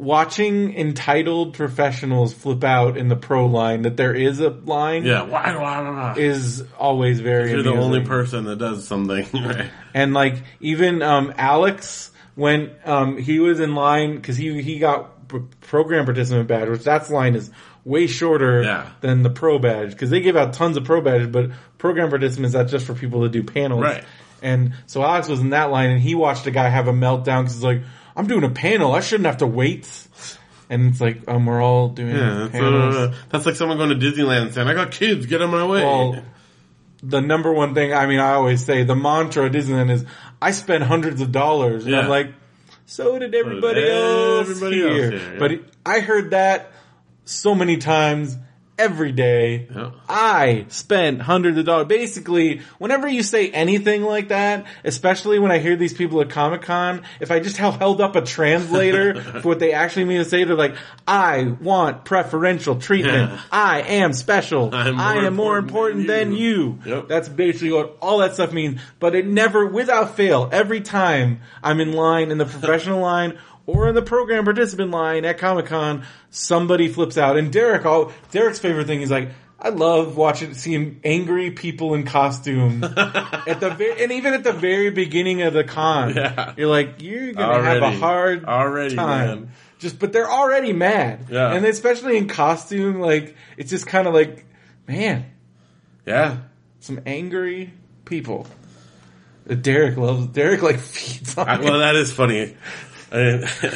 watching 0.00 0.74
entitled 0.76 1.52
professionals 1.54 2.32
flip 2.32 2.64
out 2.64 2.96
in 2.96 3.08
the 3.08 3.16
pro 3.16 3.44
line 3.46 3.82
that 3.82 3.96
there 3.98 4.14
is 4.14 4.40
a 4.40 4.48
line 4.48 5.04
yeah. 5.04 5.22
Why? 5.22 5.54
Why? 5.56 5.80
Why? 5.82 6.14
is 6.16 6.64
always 6.78 7.20
very 7.20 7.50
You're 7.50 7.62
the 7.62 7.74
only 7.74 8.04
person 8.04 8.44
that 8.44 8.56
does 8.56 8.88
something. 8.88 9.26
right. 9.34 9.70
And 9.92 10.14
like 10.14 10.42
even 10.60 11.02
um, 11.02 11.34
Alex, 11.36 12.10
when 12.34 12.70
um, 12.84 13.18
he 13.18 13.40
was 13.40 13.60
in 13.60 13.74
line 13.74 14.16
because 14.16 14.36
he 14.38 14.62
he 14.62 14.78
got 14.78 15.28
p- 15.28 15.42
program 15.60 16.06
participant 16.06 16.48
badge, 16.48 16.68
which 16.70 16.82
that's 16.82 17.10
line 17.10 17.34
is 17.34 17.50
way 17.84 18.06
shorter 18.06 18.62
Yeah. 18.62 18.88
than 19.02 19.22
the 19.22 19.30
pro 19.30 19.58
badge 19.58 19.90
because 19.90 20.08
they 20.10 20.20
give 20.20 20.36
out 20.36 20.54
tons 20.54 20.76
of 20.78 20.84
pro 20.84 21.02
badges, 21.02 21.28
but 21.28 21.50
program 21.78 22.08
participants 22.08 22.54
that's 22.54 22.72
just 22.72 22.86
for 22.86 22.94
people 22.94 23.22
to 23.22 23.28
do 23.28 23.42
panels. 23.42 23.82
Right. 23.82 24.04
And 24.42 24.72
so 24.86 25.02
Alex 25.02 25.28
was 25.28 25.40
in 25.40 25.50
that 25.50 25.70
line, 25.70 25.90
and 25.90 26.00
he 26.00 26.14
watched 26.14 26.46
a 26.46 26.50
guy 26.50 26.70
have 26.70 26.88
a 26.88 26.92
meltdown 26.92 27.42
because 27.42 27.54
he's 27.56 27.62
like, 27.62 27.82
"I'm 28.16 28.26
doing 28.26 28.44
a 28.44 28.50
panel. 28.50 28.94
I 28.94 29.00
shouldn't 29.00 29.26
have 29.26 29.38
to 29.38 29.46
wait." 29.46 29.88
And 30.68 30.86
it's 30.92 31.00
like, 31.00 31.22
um, 31.28 31.46
we're 31.46 31.60
all 31.62 31.88
doing 31.88 32.14
Yeah, 32.14 32.34
that's, 32.42 32.52
panels. 32.52 32.94
uh, 32.96 33.14
that's 33.28 33.44
like 33.44 33.56
someone 33.56 33.76
going 33.76 33.90
to 33.90 33.96
Disneyland 33.96 34.42
and 34.42 34.54
saying, 34.54 34.68
"I 34.68 34.74
got 34.74 34.92
kids, 34.92 35.26
get 35.26 35.42
on 35.42 35.50
my 35.50 35.66
way." 35.66 35.82
Well, 35.82 36.22
the 37.02 37.20
number 37.20 37.52
one 37.52 37.74
thing, 37.74 37.92
I 37.94 38.06
mean, 38.06 38.20
I 38.20 38.34
always 38.34 38.64
say 38.64 38.84
the 38.84 38.94
mantra 38.94 39.46
at 39.46 39.52
Disneyland 39.52 39.90
is, 39.90 40.04
I 40.40 40.50
spend 40.52 40.84
hundreds 40.84 41.20
of 41.20 41.32
dollars. 41.32 41.84
And 41.86 41.94
Yeah. 41.94 42.00
I'm 42.02 42.08
like, 42.08 42.32
so 42.86 43.18
did 43.18 43.34
everybody 43.34 43.88
else 43.88 44.48
everybody 44.50 44.82
else 44.82 44.92
here. 44.92 45.10
here, 45.10 45.32
yeah. 45.32 45.38
But 45.38 45.52
I 45.86 46.00
heard 46.00 46.30
that 46.32 46.70
so 47.24 47.54
many 47.54 47.78
times 47.78 48.36
every 48.80 49.12
day. 49.12 49.68
Yeah. 49.74 49.90
I 50.08 50.66
spent 50.68 51.22
hundreds 51.22 51.58
of 51.58 51.64
dollars. 51.64 51.86
Basically, 51.86 52.60
whenever 52.78 53.08
you 53.08 53.22
say 53.22 53.50
anything 53.50 54.02
like 54.02 54.28
that, 54.28 54.66
especially 54.84 55.38
when 55.38 55.50
I 55.50 55.58
hear 55.58 55.76
these 55.76 55.94
people 55.94 56.20
at 56.20 56.30
Comic 56.30 56.62
Con, 56.62 57.02
if 57.20 57.30
I 57.30 57.40
just 57.40 57.56
held 57.56 57.76
held 57.76 58.00
up 58.00 58.16
a 58.16 58.22
translator 58.22 59.20
for 59.40 59.48
what 59.48 59.58
they 59.58 59.72
actually 59.72 60.04
mean 60.04 60.18
to 60.18 60.24
say, 60.24 60.44
they're 60.44 60.56
like, 60.56 60.76
I 61.06 61.44
want 61.60 62.04
preferential 62.04 62.76
treatment. 62.76 63.30
Yeah. 63.32 63.40
I 63.50 63.82
am 63.82 64.12
special. 64.12 64.74
I'm 64.74 64.96
more 64.96 65.04
I 65.04 65.26
am 65.26 65.36
more 65.36 65.58
important 65.58 65.80
important 65.80 66.06
than 66.06 66.30
than 66.30 66.38
you." 66.38 66.50
you. 66.50 66.78
Yep. 66.84 67.08
That's 67.08 67.28
basically 67.28 67.72
what 67.72 67.96
all 68.00 68.18
that 68.18 68.34
stuff 68.34 68.52
means. 68.52 68.80
But 68.98 69.14
it 69.14 69.26
never, 69.26 69.66
without 69.66 70.16
fail, 70.16 70.48
every 70.52 70.80
time 70.80 71.40
I'm 71.62 71.80
in 71.80 71.92
line, 71.92 72.30
in 72.30 72.38
the 72.38 72.46
professional 72.46 73.00
line, 73.10 73.38
or 73.66 73.88
in 73.88 73.94
the 73.94 74.02
program 74.02 74.44
participant 74.44 74.90
line 74.90 75.24
at 75.24 75.38
Comic 75.38 75.66
Con, 75.66 76.04
somebody 76.30 76.88
flips 76.88 77.16
out. 77.18 77.36
And 77.36 77.52
Derek, 77.52 77.84
all, 77.86 78.12
Derek's 78.30 78.58
favorite 78.58 78.86
thing 78.86 79.02
is 79.02 79.10
like, 79.10 79.30
I 79.62 79.68
love 79.68 80.16
watching, 80.16 80.54
seeing 80.54 81.00
angry 81.04 81.50
people 81.50 81.94
in 81.94 82.04
costume 82.04 82.82
at 82.96 83.60
the 83.60 83.96
and 84.00 84.10
even 84.12 84.32
at 84.32 84.42
the 84.42 84.52
very 84.54 84.88
beginning 84.90 85.42
of 85.42 85.52
the 85.52 85.64
con. 85.64 86.16
Yeah. 86.16 86.54
You're 86.56 86.68
like, 86.68 86.94
you're 87.02 87.34
gonna 87.34 87.62
have 87.62 87.82
a 87.82 87.90
hard 87.90 88.46
Already, 88.46 88.96
time. 88.96 89.26
man. 89.28 89.50
Just, 89.78 89.98
but 89.98 90.12
they're 90.14 90.30
already 90.30 90.72
mad. 90.72 91.26
Yeah. 91.30 91.52
And 91.52 91.66
especially 91.66 92.16
in 92.16 92.26
costume, 92.28 93.00
like, 93.00 93.36
it's 93.58 93.68
just 93.70 93.86
kind 93.86 94.06
of 94.08 94.14
like, 94.14 94.46
man, 94.88 95.26
Yeah. 96.06 96.38
some 96.80 97.00
angry 97.04 97.72
people. 98.06 98.46
Derek 99.60 99.96
loves. 99.96 100.26
Derek 100.28 100.62
like 100.62 100.78
feeds 100.80 101.36
on. 101.36 101.48
I, 101.48 101.58
well, 101.60 101.80
that 101.80 101.96
is 101.96 102.12
funny. 102.12 102.56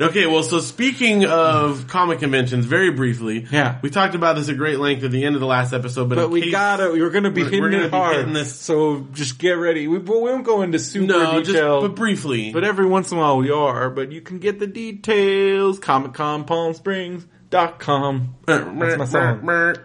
Okay, 0.00 0.26
well, 0.26 0.42
so 0.42 0.58
speaking 0.58 1.24
of 1.24 1.86
comic 1.86 2.18
conventions, 2.18 2.66
very 2.66 2.90
briefly, 2.90 3.46
Yeah. 3.52 3.78
we 3.80 3.90
talked 3.90 4.16
about 4.16 4.34
this 4.34 4.48
at 4.48 4.56
great 4.56 4.80
length 4.80 5.04
at 5.04 5.12
the 5.12 5.24
end 5.24 5.36
of 5.36 5.40
the 5.40 5.46
last 5.46 5.72
episode, 5.72 6.08
but, 6.08 6.16
but 6.16 6.24
in 6.24 6.30
we 6.32 6.40
case- 6.42 6.50
gotta. 6.50 6.90
We 6.90 7.00
were 7.00 7.10
gonna 7.10 7.30
be 7.30 7.42
we're- 7.42 7.50
hitting 7.52 7.62
we're 7.62 7.70
gonna 7.70 7.84
it 7.84 7.90
be 7.92 7.96
hard. 7.96 8.16
hitting 8.16 8.32
this- 8.32 8.56
So 8.56 9.06
just 9.12 9.38
get 9.38 9.52
ready. 9.52 9.86
We, 9.86 9.98
we 9.98 10.18
won't 10.18 10.44
go 10.44 10.62
into 10.62 10.80
super 10.80 11.06
no, 11.06 11.38
just 11.38 11.52
detail. 11.52 11.80
but 11.80 11.94
briefly. 11.94 12.50
But 12.52 12.64
every 12.64 12.86
once 12.86 13.12
in 13.12 13.18
a 13.18 13.20
while 13.20 13.36
we 13.36 13.52
are. 13.52 13.88
But 13.88 14.10
you 14.10 14.20
can 14.20 14.40
get 14.40 14.58
the 14.58 14.66
details. 14.66 15.78
Comic 15.78 16.12
Con 16.14 16.42
Palm 16.42 16.74
Springs 16.74 17.24
dot 17.50 17.78
com. 17.78 18.34
That's 18.46 18.98
my 18.98 19.04
song. 19.04 19.76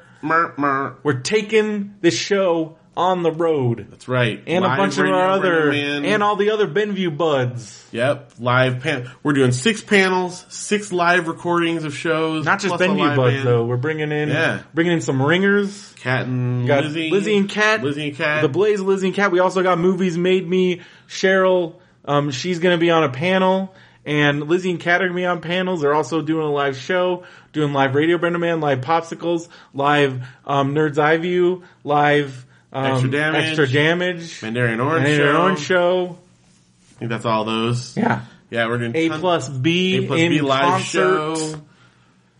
We're 1.03 1.19
taking 1.21 1.93
this 2.01 2.15
show 2.17 2.78
on 2.97 3.23
the 3.23 3.31
road. 3.31 3.87
That's 3.89 4.07
right, 4.07 4.41
And 4.45 4.65
a 4.65 4.67
Live 4.67 4.77
bunch 4.77 4.97
of 4.97 5.05
our 5.05 5.29
other, 5.29 5.71
and 5.71 6.21
all 6.21 6.35
the 6.35 6.49
other 6.51 6.67
Benview 6.67 7.15
buds. 7.15 7.87
Yep, 7.91 8.33
live 8.39 8.81
pan. 8.81 9.09
We're 9.23 9.33
doing 9.33 9.51
six 9.51 9.81
panels, 9.81 10.45
six 10.49 10.91
live 10.91 11.27
recordings 11.27 11.85
of 11.85 11.95
shows. 11.95 12.45
Not 12.45 12.59
just 12.59 12.75
a 12.75 12.77
Benview 12.77 13.15
buds 13.15 13.35
band. 13.35 13.47
though. 13.47 13.65
We're 13.65 13.77
bringing 13.77 14.11
in, 14.11 14.29
Yeah. 14.29 14.59
bringing 14.73 14.93
in 14.93 15.01
some 15.01 15.21
ringers. 15.21 15.93
Cat 15.99 16.25
and 16.27 16.65
Lizzie, 16.67 17.09
Lizzie, 17.09 17.37
and 17.37 17.49
Cat. 17.49 17.83
Lizzie 17.83 18.09
and 18.09 18.17
Cat. 18.17 18.41
The 18.41 18.49
Blaze, 18.49 18.81
Lizzie 18.81 19.07
and 19.07 19.15
Cat. 19.15 19.31
We 19.31 19.39
also 19.39 19.63
got 19.63 19.79
Movies 19.79 20.17
Made 20.17 20.47
Me. 20.47 20.81
Cheryl, 21.07 21.75
um, 22.05 22.31
she's 22.31 22.59
gonna 22.59 22.77
be 22.77 22.91
on 22.91 23.03
a 23.03 23.09
panel. 23.09 23.73
And 24.05 24.47
Lizzie 24.47 24.71
and 24.71 24.79
Cat 24.79 25.01
are 25.01 25.07
gonna 25.07 25.15
be 25.19 25.25
on 25.25 25.41
panels. 25.41 25.81
They're 25.81 25.93
also 25.93 26.21
doing 26.21 26.45
a 26.45 26.51
live 26.51 26.77
show, 26.77 27.23
doing 27.53 27.73
live 27.73 27.95
Radio 27.95 28.17
Brenda 28.17 28.39
Man, 28.39 28.59
live 28.61 28.81
Popsicles, 28.81 29.47
live, 29.73 30.21
um, 30.45 30.73
Nerd's 30.73 30.97
Eye 30.99 31.17
View, 31.17 31.63
live, 31.83 32.45
um, 32.74 32.86
Extra 32.86 33.09
Damage. 33.11 33.45
Extra 33.45 33.67
Damage, 33.67 34.41
Mandarin 34.41 34.80
Orange 34.80 35.07
and 35.07 35.17
Show. 35.17 35.41
Orange 35.41 35.59
Show. 35.59 36.17
I 36.95 36.99
think 36.99 37.09
that's 37.09 37.26
all 37.26 37.45
those. 37.45 37.95
Yeah. 37.97 38.22
Yeah, 38.49 38.67
we're 38.67 38.80
doing 38.80 38.95
A 38.95 39.09
ton- 39.09 39.20
plus 39.20 39.47
B 39.49 39.97
A 39.97 40.07
plus 40.07 40.20
in 40.20 40.30
B 40.32 40.41
live 40.41 40.61
concert. 40.63 41.36
show. 41.38 41.55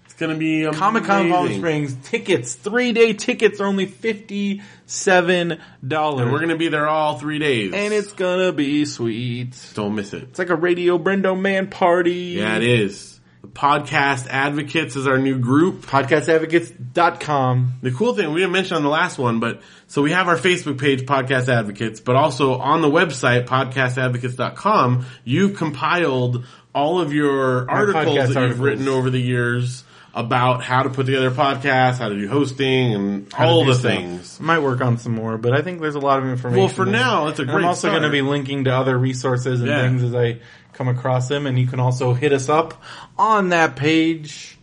It's 0.05 0.13
gonna 0.15 0.36
be 0.36 0.63
amazing. 0.63 0.80
Comic 0.80 1.03
Con 1.05 1.30
Palm 1.30 1.53
Springs 1.53 1.95
tickets, 2.03 2.55
three 2.55 2.91
day 2.91 3.13
tickets 3.13 3.61
are 3.61 3.67
only 3.67 3.86
fifty 3.86 4.61
seven 4.86 5.59
dollars. 5.88 6.23
And 6.23 6.32
we're 6.34 6.39
gonna 6.41 6.57
be 6.57 6.67
there 6.67 6.88
all 6.88 7.17
three 7.19 7.39
days. 7.39 7.73
and 7.73 7.93
it's 7.93 8.11
gonna 8.13 8.51
be 8.51 8.84
sweet. 8.86 9.55
don't 9.75 9.95
miss 9.95 10.13
it. 10.13 10.23
It's 10.23 10.39
like 10.39 10.49
a 10.49 10.55
Radio 10.55 10.97
Brendo 10.97 11.39
Man 11.39 11.67
party. 11.67 12.36
Yeah, 12.39 12.57
it 12.57 12.63
is. 12.63 13.09
Podcast 13.53 14.27
Advocates 14.29 14.95
is 14.95 15.07
our 15.07 15.17
new 15.17 15.37
group. 15.39 15.85
Podcastadvocates.com. 15.85 17.73
The 17.81 17.91
cool 17.91 18.13
thing, 18.13 18.31
we 18.33 18.39
didn't 18.41 18.53
mention 18.53 18.77
on 18.77 18.83
the 18.83 18.89
last 18.89 19.17
one, 19.17 19.39
but 19.39 19.61
so 19.87 20.01
we 20.01 20.11
have 20.11 20.27
our 20.27 20.37
Facebook 20.37 20.79
page, 20.79 21.03
Podcast 21.05 21.47
Advocates, 21.49 21.99
but 21.99 22.15
also 22.15 22.55
on 22.55 22.81
the 22.81 22.89
website, 22.89 23.45
podcastadvocates.com, 23.47 25.05
you've 25.23 25.55
compiled 25.57 26.45
all 26.73 26.99
of 27.01 27.13
your 27.13 27.69
articles 27.69 28.15
that 28.15 28.27
you've 28.27 28.37
articles. 28.37 28.59
written 28.59 28.87
over 28.87 29.09
the 29.09 29.21
years 29.21 29.83
about 30.13 30.63
how 30.63 30.81
to 30.83 30.89
put 30.89 31.05
together 31.05 31.27
a 31.27 31.31
podcast, 31.31 31.99
how 31.99 32.09
to 32.09 32.15
do 32.15 32.27
hosting, 32.27 32.93
and 32.95 33.33
all 33.37 33.63
the 33.63 33.73
stuff. 33.75 33.91
things. 33.91 34.39
Might 34.39 34.59
work 34.59 34.81
on 34.81 34.97
some 34.97 35.13
more, 35.13 35.37
but 35.37 35.53
I 35.53 35.61
think 35.61 35.81
there's 35.81 35.95
a 35.95 35.99
lot 35.99 36.17
of 36.19 36.25
information. 36.25 36.59
Well, 36.59 36.67
for 36.67 36.83
there. 36.85 36.93
now, 36.93 37.27
it's 37.27 37.37
a 37.39 37.43
And 37.43 37.51
great 37.51 37.61
I'm 37.63 37.69
also 37.69 37.89
going 37.91 38.01
to 38.03 38.09
be 38.09 38.21
linking 38.23 38.63
to 38.65 38.71
other 38.71 38.97
resources 38.97 39.61
and 39.61 39.69
Yeah. 39.69 39.81
things 39.83 40.03
as 40.03 40.15
I 40.15 40.39
come 40.80 40.88
across 40.88 41.27
them, 41.27 41.45
and 41.45 41.59
you 41.59 41.67
can 41.67 41.82
also 41.82 42.13
hit 42.13 42.32
us 42.32 42.47
up 42.47 42.82
on 43.17 43.49
that 43.49 43.75
page. 43.75 44.57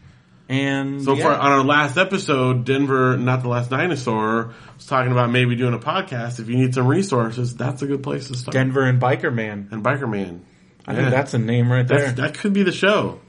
And 0.49 1.03
So 1.05 1.15
yeah. 1.15 1.25
for 1.25 1.31
on 1.31 1.53
our 1.53 1.63
last 1.63 1.99
episode, 1.99 2.65
Denver, 2.65 3.19
not 3.19 3.43
the 3.43 3.49
last 3.49 3.69
dinosaur, 3.69 4.55
was 4.77 4.87
talking 4.87 5.13
about 5.13 5.31
maybe 5.31 5.57
doing 5.57 5.75
a 5.75 5.79
podcast. 5.79 6.41
If 6.41 6.49
you 6.49 6.57
need 6.57 6.73
some 6.73 6.87
resources, 6.87 7.55
that's 7.55 7.83
a 7.83 7.87
good 7.87 8.03
place 8.03 8.29
to 8.29 8.35
start. 8.35 8.55
Denver 8.55 8.85
and 8.85 8.99
Biker 8.99 9.33
Man. 9.33 9.69
and 9.71 9.85
Biker 9.85 10.09
Man. 10.09 10.43
I 10.87 10.95
think 10.95 11.11
that's 11.11 11.35
a 11.35 11.39
name 11.39 11.71
right 11.71 11.87
there. 11.87 12.13
That's, 12.13 12.17
that 12.17 12.35
could 12.39 12.55
be 12.55 12.63
the 12.63 12.73
show. 12.73 13.21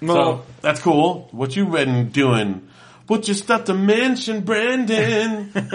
well, 0.00 0.38
so 0.38 0.44
that's 0.60 0.80
cool. 0.80 1.28
What 1.32 1.56
you 1.56 1.66
been 1.66 2.10
doing? 2.10 2.68
What 3.08 3.26
you 3.26 3.34
stuff 3.34 3.64
to 3.64 3.74
mention, 3.74 4.42
Brandon? 4.42 5.50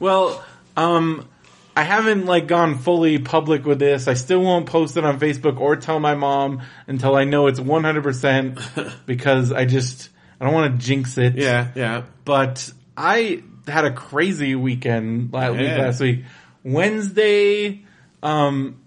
Well, 0.00 0.44
um, 0.76 1.28
I 1.74 1.84
haven't 1.84 2.26
like 2.26 2.46
gone 2.48 2.78
fully 2.78 3.18
public 3.18 3.64
with 3.64 3.78
this. 3.78 4.06
I 4.08 4.14
still 4.14 4.40
won't 4.42 4.66
post 4.66 4.96
it 4.96 5.04
on 5.04 5.18
Facebook 5.18 5.58
or 5.58 5.76
tell 5.76 5.98
my 6.00 6.14
mom 6.14 6.62
until 6.86 7.14
I 7.16 7.24
know 7.24 7.46
it's 7.46 7.58
100% 7.60 8.92
because 9.06 9.52
I 9.52 9.64
just, 9.64 10.10
I 10.40 10.44
don't 10.44 10.54
want 10.54 10.78
to 10.78 10.86
jinx 10.86 11.16
it. 11.18 11.36
yeah, 11.36 11.68
yeah. 11.74 12.02
But 12.24 12.70
I 12.96 13.42
had 13.66 13.84
a 13.86 13.90
crazy 13.92 14.54
weekend 14.54 15.32
last 15.32 15.52
week, 15.52 15.60
Yeah. 15.62 15.78
last 15.78 16.00
week. 16.00 16.24
Wednesday, 16.64 17.84
um, 18.22 18.80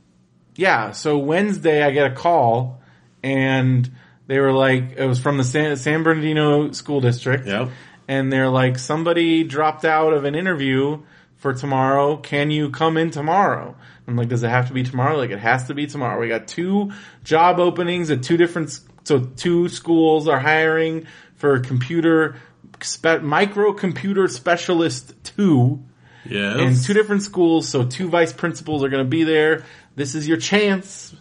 yeah, 0.55 0.91
so 0.91 1.17
Wednesday 1.17 1.81
I 1.83 1.91
get 1.91 2.11
a 2.11 2.15
call 2.15 2.81
and 3.23 3.89
they 4.27 4.39
were 4.39 4.53
like, 4.53 4.93
it 4.97 5.05
was 5.05 5.19
from 5.19 5.37
the 5.37 5.43
San, 5.43 5.75
San 5.77 6.03
Bernardino 6.03 6.71
School 6.71 7.01
District 7.01 7.47
Yep. 7.47 7.69
and 8.07 8.31
they're 8.31 8.49
like, 8.49 8.77
somebody 8.77 9.43
dropped 9.43 9.85
out 9.85 10.13
of 10.13 10.23
an 10.25 10.35
interview 10.35 11.01
for 11.37 11.53
tomorrow. 11.53 12.17
Can 12.17 12.51
you 12.51 12.69
come 12.69 12.97
in 12.97 13.11
tomorrow? 13.11 13.75
I'm 14.07 14.15
like, 14.15 14.29
does 14.29 14.43
it 14.43 14.49
have 14.49 14.67
to 14.67 14.73
be 14.73 14.83
tomorrow? 14.83 15.17
Like, 15.17 15.31
it 15.31 15.39
has 15.39 15.67
to 15.67 15.73
be 15.73 15.87
tomorrow. 15.87 16.19
We 16.19 16.27
got 16.27 16.47
two 16.47 16.91
job 17.23 17.59
openings 17.59 18.11
at 18.11 18.23
two 18.23 18.37
different, 18.37 18.79
so 19.03 19.19
two 19.19 19.67
schools 19.69 20.27
are 20.27 20.39
hiring 20.39 21.07
for 21.35 21.59
computer, 21.59 22.35
spe- 22.81 23.21
microcomputer 23.23 24.29
specialist 24.29 25.13
two 25.23 25.83
Yes. 26.27 26.59
in 26.59 26.83
two 26.83 26.93
different 26.93 27.21
schools. 27.21 27.69
So 27.69 27.85
two 27.85 28.09
vice 28.09 28.33
principals 28.33 28.83
are 28.83 28.89
going 28.89 29.03
to 29.03 29.09
be 29.09 29.23
there. 29.23 29.63
This 29.95 30.15
is 30.15 30.27
your 30.27 30.37
chance. 30.37 31.15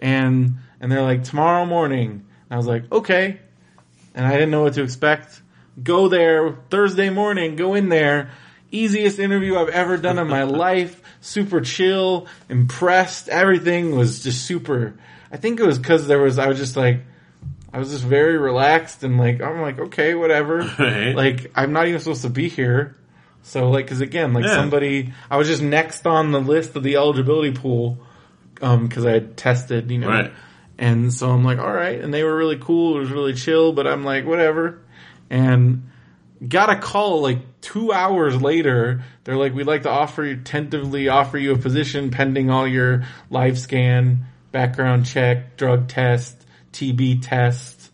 And, 0.00 0.56
and 0.80 0.90
they're 0.90 1.02
like, 1.02 1.24
tomorrow 1.24 1.66
morning. 1.66 2.10
And 2.10 2.24
I 2.50 2.56
was 2.56 2.66
like, 2.66 2.90
okay. 2.92 3.40
And 4.14 4.26
I 4.26 4.32
didn't 4.32 4.50
know 4.50 4.62
what 4.62 4.74
to 4.74 4.82
expect. 4.82 5.42
Go 5.82 6.08
there 6.08 6.56
Thursday 6.70 7.10
morning, 7.10 7.56
go 7.56 7.74
in 7.74 7.88
there. 7.88 8.30
Easiest 8.70 9.18
interview 9.18 9.56
I've 9.56 9.68
ever 9.68 9.96
done 9.96 10.18
in 10.18 10.28
my 10.28 10.42
life. 10.44 11.00
Super 11.20 11.60
chill, 11.60 12.26
impressed. 12.48 13.28
Everything 13.28 13.96
was 13.96 14.22
just 14.22 14.44
super. 14.46 14.94
I 15.32 15.36
think 15.36 15.60
it 15.60 15.66
was 15.66 15.78
cause 15.78 16.06
there 16.06 16.20
was, 16.20 16.38
I 16.38 16.46
was 16.48 16.58
just 16.58 16.76
like, 16.76 17.00
I 17.72 17.78
was 17.78 17.90
just 17.90 18.04
very 18.04 18.36
relaxed 18.38 19.02
and 19.04 19.18
like, 19.18 19.40
I'm 19.40 19.60
like, 19.60 19.78
okay, 19.78 20.14
whatever. 20.14 20.58
Right. 20.78 21.14
Like, 21.14 21.52
I'm 21.54 21.72
not 21.72 21.86
even 21.88 22.00
supposed 22.00 22.22
to 22.22 22.30
be 22.30 22.48
here. 22.48 22.96
So 23.42 23.70
like, 23.70 23.86
cause 23.86 24.00
again, 24.00 24.32
like 24.32 24.44
Yeah. 24.44 24.54
somebody, 24.56 25.12
I 25.30 25.36
was 25.36 25.46
just 25.48 25.62
next 25.62 26.06
on 26.06 26.32
the 26.32 26.40
list 26.40 26.74
of 26.76 26.82
the 26.82 26.96
eligibility 26.96 27.52
pool, 27.52 27.98
um, 28.60 28.88
cause 28.88 29.04
I 29.06 29.12
had 29.12 29.36
tested, 29.36 29.90
you 29.90 29.98
know. 29.98 30.08
Right. 30.08 30.32
And 30.78 31.12
so 31.12 31.30
I'm 31.30 31.44
like, 31.44 31.58
all 31.58 31.72
right. 31.72 32.00
And 32.00 32.12
they 32.12 32.24
were 32.24 32.34
really 32.36 32.58
cool. 32.58 32.96
It 32.96 33.00
was 33.00 33.10
really 33.10 33.34
chill, 33.34 33.72
but 33.72 33.86
I'm 33.86 34.02
like, 34.04 34.24
whatever. 34.26 34.80
And 35.28 35.89
got 36.46 36.70
a 36.70 36.76
call 36.76 37.20
like 37.20 37.60
two 37.60 37.92
hours 37.92 38.40
later. 38.40 39.02
They're 39.24 39.36
like, 39.36 39.54
we'd 39.54 39.66
like 39.66 39.82
to 39.82 39.90
offer 39.90 40.24
you, 40.24 40.36
tentatively 40.36 41.08
offer 41.08 41.38
you 41.38 41.52
a 41.52 41.58
position 41.58 42.10
pending 42.10 42.50
all 42.50 42.66
your 42.66 43.04
live 43.28 43.58
scan, 43.58 44.26
background 44.52 45.06
check, 45.06 45.56
drug 45.56 45.88
test, 45.88 46.36
TB 46.72 47.20
test, 47.22 47.90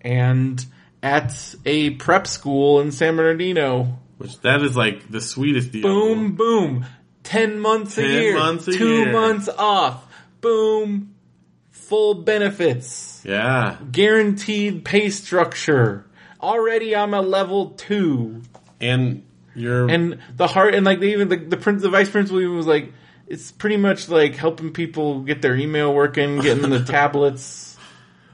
and 0.00 0.64
at 1.02 1.54
a 1.64 1.90
prep 1.90 2.26
school 2.26 2.80
in 2.80 2.92
San 2.92 3.16
Bernardino. 3.16 3.98
Which 4.18 4.40
that 4.42 4.62
is 4.62 4.76
like 4.76 5.10
the 5.10 5.20
sweetest 5.20 5.72
deal. 5.72 5.82
Boom, 5.82 6.36
boom. 6.36 6.86
Ten 7.24 7.58
months 7.58 7.98
a 7.98 8.02
year. 8.06 8.36
months 8.38 8.68
a 8.68 8.72
two 8.72 8.98
year. 8.98 9.12
months 9.12 9.48
off. 9.48 10.04
Boom. 10.40 11.14
Full 11.70 12.14
benefits 12.14 13.22
Yeah. 13.24 13.76
guaranteed 13.90 14.84
pay 14.84 15.10
structure. 15.10 16.06
Already 16.42 16.94
I'm 16.96 17.14
a 17.14 17.22
level 17.22 17.70
two. 17.70 18.42
And 18.80 19.22
you're 19.54 19.88
And 19.88 20.18
the 20.36 20.46
heart, 20.46 20.74
and 20.74 20.84
like 20.84 21.00
they 21.00 21.12
even, 21.12 21.28
the, 21.28 21.36
the, 21.36 21.56
prin- 21.56 21.78
the 21.78 21.90
vice 21.90 22.10
principal 22.10 22.40
even 22.40 22.56
was 22.56 22.66
like, 22.66 22.92
it's 23.26 23.52
pretty 23.52 23.76
much 23.76 24.08
like 24.08 24.34
helping 24.34 24.72
people 24.72 25.22
get 25.22 25.40
their 25.42 25.54
email 25.56 25.94
working, 25.94 26.40
getting 26.40 26.68
the 26.68 26.84
tablets. 26.84 27.76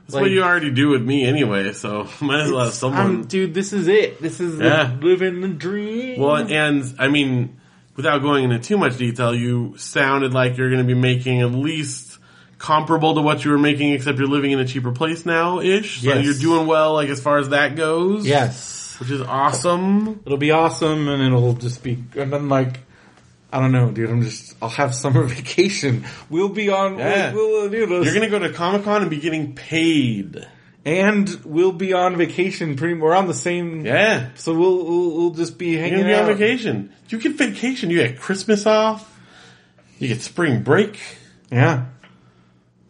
that's 0.06 0.14
what 0.14 0.30
you 0.30 0.42
already 0.42 0.70
do 0.70 0.88
with 0.88 1.02
me 1.02 1.24
anyway. 1.24 1.72
So 1.72 2.08
might 2.20 2.40
as 2.44 2.50
well 2.50 2.64
have 2.64 2.74
someone. 2.74 3.00
I'm, 3.00 3.24
dude, 3.26 3.52
this 3.54 3.72
is 3.72 3.88
it. 3.88 4.20
This 4.22 4.40
is 4.40 4.58
Yeah. 4.58 4.94
the, 4.98 5.06
living 5.06 5.40
the 5.40 5.48
dream. 5.48 6.18
Well, 6.20 6.36
and 6.36 6.82
I 6.98 7.08
mean, 7.08 7.60
without 7.96 8.22
going 8.22 8.44
into 8.44 8.58
too 8.58 8.78
much 8.78 8.96
detail, 8.96 9.34
you 9.34 9.74
sounded 9.76 10.32
like 10.32 10.56
you're 10.56 10.70
going 10.70 10.86
to 10.86 10.94
be 10.94 10.98
making 10.98 11.42
at 11.42 11.52
least 11.52 12.07
comparable 12.58 13.14
to 13.14 13.20
what 13.22 13.44
you 13.44 13.50
were 13.52 13.58
making, 13.58 13.92
except 13.92 14.18
you're 14.18 14.26
living 14.28 14.50
in 14.50 14.58
a 14.58 14.66
cheaper 14.66 14.92
place 14.92 15.24
now, 15.24 15.60
ish. 15.60 16.02
So 16.02 16.08
Yes. 16.08 16.24
you're 16.24 16.34
doing 16.34 16.66
well, 16.66 16.94
like 16.94 17.08
as 17.08 17.20
far 17.20 17.38
as 17.38 17.50
that 17.50 17.76
goes. 17.76 18.26
yes. 18.26 18.96
which 19.00 19.10
is 19.12 19.20
awesome. 19.20 20.20
It'll 20.26 20.38
be 20.38 20.50
awesome 20.50 21.06
and 21.08 21.22
it'll 21.22 21.52
just 21.54 21.84
be, 21.84 22.02
and 22.16 22.32
then 22.32 22.48
like, 22.48 22.80
I 23.52 23.60
don't 23.60 23.70
know, 23.72 23.90
dude, 23.92 24.10
I'm 24.10 24.22
just, 24.22 24.56
I'll 24.60 24.68
have 24.70 24.92
summer 24.94 25.22
vacation. 25.36 26.04
We'll 26.28 26.48
be 26.48 26.68
on, 26.68 26.98
Yeah. 26.98 27.32
we'll, 27.32 27.70
we'll. 27.70 28.04
You're 28.04 28.12
to 28.20 28.26
go 28.28 28.40
to 28.40 28.52
Comic 28.52 28.82
Con 28.84 29.02
and 29.02 29.10
be 29.10 29.18
getting 29.20 29.54
paid. 29.54 30.44
and 30.84 31.28
we'll 31.44 31.70
be 31.72 31.92
on 31.92 32.16
vacation 32.16 32.74
pretty, 32.76 32.94
we're 32.94 33.14
on 33.14 33.28
the 33.28 33.34
same, 33.34 33.86
Yeah. 33.86 34.30
so 34.34 34.52
we'll, 34.52 34.84
we'll, 34.84 35.10
we'll 35.16 35.30
just 35.30 35.58
be 35.58 35.68
You're 35.68 35.82
hanging 35.82 35.98
to 35.98 36.04
be 36.04 36.14
on 36.14 36.24
out. 36.30 36.36
vacation. 36.36 36.92
You 37.08 37.18
get 37.20 37.36
vacation. 37.36 37.90
You 37.90 37.98
get 37.98 38.18
Christmas 38.18 38.66
off. 38.66 39.16
You 40.00 40.08
get 40.08 40.22
spring 40.22 40.62
break. 40.64 40.98
Yeah. 41.52 41.86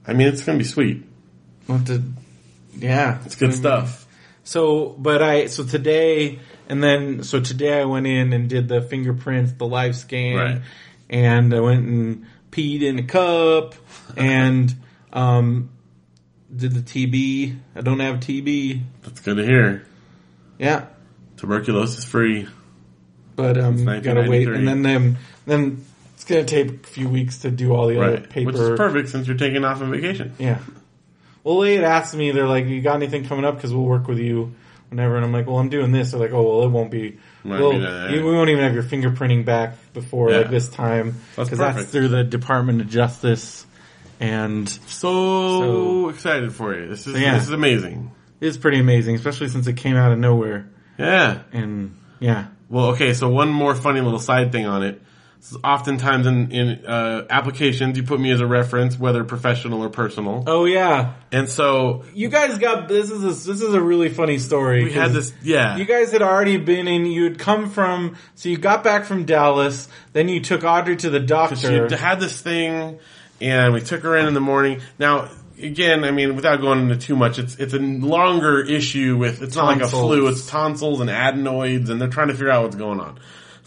I 0.08 0.14
mean, 0.14 0.26
it's 0.26 0.42
to 0.44 0.56
be 0.56 0.64
sweet. 0.64 1.04
What 1.66 1.86
to, 1.86 2.02
yeah. 2.74 3.18
It's 3.26 3.36
good 3.36 3.52
stuff. 3.54 4.06
So, 4.42 4.96
but 4.98 5.22
I, 5.22 5.46
so 5.46 5.64
today, 5.64 6.38
and 6.66 6.82
then, 6.82 7.22
so 7.22 7.40
today 7.40 7.78
I 7.78 7.84
went 7.84 8.06
in 8.06 8.32
and 8.32 8.48
did 8.48 8.68
the 8.68 8.80
fingerprints, 8.80 9.52
the 9.52 9.66
live 9.66 9.94
scan, 9.94 10.36
Right. 10.36 10.62
and 11.10 11.52
I 11.52 11.60
went 11.60 11.86
and 11.86 12.26
peed 12.50 12.80
in 12.82 12.98
a 12.98 13.02
cup, 13.02 13.74
and, 14.16 14.74
um, 15.12 15.68
did 16.56 16.72
the 16.72 16.80
TB. 16.80 17.58
I 17.76 17.82
don't 17.82 18.00
have 18.00 18.20
TB. 18.20 18.80
That's 19.02 19.20
good 19.20 19.36
to 19.36 19.44
hear. 19.44 19.86
Yeah. 20.58 20.86
Tuberculosis 21.36 22.06
free. 22.06 22.48
But, 23.36 23.58
um, 23.58 23.84
gotta 23.84 24.26
wait, 24.28 24.48
and 24.48 24.66
then, 24.66 24.80
then, 24.80 25.18
then 25.44 25.84
it's 26.30 26.50
gonna 26.52 26.64
take 26.64 26.84
a 26.84 26.86
few 26.86 27.08
weeks 27.08 27.38
to 27.38 27.50
do 27.50 27.72
all 27.74 27.86
the 27.86 28.00
other 28.02 28.20
paper. 28.20 28.46
Which 28.46 28.56
is 28.56 28.76
perfect 28.78 29.08
since 29.08 29.26
you're 29.26 29.36
taking 29.36 29.64
off 29.64 29.80
on 29.80 29.90
vacation. 29.90 30.34
Yeah. 30.38 30.58
Well, 31.44 31.60
they 31.60 31.76
had 31.76 31.84
asked 31.84 32.14
me, 32.14 32.30
they're 32.32 32.46
like, 32.48 32.66
you 32.66 32.82
got 32.82 32.96
anything 32.96 33.24
coming 33.26 33.44
up? 33.44 33.58
Cause 33.60 33.72
we'll 33.72 33.84
work 33.84 34.06
with 34.08 34.18
you 34.18 34.54
whenever. 34.90 35.16
And 35.16 35.24
I'm 35.24 35.32
like, 35.32 35.46
well, 35.46 35.56
I'm 35.58 35.70
doing 35.70 35.92
this. 35.92 36.10
They're 36.10 36.20
like, 36.20 36.32
oh, 36.32 36.42
well, 36.42 36.66
it 36.66 36.70
won't 36.70 36.90
be, 36.90 37.18
Might 37.44 37.60
well, 37.60 37.72
be 37.72 37.78
that, 37.78 38.10
you- 38.10 38.18
yeah. 38.18 38.24
we 38.24 38.32
won't 38.32 38.50
even 38.50 38.62
have 38.64 38.74
your 38.74 38.82
fingerprinting 38.82 39.44
back 39.46 39.74
before 39.94 40.30
Yeah. 40.30 40.38
like 40.38 40.50
this 40.50 40.68
time. 40.68 41.14
That's 41.36 41.48
Cause 41.48 41.58
that's 41.58 41.74
perfect. 41.76 41.92
through 41.92 42.08
the 42.08 42.24
Department 42.24 42.80
of 42.82 42.88
Justice. 42.88 43.64
And 44.20 44.68
So, 44.68 44.80
So- 45.62 46.08
excited 46.10 46.52
for 46.52 46.74
you. 46.78 46.88
This 46.88 47.06
is 47.06 47.18
Yeah. 47.18 47.34
this 47.34 47.44
is 47.44 47.52
amazing. 47.52 48.10
it's 48.40 48.56
pretty 48.58 48.78
amazing, 48.80 49.14
especially 49.14 49.48
since 49.48 49.66
it 49.66 49.76
came 49.76 49.96
out 49.96 50.12
of 50.12 50.18
nowhere. 50.18 50.68
Yeah. 50.98 51.38
And 51.52 51.94
yeah. 52.20 52.46
Well, 52.68 52.86
okay. 52.90 53.14
So 53.14 53.28
one 53.30 53.48
more 53.48 53.74
funny 53.74 54.00
little 54.00 54.18
side 54.18 54.52
thing 54.52 54.66
on 54.66 54.82
it. 54.82 55.00
Oftentimes 55.64 56.26
in 56.26 56.50
in 56.50 56.86
uh, 56.86 57.26
applications, 57.30 57.96
you 57.96 58.02
put 58.02 58.20
me 58.20 58.30
as 58.32 58.40
a 58.40 58.46
reference, 58.46 58.98
whether 58.98 59.24
professional 59.24 59.82
or 59.82 59.88
personal. 59.88 60.44
Oh 60.46 60.64
yeah. 60.64 61.14
And 61.32 61.48
so 61.48 62.04
You 62.12 62.28
guys 62.28 62.58
got, 62.58 62.88
this 62.88 63.10
is 63.10 63.22
a, 63.22 63.28
this 63.28 63.62
is 63.62 63.72
a 63.74 63.80
really 63.80 64.08
funny 64.08 64.38
story. 64.38 64.84
we 64.84 64.92
had 64.92 65.12
this. 65.12 65.32
Yeah. 65.42 65.76
You 65.76 65.84
guys 65.84 66.10
had 66.12 66.22
already 66.22 66.56
been 66.58 66.88
in, 66.88 67.06
you 67.06 67.24
had 67.24 67.38
come 67.38 67.70
from, 67.70 68.16
so 68.34 68.48
you 68.48 68.58
got 68.58 68.82
back 68.82 69.04
from 69.04 69.24
Dallas, 69.24 69.88
then 70.12 70.28
you 70.28 70.40
took 70.40 70.64
Audrey 70.64 70.96
to 70.96 71.10
the 71.10 71.20
doctor. 71.20 71.56
she 71.56 71.96
had 71.96 72.18
this 72.20 72.40
thing, 72.40 72.98
and 73.40 73.72
we 73.72 73.80
took 73.80 74.02
her 74.02 74.16
in 74.16 74.26
in 74.26 74.34
the 74.34 74.40
morning. 74.40 74.80
Now, 74.98 75.30
again, 75.62 76.04
I 76.04 76.10
mean, 76.10 76.34
without 76.36 76.60
going 76.60 76.80
into 76.80 76.96
too 76.96 77.16
much, 77.16 77.38
it's 77.38 77.56
it's 77.56 77.74
a 77.74 77.78
longer 77.78 78.60
issue 78.60 79.16
with. 79.16 79.40
It's 79.42 79.56
not 79.56 79.66
like 79.66 79.82
a 79.82 79.88
flu; 79.88 80.26
it's 80.28 80.46
tonsils 80.46 81.00
and 81.00 81.08
adenoids, 81.10 81.90
and 81.90 82.00
they're 82.00 82.08
trying 82.08 82.28
to 82.28 82.34
figure 82.34 82.50
out 82.50 82.64
what's 82.64 82.76
going 82.76 83.00
on. 83.00 83.18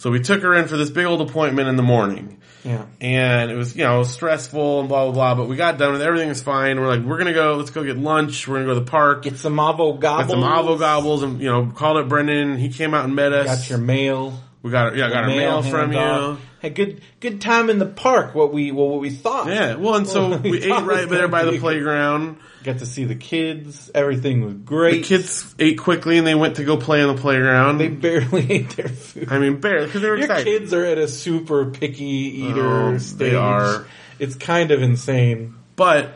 So 0.02 0.10
we 0.10 0.20
took 0.20 0.41
her 0.41 0.56
in 0.56 0.68
for 0.68 0.78
this 0.78 0.89
big 0.89 1.06
old 1.06 1.22
appointment 1.22 1.70
in 1.70 1.76
the 1.76 1.84
morning. 1.84 2.39
Yeah. 2.64 2.86
and 2.99 3.52
it 3.52 3.56
was 3.56 3.76
you 3.76 3.84
know 3.84 4.02
stressful 4.04 4.80
and 4.80 4.89
blah 4.89 5.06
blah 5.06 5.14
blah. 5.14 5.36
But 5.36 5.47
we 5.47 5.56
got 5.56 5.78
done 5.78 5.91
with 5.93 6.02
it. 6.02 6.06
everything 6.06 6.30
was 6.30 6.41
fine. 6.41 6.80
We're 6.80 6.88
like, 6.88 7.02
we're 7.02 7.20
gonna 7.20 7.34
go. 7.34 7.54
Let's 7.56 7.70
go 7.70 7.84
get 7.84 7.99
lunch. 7.99 8.47
We're 8.47 8.56
gonna 8.56 8.66
go 8.66 8.74
to 8.74 8.80
the 8.80 8.89
park. 8.89 9.22
Get 9.22 9.38
some 9.38 9.58
avo 9.58 9.99
Got 9.99 10.28
gobbles. 10.28 10.30
some 10.32 10.41
avo 10.41 10.80
gobbles 10.80 11.22
and 11.22 11.39
you 11.39 11.52
know 11.52 11.68
called 11.68 11.97
up 11.97 12.10
Brendan. 12.10 12.58
He 12.58 12.70
came 12.70 12.95
out 12.95 13.06
and 13.06 13.16
met 13.16 13.32
us. 13.32 13.45
Got 13.45 13.70
your 13.70 13.78
mail. 13.78 14.39
we 14.64 14.72
got 14.72 14.95
yeah 14.95 15.08
got 15.10 15.26
our 15.26 15.28
mail 15.28 15.62
from 15.62 15.91
you. 15.91 15.99
off. 15.99 16.39
Had 16.62 16.76
good 16.76 17.01
good 17.20 17.41
time 17.41 17.72
in 17.72 17.80
the 17.80 17.88
park. 17.88 18.36
What 18.36 18.53
we 18.53 18.72
well, 18.72 18.88
what 18.89 18.99
we 19.01 19.09
thought. 19.09 19.47
Yeah, 19.47 19.78
well, 19.78 19.95
and 19.95 20.07
so 20.07 20.38
we 20.38 20.51
we 20.51 20.64
ate 20.64 20.84
right 20.84 21.09
there 21.09 21.28
by 21.28 21.43
the 21.43 21.57
playground. 21.57 22.38
Got 22.64 22.78
to 22.80 22.86
see 22.86 23.05
the 23.05 23.16
kids. 23.16 23.89
Everything 23.95 24.45
was 24.45 24.53
great. 24.53 25.01
The 25.01 25.01
kids 25.01 25.55
ate 25.57 25.80
quickly 25.80 26.20
and 26.20 26.28
they 26.28 26.36
went 26.36 26.57
to 26.57 26.64
go 26.64 26.78
play 26.78 27.01
on 27.01 27.16
the 27.16 27.20
playground. 27.20 27.80
they 27.80 27.88
barely 27.88 28.45
ate 28.51 28.70
their 28.76 28.89
food. 28.89 29.30
I 29.32 29.39
mean, 29.39 29.59
barely 29.59 29.88
because 29.88 30.03
they 30.03 30.09
were 30.09 30.18
Your 30.18 30.26
excited. 30.26 30.45
kids 30.45 30.72
are 30.72 30.86
at 30.86 30.99
a 30.99 31.07
super 31.07 31.72
picky 31.72 32.43
oh, 32.43 32.49
eater 32.51 32.62
Oh, 32.64 32.97
they 32.97 33.34
are. 33.34 33.88
It's 34.20 34.36
kind 34.36 34.70
of 34.70 34.84
insane. 34.84 35.55
But 35.76 36.14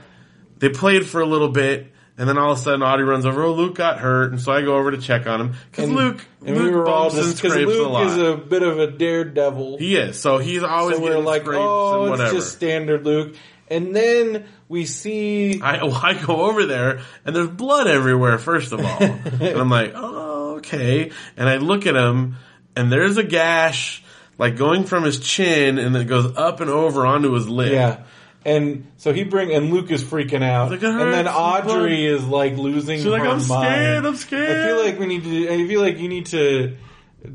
they 0.59 0.69
played 0.69 1.07
for 1.07 1.21
a 1.21 1.25
little 1.25 1.49
bit, 1.49 1.87
and 2.17 2.29
then 2.29 2.37
all 2.37 2.53
of 2.53 2.57
a 2.57 2.61
sudden 2.61 2.81
Audie 2.81 3.03
runs 3.03 3.25
over. 3.25 3.43
Oh, 3.43 3.53
Luke 3.53 3.75
got 3.75 3.99
hurt, 3.99 4.31
and 4.31 4.41
so 4.41 4.51
I 4.51 4.61
go 4.61 4.77
over 4.77 4.91
to 4.91 4.97
check 4.97 5.27
on 5.27 5.41
him 5.41 5.53
because 5.71 5.89
Luke, 5.89 6.25
and 6.45 6.55
Luke 6.55 6.65
we 6.65 6.71
were 6.71 6.87
all 6.87 7.09
just 7.09 7.35
because 7.35 7.51
scrapes 7.51 7.71
a 7.71 7.75
Luke 7.75 7.91
lot. 7.91 8.07
is 8.07 8.17
a 8.17 8.37
bit 8.37 8.63
of 8.63 8.79
a 8.79 8.87
daredevil. 8.87 9.77
he 9.77 9.95
is, 9.95 10.19
so 10.19 10.37
he's 10.37 10.63
always 10.63 10.97
so 10.97 11.03
we're 11.03 11.19
like, 11.19 11.41
scrapes 11.41 11.59
oh, 11.61 12.13
it's 12.13 12.31
just 12.31 12.53
standard 12.53 13.05
Luke. 13.05 13.35
And 13.67 13.95
then 13.95 14.45
we 14.69 14.85
see 14.85 15.59
I, 15.61 15.83
well, 15.83 15.99
I 16.01 16.13
go 16.13 16.41
over 16.41 16.65
there 16.65 17.01
and 17.25 17.35
there's 17.35 17.49
blood 17.49 17.87
everywhere, 17.87 18.37
first 18.37 18.71
of 18.71 18.79
all. 18.79 19.01
and 19.01 19.43
I'm 19.43 19.69
like, 19.69 19.93
oh, 19.95 20.55
okay. 20.57 21.11
And 21.35 21.49
I 21.49 21.57
look 21.57 21.85
at 21.85 21.95
him 21.95 22.37
and 22.75 22.91
there's 22.91 23.17
a 23.17 23.23
gash, 23.23 24.03
like 24.37 24.55
going 24.55 24.83
from 24.83 25.03
his 25.03 25.19
chin 25.19 25.77
and 25.79 25.95
then 25.95 26.03
it 26.03 26.07
goes 26.07 26.35
up 26.37 26.61
and 26.61 26.69
over 26.69 27.05
onto 27.05 27.31
his 27.31 27.47
lip. 27.47 27.71
Yeah. 27.71 28.03
And 28.45 28.85
so 28.97 29.11
he 29.11 29.23
bring 29.23 29.51
and 29.53 29.73
Luke 29.73 29.89
is 29.89 30.03
freaking 30.03 30.43
out, 30.43 30.69
Like, 30.69 30.83
and 30.83 30.99
then 31.11 31.25
hurts, 31.25 31.35
Audrey 31.35 32.05
is 32.05 32.23
like 32.27 32.55
losing 32.57 32.97
She's 32.99 33.07
like, 33.07 33.23
her 33.23 33.29
I'm 33.29 33.37
mind. 33.37 33.47
scared, 33.47 34.05
I'm 34.05 34.15
scared. 34.15 34.57
I 34.59 34.67
feel 34.67 34.85
like 34.85 34.99
we 34.99 35.07
need 35.07 35.23
to. 35.23 35.49
I 35.51 35.67
feel 35.67 35.81
like 35.81 35.97
you 35.97 36.07
need 36.07 36.27
to 36.27 36.77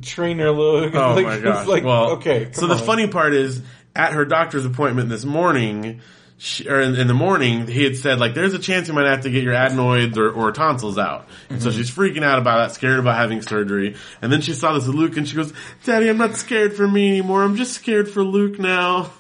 train 0.02 0.38
her 0.38 0.46
a 0.46 0.52
little. 0.52 0.90
Oh 1.00 1.14
like, 1.14 1.26
my 1.26 1.34
it's 1.34 1.42
gosh. 1.42 1.66
Like, 1.66 1.82
well, 1.84 2.11
okay. 2.12 2.50
so 2.52 2.61
come 2.61 2.68
the 2.70 2.78
funny 2.78 3.08
part 3.08 3.34
is 3.34 3.61
at 3.96 4.12
her 4.12 4.24
doctor's 4.24 4.64
appointment 4.64 5.08
this 5.08 5.24
morning, 5.24 6.00
she, 6.38 6.68
or 6.68 6.80
in, 6.80 6.94
in 6.94 7.08
the 7.08 7.14
morning, 7.14 7.66
he 7.66 7.82
had 7.82 7.96
said 7.96 8.20
like, 8.20 8.34
there's 8.34 8.54
a 8.54 8.61
chance 8.61 8.86
you 8.86 8.94
might 8.94 9.06
have 9.06 9.22
to 9.22 9.30
get 9.30 9.42
your 9.42 9.52
adenoids 9.54 10.16
or, 10.16 10.30
or 10.30 10.52
tonsils 10.52 10.96
out. 10.96 11.26
And 11.48 11.58
Mm-hmm. 11.58 11.68
so 11.68 11.76
she's 11.76 11.90
freaking 11.90 12.22
out 12.22 12.38
about 12.38 12.68
that, 12.68 12.74
scared 12.76 13.00
about 13.00 13.16
having 13.16 13.42
surgery. 13.42 13.96
And 14.22 14.32
then 14.32 14.42
she 14.42 14.52
saw 14.52 14.74
this 14.74 14.86
Luke 14.86 15.16
and 15.16 15.26
she 15.28 15.34
goes, 15.34 15.52
Daddy, 15.84 16.08
I'm 16.08 16.18
not 16.18 16.36
scared 16.36 16.74
for 16.74 16.86
me 16.86 17.08
anymore. 17.08 17.42
I'm 17.42 17.56
just 17.56 17.72
scared 17.72 18.08
for 18.08 18.22
Luke 18.22 18.61
now. 18.61 19.11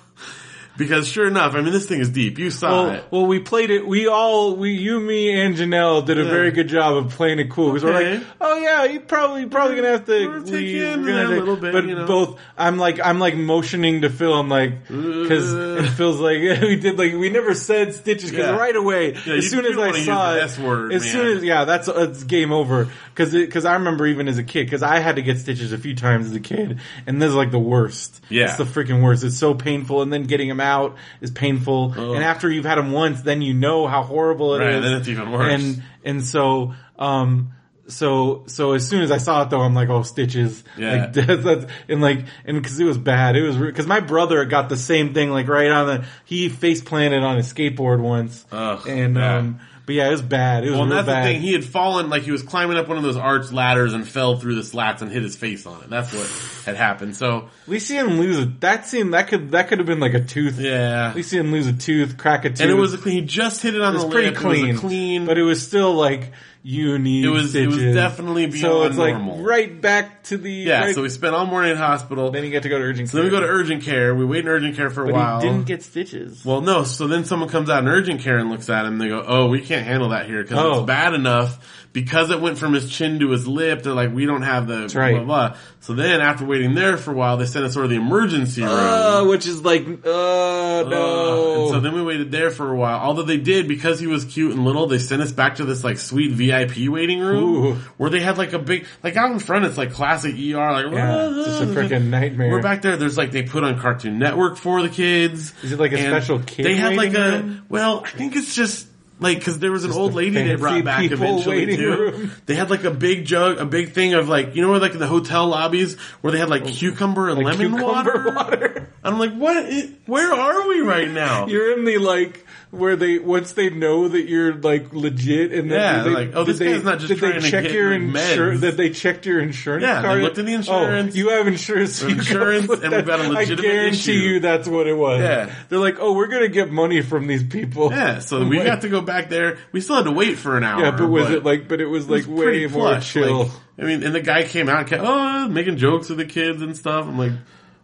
Because 0.76 1.08
sure 1.08 1.26
enough, 1.26 1.54
I 1.54 1.60
mean, 1.60 1.72
this 1.72 1.84
thing 1.86 2.00
is 2.00 2.08
deep. 2.08 2.38
You 2.38 2.50
saw 2.50 2.70
Well, 2.84 2.90
it. 2.92 3.04
well, 3.10 3.26
we 3.26 3.38
played 3.40 3.70
it. 3.70 3.86
We 3.86 4.06
all, 4.08 4.56
we, 4.56 4.70
you, 4.72 4.98
me, 4.98 5.38
and 5.38 5.54
Janelle 5.54 6.06
did 6.06 6.18
a 6.18 6.22
Yeah. 6.22 6.30
very 6.30 6.52
good 6.52 6.68
job 6.68 6.96
of 6.96 7.10
playing 7.12 7.38
it 7.38 7.50
cool 7.50 7.72
because 7.72 7.84
we're 7.84 7.92
like, 8.14 8.22
oh 8.40 8.56
yeah, 8.56 8.84
you 8.84 9.00
probably 9.00 9.44
probably 9.46 9.76
gonna 9.76 9.88
have 9.90 10.06
to 10.06 10.12
We're 10.26 10.32
gonna 10.38 10.44
take 10.44 10.52
leave. 10.54 10.76
you 10.76 10.86
in 10.86 11.02
We're 11.02 11.22
gonna 11.24 11.36
a 11.36 11.38
little 11.40 11.56
bit, 11.56 11.72
but 11.72 11.84
you 11.86 11.94
know. 11.96 12.06
both, 12.06 12.38
I'm 12.56 12.78
like, 12.78 12.98
I'm 13.04 13.18
like 13.18 13.36
motioning 13.36 14.02
to 14.02 14.10
Phil. 14.10 14.32
I'm 14.32 14.48
like, 14.48 14.86
because 14.88 15.52
Uh. 15.52 15.82
it 15.84 15.88
feels 15.96 16.18
like 16.18 16.38
we 16.62 16.76
did 16.76 16.96
like 16.98 17.12
we 17.14 17.28
never 17.28 17.54
said 17.54 17.92
stitches 17.94 18.30
because 18.30 18.46
Yeah. 18.46 18.56
right 18.56 18.74
away 18.76 19.14
Yeah, 19.26 19.34
as 19.34 19.50
soon 19.50 19.66
as 19.66 19.76
I 19.76 20.00
saw 20.00 20.34
it, 20.34 20.58
word, 20.60 20.92
as 20.94 21.02
man. 21.02 21.12
soon 21.12 21.36
as 21.36 21.42
yeah, 21.44 21.64
that's 21.66 21.88
it's 21.88 22.24
game 22.24 22.52
over 22.52 22.88
because 23.14 23.32
because 23.32 23.64
I 23.66 23.74
remember 23.74 24.06
even 24.06 24.28
as 24.28 24.38
a 24.38 24.44
kid 24.44 24.64
because 24.64 24.82
I 24.82 24.98
had 25.00 25.16
to 25.16 25.22
get 25.22 25.38
stitches 25.38 25.72
a 25.72 25.78
few 25.78 25.94
times 25.94 26.26
as 26.26 26.32
a 26.34 26.40
kid 26.40 26.78
and 27.06 27.20
this 27.20 27.28
is 27.28 27.34
like 27.34 27.50
the 27.50 27.58
worst. 27.58 28.22
Yeah. 28.30 28.44
it's 28.44 28.56
the 28.56 28.64
freaking 28.64 29.02
worst. 29.02 29.24
It's 29.24 29.36
so 29.36 29.52
painful 29.54 30.00
and 30.02 30.12
then 30.12 30.24
getting 30.24 30.48
them 30.48 30.59
out 30.60 30.96
is 31.20 31.30
painful 31.30 31.92
and 31.92 32.22
after 32.22 32.50
you've 32.50 32.64
had 32.64 32.78
them 32.78 32.92
once, 32.92 33.22
then 33.22 33.42
you 33.42 33.54
know 33.54 33.86
how 33.86 34.02
horrible 34.02 34.54
it 34.54 34.62
is. 34.62 34.74
Right, 34.74 34.80
then 34.80 34.92
it's 34.94 35.08
even 35.08 35.32
worse. 35.32 35.62
And 35.62 35.82
and 36.04 36.24
so 36.24 36.74
um 36.98 37.52
so 37.88 38.44
so 38.46 38.72
as 38.72 38.88
soon 38.88 39.02
as 39.02 39.10
I 39.10 39.18
saw 39.18 39.42
it 39.42 39.50
though, 39.50 39.60
I'm 39.60 39.74
like, 39.74 39.88
oh, 39.88 40.02
stitches. 40.02 40.62
Yeah. 40.76 40.94
Like 40.94 41.12
that's, 41.26 41.44
that's 41.44 41.66
and 41.88 42.00
like 42.00 42.24
and 42.44 42.60
because 42.60 42.78
it 42.78 42.84
was 42.84 42.98
bad, 42.98 43.36
it 43.36 43.42
was 43.42 43.56
because 43.56 43.86
my 43.86 44.00
brother 44.00 44.44
got 44.44 44.68
the 44.68 44.76
same 44.76 45.12
thing 45.14 45.30
like 45.30 45.48
right 45.48 45.70
on 45.70 45.86
the 45.86 46.04
he 46.24 46.48
face 46.48 46.80
planted 46.80 47.22
on 47.22 47.36
his 47.36 47.52
skateboard 47.52 48.00
once, 48.00 48.46
Ugh, 48.52 48.86
and 48.86 49.18
um 49.18 49.60
but 49.90 49.94
yeah, 49.96 50.06
it 50.06 50.12
was 50.12 50.22
bad. 50.22 50.64
It 50.64 50.70
was 50.70 50.78
Well, 50.78 50.86
that's 50.88 51.06
bad. 51.06 51.26
the 51.26 51.32
thing. 51.32 51.40
He 51.42 51.52
had 51.52 51.64
fallen, 51.64 52.10
like 52.10 52.22
he 52.22 52.30
was 52.30 52.44
climbing 52.44 52.76
up 52.76 52.86
one 52.86 52.96
of 52.96 53.02
those 53.02 53.16
arch 53.16 53.50
ladders 53.50 53.92
and 53.92 54.06
fell 54.06 54.36
through 54.38 54.54
the 54.54 54.62
slats 54.62 55.02
and 55.02 55.10
hit 55.10 55.22
his 55.24 55.34
face 55.34 55.66
on 55.66 55.82
it. 55.82 55.90
That's 55.90 56.12
what 56.12 56.28
had 56.64 56.76
happened. 56.76 57.16
So, 57.16 57.48
we 57.66 57.80
see 57.80 57.96
him 57.96 58.20
lose 58.20 58.38
a 58.38 58.44
that 58.60 58.86
scene 58.86 59.10
that 59.10 59.26
could 59.26 59.50
that 59.50 59.66
could 59.68 59.78
have 59.78 59.86
been 59.88 59.98
like 59.98 60.14
a 60.14 60.22
tooth. 60.22 60.60
yeah. 60.60 61.12
We 61.12 61.22
see 61.24 61.38
him 61.38 61.50
lose 61.50 61.66
a 61.66 61.72
tooth, 61.72 62.16
crack 62.16 62.44
a 62.44 62.50
tooth. 62.50 62.60
And 62.60 62.70
it 62.70 62.74
was, 62.74 62.94
a 62.94 62.98
clean 62.98 63.14
he 63.16 63.20
just 63.22 63.62
hit 63.62 63.74
it 63.74 63.80
on 63.82 63.92
It 63.92 63.96
was 63.96 64.04
the 64.04 64.10
pretty 64.10 64.28
lip. 64.30 64.36
clean, 64.38 64.64
It 64.68 64.72
was 64.72 64.78
a 64.78 64.80
clean. 64.80 65.26
but 65.26 65.38
it 65.38 65.42
was 65.42 65.66
still 65.66 65.94
like 65.94 66.32
you 66.62 66.98
need 66.98 67.24
It 67.24 67.28
was- 67.30 67.54
it 67.54 67.66
was 67.66 67.76
stitches. 67.76 67.94
definitely 67.94 68.50
so 68.50 68.68
beyond 68.68 68.86
it's 68.90 68.98
like 68.98 69.14
normal. 69.14 69.42
right 69.42 69.80
back 69.80 70.24
to 70.24 70.36
the 70.36 70.52
Yeah, 70.52 70.80
right- 70.84 70.94
so 70.94 71.00
we 71.02 71.08
spent 71.08 71.34
all 71.34 71.46
morning 71.46 71.70
in 71.70 71.76
hospital. 71.78 72.30
then 72.30 72.44
you 72.44 72.50
get 72.50 72.64
to 72.64 72.68
go 72.68 72.78
to 72.78 72.84
urgent 72.84 73.08
So 73.08 73.16
then 73.16 73.24
we 73.24 73.30
go 73.30 73.40
to 73.40 73.46
urgent 73.46 73.82
care. 73.82 74.14
We 74.14 74.24
wait 74.26 74.40
in 74.44 74.48
urgent 74.48 74.76
care 74.76 74.90
for 74.90 75.04
a 75.04 75.06
but 75.06 75.14
while. 75.14 75.40
didn't 75.40 75.64
get 75.66 75.82
stitches. 75.82 76.44
well, 76.44 76.60
no. 76.60 76.84
So 76.84 77.06
then 77.06 77.24
someone 77.24 77.48
comes 77.48 77.70
out 77.70 77.82
in 77.82 77.88
urgent 77.88 78.20
care 78.20 78.36
and 78.38 78.50
looks 78.50 78.68
at 78.68 78.84
him. 78.84 78.92
and 78.92 79.00
They 79.00 79.08
go, 79.08 79.24
"Oh, 79.26 79.46
we 79.46 79.60
can't 79.60 79.86
handle 79.86 80.10
that 80.10 80.26
here 80.26 80.42
because 80.42 80.58
Oh. 80.58 80.78
it's 80.80 80.86
bad 80.86 81.14
enough 81.14 81.58
because 81.92 82.30
it 82.30 82.40
went 82.40 82.56
from 82.58 82.72
his 82.72 82.90
chin 82.90 83.18
to 83.20 83.30
his 83.30 83.46
lip. 83.48 83.82
They're 83.82 83.92
like, 83.94 84.12
we 84.14 84.26
don't 84.26 84.42
have 84.42 84.66
the 84.66 84.88
blah, 84.92 85.00
right. 85.00 85.14
blah 85.24 85.48
blah." 85.48 85.56
So 85.80 85.94
then 85.94 86.20
after 86.20 86.44
waiting 86.44 86.74
there 86.74 86.96
for 86.96 87.10
a 87.10 87.14
while, 87.14 87.36
they 87.36 87.46
sent 87.46 87.64
us 87.64 87.76
over 87.76 87.84
to 87.86 87.88
the 87.88 87.96
emergency 88.00 88.62
room. 88.62 88.70
uh, 88.70 89.24
which 89.24 89.46
is 89.46 89.64
like, 89.64 89.86
uh, 90.04 90.10
Uh, 90.10 90.88
no. 90.88 91.62
and 91.62 91.70
so 91.74 91.80
then 91.80 91.94
we 91.94 92.02
waited 92.02 92.30
there 92.30 92.50
for 92.50 92.70
a 92.70 92.76
while. 92.76 92.98
Although 93.00 93.22
they 93.22 93.38
did, 93.38 93.66
because 93.66 93.98
he 93.98 94.06
was 94.06 94.24
cute 94.24 94.52
and 94.52 94.64
little, 94.64 94.86
they 94.86 94.98
sent 94.98 95.22
us 95.22 95.32
back 95.32 95.56
to 95.56 95.64
this 95.64 95.82
like 95.82 95.98
sweet 95.98 96.32
VIP 96.32 96.88
waiting 96.88 97.20
room 97.20 97.44
Ooh. 97.44 97.74
where 97.96 98.10
they 98.10 98.20
had 98.20 98.38
like 98.38 98.52
a 98.52 98.58
big, 98.58 98.86
like 99.02 99.16
out 99.16 99.30
in 99.32 99.38
front, 99.38 99.64
it's 99.64 99.78
like 99.78 99.92
classic 99.92 100.34
ER, 100.34 100.72
like 100.72 100.92
Yeah, 100.92 101.42
just 101.44 101.62
a 101.62 101.66
freaking 101.66 102.08
nightmare. 102.08 102.50
We're 102.50 102.62
back 102.62 102.82
there. 102.82 102.96
There's 102.96 103.16
like 103.18 103.30
they 103.32 103.42
put 103.42 103.64
on 103.64 103.78
Cartoon 103.80 104.18
Network 104.18 104.56
for 104.58 104.82
the 104.82 104.88
kids. 104.90 105.52
Is 105.62 105.72
it 105.72 105.80
like 105.80 105.92
a 105.92 105.98
special 105.98 106.40
kid 106.40 106.64
They 106.66 106.76
had 106.76 106.94
like 106.96 107.12
waiting 107.12 107.22
a 107.22 107.30
room? 107.42 107.62
well, 107.68 108.02
I 108.04 108.10
think 108.10 108.36
it's 108.36 108.54
just. 108.54 108.86
Like, 109.20 109.44
cause 109.44 109.58
there 109.58 109.70
was 109.70 109.84
an 109.84 109.90
Just 109.90 110.00
old 110.00 110.14
lady 110.14 110.30
they 110.30 110.54
brought 110.56 110.82
back 110.84 111.10
eventually 111.10 111.76
too. 111.76 111.90
room. 111.90 112.32
They 112.46 112.54
had 112.54 112.70
like 112.70 112.84
a 112.84 112.90
big 112.90 113.24
jug, 113.26 113.58
a 113.58 113.66
big 113.66 113.92
thing 113.92 114.14
of 114.14 114.28
like, 114.28 114.54
you 114.56 114.62
know 114.62 114.70
where 114.70 114.80
like 114.80 114.98
the 114.98 115.06
hotel 115.06 115.46
lobbies 115.46 115.98
where 116.22 116.32
they 116.32 116.38
had 116.38 116.48
like 116.48 116.62
oh, 116.62 116.68
cucumber 116.68 117.28
and 117.28 117.38
lemon 117.38 117.58
Cucumber 117.58 117.84
water? 117.84 118.32
water. 118.36 118.88
I'm 119.04 119.18
like, 119.18 119.34
what? 119.34 119.70
Where 120.06 120.32
are 120.32 120.68
we 120.68 120.80
right 120.80 121.10
now? 121.10 121.46
You're 121.46 121.78
in 121.78 121.84
the 121.84 121.98
like 121.98 122.46
where 122.70 122.94
they 122.94 123.18
once 123.18 123.52
they 123.54 123.68
know 123.68 124.06
that 124.06 124.28
you're 124.28 124.54
like 124.54 124.92
legit 124.92 125.52
and 125.52 125.68
Yeah, 125.70 126.04
they, 126.04 126.10
like, 126.10 126.30
oh, 126.34 126.44
this 126.44 126.58
they, 126.60 126.72
guy's 126.72 126.84
not 126.84 126.98
just 127.00 127.08
did 127.08 127.18
trying 127.18 127.32
they 127.34 127.40
to 127.40 127.50
check 127.50 127.64
get, 127.64 127.72
your 127.72 127.92
insurance 127.92 128.60
that 128.60 128.76
they 128.76 128.90
checked 128.90 129.26
your 129.26 129.40
insurance 129.40 129.82
Yeah, 129.82 130.00
they 130.02 130.06
card 130.06 130.22
looked 130.22 130.38
at 130.38 130.46
the 130.46 130.52
oh, 130.52 130.56
insurance. 130.56 131.14
oh, 131.14 131.18
you 131.18 131.28
have 131.30 131.46
insurance 131.48 132.00
you 132.00 132.08
Insurance, 132.10 132.70
and 132.70 132.92
we've 132.92 133.06
got 133.06 133.20
a 133.20 133.28
legitimate 133.28 133.58
I 133.60 133.62
guarantee 133.62 133.96
issue. 133.98 134.12
you 134.12 134.40
that's 134.40 134.68
what 134.68 134.86
it 134.86 134.94
was 134.94 135.20
Yeah. 135.20 135.52
they're 135.68 135.78
like 135.80 135.96
oh 135.98 136.12
we're 136.12 136.28
gonna 136.28 136.48
get 136.48 136.70
money 136.70 137.00
from 137.02 137.26
these 137.26 137.42
people 137.42 137.90
Yeah, 137.90 138.20
so 138.20 138.44
we 138.46 138.56
got 138.62 138.82
to 138.82 138.88
go 138.88 139.00
back 139.00 139.28
there. 139.30 139.58
We 139.72 139.80
still 139.80 139.96
had 139.96 140.04
to 140.04 140.12
wait 140.12 140.38
for 140.38 140.56
an 140.56 140.62
hour. 140.62 140.80
yeah 140.82 140.90
but 140.92 141.08
was 141.08 141.28
it 141.30 141.42
like 141.44 141.66
but 141.66 141.80
it 141.80 141.86
was 141.86 142.04
it 142.06 142.10
like 142.12 142.26
was 142.26 142.40
pretty 142.40 142.66
way 142.66 142.72
more 142.72 142.82
plush, 142.90 143.12
chill 143.12 143.38
like, 143.44 143.52
I 143.78 143.82
mean, 143.82 144.02
and 144.04 144.14
the 144.14 144.20
guy 144.20 144.42
came 144.44 144.68
out 144.68 144.80
and 144.80 144.88
kept, 144.88 145.02
oh, 145.04 145.48
making 145.48 145.78
jokes 145.78 146.10
with 146.10 146.18
the 146.18 146.26
kids 146.26 146.60
and 146.60 146.76
stuff. 146.76 147.06
I'm 147.06 147.16
like, 147.16 147.32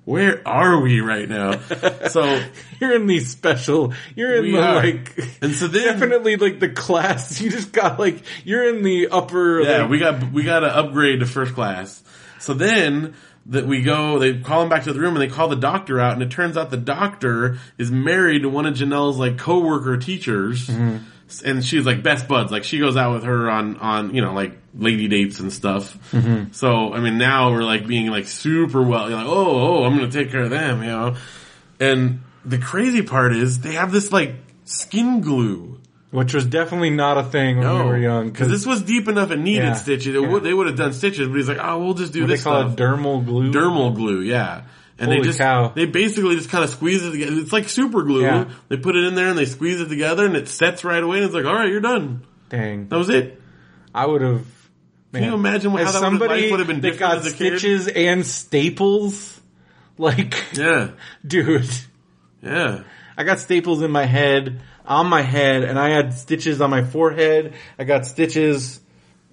where 0.06 0.40
are 0.48 0.80
we 0.80 1.00
right 1.00 1.28
now? 1.28 1.60
So, 2.08 2.40
you're 2.80 2.94
in 2.94 3.06
the 3.06 3.20
special 3.20 3.92
you're 4.14 4.36
in 4.36 4.52
the 4.52 4.58
are. 4.58 4.74
like 4.76 5.18
and 5.42 5.52
so 5.54 5.66
then, 5.66 5.98
definitely 5.98 6.36
like 6.36 6.60
the 6.60 6.68
class 6.68 7.40
you 7.40 7.50
just 7.50 7.72
got 7.72 7.98
like 7.98 8.22
you're 8.44 8.68
in 8.68 8.82
the 8.82 9.08
upper 9.08 9.60
yeah, 9.60 9.82
like, 9.82 9.90
we 9.90 9.98
got, 9.98 10.32
we 10.32 10.44
got 10.44 10.60
to 10.60 10.68
upgrade 10.68 11.20
to 11.20 11.26
first 11.26 11.54
class. 11.54 12.02
So 12.38 12.54
then, 12.54 13.14
that 13.46 13.66
we 13.66 13.82
go, 13.82 14.18
they 14.18 14.38
call 14.38 14.62
him 14.62 14.68
back 14.68 14.84
to 14.84 14.92
the 14.92 15.00
room 15.00 15.16
and 15.16 15.22
they 15.22 15.32
call 15.32 15.48
the 15.48 15.56
doctor 15.56 16.00
out 16.00 16.14
and 16.14 16.22
it 16.22 16.30
turns 16.30 16.56
out 16.56 16.70
the 16.70 16.76
doctor 16.76 17.58
is 17.78 17.90
married 17.90 18.42
to 18.42 18.48
one 18.48 18.66
of 18.66 18.74
Janelle's 18.74 19.18
like 19.18 19.38
coworker 19.38 19.96
teachers. 19.96 20.66
Mm-hmm. 20.66 21.04
And 21.44 21.64
she's 21.64 21.84
like 21.84 22.02
best 22.02 22.28
buds. 22.28 22.52
Like 22.52 22.62
she 22.64 22.78
goes 22.78 22.96
out 22.96 23.14
with 23.14 23.24
her 23.24 23.50
on, 23.50 23.76
on, 23.78 24.14
you 24.14 24.20
know, 24.22 24.32
like 24.32 24.56
lady 24.78 25.08
dates 25.08 25.40
and 25.40 25.52
stuff. 25.52 25.96
Mm-hmm. 26.12 26.52
So, 26.52 26.92
I 26.94 27.00
mean, 27.00 27.18
now 27.18 27.50
we're 27.52 27.64
like 27.64 27.86
being 27.86 28.06
like 28.08 28.26
super 28.26 28.80
well, 28.82 29.08
you're 29.10 29.18
like, 29.18 29.26
oh, 29.28 29.80
oh, 29.80 29.84
I'm 29.84 29.96
going 29.98 30.08
to 30.08 30.16
take 30.22 30.30
care 30.30 30.42
of 30.42 30.50
them, 30.50 30.82
you 30.82 30.88
know? 30.88 31.16
And 31.80 32.20
the 32.44 32.58
crazy 32.58 33.02
part 33.02 33.34
is 33.34 33.60
they 33.60 33.72
have 33.72 33.90
this 33.90 34.12
like 34.12 34.36
skin 34.64 35.20
glue. 35.20 35.80
which 36.12 36.32
was 36.32 36.46
definitely 36.46 36.90
not 36.90 37.18
a 37.18 37.24
thing 37.24 37.58
when 37.58 37.68
we 37.74 37.82
were 37.82 37.98
young 37.98 38.30
Because 38.30 38.48
this 38.48 38.64
was 38.64 38.80
deep 38.82 39.08
enough 39.08 39.30
and 39.32 39.42
needed 39.42 39.64
Yeah. 39.64 39.72
stitches. 39.74 40.14
It 40.14 40.22
Yeah. 40.22 40.28
would, 40.28 40.44
they 40.44 40.54
would 40.54 40.68
have 40.68 40.76
done 40.76 40.92
stitches, 40.92 41.26
but 41.28 41.34
he's 41.36 41.48
like, 41.48 41.58
oh, 41.60 41.78
we'll 41.84 41.94
just 41.94 42.12
do 42.12 42.20
what 42.22 42.28
they 42.28 42.34
this 42.34 42.44
call 42.44 42.60
stuff. 42.62 42.72
it 42.74 42.76
dermal 42.80 43.24
glue 43.26 43.52
dermal 43.52 43.94
glue, 43.94 44.20
yeah. 44.20 44.62
And 44.98 45.12
they 45.12 45.20
just 45.20 45.38
cow. 45.38 45.68
they 45.74 45.84
basically 45.84 46.36
just 46.36 46.48
kind 46.48 46.64
of 46.64 46.70
squeeze 46.70 47.04
it 47.04 47.10
together. 47.10 47.36
It's 47.38 47.52
like 47.52 47.68
super 47.68 48.02
glue. 48.02 48.22
Yeah. 48.22 48.50
They 48.68 48.78
put 48.78 48.96
it 48.96 49.04
in 49.04 49.14
there 49.14 49.28
and 49.28 49.38
they 49.38 49.44
squeeze 49.44 49.80
it 49.80 49.88
together 49.88 50.24
and 50.24 50.36
it 50.36 50.48
sets 50.48 50.84
right 50.84 51.02
away 51.02 51.18
and 51.18 51.26
it's 51.26 51.34
like, 51.34 51.44
all 51.44 51.54
right, 51.54 51.68
you're 51.70 51.80
done. 51.80 52.24
dang 52.48 52.88
That 52.88 52.96
was 52.96 53.10
it. 53.10 53.40
I 53.94 54.06
would 54.06 54.22
have 54.22 54.46
Can 55.12 55.24
you 55.24 55.34
imagine 55.34 55.70
how 55.70 55.84
that 55.84 55.92
somebody 55.92 56.50
would 56.50 56.60
have 56.60 56.68
been 56.68 56.80
different 56.80 57.00
got 57.00 57.18
as 57.18 57.26
a 57.26 57.36
kid? 57.36 57.58
stitches 57.58 57.88
and 57.88 58.24
staples 58.24 59.38
like 59.98 60.34
Yeah, 60.54 60.90
dude 61.26 61.68
yeah. 62.42 62.84
I 63.16 63.24
got 63.24 63.38
staples 63.40 63.82
in 63.82 63.90
my 63.90 64.04
head, 64.04 64.60
on 64.84 65.06
my 65.06 65.22
head, 65.22 65.64
and 65.64 65.78
I 65.78 65.90
had 65.90 66.14
stitches 66.14 66.60
on 66.60 66.70
my 66.70 66.84
forehead. 66.84 67.54
I 67.78 67.84
got 67.84 68.06
stitches. 68.06 68.80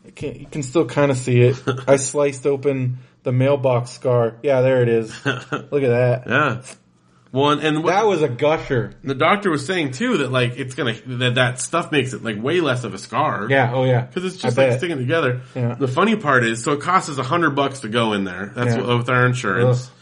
I 0.05 0.25
you 0.25 0.47
can 0.49 0.63
still 0.63 0.85
kind 0.85 1.11
of 1.11 1.17
see 1.17 1.41
it. 1.41 1.61
I 1.87 1.97
sliced 1.97 2.45
open 2.45 2.99
the 3.23 3.31
mailbox 3.31 3.91
scar. 3.91 4.35
Yeah, 4.43 4.61
there 4.61 4.81
it 4.81 4.89
is. 4.89 5.25
Look 5.25 5.43
at 5.53 5.71
that. 5.71 6.23
Yeah. 6.27 6.61
Well, 7.31 7.49
and, 7.49 7.61
and 7.63 7.87
That 7.87 8.05
was 8.05 8.21
a 8.21 8.29
gusher. 8.29 8.93
the 9.03 9.15
doctor 9.15 9.49
was 9.49 9.65
saying 9.65 9.91
too 9.93 10.17
that 10.19 10.31
like 10.31 10.53
it's 10.57 10.75
gonna 10.75 10.93
that 11.07 11.35
that 11.35 11.59
stuff 11.59 11.91
makes 11.91 12.13
it 12.13 12.23
like 12.23 12.39
way 12.41 12.59
less 12.61 12.83
of 12.83 12.93
a 12.93 12.99
scar. 12.99 13.47
Yeah. 13.49 13.71
Oh 13.73 13.85
yeah. 13.85 14.01
Because 14.01 14.25
it's 14.25 14.43
I 14.43 14.47
just 14.49 14.57
like 14.57 14.69
bet. 14.69 14.77
sticking 14.79 14.97
together. 14.99 15.41
Yeah. 15.55 15.73
The 15.73 15.87
funny 15.87 16.15
part 16.15 16.43
is, 16.45 16.63
so 16.63 16.73
it 16.73 16.81
costs 16.81 17.09
us 17.09 17.17
a 17.17 17.23
hundred 17.23 17.51
bucks 17.55 17.79
to 17.79 17.89
go 17.89 18.13
in 18.13 18.23
there. 18.23 18.51
That's 18.55 18.75
Yeah. 18.75 18.81
what, 18.85 18.97
with 18.99 19.09
our 19.09 19.25
insurance. 19.25 19.87
Ugh. 19.87 19.93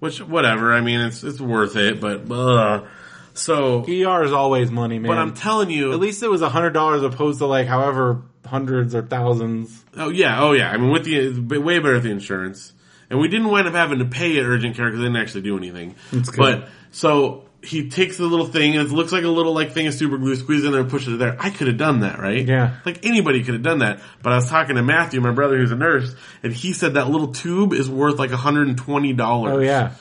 Which, 0.00 0.20
whatever. 0.20 0.74
I 0.74 0.82
mean, 0.82 1.00
it's 1.00 1.24
it's 1.24 1.40
worth 1.40 1.76
it, 1.76 2.00
but 2.00 2.30
ugh. 2.30 2.86
so. 3.32 3.84
ER 3.88 4.22
is 4.24 4.32
always 4.32 4.70
money, 4.70 4.98
man. 4.98 5.08
But 5.10 5.16
I'm 5.16 5.32
telling 5.32 5.70
you, 5.70 5.92
At 5.94 6.00
least 6.00 6.22
it 6.22 6.28
was 6.28 6.42
a 6.42 6.50
hundred 6.50 6.70
dollars 6.72 7.02
opposed 7.02 7.38
to 7.38 7.46
like 7.46 7.66
however 7.66 8.20
hundreds 8.46 8.94
or 8.94 9.02
thousands. 9.02 9.84
oh 9.96 10.08
yeah, 10.10 10.42
oh 10.42 10.52
yeah. 10.52 10.70
I 10.70 10.76
mean, 10.76 10.90
with 10.90 11.04
the 11.04 11.58
way 11.58 11.78
better 11.78 11.94
with 11.94 12.04
the 12.04 12.10
insurance, 12.10 12.72
and 13.10 13.18
we 13.18 13.28
didn't 13.28 13.48
wind 13.48 13.66
up 13.68 13.74
having 13.74 13.98
to 13.98 14.04
pay 14.04 14.38
at 14.38 14.44
urgent 14.44 14.76
care 14.76 14.86
because 14.86 15.00
they 15.00 15.06
didn't 15.06 15.20
actually 15.20 15.42
do 15.42 15.56
anything. 15.56 15.94
But 16.36 16.68
so 16.90 17.44
he 17.62 17.88
takes 17.88 18.18
the 18.18 18.26
little 18.26 18.46
thing 18.46 18.76
and 18.76 18.86
it 18.86 18.92
looks 18.92 19.10
like 19.10 19.24
a 19.24 19.28
little 19.28 19.54
like 19.54 19.72
thing 19.72 19.86
of 19.86 19.94
super 19.94 20.18
glue, 20.18 20.36
squeezes 20.36 20.66
in 20.66 20.72
there 20.72 20.82
and 20.82 20.90
pushes 20.90 21.14
it 21.14 21.16
there. 21.18 21.36
I 21.40 21.50
could 21.50 21.66
have 21.66 21.78
done 21.78 22.00
that, 22.00 22.18
right? 22.18 22.46
Yeah. 22.46 22.76
Like 22.84 23.06
anybody 23.06 23.42
could 23.42 23.54
have 23.54 23.62
done 23.62 23.78
that. 23.78 24.00
But 24.22 24.32
I 24.32 24.36
was 24.36 24.48
talking 24.48 24.76
to 24.76 24.82
Matthew, 24.82 25.20
my 25.20 25.32
brother 25.32 25.56
who's 25.56 25.72
a 25.72 25.76
nurse, 25.76 26.14
and 26.42 26.52
he 26.52 26.72
said 26.72 26.94
that 26.94 27.08
little 27.08 27.28
tube 27.28 27.72
is 27.72 27.88
worth 27.88 28.18
like 28.18 28.30
$120. 28.30 29.20
Oh 29.20 29.58
yeah. 29.60 29.94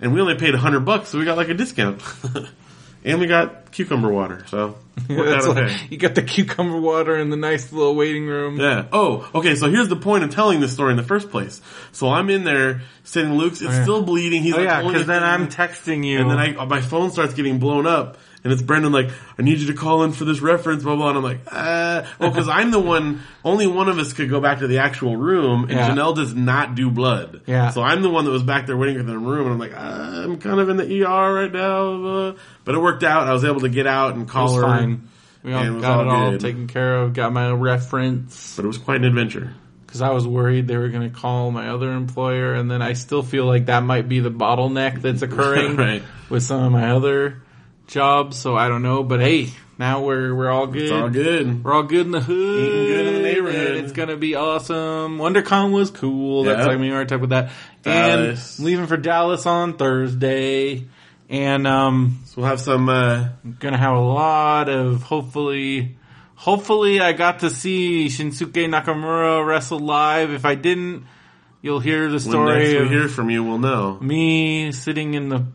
And 0.00 0.12
we 0.12 0.20
only 0.20 0.34
paid 0.34 0.54
100 0.54 0.80
bucks, 0.80 1.10
so 1.10 1.18
we 1.18 1.24
got 1.24 1.36
like 1.36 1.48
a 1.48 1.54
discount. 1.54 2.02
and 3.04 3.20
we 3.20 3.26
got 3.26 3.70
cucumber 3.72 4.10
water, 4.10 4.44
so 4.48 4.76
like- 5.08 5.90
you 5.90 5.98
got 5.98 6.14
the 6.14 6.22
cucumber 6.22 6.78
water 6.78 7.16
in 7.16 7.30
the 7.30 7.36
nice 7.36 7.72
little 7.72 7.94
waiting 7.94 8.26
room. 8.26 8.58
Yeah. 8.58 8.86
Oh, 8.92 9.28
okay. 9.34 9.54
So 9.54 9.68
here's 9.68 9.88
the 9.88 9.96
point 9.96 10.24
of 10.24 10.30
telling 10.30 10.60
this 10.60 10.72
story 10.72 10.92
in 10.92 10.96
the 10.96 11.02
first 11.02 11.30
place. 11.30 11.60
So 11.92 12.08
I'm 12.08 12.30
in 12.30 12.44
there 12.44 12.82
sitting. 13.02 13.34
Luke's 13.34 13.60
it's 13.60 13.70
oh, 13.70 13.74
yeah. 13.74 13.82
still 13.82 14.02
bleeding. 14.02 14.42
He's 14.42 14.54
Oh 14.54 14.58
like 14.58 14.66
yeah, 14.66 14.82
because 14.82 15.06
then 15.06 15.22
I'm 15.22 15.48
texting 15.48 16.04
you. 16.04 16.20
and 16.20 16.30
then 16.30 16.38
I 16.38 16.64
my 16.64 16.80
phone 16.80 17.10
starts 17.10 17.34
getting 17.34 17.58
blown 17.58 17.86
up, 17.86 18.16
and 18.44 18.52
it's 18.52 18.62
Brendan 18.62 18.92
like, 18.92 19.08
I 19.38 19.42
need 19.42 19.58
you 19.58 19.66
to 19.68 19.74
call 19.74 20.04
in 20.04 20.12
for 20.12 20.24
this 20.26 20.40
reference, 20.40 20.82
blah 20.82 20.94
blah. 20.96 21.08
And 21.08 21.18
I'm 21.18 21.24
like, 21.24 21.40
uh, 21.50 22.04
well, 22.18 22.30
because 22.30 22.48
I'm 22.48 22.70
the 22.70 22.78
one. 22.80 23.22
Only 23.44 23.66
one 23.66 23.88
of 23.88 23.98
us 23.98 24.12
could 24.12 24.28
go 24.30 24.40
back 24.40 24.58
to 24.60 24.66
the 24.66 24.78
actual 24.78 25.16
room, 25.16 25.62
and 25.64 25.72
Yeah. 25.72 25.90
Janelle 25.90 26.14
does 26.14 26.34
not 26.34 26.74
do 26.74 26.90
blood. 26.90 27.40
Yeah. 27.46 27.70
So 27.70 27.82
I'm 27.82 28.02
the 28.02 28.10
one 28.10 28.24
that 28.26 28.30
was 28.30 28.42
back 28.42 28.66
there 28.66 28.76
waiting 28.76 28.98
for 28.98 29.02
the 29.02 29.18
room, 29.18 29.46
and 29.46 29.52
I'm 29.54 29.58
like, 29.58 29.74
uh, 29.74 30.22
I'm 30.24 30.38
kind 30.38 30.60
of 30.60 30.68
in 30.68 30.76
the 30.76 31.04
ER 31.04 31.34
right 31.34 31.52
now, 31.52 32.04
uh, 32.04 32.34
but 32.64 32.74
it 32.74 32.78
worked 32.78 33.02
out. 33.02 33.26
I 33.26 33.32
was 33.32 33.44
able 33.44 33.60
to 33.60 33.68
get 33.68 33.86
out 33.86 34.14
and 34.14 34.28
call 34.28 34.54
her. 34.54 34.62
fine. 34.62 35.08
We 35.42 35.52
all 35.52 35.62
and 35.62 35.76
it 35.76 35.80
got 35.82 36.00
it 36.00 36.08
all 36.08 36.30
good. 36.30 36.40
taken 36.40 36.66
care 36.68 36.96
of. 37.02 37.12
Got 37.12 37.32
my 37.34 37.50
reference 37.50 38.56
But 38.56 38.64
it 38.64 38.68
was 38.68 38.78
quite 38.78 38.98
an 38.98 39.04
adventure. 39.04 39.52
because 39.86 40.00
I 40.00 40.10
was 40.10 40.26
worried 40.26 40.66
they 40.66 40.76
were 40.78 40.88
going 40.88 41.08
to 41.10 41.14
call 41.14 41.50
my 41.50 41.68
other 41.68 41.92
employer, 41.92 42.54
and 42.54 42.70
then 42.70 42.80
I 42.82 42.94
still 42.94 43.22
feel 43.22 43.44
like 43.44 43.66
that 43.66 43.82
might 43.82 44.08
be 44.08 44.20
the 44.20 44.30
bottleneck 44.30 45.02
that's 45.02 45.20
occurring 45.28 45.76
Right. 45.76 46.02
with 46.30 46.42
some 46.42 46.62
of 46.62 46.72
my 46.72 46.90
other 46.92 47.42
jobs. 47.86 48.36
So 48.36 48.56
I 48.56 48.68
don't 48.68 48.82
know, 48.82 49.02
but 49.02 49.20
hey, 49.20 49.50
now 49.78 50.02
we're 50.04 50.34
we're 50.34 50.50
all 50.50 50.66
good. 50.66 50.82
It's 50.82 50.92
all 50.92 51.08
good. 51.10 51.64
We're 51.64 51.72
all 51.72 51.82
good 51.82 52.06
in 52.06 52.12
the 52.12 52.20
hood. 52.20 52.58
Eating 52.66 52.86
good 52.86 53.06
in 53.06 53.14
the 53.14 53.22
neighborhood. 53.22 53.76
It's 53.76 53.92
gonna 53.92 54.16
be 54.16 54.34
awesome. 54.34 55.18
WonderCon 55.18 55.72
was 55.72 55.90
cool. 55.90 56.44
That's 56.44 56.66
like 56.66 56.78
we 56.78 56.90
already 56.92 57.08
talked 57.08 57.24
about 57.24 57.48
that. 57.48 57.52
Dallas. 57.82 58.58
And 58.58 58.66
leaving 58.66 58.86
for 58.86 58.96
Dallas 58.96 59.46
on 59.46 59.76
Thursday. 59.76 60.86
And 61.28 61.66
um 61.66 62.20
So 62.26 62.40
we'll 62.42 62.50
have 62.50 62.60
some. 62.60 62.88
uh 62.88 63.28
gonna 63.60 63.78
have 63.78 63.96
a 63.96 64.00
lot 64.00 64.68
of 64.68 65.02
hopefully 65.02 65.96
hopefully 66.34 67.00
I 67.00 67.12
got 67.12 67.40
to 67.40 67.50
see 67.50 68.06
Shinsuke 68.08 68.68
Nakamura 68.68 69.44
wrestle 69.46 69.78
live. 69.78 70.30
If 70.30 70.44
I 70.44 70.54
didn't, 70.54 71.06
you'll 71.62 71.80
hear 71.80 72.06
the 72.08 72.12
When 72.14 72.20
story 72.20 72.58
next 72.74 72.80
we 72.82 72.88
hear 72.88 73.08
from 73.08 73.30
you, 73.30 73.42
we'll 73.42 73.58
know. 73.58 73.98
me 74.00 74.70
sitting 74.72 75.14
in 75.14 75.30
the 75.30 75.46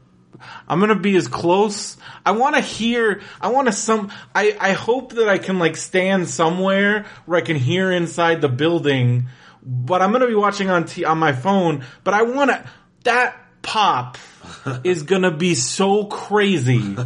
I'm 0.67 0.79
gonna 0.79 0.95
be 0.95 1.15
as 1.15 1.27
close. 1.27 1.97
I 2.25 2.31
want 2.31 2.55
to 2.55 2.61
hear. 2.61 3.21
I 3.41 3.49
want 3.49 3.67
to 3.67 3.71
some. 3.71 4.11
I 4.33 4.55
I 4.59 4.71
hope 4.73 5.13
that 5.13 5.29
I 5.29 5.37
can 5.37 5.59
like 5.59 5.77
stand 5.77 6.29
somewhere 6.29 7.05
where 7.25 7.37
I 7.37 7.41
can 7.41 7.55
hear 7.55 7.91
inside 7.91 8.41
the 8.41 8.49
building. 8.49 9.27
But 9.63 10.01
I'm 10.01 10.11
gonna 10.11 10.27
be 10.27 10.35
watching 10.35 10.69
on 10.69 10.85
t- 10.85 11.05
on 11.05 11.17
my 11.17 11.33
phone. 11.33 11.83
But 12.03 12.13
I 12.13 12.23
want 12.23 12.51
to. 12.51 12.63
That 13.03 13.37
pop 13.61 14.17
is 14.83 15.03
gonna 15.03 15.31
be 15.31 15.55
so 15.55 16.05
crazy. 16.05 16.95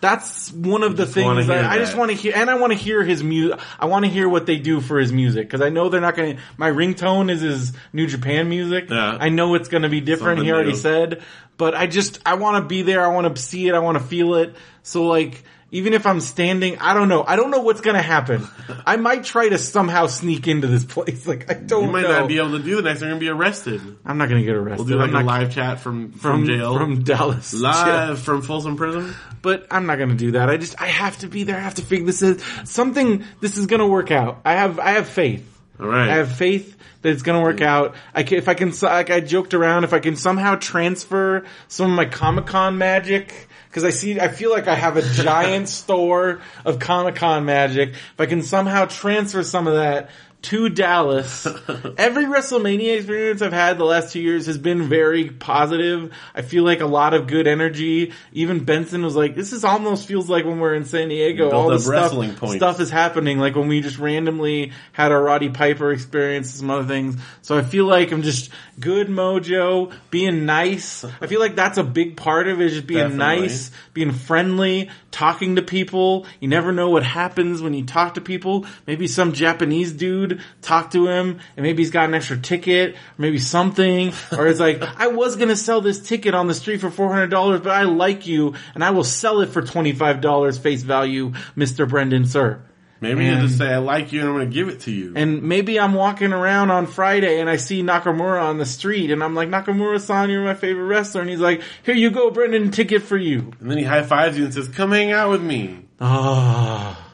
That's 0.00 0.52
one 0.52 0.82
of 0.82 0.96
the 0.96 1.06
things 1.06 1.46
that 1.46 1.64
I 1.64 1.78
just 1.78 1.96
want 1.96 2.10
to 2.10 2.16
hear, 2.16 2.32
and 2.36 2.50
I 2.50 2.56
want 2.56 2.72
to 2.72 2.78
hear 2.78 3.02
his 3.02 3.22
music. 3.22 3.58
I 3.78 3.86
want 3.86 4.04
to 4.04 4.10
hear 4.10 4.28
what 4.28 4.46
they 4.46 4.58
do 4.58 4.80
for 4.80 4.98
his 4.98 5.12
music 5.12 5.46
because 5.48 5.62
I 5.62 5.70
know 5.70 5.88
they're 5.88 6.00
not 6.00 6.16
going 6.16 6.36
to. 6.36 6.42
My 6.56 6.70
ringtone 6.70 7.30
is 7.30 7.40
his 7.40 7.72
New 7.92 8.06
Japan 8.06 8.48
music. 8.48 8.90
Yeah. 8.90 9.16
I 9.18 9.30
know 9.30 9.54
it's 9.54 9.68
going 9.68 9.84
to 9.84 9.88
be 9.88 10.00
different. 10.00 10.38
Something 10.38 10.44
he 10.44 10.52
already 10.52 10.72
new. 10.72 10.76
said, 10.76 11.22
but 11.56 11.74
I 11.74 11.86
just 11.86 12.20
I 12.26 12.34
want 12.34 12.62
to 12.62 12.68
be 12.68 12.82
there. 12.82 13.04
I 13.04 13.08
want 13.08 13.34
to 13.34 13.42
see 13.42 13.68
it. 13.68 13.74
I 13.74 13.78
want 13.78 13.98
to 13.98 14.04
feel 14.04 14.34
it. 14.34 14.54
So 14.82 15.06
like. 15.06 15.42
Even 15.76 15.92
if 15.92 16.06
I'm 16.06 16.20
standing, 16.20 16.78
I 16.78 16.94
don't 16.94 17.08
know. 17.08 17.22
I 17.22 17.36
don't 17.36 17.50
know 17.50 17.60
what's 17.60 17.82
gonna 17.82 18.00
happen. 18.00 18.46
I 18.86 18.96
might 18.96 19.24
try 19.24 19.48
to 19.48 19.58
somehow 19.58 20.06
sneak 20.06 20.48
into 20.48 20.66
this 20.66 20.84
place. 20.84 21.26
Like 21.26 21.50
I 21.50 21.54
don't 21.54 21.68
know. 21.68 21.86
You 21.86 21.92
might 21.92 22.02
know. 22.02 22.20
not 22.20 22.28
be 22.28 22.38
able 22.38 22.52
to 22.52 22.62
do 22.62 22.76
the 22.76 22.82
next. 22.82 23.00
They're 23.00 23.08
gonna 23.08 23.20
be 23.20 23.28
arrested. 23.28 23.80
I'm 24.04 24.16
not 24.16 24.28
gonna 24.28 24.42
get 24.42 24.54
arrested. 24.54 24.78
We'll 24.78 24.98
do 24.98 25.02
like 25.02 25.10
I'm 25.10 25.22
a 25.22 25.24
live 25.24 25.52
chat 25.52 25.80
from 25.80 26.12
from 26.12 26.44
from, 26.44 26.46
jail, 26.46 26.78
from 26.78 27.02
Dallas. 27.02 27.52
live 27.52 28.20
from 28.20 28.42
Folsom 28.42 28.76
Prison. 28.76 29.14
but 29.42 29.66
I'm 29.70 29.86
not 29.86 29.96
going 29.96 30.08
to 30.10 30.16
do 30.16 30.32
that. 30.32 30.48
I 30.48 30.56
just 30.56 30.80
I 30.80 30.86
have 30.86 31.18
to 31.18 31.28
be 31.28 31.42
there. 31.44 31.56
I 31.56 31.60
have 31.60 31.74
to 31.74 31.82
figure 31.82 32.06
this 32.06 32.22
is 32.22 32.42
something. 32.64 33.24
This 33.40 33.56
is 33.56 33.66
going 33.66 33.80
to 33.80 33.86
work 33.86 34.10
out. 34.10 34.40
I 34.44 34.54
have 34.54 34.78
I 34.78 34.90
have 34.92 35.08
faith. 35.08 35.46
All 35.78 35.86
right. 35.86 36.08
I 36.08 36.14
have 36.16 36.32
faith 36.32 36.76
that 37.02 37.10
it's 37.10 37.22
going 37.22 37.38
to 37.38 37.44
work 37.44 37.60
out. 37.60 37.94
I 38.14 38.22
can, 38.22 38.38
if 38.38 38.48
I 38.48 38.54
can 38.54 38.72
like 38.82 39.10
I 39.10 39.20
joked 39.20 39.54
around 39.54 39.84
if 39.84 39.92
I 39.92 39.98
can 39.98 40.16
somehow 40.16 40.56
transfer 40.56 41.44
some 41.68 41.90
of 41.90 41.96
my 41.96 42.06
Comic 42.06 42.46
Con 42.46 42.78
magic 42.78 43.48
because 43.76 43.84
I 43.84 43.90
see 43.90 44.18
I 44.18 44.28
feel 44.28 44.50
like 44.50 44.68
I 44.68 44.74
have 44.74 44.96
a 44.96 45.02
giant 45.02 45.68
store 45.68 46.40
of 46.64 46.78
Comic 46.78 47.16
Con 47.16 47.44
magic. 47.44 47.90
If 47.90 48.14
I 48.18 48.24
can 48.24 48.42
somehow 48.42 48.86
transfer 48.86 49.42
some 49.42 49.66
of 49.66 49.74
that 49.74 50.08
to 50.42 50.68
Dallas. 50.68 51.46
Every 51.98 52.24
WrestleMania 52.24 52.96
experience 52.96 53.42
I've 53.42 53.52
had 53.52 53.78
the 53.78 53.84
last 53.84 54.12
two 54.12 54.20
years 54.20 54.46
has 54.46 54.58
been 54.58 54.84
very 54.84 55.30
positive. 55.30 56.12
I 56.34 56.42
feel 56.42 56.62
like 56.62 56.80
a 56.80 56.86
lot 56.86 57.14
of 57.14 57.26
good 57.26 57.46
energy. 57.46 58.12
Even 58.32 58.64
Benson 58.64 59.02
was 59.02 59.16
like, 59.16 59.34
"This 59.34 59.52
is 59.52 59.64
almost 59.64 60.06
feels 60.06 60.30
like 60.30 60.44
when 60.44 60.60
we're 60.60 60.74
in 60.74 60.84
San 60.84 61.08
Diego. 61.08 61.50
All 61.50 61.70
the 61.70 61.78
stuff, 61.78 62.12
points. 62.12 62.54
stuff 62.54 62.80
is 62.80 62.90
happening. 62.90 63.38
Like 63.38 63.56
when 63.56 63.68
we 63.68 63.80
just 63.80 63.98
randomly 63.98 64.72
had 64.92 65.10
our 65.10 65.22
Roddy 65.22 65.48
Piper 65.48 65.90
experience, 65.90 66.50
and 66.52 66.60
some 66.60 66.70
other 66.70 66.86
things. 66.86 67.20
So 67.42 67.58
I 67.58 67.62
feel 67.62 67.86
like 67.86 68.12
I'm 68.12 68.22
just 68.22 68.50
good 68.78 69.08
mojo, 69.08 69.92
being 70.10 70.46
nice. 70.46 71.04
I 71.04 71.26
feel 71.26 71.40
like 71.40 71.56
that's 71.56 71.78
a 71.78 71.84
big 71.84 72.16
part 72.16 72.48
of 72.48 72.60
it. 72.60 72.66
Is 72.66 72.72
just 72.74 72.86
being 72.86 73.10
Definitely. 73.10 73.40
nice, 73.42 73.70
being 73.94 74.12
friendly, 74.12 74.90
talking 75.10 75.56
to 75.56 75.62
people. 75.62 76.26
You 76.40 76.48
never 76.48 76.72
know 76.72 76.90
what 76.90 77.02
happens 77.02 77.62
when 77.62 77.74
you 77.74 77.84
talk 77.84 78.14
to 78.14 78.20
people. 78.20 78.66
Maybe 78.86 79.06
some 79.06 79.32
Japanese 79.32 79.92
dude 79.92 80.25
talk 80.62 80.90
to 80.92 81.06
him 81.08 81.38
and 81.56 81.64
maybe 81.64 81.82
he's 81.82 81.90
got 81.90 82.08
an 82.08 82.14
extra 82.14 82.36
ticket 82.36 82.94
or 82.94 82.98
maybe 83.18 83.38
something. 83.38 84.12
Or 84.36 84.46
it's 84.46 84.60
like, 84.60 84.82
I 84.98 85.08
was 85.08 85.36
going 85.36 85.48
to 85.48 85.56
sell 85.56 85.80
this 85.80 86.00
ticket 86.00 86.34
on 86.34 86.46
the 86.46 86.54
street 86.54 86.80
for 86.80 86.90
$400, 86.90 87.62
but 87.62 87.72
I 87.72 87.82
like 87.82 88.26
you 88.26 88.54
and 88.74 88.84
I 88.84 88.90
will 88.90 89.04
sell 89.04 89.40
it 89.40 89.50
for 89.50 89.62
$25 89.62 90.58
face 90.60 90.82
value, 90.82 91.32
Mr. 91.56 91.88
Brendan, 91.88 92.26
sir. 92.26 92.60
Maybe 92.98 93.26
And- 93.26 93.42
you 93.42 93.46
just 93.46 93.58
say, 93.58 93.66
"I 93.74 93.76
like 93.76 94.14
you," 94.14 94.20
and 94.20 94.28
I'm 94.30 94.34
gonna 94.36 94.46
give 94.46 94.68
it 94.70 94.80
to 94.80 94.90
you. 94.90 95.12
And 95.16 95.42
maybe 95.42 95.78
I'm 95.78 95.92
walking 95.92 96.32
around 96.32 96.70
on 96.70 96.86
Friday 96.86 97.40
and 97.40 97.50
I 97.50 97.56
see 97.56 97.82
Nakamura 97.82 98.42
on 98.42 98.56
the 98.56 98.64
street 98.64 99.10
and 99.10 99.22
I'm 99.22 99.34
like, 99.34 99.50
Nakamura-san, 99.50 100.30
you're 100.30 100.42
my 100.42 100.54
favorite 100.54 100.84
wrestler. 100.86 101.20
And 101.20 101.28
he's 101.28 101.38
like, 101.38 101.60
here 101.82 101.94
you 101.94 102.10
go, 102.10 102.30
Brendan, 102.30 102.70
ticket 102.70 103.02
for 103.02 103.18
you. 103.18 103.52
And 103.60 103.70
then 103.70 103.76
he 103.76 103.84
high 103.84 104.02
fives 104.02 104.38
you 104.38 104.46
and 104.46 104.54
says, 104.54 104.68
"Come 104.68 104.92
hang 104.92 105.12
out 105.12 105.28
with 105.30 105.42
me." 105.42 105.80
Ah. 106.00 107.05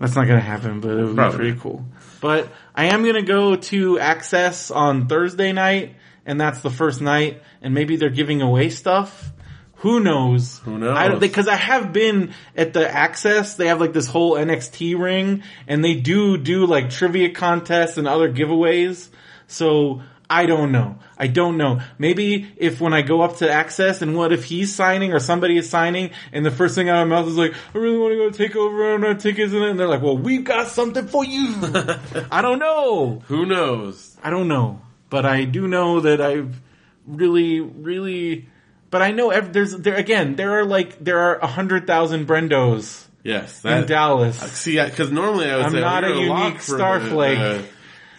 That's 0.00 0.16
not 0.16 0.26
gonna 0.26 0.40
happen, 0.40 0.80
but 0.80 0.92
it 0.92 1.04
would 1.04 1.14
Probably. 1.14 1.38
be 1.38 1.44
pretty 1.44 1.60
cool. 1.60 1.84
But 2.22 2.48
I 2.74 2.86
am 2.86 3.04
gonna 3.04 3.22
go 3.22 3.56
to 3.56 3.98
Access 3.98 4.70
on 4.70 5.06
Thursday 5.06 5.52
night, 5.52 5.94
and 6.24 6.40
that's 6.40 6.60
the 6.60 6.70
first 6.70 7.02
night, 7.02 7.42
and 7.60 7.74
maybe 7.74 7.96
they're 7.96 8.08
giving 8.08 8.40
away 8.40 8.70
stuff. 8.70 9.30
Who 9.76 10.00
knows? 10.00 10.58
Who 10.64 10.78
knows? 10.78 10.96
I 10.96 11.14
because 11.16 11.48
I 11.48 11.56
have 11.56 11.92
been 11.92 12.32
at 12.56 12.72
the 12.72 12.90
Access. 12.90 13.56
They 13.56 13.68
have 13.68 13.80
like 13.80 13.92
this 13.92 14.06
whole 14.06 14.36
NXT 14.36 14.98
ring, 14.98 15.42
and 15.68 15.84
they 15.84 15.94
do 15.94 16.38
do 16.38 16.64
like 16.64 16.88
trivia 16.88 17.30
contests 17.30 17.98
and 17.98 18.08
other 18.08 18.32
giveaways. 18.32 19.08
So 19.48 20.02
I 20.30 20.46
don't 20.46 20.72
know. 20.72 20.98
I 21.20 21.26
don't 21.26 21.58
know. 21.58 21.80
Maybe 21.98 22.48
if 22.56 22.80
when 22.80 22.94
I 22.94 23.02
go 23.02 23.20
up 23.20 23.36
to 23.36 23.50
Access 23.50 24.00
and 24.00 24.16
what 24.16 24.32
if 24.32 24.44
he's 24.44 24.74
signing 24.74 25.12
or 25.12 25.18
somebody 25.20 25.58
is 25.58 25.68
signing 25.68 26.10
and 26.32 26.46
the 26.46 26.50
first 26.50 26.74
thing 26.74 26.88
out 26.88 27.02
of 27.02 27.08
my 27.08 27.16
mouth 27.20 27.28
is 27.28 27.36
like, 27.36 27.52
I 27.74 27.78
really 27.78 27.98
want 27.98 28.12
to 28.12 28.16
go 28.16 28.30
take 28.30 28.56
over 28.56 28.94
on 28.94 29.04
our 29.04 29.12
tickets 29.14 29.52
and, 29.52 29.78
they're 29.78 29.86
like, 29.86 30.00
well, 30.00 30.16
we've 30.16 30.44
got 30.44 30.68
something 30.68 31.06
for 31.06 31.22
you. 31.24 31.54
I 32.32 32.40
don't 32.40 32.58
know. 32.58 33.22
Who 33.26 33.44
knows? 33.44 34.16
I 34.22 34.30
don't 34.30 34.48
know. 34.48 34.80
But 35.10 35.26
I 35.26 35.44
do 35.44 35.68
know 35.68 36.00
that 36.00 36.22
I've 36.22 36.58
really, 37.06 37.60
really, 37.60 38.48
but 38.90 39.02
I 39.02 39.10
know 39.10 39.28
ev- 39.30 39.52
there's, 39.52 39.76
there, 39.76 39.96
again, 39.96 40.36
there 40.36 40.58
are 40.60 40.64
like, 40.64 40.98
there 41.04 41.18
are 41.18 41.36
a 41.38 41.46
hundred 41.46 41.86
thousand 41.86 42.26
Brendos 42.26 43.04
Yes, 43.22 43.62
in 43.66 43.84
Dallas. 43.84 44.42
Uh, 44.42 44.46
see, 44.46 44.82
because 44.82 45.10
normally 45.12 45.50
I 45.50 45.56
would 45.58 45.66
I'm 45.66 45.72
say 45.72 45.80
not 45.80 46.04
oh, 46.04 46.12
a 46.14 46.18
unique 46.18 46.60
for 46.62 46.78
the- 46.78 46.82
Starflake. 46.82 47.38
Uh, 47.38 47.62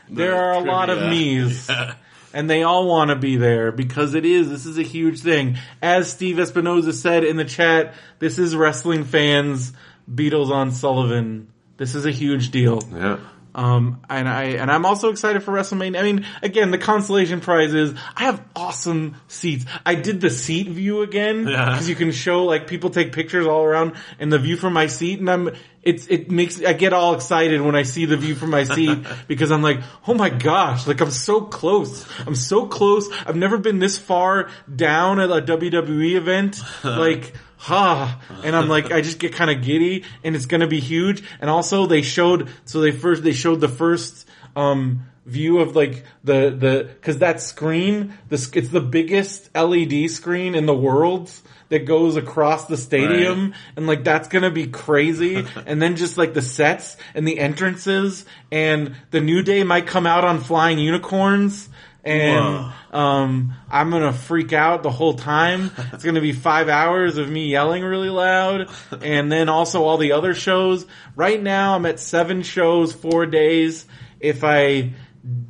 the- 0.09 0.15
there 0.15 0.35
are 0.35 0.53
a 0.53 0.59
lot 0.59 0.91
of 0.91 1.09
me's. 1.09 1.67
Yeah. 1.69 1.95
And 2.33 2.49
they 2.49 2.63
all 2.63 2.87
want 2.87 3.09
to 3.09 3.15
be 3.15 3.35
there 3.35 3.71
because 3.71 4.13
it 4.13 4.25
is, 4.25 4.49
this 4.49 4.65
is 4.65 4.77
a 4.77 4.83
huge 4.83 5.19
thing. 5.21 5.57
As 5.81 6.09
Steve 6.09 6.37
Espinoza 6.37 6.93
said 6.93 7.23
in 7.23 7.35
the 7.35 7.45
chat, 7.45 7.93
this 8.19 8.39
is 8.39 8.55
wrestling 8.55 9.03
fans, 9.03 9.73
Beatles 10.09 10.49
on 10.49 10.71
Sullivan. 10.71 11.51
This 11.77 11.95
is 11.95 12.05
a 12.05 12.11
huge 12.11 12.51
deal. 12.51 12.81
Yeah. 12.93 13.17
Um, 13.53 14.01
and 14.09 14.29
I, 14.29 14.43
and 14.43 14.71
I'm 14.71 14.85
also 14.85 15.09
excited 15.09 15.43
for 15.43 15.51
WrestleMania. 15.51 15.99
I 15.99 16.03
mean, 16.03 16.25
again, 16.41 16.71
the 16.71 16.77
consolation 16.77 17.41
prize 17.41 17.73
is 17.73 17.93
I 18.15 18.23
have 18.23 18.41
awesome 18.55 19.15
seats. 19.27 19.65
I 19.85 19.95
did 19.95 20.21
the 20.21 20.29
seat 20.29 20.67
view 20.69 21.01
again 21.01 21.47
Yeah. 21.47 21.65
because 21.71 21.89
you 21.89 21.95
can 21.95 22.11
show 22.11 22.45
like 22.45 22.67
people 22.67 22.89
take 22.89 23.11
pictures 23.11 23.47
all 23.47 23.63
around 23.63 23.93
and 24.19 24.31
the 24.31 24.39
view 24.39 24.55
from 24.57 24.73
my 24.73 24.87
seat 24.87 25.19
and 25.19 25.29
I'm, 25.29 25.49
it's, 25.83 26.07
it 26.07 26.29
makes, 26.29 26.63
I 26.63 26.73
get 26.73 26.93
all 26.93 27.13
excited 27.15 27.59
when 27.59 27.75
I 27.75 27.83
see 27.83 28.05
the 28.05 28.15
view 28.15 28.35
from 28.35 28.51
my 28.51 28.63
seat 28.63 28.99
because 29.27 29.51
I'm 29.51 29.63
like, 29.63 29.81
oh 30.07 30.13
my 30.13 30.29
gosh, 30.29 30.87
like 30.87 31.01
I'm 31.01 31.11
so 31.11 31.41
close. 31.41 32.05
I'm 32.25 32.35
so 32.35 32.67
close. 32.67 33.09
I've 33.25 33.35
never 33.35 33.57
been 33.57 33.79
this 33.79 33.97
far 33.97 34.49
down 34.73 35.19
at 35.19 35.29
a 35.29 35.41
WWE 35.41 36.15
event. 36.15 36.61
like, 36.83 37.33
ha, 37.61 38.19
and 38.43 38.55
I'm 38.55 38.67
like, 38.67 38.91
I 38.91 39.01
just 39.01 39.19
get 39.19 39.33
kind 39.35 39.51
of 39.51 39.61
giddy 39.61 40.03
and 40.23 40.35
it's 40.35 40.47
gonna 40.47 40.65
be 40.65 40.79
huge. 40.79 41.23
And 41.39 41.47
also 41.47 41.85
they 41.85 42.01
showed, 42.01 42.49
so 42.65 42.81
they 42.81 42.89
first, 42.89 43.23
they 43.23 43.33
showed 43.33 43.61
the 43.61 43.69
first, 43.69 44.27
um, 44.55 45.05
view 45.27 45.59
of 45.59 45.75
like 45.75 46.03
the, 46.23 46.49
the, 46.49 46.89
cause 47.03 47.19
that 47.19 47.39
screen, 47.39 48.17
this, 48.29 48.49
it's 48.55 48.69
the 48.69 48.81
biggest 48.81 49.55
LED 49.55 50.09
screen 50.09 50.55
in 50.55 50.65
the 50.65 50.73
world 50.73 51.31
that 51.69 51.85
goes 51.85 52.15
across 52.15 52.65
the 52.65 52.77
stadium. 52.77 53.53
And 53.75 53.85
like 53.85 54.03
that's 54.03 54.27
gonna 54.27 54.49
be 54.49 54.65
crazy. 54.65 55.45
and 55.67 55.79
then 55.79 55.97
just 55.97 56.17
like 56.17 56.33
the 56.33 56.41
sets 56.41 56.97
and 57.13 57.27
the 57.27 57.37
entrances. 57.37 58.25
And 58.51 58.95
the 59.11 59.21
New 59.21 59.43
Day 59.43 59.63
might 59.63 59.85
come 59.85 60.07
out 60.07 60.25
on 60.25 60.39
flying 60.39 60.79
unicorns 60.79 61.69
and 62.03 62.71
um, 62.91 63.53
I'm 63.69 63.91
gonna 63.91 64.13
freak 64.13 64.53
out 64.53 64.83
the 64.83 64.89
whole 64.91 65.13
time. 65.13 65.71
It's 65.93 66.03
gonna 66.03 66.21
be 66.21 66.31
five 66.31 66.69
hours 66.69 67.17
of 67.17 67.29
me 67.29 67.47
yelling 67.47 67.83
really 67.83 68.09
loud, 68.09 68.69
and 69.01 69.31
then 69.31 69.49
also 69.49 69.83
all 69.83 69.97
the 69.97 70.13
other 70.13 70.33
shows. 70.33 70.85
Right 71.15 71.41
now, 71.41 71.75
I'm 71.75 71.85
at 71.85 71.99
seven 71.99 72.43
shows, 72.43 72.93
four 72.93 73.25
days. 73.25 73.85
If 74.19 74.43
I 74.43 74.93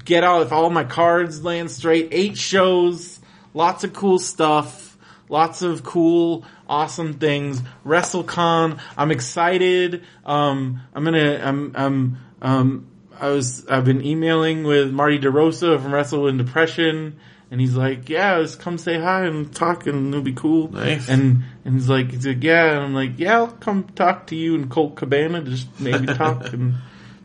get 0.03 0.23
out, 0.23 0.41
if 0.41 0.51
all 0.51 0.69
my 0.69 0.83
cards 0.83 1.43
land 1.43 1.71
straight, 1.71 2.09
eight 2.11 2.37
shows, 2.37 3.19
lots 3.53 3.83
of 3.83 3.93
cool 3.93 4.19
stuff, 4.19 4.97
lots 5.29 5.61
of 5.61 5.83
cool, 5.83 6.45
awesome 6.67 7.13
things. 7.13 7.61
WrestleCon, 7.85 8.79
I'm 8.97 9.11
excited. 9.11 10.03
Um, 10.25 10.81
I'm 10.93 11.03
gonna, 11.05 11.41
I'm, 11.43 11.71
I'm, 11.75 12.17
um, 12.41 12.90
I 13.21 13.29
was, 13.29 13.65
I've 13.67 13.85
been 13.85 14.03
emailing 14.03 14.63
with 14.63 14.91
Marty 14.91 15.19
DeRosa 15.19 15.81
from 15.81 15.93
Wrestle 15.93 16.27
in 16.27 16.37
Depression, 16.37 17.19
and 17.51 17.61
he's 17.61 17.75
like, 17.75 18.09
yeah, 18.09 18.39
just 18.41 18.59
come 18.59 18.77
say 18.77 18.99
hi 18.99 19.25
and 19.25 19.53
talk 19.53 19.85
and 19.85 20.07
it'll 20.13 20.23
be 20.23 20.33
cool. 20.33 20.71
Nice. 20.71 21.07
And, 21.07 21.43
and 21.63 21.75
he's 21.75 21.87
like, 21.87 22.11
he's 22.11 22.25
like, 22.25 22.43
yeah, 22.43 22.71
and 22.71 22.79
I'm 22.79 22.93
like, 22.93 23.19
yeah, 23.19 23.37
I'll 23.37 23.47
come 23.47 23.83
talk 23.95 24.27
to 24.27 24.35
you 24.35 24.55
and 24.55 24.69
Colt 24.71 24.95
Cabana, 24.95 25.41
just 25.43 25.67
maybe 25.79 26.05
talk 26.15 26.51
and 26.51 26.75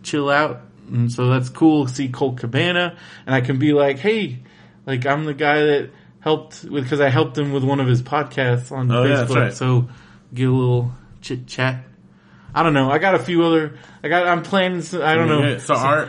chill 0.03 0.29
out. 0.29 0.61
And 0.91 1.11
so 1.11 1.29
that's 1.31 1.49
cool 1.49 1.87
to 1.87 1.93
see 1.95 2.09
Colt 2.11 2.37
Cabana, 2.39 2.97
and 3.25 3.35
I 3.35 3.41
can 3.41 3.59
be 3.59 3.73
like, 3.73 3.99
hey, 3.99 4.41
like 4.85 5.07
I'm 5.07 5.25
the 5.25 5.35
guy 5.35 5.63
that 5.63 5.91
helped 6.21 6.63
with, 6.65 6.89
cause 6.91 7.01
I 7.01 7.09
helped 7.09 7.39
him 7.39 7.53
with 7.53 7.65
one 7.65 7.81
of 7.81 7.87
his 7.87 8.03
podcasts 8.03 8.71
on 8.71 8.91
Oh, 8.91 9.03
yeah, 9.05 9.15
Facebook. 9.15 9.19
that's 9.21 9.35
right. 9.35 9.53
So 9.55 9.89
get 10.35 10.49
a 10.49 10.53
little 10.53 10.93
chit 11.23 11.47
chat. 11.47 11.85
I 12.57 12.63
don't 12.63 12.73
know. 12.75 12.91
I 12.91 12.99
got 12.99 13.15
a 13.15 13.19
few 13.19 13.45
other. 13.45 13.79
I 14.03 14.09
got. 14.09 14.27
I'm 14.27 14.43
planning. 14.43 14.81
some- 14.83 15.03
I 15.03 15.15
don't 15.15 15.29
know. 15.29 15.59
So 15.59 15.75
are 15.75 16.09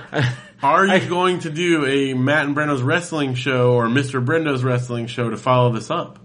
are 0.64 0.86
you 0.88 1.08
going 1.10 1.40
to 1.40 1.50
do 1.50 1.86
a 1.86 2.14
Matt 2.14 2.46
and 2.46 2.56
Brendo's 2.56 2.82
wrestling 2.82 3.36
show 3.36 3.74
or 3.74 3.88
Mr. 3.88 4.24
Brendo's 4.24 4.64
wrestling 4.64 5.08
show 5.08 5.30
to 5.30 5.36
follow 5.38 5.74
this 5.74 5.92
up? 5.92 6.20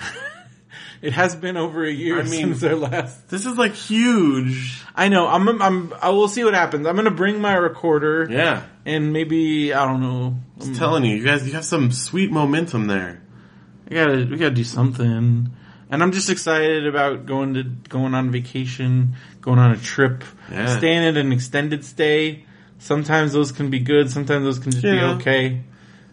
It 1.00 1.12
has 1.12 1.36
been 1.36 1.56
over 1.56 1.84
a 1.84 1.92
year 1.92 2.18
I 2.18 2.22
mean- 2.24 2.54
since 2.56 2.64
our 2.64 2.74
last. 2.74 3.28
This 3.28 3.46
is 3.46 3.56
like 3.56 3.72
huge. 3.74 4.82
I 4.96 5.08
know. 5.08 5.28
I'm. 5.28 5.48
I'm. 5.62 5.94
I 6.02 6.08
will 6.10 6.26
see 6.26 6.42
what 6.42 6.54
happens. 6.54 6.88
I'm 6.88 6.96
gonna 6.96 7.12
bring 7.12 7.40
my 7.40 7.54
recorder. 7.54 8.26
Yeah. 8.28 8.64
And 8.84 9.12
maybe 9.12 9.72
I 9.72 9.86
don't 9.86 10.00
know. 10.00 10.34
I'm 10.60 10.74
telling 10.74 11.04
you, 11.04 11.14
you 11.16 11.24
guys, 11.24 11.46
you 11.46 11.52
have 11.52 11.64
some 11.64 11.92
sweet 11.92 12.32
momentum 12.32 12.86
there. 12.88 13.22
I 13.88 13.94
gotta. 13.94 14.26
We 14.28 14.38
gotta 14.38 14.54
do 14.56 14.64
something. 14.64 15.50
And 15.90 16.02
I'm 16.02 16.12
just 16.12 16.30
excited 16.30 16.86
about 16.86 17.26
going 17.26 17.54
to 17.54 17.62
going 17.88 18.14
on 18.14 18.30
vacation, 18.30 19.14
going 19.40 19.58
on 19.58 19.72
a 19.72 19.76
trip, 19.76 20.24
Yeah. 20.50 20.76
staying 20.78 21.04
at 21.04 21.16
an 21.16 21.32
extended 21.32 21.84
stay. 21.84 22.44
Sometimes 22.78 23.32
those 23.32 23.50
can 23.52 23.70
be 23.70 23.80
good. 23.80 24.10
Sometimes 24.10 24.44
those 24.44 24.58
can 24.58 24.70
just 24.72 24.84
Yeah. 24.84 24.92
be 24.92 25.00
okay. 25.20 25.60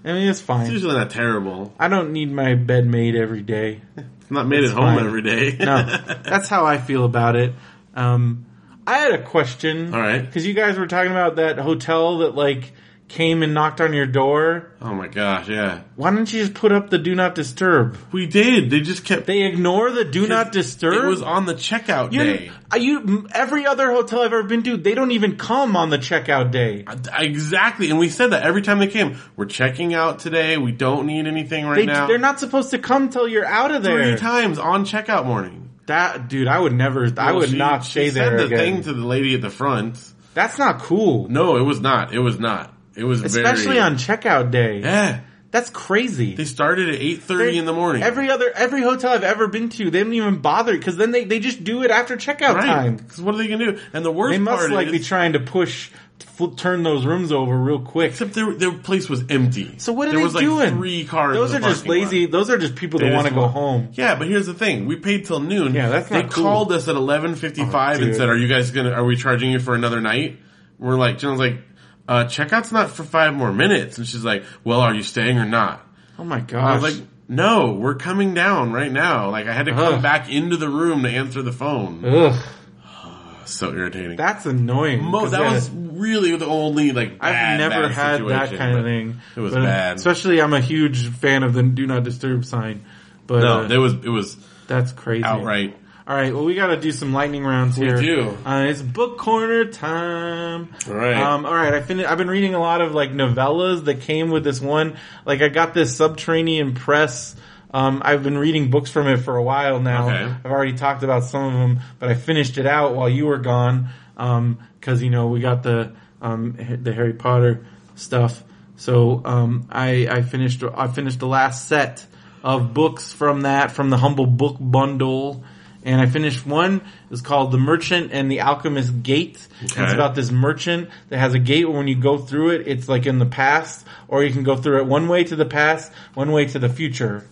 I 0.03 0.13
mean, 0.13 0.27
it's 0.27 0.41
fine. 0.41 0.61
It's 0.63 0.71
usually 0.71 0.95
not 0.95 1.09
terrible. 1.09 1.73
I 1.79 1.87
don't 1.87 2.11
need 2.11 2.31
my 2.31 2.53
bed 2.55 2.85
made 2.87 3.15
every 3.15 3.41
day. 3.41 3.81
It's 3.97 4.29
not 4.31 4.47
made 4.47 4.63
It's 4.63 4.71
at 4.71 4.77
home 4.77 4.95
fine. 4.97 5.05
every 5.05 5.21
day. 5.21 5.57
No, 5.59 5.83
that's 6.23 6.47
how 6.47 6.65
I 6.65 6.77
feel 6.77 7.05
about 7.05 7.35
it. 7.35 7.53
Um, 7.95 8.45
I 8.87 8.97
had 8.99 9.13
a 9.13 9.23
question. 9.23 9.93
All 9.93 9.99
right. 9.99 10.23
Because 10.23 10.45
you 10.45 10.53
guys 10.53 10.77
were 10.77 10.85
talking 10.87 11.11
about 11.11 11.37
that 11.37 11.57
hotel 11.57 12.19
that 12.19 12.35
like 12.35 12.71
came 13.07 13.43
and 13.43 13.53
knocked 13.53 13.79
on 13.81 13.93
your 13.93 14.07
door. 14.07 14.71
oh 14.81 14.93
my 14.93 15.07
gosh, 15.07 15.47
yeah. 15.47 15.81
Why 15.95 16.09
don't 16.11 16.31
you 16.33 16.41
just 16.41 16.55
put 16.55 16.71
up 16.71 16.89
the 16.89 16.97
do 16.97 17.13
not 17.13 17.35
disturb? 17.35 17.97
We 18.11 18.25
did. 18.25 18.69
They 18.71 18.81
just 18.81 19.05
kept. 19.05 19.25
They 19.27 19.43
ignore 19.43 19.91
the 19.91 20.03
do 20.03 20.27
not 20.27 20.51
disturb. 20.51 21.03
It 21.05 21.07
was 21.07 21.21
on 21.21 21.45
the 21.45 21.53
checkout 21.53 22.13
you, 22.13 22.19
day. 22.23 22.51
you, 22.77 23.27
every 23.31 23.65
other 23.67 23.91
hotel 23.91 24.21
I've 24.21 24.33
ever 24.33 24.43
been 24.43 24.63
to, 24.63 24.77
they 24.77 24.95
don't 24.95 25.11
even 25.11 25.37
come 25.37 25.75
on 25.75 25.91
the 25.91 25.99
checkout 25.99 26.51
day. 26.51 26.83
Exactly, 27.17 27.89
and 27.89 27.99
we 27.99 28.09
said 28.09 28.31
that 28.31 28.43
every 28.43 28.61
time 28.61 28.79
they 28.79 28.87
came. 28.87 29.17
We're 29.35 29.45
checking 29.45 29.93
out 29.93 30.19
today. 30.19 30.57
We 30.57 30.71
don't 30.71 31.05
need 31.05 31.27
anything 31.27 31.65
right 31.65 31.75
They, 31.77 31.85
now. 31.85 32.07
they're 32.07 32.17
not 32.17 32.39
supposed 32.39 32.71
to 32.71 32.79
come 32.79 33.09
till 33.09 33.27
you're 33.27 33.45
out 33.45 33.71
of 33.71 33.83
there. 33.83 34.03
three 34.11 34.17
times 34.17 34.57
on 34.57 34.83
checkout 34.85 35.25
morning. 35.25 35.69
That 35.85 36.27
dude, 36.27 36.47
I 36.47 36.59
would 36.59 36.73
never. 36.73 37.07
I 37.17 37.31
would 37.31 37.49
she- 37.49 37.57
not 37.57 37.83
she 37.83 37.91
stay 37.91 38.09
said 38.09 38.39
the 38.39 38.45
again. 38.45 38.57
thing 38.57 38.83
to 38.83 38.93
the 38.93 39.05
lady 39.05 39.35
at 39.35 39.41
the 39.41 39.51
front. 39.51 39.99
That's 40.33 40.57
not 40.57 40.79
cool, 40.81 41.29
No, 41.29 41.55
it 41.55 41.61
was 41.61 41.79
not. 41.79 42.13
It 42.13 42.19
was 42.19 42.39
not. 42.39 42.74
It 42.95 43.03
was 43.03 43.21
especially 43.21 43.65
very, 43.75 43.79
on 43.79 43.95
checkout 43.95 44.51
day. 44.51 44.79
Yeah, 44.79 45.21
That's 45.51 45.69
crazy. 45.69 46.35
they 46.35 46.45
started 46.45 46.89
at 46.89 46.95
eight 46.95 47.23
thirty 47.23 47.57
in 47.57 47.65
the 47.65 47.73
morning. 47.73 48.03
Every 48.03 48.29
other 48.29 48.51
every 48.55 48.81
hotel 48.81 49.11
I've 49.11 49.23
ever 49.23 49.47
been 49.47 49.69
to, 49.69 49.89
they 49.91 50.03
don't 50.03 50.13
even 50.13 50.37
bother 50.39 50.73
because 50.77 50.97
then 50.97 51.11
they, 51.11 51.25
they 51.25 51.39
just 51.39 51.63
do 51.63 51.83
it 51.83 51.91
after 51.91 52.15
checkout 52.17 52.55
right? 52.55 52.65
time. 52.65 52.95
Because 52.97 53.21
what 53.21 53.35
are 53.35 53.37
they 53.37 53.47
gonna 53.47 53.73
do? 53.73 53.79
And 53.93 54.05
the 54.05 54.11
worst 54.11 54.31
They 54.31 54.39
must 54.39 54.69
like 54.69 54.87
is, 54.87 54.91
be 54.93 54.99
trying 54.99 55.33
to 55.33 55.39
push 55.39 55.91
fl- 56.19 56.47
turn 56.47 56.83
those 56.83 57.05
rooms 57.05 57.31
over 57.31 57.55
real 57.55 57.79
quick. 57.79 58.11
except 58.11 58.33
their 58.33 58.53
their 58.53 58.71
place 58.71 59.09
was 59.09 59.23
empty. 59.29 59.77
So 59.79 59.91
what 59.93 60.07
are 60.07 60.11
there 60.11 60.19
they 60.19 60.23
was 60.23 60.35
like 60.35 60.43
doing? 60.43 60.69
Three 60.75 61.03
cars. 61.05 61.35
Those 61.35 61.53
are 61.53 61.59
just 61.59 61.85
parking 61.85 62.01
lot. 62.03 62.11
lazy. 62.11 62.25
Those 62.27 62.49
are 62.49 62.57
just 62.57 62.75
people 62.75 62.99
that 63.01 63.13
want 63.13 63.27
to 63.27 63.33
go 63.33 63.47
home. 63.47 63.89
Yeah, 63.93 64.15
but 64.15 64.27
here's 64.27 64.45
the 64.45 64.53
thing: 64.53 64.85
we 64.85 64.95
paid 64.95 65.25
till 65.25 65.39
noon. 65.41 65.73
Yeah, 65.73 65.89
that's 65.89 66.09
They 66.09 66.23
cool. 66.23 66.43
called 66.43 66.71
us 66.71 66.87
at 66.87 66.95
eleven 66.95 67.35
fifty 67.35 67.65
five 67.65 67.99
Oh, 67.99 68.03
and 68.03 68.15
said, 68.15 68.29
"Are 68.29 68.37
you 68.37 68.47
guys 68.47 68.71
gonna? 68.71 68.91
Are 68.91 69.03
we 69.05 69.15
charging 69.17 69.51
you 69.51 69.59
for 69.59 69.75
another 69.75 69.99
night?" 70.01 70.39
We're 70.77 70.97
like, 70.97 71.19
Jenna's 71.19 71.39
like, 71.39 71.59
uh, 72.07 72.25
"Checkout's 72.25 72.71
not 72.71 72.89
for 72.91 73.03
five 73.03 73.33
more 73.33 73.51
minutes," 73.51 73.97
and 73.97 74.07
she's 74.07 74.23
like, 74.23 74.43
"Well, 74.63 74.81
are 74.81 74.93
you 74.93 75.03
staying 75.03 75.37
or 75.37 75.45
not?" 75.45 75.85
Oh 76.19 76.23
my 76.23 76.43
I 76.53 76.73
was 76.75 76.83
like, 76.83 77.05
"No, 77.27 77.73
we're 77.73 77.95
coming 77.95 78.33
down 78.33 78.71
right 78.71 78.91
now." 78.91 79.29
Like, 79.31 79.47
I 79.47 79.53
had 79.53 79.65
to 79.65 79.71
come 79.73 79.95
Ugh. 79.95 80.01
back 80.01 80.29
into 80.29 80.57
the 80.57 80.69
room 80.69 81.03
to 81.03 81.09
answer 81.09 81.41
the 81.41 81.51
phone. 81.51 82.03
Ugh, 82.05 82.35
So 83.45 83.71
irritating. 83.73 84.15
that's 84.17 84.45
annoying. 84.45 85.03
Mo- 85.03 85.19
'cause 85.21 85.31
that 85.31 85.41
yeah, 85.41 85.51
was 85.53 85.69
really 85.71 86.35
the 86.35 86.47
only 86.47 86.91
like. 86.91 87.13
I've 87.21 87.33
bad, 87.33 87.57
never 87.59 87.81
bad 87.83 87.91
had 87.91 88.21
that 88.25 88.49
situation, 88.49 88.57
kind 88.57 88.71
of 88.77 88.83
but 88.83 88.89
thing. 88.89 89.15
It 89.35 89.39
was 89.39 89.53
But, 89.53 89.61
uh, 89.61 89.65
bad. 89.65 89.95
Especially, 89.97 90.41
I'm 90.41 90.53
a 90.53 90.59
huge 90.61 91.07
fan 91.09 91.43
of 91.43 91.53
the 91.53 91.61
do 91.63 91.85
not 91.85 92.03
disturb 92.03 92.43
sign. 92.45 92.85
But 93.27 93.41
no, 93.41 93.61
uh, 93.63 93.67
it 93.69 93.77
was 93.77 93.93
it 93.93 94.09
was 94.09 94.35
that's 94.67 94.91
crazy. 94.93 95.23
outright. 95.25 95.77
All 96.07 96.15
right, 96.15 96.31
well, 96.31 96.45
we 96.45 96.53
got 96.53 96.67
to 96.67 96.77
do 96.79 96.91
some 96.91 97.13
lightning 97.13 97.43
rounds 97.43 97.75
here. 97.75 97.95
We 97.97 98.05
do. 98.05 98.37
Uh, 98.45 98.67
it's 98.69 98.79
book 98.81 99.17
corner 99.17 99.65
time. 99.65 100.75
All 100.87 100.93
right. 100.93 101.15
Um, 101.17 101.47
all 101.47 101.53
right. 101.53 101.73
I 101.73 101.81
fin- 101.81 102.05
I've 102.05 102.19
been 102.19 102.29
reading 102.29 102.53
a 102.53 102.59
lot 102.59 102.81
of 102.81 102.93
like 102.93 103.09
novellas 103.09 103.85
that 103.85 104.01
came 104.01 104.29
with 104.29 104.43
this 104.43 104.61
one. 104.61 104.97
Like 105.25 105.41
I 105.41 105.47
got 105.49 105.73
this 105.73 105.97
Subterranean 105.97 106.75
Press. 106.75 107.35
Um, 107.73 108.03
I've 108.05 108.21
been 108.21 108.37
reading 108.37 108.69
books 108.69 108.91
from 108.91 109.07
it 109.07 109.17
for 109.17 109.35
a 109.35 109.41
while 109.41 109.79
now. 109.79 110.07
Okay. 110.09 110.35
I've 110.43 110.51
already 110.51 110.73
talked 110.73 111.01
about 111.01 111.23
some 111.23 111.43
of 111.43 111.53
them, 111.53 111.79
but 111.97 112.09
I 112.09 112.13
finished 112.13 112.59
it 112.59 112.67
out 112.67 112.95
while 112.95 113.09
you 113.09 113.25
were 113.25 113.39
gone. 113.39 113.89
Um, 114.15 114.59
cause 114.81 115.01
you 115.01 115.09
know, 115.09 115.27
we 115.29 115.39
got 115.39 115.63
the, 115.63 115.93
um, 116.21 116.55
the 116.83 116.93
Harry 116.93 117.13
Potter 117.13 117.65
stuff. 117.95 118.43
So, 118.77 119.23
um, 119.25 119.67
I, 119.71 120.07
I 120.07 120.21
finished, 120.21 120.63
I 120.63 120.87
finished 120.87 121.19
the 121.19 121.27
last 121.27 121.67
set 121.67 122.05
of 122.43 122.75
books 122.75 123.11
from 123.11 123.41
that, 123.41 123.71
from 123.71 123.89
the 123.89 123.97
Humble 123.97 124.27
Book 124.27 124.57
Bundle. 124.59 125.43
And 125.85 126.01
I 126.01 126.07
finished 126.07 126.45
one. 126.45 126.81
It's 127.11 127.21
called 127.21 127.51
The 127.51 127.57
Merchant 127.59 128.11
and 128.11 128.29
the 128.29 128.41
Alchemist 128.41 129.03
Gate. 129.03 129.47
And 129.61 129.69
It's 129.71 129.93
about 129.93 130.15
this 130.15 130.31
merchant 130.31 130.89
that 131.09 131.19
has 131.19 131.33
a 131.35 131.39
gate 131.39 131.65
where 131.69 131.77
when 131.77 131.87
you 131.87 131.95
go 131.95 132.17
through 132.17 132.49
it, 132.49 132.67
it's 132.67 132.89
like 132.89 133.05
in 133.05 133.19
the 133.19 133.25
past, 133.27 133.85
or 134.07 134.23
you 134.23 134.33
can 134.33 134.41
go 134.43 134.55
through 134.55 134.79
it 134.79 134.87
one 134.87 135.07
way 135.07 135.23
to 135.25 135.35
the 135.35 135.45
past, 135.45 135.91
one 136.15 136.31
way 136.31 136.45
to 136.47 136.57
the 136.59 136.69
future. 136.69 137.23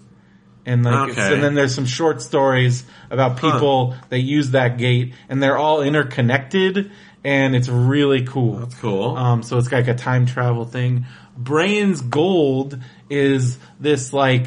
And 0.66 0.86
like, 0.86 1.10
it's- 1.10 1.26
Okay. 1.26 1.34
and 1.34 1.44
then 1.44 1.56
there's 1.56 1.74
some 1.74 1.88
short 1.88 2.22
stories 2.22 2.86
about 3.10 3.38
people 3.38 3.96
that 4.10 4.20
use 4.20 4.52
that 4.52 4.78
gate, 4.78 5.14
and 5.30 5.42
they're 5.44 5.58
all 5.58 5.82
interconnected, 5.82 6.92
and 7.24 7.56
it's 7.56 7.68
really 7.70 8.22
cool. 8.24 8.58
That's 8.60 8.76
cool. 8.76 9.18
Um, 9.18 9.42
so 9.44 9.58
it's 9.58 9.72
like 9.72 9.88
a 9.88 9.96
time 9.96 10.26
travel 10.28 10.64
thing. 10.66 11.06
Brayan's 11.36 12.02
Gold 12.02 12.78
is 13.10 13.58
this 13.80 14.14
like 14.14 14.46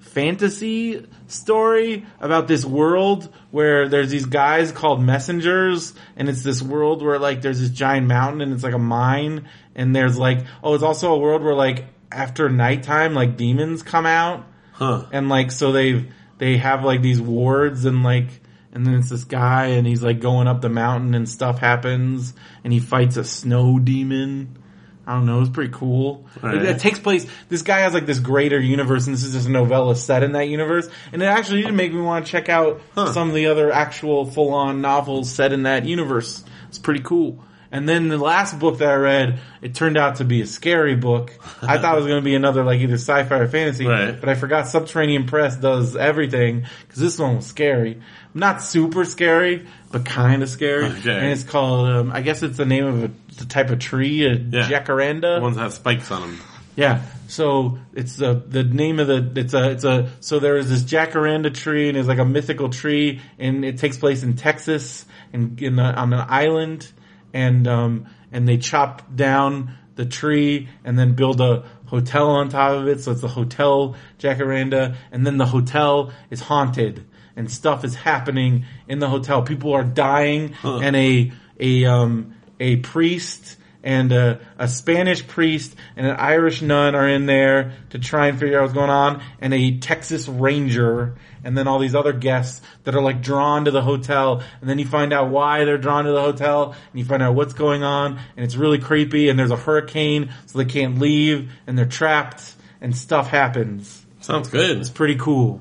fantasy 0.00 1.04
story 1.34 2.06
about 2.20 2.48
this 2.48 2.64
world 2.64 3.32
where 3.50 3.88
there's 3.88 4.10
these 4.10 4.26
guys 4.26 4.72
called 4.72 5.02
messengers 5.02 5.92
and 6.16 6.28
it's 6.28 6.42
this 6.42 6.62
world 6.62 7.02
where 7.02 7.18
like 7.18 7.42
there's 7.42 7.60
this 7.60 7.70
giant 7.70 8.06
mountain 8.06 8.40
and 8.40 8.52
it's 8.52 8.62
like 8.62 8.74
a 8.74 8.78
mine 8.78 9.48
and 9.74 9.94
there's 9.94 10.18
like, 10.18 10.44
oh, 10.62 10.74
it's 10.74 10.84
also 10.84 11.12
a 11.12 11.18
world 11.18 11.42
where 11.42 11.54
like 11.54 11.86
after 12.10 12.48
nighttime, 12.48 13.14
like 13.14 13.36
demons 13.36 13.82
come 13.82 14.06
out 14.06 14.46
huh. 14.72 15.06
and 15.12 15.28
like 15.28 15.50
so 15.50 15.72
they 15.72 16.06
they 16.38 16.56
have 16.56 16.84
like 16.84 17.02
these 17.02 17.20
wards 17.20 17.84
and 17.84 18.02
like 18.02 18.40
and 18.72 18.84
then 18.84 18.94
it's 18.94 19.08
this 19.08 19.24
guy 19.24 19.66
and 19.66 19.86
he's 19.86 20.02
like 20.02 20.20
going 20.20 20.48
up 20.48 20.60
the 20.60 20.68
mountain 20.68 21.14
and 21.14 21.28
stuff 21.28 21.58
happens 21.58 22.34
and 22.64 22.72
he 22.72 22.80
fights 22.80 23.16
a 23.16 23.24
snow 23.24 23.78
demon. 23.78 24.58
I 25.06 25.14
don't 25.14 25.26
know, 25.26 25.40
it's 25.40 25.50
pretty 25.50 25.72
cool. 25.72 26.26
It, 26.42 26.62
it 26.62 26.78
takes 26.78 26.98
place, 26.98 27.26
this 27.48 27.62
guy 27.62 27.80
has 27.80 27.92
like 27.94 28.06
this 28.06 28.20
greater 28.20 28.58
universe 28.58 29.06
and 29.06 29.14
this 29.14 29.22
is 29.24 29.34
just 29.34 29.46
a 29.46 29.50
novella 29.50 29.96
set 29.96 30.22
in 30.22 30.32
that 30.32 30.48
universe 30.48 30.88
and 31.12 31.22
it 31.22 31.26
actually 31.26 31.62
did 31.62 31.74
make 31.74 31.92
me 31.92 32.00
want 32.00 32.24
to 32.26 32.32
check 32.32 32.48
out 32.48 32.80
Huh. 32.94 33.12
some 33.12 33.28
of 33.28 33.34
the 33.34 33.46
other 33.46 33.70
actual 33.70 34.24
full 34.24 34.54
on 34.54 34.80
novels 34.80 35.30
set 35.30 35.52
in 35.52 35.64
that 35.64 35.84
universe. 35.84 36.42
It's 36.68 36.78
pretty 36.78 37.00
cool. 37.00 37.44
And 37.70 37.88
then 37.88 38.06
the 38.06 38.18
last 38.18 38.60
book 38.60 38.78
that 38.78 38.88
I 38.88 38.94
read, 38.94 39.40
it 39.60 39.74
turned 39.74 39.96
out 39.98 40.16
to 40.16 40.24
be 40.24 40.40
a 40.42 40.46
scary 40.46 40.94
book. 40.94 41.32
I 41.62 41.78
thought 41.78 41.94
it 41.94 41.96
was 41.98 42.06
going 42.06 42.20
to 42.20 42.24
be 42.24 42.36
another 42.36 42.62
like 42.62 42.80
either 42.80 42.94
sci-fi 42.94 43.36
or 43.36 43.48
fantasy, 43.48 43.84
Right. 43.84 44.18
but 44.18 44.28
I 44.28 44.34
forgot 44.36 44.68
Subterranean 44.68 45.26
Press 45.26 45.56
does 45.56 45.96
everything 45.96 46.66
because 46.86 47.00
this 47.00 47.18
one 47.18 47.34
was 47.36 47.46
scary. 47.46 48.00
Not 48.32 48.62
super 48.62 49.04
scary, 49.04 49.66
but 49.90 50.04
kind 50.04 50.44
of 50.44 50.48
scary. 50.48 50.84
Okay. 50.84 51.16
And 51.16 51.26
it's 51.32 51.42
called, 51.42 51.88
um, 51.88 52.12
I 52.12 52.20
guess 52.20 52.44
it's 52.44 52.56
the 52.56 52.64
name 52.64 52.84
of 52.86 53.02
a 53.04 53.10
the 53.34 53.46
type 53.46 53.70
of 53.70 53.78
tree, 53.78 54.24
a 54.26 54.34
Yeah. 54.34 54.68
jacaranda. 54.68 55.36
The 55.36 55.42
ones 55.42 55.56
that 55.56 55.62
have 55.62 55.72
spikes 55.74 56.10
on 56.10 56.22
them. 56.22 56.38
Yeah. 56.76 57.02
So 57.28 57.78
it's 57.94 58.16
the 58.16 58.42
the 58.46 58.64
name 58.64 58.98
of 58.98 59.06
the 59.06 59.32
it's 59.36 59.54
a 59.54 59.70
it's 59.70 59.84
a 59.84 60.10
so 60.20 60.38
there 60.40 60.56
is 60.56 60.68
this 60.68 60.82
jacaranda 60.82 61.54
tree 61.54 61.88
and 61.88 61.96
it's 61.96 62.08
like 62.08 62.18
a 62.18 62.24
mythical 62.24 62.68
tree 62.68 63.20
and 63.38 63.64
it 63.64 63.78
takes 63.78 63.96
place 63.96 64.22
in 64.22 64.34
Texas 64.34 65.04
and 65.32 65.60
in 65.62 65.76
the, 65.76 65.82
on 65.82 66.12
an 66.12 66.26
island 66.28 66.90
and 67.32 67.66
um 67.68 68.06
and 68.32 68.46
they 68.48 68.58
chop 68.58 69.14
down 69.14 69.70
the 69.94 70.04
tree 70.04 70.68
and 70.84 70.98
then 70.98 71.14
build 71.14 71.40
a 71.40 71.64
hotel 71.86 72.30
on 72.30 72.48
top 72.48 72.72
of 72.72 72.88
it 72.88 73.00
so 73.00 73.12
it's 73.12 73.22
a 73.22 73.28
hotel 73.28 73.94
jacaranda 74.18 74.96
and 75.12 75.24
then 75.24 75.36
the 75.38 75.46
hotel 75.46 76.12
is 76.30 76.40
haunted 76.40 77.04
and 77.36 77.50
stuff 77.50 77.84
is 77.84 77.94
happening 77.94 78.64
in 78.88 78.98
the 78.98 79.08
hotel 79.08 79.42
people 79.42 79.72
are 79.72 79.84
dying 79.84 80.54
and 80.64 80.96
a 80.96 81.32
a 81.60 81.84
um 81.86 82.33
a 82.60 82.76
priest 82.76 83.56
and 83.82 84.12
a, 84.12 84.40
a 84.58 84.66
Spanish 84.66 85.26
priest 85.26 85.76
and 85.96 86.06
an 86.06 86.16
Irish 86.16 86.62
nun 86.62 86.94
are 86.94 87.06
in 87.06 87.26
there 87.26 87.74
to 87.90 87.98
try 87.98 88.28
and 88.28 88.38
figure 88.38 88.58
out 88.58 88.62
what's 88.62 88.74
going 88.74 88.90
on, 88.90 89.22
and 89.40 89.52
a 89.52 89.78
Texas 89.78 90.26
Ranger, 90.26 91.16
and 91.44 91.56
then 91.56 91.68
all 91.68 91.78
these 91.78 91.94
other 91.94 92.14
guests 92.14 92.62
that 92.84 92.94
are 92.94 93.02
like 93.02 93.20
drawn 93.20 93.66
to 93.66 93.70
the 93.70 93.82
hotel, 93.82 94.42
and 94.60 94.70
then 94.70 94.78
you 94.78 94.86
find 94.86 95.12
out 95.12 95.28
why 95.28 95.64
they're 95.64 95.76
drawn 95.76 96.06
to 96.06 96.12
the 96.12 96.22
hotel, 96.22 96.72
and 96.72 96.98
you 96.98 97.04
find 97.04 97.22
out 97.22 97.34
what's 97.34 97.52
going 97.52 97.82
on, 97.82 98.18
and 98.36 98.44
it's 98.44 98.56
really 98.56 98.78
creepy, 98.78 99.28
and 99.28 99.38
there's 99.38 99.50
a 99.50 99.56
hurricane, 99.56 100.32
so 100.46 100.58
they 100.58 100.64
can't 100.64 100.98
leave, 100.98 101.52
and 101.66 101.76
they're 101.76 101.84
trapped, 101.84 102.54
and 102.80 102.96
stuff 102.96 103.28
happens 103.28 104.04
Sounds 104.24 104.48
good. 104.48 104.78
It's 104.78 104.88
pretty 104.88 105.16
cool. 105.16 105.60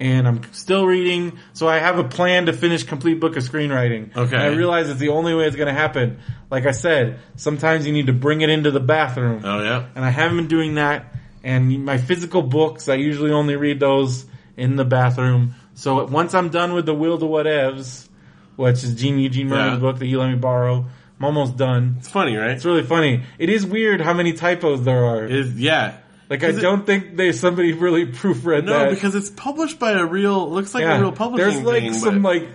And 0.00 0.28
I'm 0.28 0.42
still 0.52 0.86
reading, 0.86 1.38
so 1.54 1.66
I 1.66 1.78
have 1.78 1.98
a 1.98 2.04
plan 2.04 2.46
to 2.46 2.52
finish 2.52 2.84
complete 2.84 3.14
book 3.18 3.36
of 3.36 3.42
screenwriting. 3.42 4.16
Okay. 4.16 4.36
And 4.36 4.44
I 4.44 4.46
realize 4.48 4.88
it's 4.88 5.00
the 5.00 5.08
only 5.08 5.34
way 5.34 5.46
it's 5.46 5.56
going 5.56 5.66
to 5.66 5.72
happen. 5.72 6.20
Like 6.52 6.66
I 6.66 6.70
said, 6.70 7.18
sometimes 7.34 7.84
you 7.84 7.92
need 7.92 8.06
to 8.06 8.12
bring 8.12 8.40
it 8.42 8.48
into 8.48 8.70
the 8.70 8.78
bathroom, 8.80 9.42
Oh 9.44 9.60
yeah. 9.62 9.86
and 9.96 10.04
I 10.04 10.10
haven't 10.10 10.36
been 10.36 10.46
doing 10.46 10.74
that. 10.76 11.14
And 11.42 11.84
my 11.84 11.98
physical 11.98 12.42
books, 12.42 12.88
I 12.88 12.94
usually 12.94 13.32
only 13.32 13.56
read 13.56 13.80
those 13.80 14.24
in 14.56 14.76
the 14.76 14.84
bathroom. 14.84 15.54
So 15.74 16.04
once 16.06 16.32
I'm 16.34 16.50
done 16.50 16.74
with 16.74 16.86
the 16.86 16.94
Will 16.94 17.18
to 17.18 17.24
Whatevs, 17.24 18.08
which 18.56 18.84
is 18.84 18.94
Gene 18.94 19.18
Eugene 19.18 19.48
Mirman's 19.48 19.74
Yeah. 19.74 19.78
book 19.80 19.98
that 19.98 20.06
you 20.06 20.18
let 20.20 20.30
me 20.30 20.36
borrow, 20.36 20.86
I'm 21.18 21.24
almost 21.24 21.56
done. 21.56 21.96
It's 21.98 22.08
funny, 22.08 22.36
right? 22.36 22.50
It's 22.52 22.64
really 22.64 22.82
funny. 22.84 23.22
It 23.38 23.50
is 23.50 23.66
weird 23.66 24.00
how 24.00 24.14
many 24.14 24.32
typos 24.32 24.82
there 24.82 25.04
are. 25.04 25.24
Is 25.26 25.58
yeah. 25.58 25.94
Like 26.30 26.44
I 26.44 26.48
it- 26.48 26.60
don't 26.60 26.84
think 26.84 27.16
they 27.16 27.32
somebody 27.32 27.72
really 27.72 28.06
proofread 28.12 28.64
No, 28.64 28.72
that. 28.78 28.84
No, 28.86 28.90
because 28.90 29.14
it's 29.14 29.30
published 29.30 29.78
by 29.78 29.92
a 29.92 30.04
real. 30.04 30.50
Looks 30.50 30.74
like 30.74 30.82
yeah, 30.82 30.96
a 30.98 31.00
real 31.00 31.12
publishing 31.12 31.64
there's 31.64 31.64
like 31.64 31.82
thing, 31.82 31.94
some 31.94 32.22
but, 32.22 32.34
like 32.34 32.48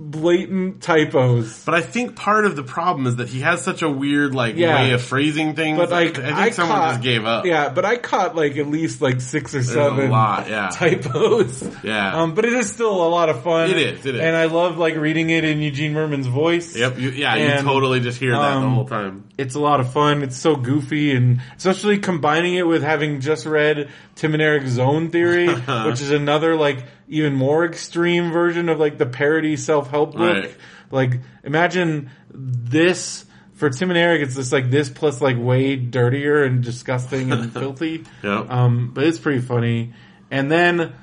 blatant 0.00 0.82
typos. 0.82 1.62
but 1.64 1.74
I 1.74 1.82
think 1.82 2.16
part 2.16 2.46
of 2.46 2.56
the 2.56 2.62
problem 2.62 3.06
is 3.06 3.16
that 3.16 3.28
he 3.28 3.40
has 3.40 3.62
such 3.62 3.82
a 3.82 3.88
weird 3.88 4.34
like 4.34 4.56
Yeah. 4.56 4.82
way 4.82 4.92
of 4.92 5.02
phrasing 5.02 5.54
things. 5.54 5.76
But 5.78 5.90
like 5.90 6.18
I 6.18 6.22
think 6.22 6.36
I 6.36 6.50
someone 6.50 6.78
caught, 6.78 6.90
just 6.92 7.02
gave 7.02 7.26
up. 7.26 7.44
Yeah, 7.44 7.68
but 7.68 7.84
I 7.84 7.96
caught 7.96 8.34
like 8.34 8.56
at 8.56 8.66
least 8.66 9.02
like 9.02 9.20
six 9.20 9.54
or 9.54 9.58
There's 9.58 9.72
seven 9.72 10.10
lot. 10.10 10.48
Yeah. 10.48 10.68
typos. 10.72 11.68
Yeah. 11.84 12.22
Um, 12.22 12.34
but 12.34 12.46
it 12.46 12.54
is 12.54 12.70
still 12.70 12.90
a 12.90 13.08
lot 13.08 13.28
of 13.28 13.42
fun. 13.42 13.70
It 13.70 13.76
is, 13.76 14.06
it 14.06 14.14
is. 14.14 14.20
And 14.20 14.34
I 14.34 14.46
love 14.46 14.78
like 14.78 14.96
reading 14.96 15.28
it 15.30 15.44
in 15.44 15.60
Eugene 15.60 15.92
Mirman's 15.92 16.26
voice. 16.26 16.74
Yep. 16.74 16.98
You, 16.98 17.10
yeah. 17.10 17.34
And, 17.34 17.58
you 17.66 17.70
totally 17.72 18.00
just 18.00 18.18
hear 18.18 18.32
that 18.32 18.38
the 18.38 18.56
um, 18.56 18.74
whole 18.74 18.86
time. 18.86 19.28
It's 19.36 19.54
a 19.54 19.60
lot 19.60 19.80
of 19.80 19.92
fun. 19.92 20.22
It's 20.22 20.36
so 20.36 20.56
goofy 20.56 21.14
and 21.14 21.40
especially 21.56 21.98
combining 21.98 22.54
it 22.54 22.66
with 22.66 22.82
having 22.82 23.20
just 23.20 23.44
read 23.46 23.90
Tim 24.14 24.32
and 24.34 24.42
Eric's 24.42 24.70
Zone 24.70 25.10
Theory, 25.10 25.48
which 25.86 26.00
is 26.00 26.10
another 26.10 26.56
like 26.56 26.84
even 27.10 27.34
more 27.34 27.64
extreme 27.64 28.32
version 28.32 28.68
of 28.68 28.78
like 28.78 28.96
the 28.96 29.06
parody 29.06 29.56
self-help 29.56 30.14
book. 30.14 30.44
Right. 30.44 30.56
Like 30.90 31.20
imagine 31.44 32.10
this 32.32 33.26
for 33.54 33.68
Tim 33.68 33.90
and 33.90 33.98
Eric, 33.98 34.22
it's 34.22 34.36
just 34.36 34.52
like 34.52 34.70
this 34.70 34.88
plus 34.88 35.20
like 35.20 35.36
way 35.38 35.76
dirtier 35.76 36.44
and 36.44 36.64
disgusting 36.64 37.30
and 37.30 37.52
filthy. 37.52 38.04
Yep. 38.22 38.50
Um, 38.50 38.90
but 38.94 39.04
it's 39.04 39.18
pretty 39.18 39.42
funny. 39.42 39.92
And 40.30 40.50
then, 40.50 40.94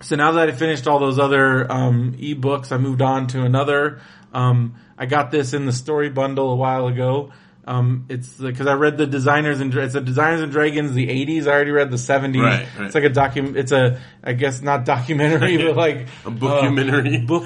so 0.00 0.16
now 0.16 0.32
that 0.32 0.48
I 0.48 0.52
finished 0.52 0.88
all 0.88 0.98
those 0.98 1.20
other 1.20 1.70
um, 1.70 2.16
ebooks, 2.18 2.72
I 2.72 2.78
moved 2.78 3.00
on 3.00 3.28
to 3.28 3.44
another. 3.44 4.00
Um, 4.32 4.74
I 4.98 5.06
got 5.06 5.30
this 5.30 5.52
in 5.52 5.66
the 5.66 5.72
story 5.72 6.10
bundle 6.10 6.50
a 6.50 6.56
while 6.56 6.88
ago. 6.88 7.32
Um, 7.64 8.06
it's 8.08 8.28
because 8.28 8.66
I 8.66 8.74
read 8.74 8.98
the 8.98 9.06
designers 9.06 9.60
and 9.60 9.72
it's 9.72 9.94
a 9.94 10.00
designers 10.00 10.40
and 10.42 10.50
dragons 10.50 10.94
the 10.94 11.06
80s. 11.06 11.46
I 11.46 11.50
already 11.52 11.70
read 11.70 11.90
the 11.92 11.96
70s. 11.96 12.42
Right, 12.42 12.66
right. 12.76 12.86
It's 12.86 12.94
like 12.94 13.04
a 13.04 13.08
document. 13.08 13.56
It's 13.56 13.70
a 13.72 14.00
I 14.24 14.32
guess 14.32 14.60
not 14.62 14.84
documentary, 14.84 15.56
but 15.64 15.76
like 15.76 16.08
A 16.26 16.30
bookumentary. 16.30 17.22
uh, 17.22 17.26
book 17.26 17.44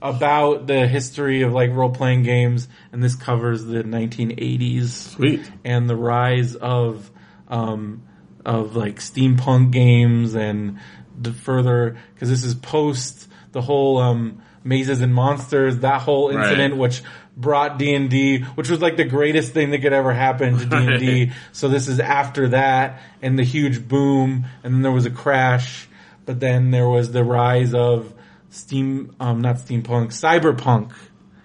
about 0.00 0.66
the 0.66 0.86
history 0.86 1.42
of 1.42 1.52
like 1.52 1.70
role 1.72 1.90
playing 1.90 2.22
games, 2.22 2.68
and 2.92 3.02
this 3.02 3.14
covers 3.14 3.64
the 3.64 3.82
1980s 3.82 4.86
Sweet. 5.14 5.50
and 5.64 5.88
the 5.88 5.96
rise 5.96 6.54
of 6.56 7.10
um, 7.48 8.02
of 8.44 8.76
like 8.76 8.96
steampunk 8.96 9.70
games 9.72 10.34
and 10.34 10.78
the 11.20 11.32
further 11.32 11.96
because 12.14 12.28
this 12.28 12.44
is 12.44 12.54
post 12.54 13.28
the 13.52 13.60
whole 13.62 13.98
um, 13.98 14.40
mazes 14.62 15.00
and 15.00 15.12
monsters 15.14 15.78
that 15.78 16.02
whole 16.02 16.32
Right. 16.32 16.44
incident 16.44 16.76
which 16.76 17.02
brought 17.38 17.78
D 17.78 17.94
and 17.94 18.10
D 18.10 18.40
which 18.56 18.68
was 18.68 18.82
like 18.82 18.96
the 18.96 19.04
greatest 19.04 19.52
thing 19.54 19.70
that 19.70 19.78
could 19.80 19.92
ever 19.92 20.12
happen 20.12 20.58
to 20.58 20.66
D 20.66 20.76
and 20.76 20.98
D. 21.00 21.32
So 21.52 21.68
this 21.68 21.86
is 21.88 22.00
after 22.00 22.48
that 22.48 23.00
and 23.22 23.38
the 23.38 23.44
huge 23.44 23.86
boom 23.86 24.44
and 24.64 24.74
then 24.74 24.82
there 24.82 24.92
was 24.92 25.06
a 25.06 25.10
crash, 25.10 25.88
but 26.26 26.40
then 26.40 26.70
there 26.72 26.88
was 26.88 27.12
the 27.12 27.22
rise 27.24 27.74
of 27.74 28.12
steam 28.50 29.14
um 29.20 29.40
not 29.40 29.56
steampunk 29.56 30.08
cyberpunk 30.08 30.92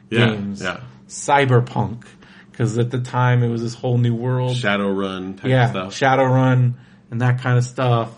Yeah. 0.10 0.32
games 0.32 0.62
Yeah. 0.64 0.80
cyberpunk 1.08 2.04
because 2.52 2.78
at 2.78 2.92
the 2.92 3.00
time 3.00 3.44
it 3.44 3.50
was 3.50 3.62
this 3.62 3.74
whole 3.76 3.98
new 3.98 4.14
world. 4.16 4.56
Shadowrun 4.56 5.38
type 5.38 5.50
yeah, 5.50 5.70
stuff. 5.70 5.94
Shadowrun 5.94 6.74
and 7.12 7.22
that 7.22 7.42
kind 7.42 7.58
of 7.58 7.64
stuff, 7.64 8.10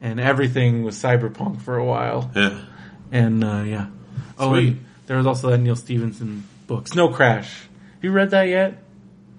and 0.00 0.18
everything 0.20 0.82
was 0.84 0.96
cyberpunk 0.96 1.60
for 1.62 1.76
a 1.76 1.84
while. 1.84 2.30
yeah. 2.34 2.58
And 3.12 3.42
uh, 3.42 3.62
yeah, 3.66 3.86
oh, 4.38 4.50
Sweet. 4.52 4.68
and 4.68 4.84
there 5.06 5.16
was 5.16 5.26
also 5.26 5.50
that 5.50 5.58
Neal 5.58 5.76
Stephenson 5.76 6.44
book, 6.70 6.86
Snow 6.88 7.08
Crash. 7.08 7.50
Have 7.96 8.04
you 8.04 8.12
read 8.12 8.30
that 8.30 8.44
yet? 8.44 8.78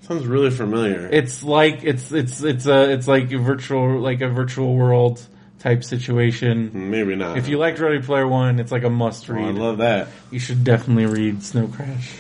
Sounds 0.02 0.26
really 0.28 0.50
familiar. 0.52 1.08
It's 1.12 1.44
like 1.44 1.84
it's 1.84 2.12
it's 2.12 2.44
it's 2.44 2.66
a 2.66 2.92
it's 2.92 3.08
like 3.08 3.32
a 3.32 3.38
virtual 3.38 4.00
like 4.00 4.20
a 4.22 4.28
virtual 4.28 4.76
world 4.76 5.26
type 5.60 5.84
situation. 5.84 6.90
Maybe 6.92 7.16
not. 7.16 7.38
If 7.38 7.48
you 7.48 7.58
liked 7.58 7.80
Ready 7.80 8.02
Player 8.02 8.28
One, 8.28 8.60
it's 8.60 8.72
like 8.72 8.84
a 8.84 8.90
must 8.90 9.30
Oh, 9.30 9.36
I 9.36 9.52
love 9.52 9.78
that. 9.78 10.10
you 10.30 10.40
should 10.40 10.64
definitely 10.66 11.06
read 11.06 11.42
Snow 11.44 11.68
Crash. 11.68 12.12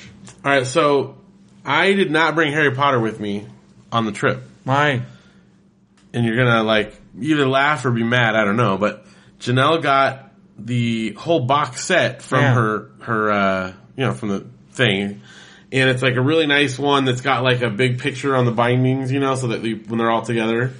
All 0.45 0.51
right, 0.51 0.65
so 0.65 1.17
I 1.65 1.91
did 1.93 2.09
not 2.09 2.33
bring 2.35 2.53
Harry 2.53 2.71
Potter 2.71 2.99
with 2.99 3.19
me 3.19 3.45
on 3.91 4.05
the 4.05 4.11
trip, 4.13 4.41
Why? 4.63 5.01
and 6.13 6.25
you're 6.25 6.38
gonna 6.38 6.63
like 6.63 6.95
either 7.19 7.45
laugh 7.47 7.83
or 7.85 7.91
be 7.91 8.03
mad. 8.03 8.35
I 8.35 8.45
don't 8.45 8.55
know, 8.57 8.77
but 8.77 9.05
Janelle 9.39 9.81
got 9.81 10.31
the 10.57 11.13
whole 11.13 11.41
box 11.41 11.83
set 11.83 12.21
from 12.21 12.39
Yeah. 12.41 12.53
her 12.53 12.91
her 13.01 13.31
uh, 13.31 13.73
you 13.97 14.05
know 14.05 14.13
from 14.13 14.29
the 14.29 14.45
thing, 14.72 15.22
and 15.72 15.89
it's 15.89 16.02
like 16.02 16.15
a 16.15 16.22
really 16.22 16.48
nice 16.48 16.77
one 16.77 17.06
that's 17.06 17.22
got 17.22 17.43
like 17.43 17.61
a 17.61 17.69
big 17.69 17.99
picture 17.99 18.35
on 18.35 18.45
the 18.45 18.52
bindings, 18.52 19.11
you 19.11 19.19
know, 19.19 19.35
so 19.35 19.48
that 19.48 19.61
we, 19.61 19.76
when 19.76 19.98
they're 19.98 20.11
all 20.11 20.23
together. 20.23 20.73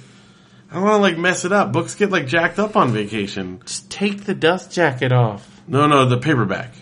I 0.70 0.76
don't 0.76 0.84
want 0.84 0.96
to 0.96 1.02
like 1.02 1.18
mess 1.18 1.44
it 1.44 1.52
up. 1.52 1.72
Books 1.72 1.94
get 1.94 2.10
like 2.10 2.26
jacked 2.26 2.58
up 2.58 2.76
on 2.76 2.92
vacation. 2.92 3.60
Just 3.64 3.90
take 3.90 4.24
the 4.24 4.34
dust 4.34 4.72
jacket 4.72 5.12
off. 5.12 5.60
No, 5.68 5.86
no, 5.86 6.06
the 6.06 6.18
paperback. 6.18 6.74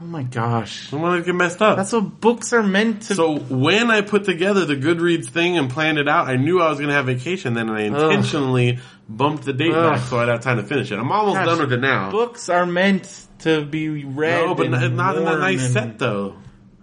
Oh 0.00 0.04
my 0.04 0.22
gosh. 0.22 0.88
I 0.88 0.90
don't 0.92 1.00
want 1.02 1.20
to 1.20 1.26
get 1.26 1.34
messed 1.34 1.60
up. 1.60 1.76
That's 1.76 1.92
what 1.92 2.20
books 2.20 2.52
are 2.52 2.62
meant 2.62 3.02
to 3.02 3.16
So 3.16 3.36
when 3.38 3.90
I 3.90 4.00
put 4.02 4.24
together 4.24 4.64
the 4.64 4.76
Goodreads 4.76 5.26
thing 5.26 5.58
and 5.58 5.68
planned 5.68 5.98
it 5.98 6.08
out, 6.08 6.28
I 6.28 6.36
knew 6.36 6.60
I 6.60 6.68
was 6.70 6.78
going 6.78 6.88
to 6.88 6.94
have 6.94 7.06
vacation. 7.06 7.54
Then 7.54 7.68
I 7.68 7.82
intentionally 7.82 8.78
bumped 9.08 9.44
the 9.44 9.52
date 9.52 9.72
Ugh. 9.72 9.94
back 9.94 10.06
so 10.06 10.20
I'd 10.20 10.28
have 10.28 10.40
time 10.40 10.58
to 10.58 10.62
finish 10.62 10.92
it. 10.92 10.98
I'm 10.98 11.10
almost 11.10 11.38
Gosh, 11.38 11.46
done 11.46 11.58
with 11.58 11.72
it 11.72 11.80
now. 11.80 12.12
Books 12.12 12.48
are 12.48 12.64
meant 12.64 13.26
to 13.40 13.64
be 13.64 14.04
read. 14.04 14.44
no, 14.44 14.54
but 14.54 14.66
and 14.66 14.96
not, 14.96 15.14
not 15.14 15.16
in 15.16 15.26
a 15.26 15.38
nice 15.38 15.64
and- 15.64 15.72
set 15.72 15.98
though. 15.98 16.36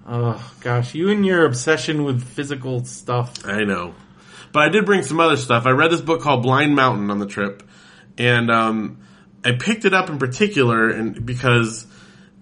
Oh 0.07 0.53
gosh, 0.61 0.94
you 0.94 1.10
and 1.10 1.26
your 1.26 1.45
obsession 1.45 2.03
with 2.03 2.23
physical 2.23 2.86
stuff. 2.86 3.45
I 3.45 3.64
know. 3.64 3.95
But 4.52 4.64
I 4.64 4.69
did 4.69 4.86
bring 4.86 5.02
some 5.03 5.19
other 5.19 5.36
stuff. 5.36 5.65
I 5.65 5.72
read 5.72 5.91
this 5.91 6.02
book 6.02 6.22
called 6.22 6.44
Blind 6.44 6.76
Mountain 6.76 7.10
on 7.10 7.19
the 7.19 7.26
trip, 7.26 7.64
and 8.18 8.52
um, 8.52 8.99
I 9.44 9.53
picked 9.53 9.84
it 9.84 9.94
up 9.94 10.10
in 10.10 10.19
particular, 10.19 10.90
and 10.90 11.26
because 11.26 11.88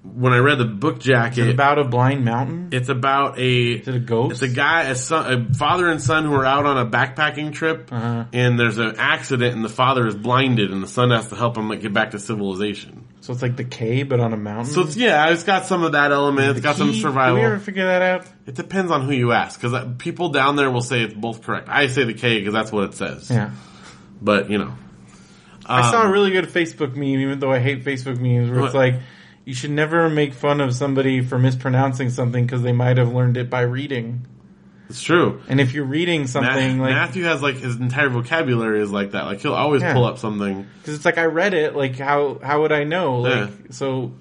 when 0.03 0.34
I 0.34 0.39
read 0.39 0.57
the 0.57 0.65
book 0.65 0.99
jacket, 0.99 1.39
Is 1.39 1.47
it 1.47 1.53
about 1.53 1.80
a 1.80 1.85
blind 1.85 2.25
mountain? 2.25 2.69
it's 2.73 2.89
about 2.89 3.39
a 3.39 3.61
Is 3.73 3.88
it 3.88 3.95
a 3.95 3.99
ghost? 3.99 4.34
It's 4.34 4.41
a 4.51 4.53
guy, 4.53 4.84
a, 4.84 4.95
son, 4.95 5.49
a 5.51 5.53
father 5.53 5.88
and 5.89 6.01
son 6.01 6.25
who 6.25 6.34
are 6.35 6.45
out 6.45 6.65
on 6.65 6.77
a 6.77 6.85
backpacking 6.85 7.53
trip, 7.53 7.88
Uh-huh. 7.91 8.25
and 8.34 8.59
there's 8.59 8.77
an 8.77 8.95
accident, 8.97 9.55
and 9.55 9.63
the 9.63 9.69
father 9.69 10.05
is 10.05 10.15
blinded, 10.15 10.71
and 10.71 10.84
the 10.84 10.88
son 10.88 11.11
has 11.11 11.30
to 11.30 11.35
help 11.35 11.57
him 11.57 11.69
like, 11.69 11.80
get 11.81 11.93
back 11.93 12.11
to 12.11 12.19
civilization. 12.19 13.05
so 13.21 13.31
it's 13.31 13.41
like 13.41 13.55
the 13.55 13.63
Cay, 13.63 14.03
but 14.03 14.19
on 14.19 14.34
a 14.34 14.38
mountain. 14.38 14.73
So 14.73 14.81
it's, 14.81 14.97
yeah, 14.97 15.30
it's 15.30 15.43
got 15.43 15.65
some 15.67 15.84
of 15.84 15.93
that 15.93 16.11
element. 16.11 16.49
It's 16.57 16.59
got 16.59 16.75
some 16.75 16.93
survival. 16.93 17.35
Did 17.38 17.41
we 17.41 17.45
ever 17.47 17.59
figure 17.59 17.85
that 17.85 18.01
out? 18.01 18.25
It 18.45 18.55
depends 18.55 18.91
on 18.91 19.03
who 19.03 19.13
you 19.13 19.31
ask, 19.31 19.59
because 19.59 19.85
people 19.99 20.30
down 20.30 20.57
there 20.57 20.69
will 20.69 20.81
say 20.81 21.01
it's 21.01 21.13
both 21.13 21.43
correct. 21.43 21.69
I 21.69 21.88
say 21.88 22.03
the 22.03 22.13
Cay 22.13 22.39
because 22.39 22.53
that's 22.53 22.73
what 22.73 22.84
it 22.84 22.93
says. 22.95 23.30
Yeah. 23.31 23.51
But 24.21 24.49
you 24.49 24.57
know, 24.57 24.73
I 25.65 25.89
saw 25.91 26.01
Um, 26.01 26.07
a 26.09 26.11
really 26.11 26.31
good 26.31 26.49
Facebook 26.49 26.93
meme, 26.95 27.21
even 27.21 27.39
though 27.39 27.51
I 27.53 27.59
hate 27.59 27.85
Facebook 27.85 28.19
memes, 28.19 28.49
where 28.51 28.65
it's 28.65 28.73
What? 28.73 28.75
like, 28.75 28.95
you 29.45 29.53
should 29.53 29.72
never 29.72 30.10
make 30.10 30.34
fun 30.34 30.61
of 30.61 30.74
somebody 30.74 31.22
for 31.22 31.38
mispronouncing 31.38 32.10
something 32.10 32.45
because 32.45 32.61
they 32.61 32.72
might 32.72 32.98
have 32.98 33.14
learned 33.14 33.38
it 33.38 33.49
by 33.49 33.61
reading. 33.61 34.26
it's 34.90 35.02
true. 35.02 35.41
And 35.49 35.60
if 35.60 35.74
you're 35.74 35.86
reading 35.86 36.28
something 36.28 36.80
like, 36.80 36.91
Matthew 36.91 37.24
has 37.26 37.41
like 37.41 37.56
his 37.57 37.78
entire 37.78 38.10
vocabulary 38.10 38.82
is 38.82 38.91
like 38.91 39.11
that. 39.11 39.26
Like 39.26 39.40
he'll 39.41 39.53
always 39.53 39.82
Yeah. 39.82 39.94
pull 39.94 40.06
up 40.06 40.18
something. 40.18 40.65
because 40.80 40.95
it's 40.95 41.06
like 41.06 41.18
I 41.18 41.26
read 41.26 41.53
it, 41.53 41.76
like 41.76 41.98
how 41.98 42.40
how 42.44 42.61
would 42.61 42.72
I 42.72 42.84
know? 42.86 43.20
Like 43.20 43.34
Yeah. 43.34 43.48
so, 43.72 44.14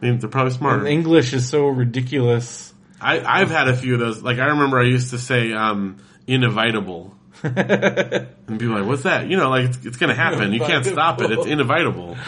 I 0.00 0.06
mean, 0.06 0.18
they're 0.18 0.28
probably 0.30 0.52
smart. 0.52 0.86
English 0.86 1.32
is 1.32 1.48
so 1.48 1.66
ridiculous. 1.68 2.72
I, 3.00 3.20
I've 3.20 3.50
had 3.50 3.68
a 3.68 3.76
few 3.76 3.94
of 3.94 4.00
those. 4.00 4.22
Like 4.22 4.38
I 4.38 4.46
remember 4.46 4.78
I 4.78 4.84
used 4.84 5.10
to 5.10 5.18
say 5.18 5.52
um, 5.52 5.96
inevitable, 6.26 7.14
and 7.42 8.26
people 8.48 8.74
are 8.74 8.80
like, 8.80 8.86
"What's 8.88 9.02
that?" 9.04 9.28
You 9.28 9.36
know, 9.36 9.50
like 9.50 9.66
it's, 9.66 9.84
it's 9.86 9.96
going 9.98 10.10
to 10.10 10.16
happen. 10.16 10.52
You 10.52 10.60
can't 10.60 10.84
stop 10.84 11.20
it. 11.20 11.30
It's 11.30 11.46
inevitable. 11.46 12.16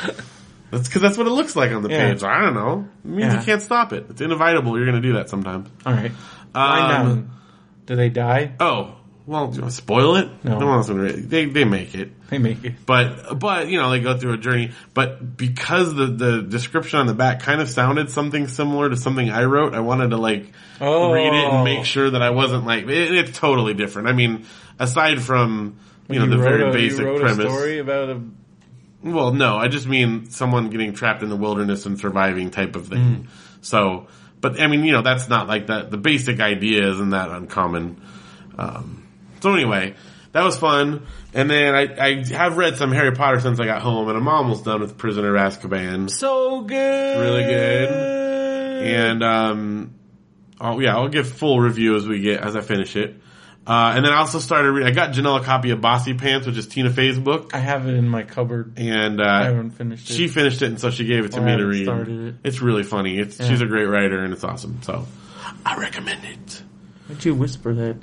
That's 0.71 0.89
because 0.89 1.03
that's 1.03 1.19
what 1.19 1.27
it 1.27 1.31
looks 1.31 1.57
like 1.57 1.73
on 1.73 1.83
the 1.83 1.91
Yeah. 1.91 2.13
page. 2.13 2.23
I 2.23 2.41
don't 2.43 2.55
know. 2.55 2.89
It 3.05 3.09
means 3.09 3.33
Yeah. 3.33 3.39
you 3.41 3.45
can't 3.45 3.63
stop 3.63 3.93
it. 3.93 4.07
It's 4.11 4.21
inevitable. 4.21 4.77
You're 4.77 4.87
going 4.87 5.01
to 5.03 5.07
do 5.09 5.15
that 5.15 5.29
sometimes. 5.29 5.69
All 5.85 5.93
right, 5.93 6.13
Blind 6.53 6.83
Um, 6.83 6.89
Mountain. 6.91 7.31
Do 7.87 7.97
they 7.97 8.09
die? 8.09 8.53
Oh, 8.61 8.95
well, 9.27 9.49
do 9.49 9.57
you 9.57 9.63
want 9.63 9.73
to 9.73 9.77
spoil 9.77 10.17
it? 10.17 10.29
No. 10.45 10.57
one 10.57 10.67
wants 10.67 10.89
to 10.89 10.95
read. 10.95 11.29
They 11.31 11.47
they 11.47 11.65
make 11.65 11.95
it. 11.95 12.13
They 12.31 12.39
make 12.39 12.65
it. 12.65 12.75
But 12.87 13.39
but 13.39 13.69
you 13.69 13.79
know 13.79 13.91
they 13.91 14.01
go 14.01 14.17
through 14.17 14.35
a 14.35 14.39
journey. 14.39 14.71
But 14.95 15.37
because 15.37 15.95
the 15.95 16.07
the 16.07 16.43
description 16.43 17.01
on 17.01 17.07
the 17.09 17.15
back 17.15 17.41
kind 17.43 17.61
of 17.61 17.69
sounded 17.69 18.11
something 18.11 18.47
similar 18.47 18.89
to 18.91 18.97
something 18.97 19.29
I 19.31 19.45
wrote, 19.45 19.75
I 19.75 19.81
wanted 19.81 20.11
to 20.11 20.17
like 20.17 20.53
Oh. 20.81 21.13
read 21.13 21.27
it 21.35 21.53
and 21.53 21.65
make 21.65 21.85
sure 21.85 22.11
that 22.11 22.23
I 22.23 22.31
wasn't 22.31 22.65
like 22.65 22.85
it, 22.85 22.91
it's 23.15 23.37
totally 23.39 23.75
different. 23.75 24.09
I 24.09 24.13
mean, 24.13 24.47
aside 24.79 25.21
from 25.21 25.75
you 26.09 26.19
know 26.19 26.27
the 26.27 26.39
wrote 26.39 26.59
very 26.59 26.69
a, 26.69 26.73
basic 26.73 27.01
you 27.01 27.07
wrote 27.07 27.21
premise. 27.21 27.47
a 27.47 27.49
story 27.51 27.79
about 27.79 28.09
a. 28.11 28.21
Well, 29.03 29.33
no, 29.33 29.57
I 29.57 29.69
just 29.69 29.87
mean 29.89 30.29
someone 30.31 30.69
getting 30.71 30.93
trapped 30.93 31.23
in 31.23 31.31
the 31.31 31.37
wilderness 31.37 31.87
and 31.87 31.99
surviving 31.99 32.51
type 32.51 32.77
of 32.77 32.85
Mm. 32.85 32.89
thing. 32.91 33.29
So, 33.63 34.09
but 34.41 34.61
I 34.61 34.67
mean, 34.67 34.85
you 34.85 34.93
know, 34.93 35.03
that's 35.03 35.29
not 35.29 35.49
like 35.49 35.69
that. 35.69 35.91
The 35.91 35.97
basic 35.97 36.41
idea 36.41 36.89
isn't 36.91 37.11
that 37.11 37.31
uncommon. 37.31 38.01
Um, 38.59 39.03
so 39.41 39.53
anyway, 39.55 39.95
that 40.33 40.43
was 40.45 40.59
fun. 40.59 41.03
And 41.33 41.49
then 41.49 41.75
I, 41.75 41.83
I 41.99 42.25
have 42.35 42.57
read 42.59 42.77
some 42.77 42.93
Harry 42.93 43.13
Potter 43.13 43.41
since 43.41 43.59
I 43.61 43.65
got 43.65 43.81
home, 43.83 44.09
and 44.09 44.19
I'm 44.19 44.29
almost 44.29 44.65
done 44.65 44.81
with 44.81 44.99
Prisoner 44.99 45.35
of 45.35 45.41
Azkaban. 45.53 46.11
So 46.11 46.63
good. 46.63 47.21
Really 47.21 47.45
good. 47.45 47.89
And 48.83 49.23
um, 49.23 49.95
oh 50.61 50.79
yeah, 50.81 50.97
I'll 50.97 51.09
give 51.09 51.29
full 51.29 51.61
review 51.61 51.97
as 51.97 52.07
we 52.07 52.21
get 52.21 52.41
as 52.43 52.57
I 52.57 52.61
finish 52.61 52.97
it. 52.97 53.15
Uh, 53.71 53.93
and 53.95 54.05
then 54.05 54.13
I 54.13 54.17
also 54.17 54.41
started 54.41 54.73
reading, 54.73 54.89
I 54.91 54.95
got 54.95 55.13
Janelle 55.15 55.41
a 55.41 55.45
copy 55.45 55.71
of 55.71 55.79
Bossypants, 55.81 56.45
which 56.45 56.57
is 56.57 56.67
Tina 56.67 56.91
Fey's 56.91 57.19
book. 57.21 57.53
I 57.55 57.59
have 57.59 57.87
it 57.87 57.95
in 57.95 58.09
my 58.09 58.25
cupboard. 58.25 58.73
And, 58.79 59.21
uh, 59.21 59.25
I 59.25 59.45
haven't 59.45 59.71
finished 59.71 60.11
it. 60.11 60.15
she 60.15 60.27
finished 60.27 60.61
it 60.63 60.67
and 60.67 60.81
so 60.81 60.91
she 60.91 61.05
gave 61.05 61.25
it 61.25 61.33
to 61.33 61.39
I 61.39 61.45
me 61.45 61.47
to 61.47 61.51
haven't 61.53 61.67
read. 61.69 61.85
started 61.85 62.27
it. 62.29 62.35
It's 62.43 62.61
really 62.61 62.83
funny. 62.83 63.19
It's, 63.19 63.37
she's 63.47 63.61
a 63.61 63.67
great 63.67 63.85
writer 63.85 64.25
and 64.25 64.33
it's 64.33 64.43
awesome. 64.43 64.83
So 64.83 65.07
I 65.65 65.77
recommend 65.77 66.25
it. 66.25 66.63
Why'd 67.07 67.25
you 67.25 67.35
whisper 67.37 67.73
that? 67.75 67.97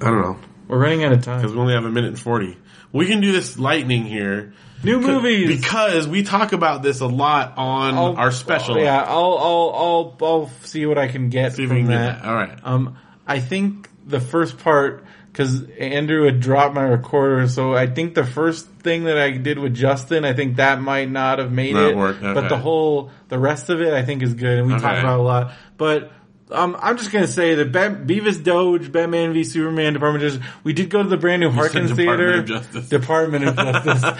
I 0.00 0.04
don't 0.06 0.22
know. 0.22 0.38
We're 0.68 0.78
running 0.78 1.04
out 1.04 1.12
of 1.12 1.22
time. 1.22 1.40
Because 1.40 1.50
time. 1.50 1.56
we 1.56 1.60
only 1.62 1.74
have 1.74 1.84
a 1.84 1.90
minute 1.90 2.08
and 2.08 2.18
40. 2.18 2.56
We 2.92 3.04
can 3.06 3.20
do 3.20 3.32
this 3.32 3.58
lightning 3.58 4.04
here. 4.04 4.54
New 4.82 4.98
movies. 4.98 5.60
Because 5.60 6.08
we 6.08 6.22
talk 6.22 6.52
about 6.52 6.82
this 6.82 7.00
a 7.00 7.06
lot 7.06 7.54
on 7.58 7.94
I'll- 7.94 8.16
our 8.16 8.32
special. 8.32 8.78
Yeah, 8.78 9.02
I'll 9.02 9.38
I'll 9.38 9.72
I'll 9.74 10.16
I'll 10.22 10.50
see 10.62 10.86
what 10.86 10.96
I 10.96 11.08
can 11.08 11.28
get 11.28 11.52
See 11.52 11.64
if 11.64 11.70
we 11.70 11.76
from 11.82 11.86
can 11.88 11.92
get 11.92 11.98
that. 11.98 12.22
that. 12.22 12.28
All 12.28 12.34
right. 12.34 12.58
Um, 12.64 12.96
I 13.26 13.38
think 13.40 13.88
the 14.06 14.20
first 14.20 14.58
part 14.58 15.04
because 15.32 15.62
Andrew 15.78 16.24
had 16.24 16.40
dropped 16.40 16.74
my 16.74 16.82
recorder, 16.82 17.48
so 17.48 17.74
I 17.74 17.86
think 17.86 18.14
the 18.14 18.24
first 18.24 18.66
thing 18.68 19.04
that 19.04 19.16
I 19.16 19.30
did 19.30 19.58
with 19.58 19.74
Justin, 19.74 20.26
I 20.26 20.34
think 20.34 20.56
that 20.56 20.80
might 20.80 21.10
not 21.10 21.38
have 21.38 21.50
made 21.50 21.72
Not 21.74 21.90
it. 21.90 21.96
work, 21.96 22.20
But 22.20 22.48
the 22.50 22.58
whole 22.58 23.10
the 23.28 23.38
rest 23.38 23.70
of 23.70 23.80
it, 23.80 23.94
I 23.94 24.02
think, 24.04 24.22
is 24.22 24.34
good, 24.34 24.58
and 24.58 24.66
we 24.66 24.74
Okay. 24.74 24.84
about 24.84 25.18
a 25.18 25.22
lot. 25.22 25.52
But 25.78 26.12
um, 26.52 26.76
I'm 26.80 26.96
just 26.98 27.10
gonna 27.12 27.26
say 27.26 27.54
that 27.56 27.72
Bat- 27.72 28.06
Beavis 28.06 28.42
Doge, 28.42 28.90
Batman 28.92 29.32
v 29.32 29.44
Superman, 29.44 29.92
Department 29.92 30.24
of 30.24 30.32
Justice. 30.32 30.48
We 30.64 30.72
did 30.72 30.90
go 30.90 31.02
to 31.02 31.08
the 31.08 31.16
brand 31.16 31.40
new 31.40 31.50
Harkins 31.50 31.90
Department 31.90 32.18
Theater, 32.18 32.40
of 32.40 32.46
Justice. 32.46 32.88
Department 32.88 33.44
of 33.48 33.56
Justice, 33.84 34.10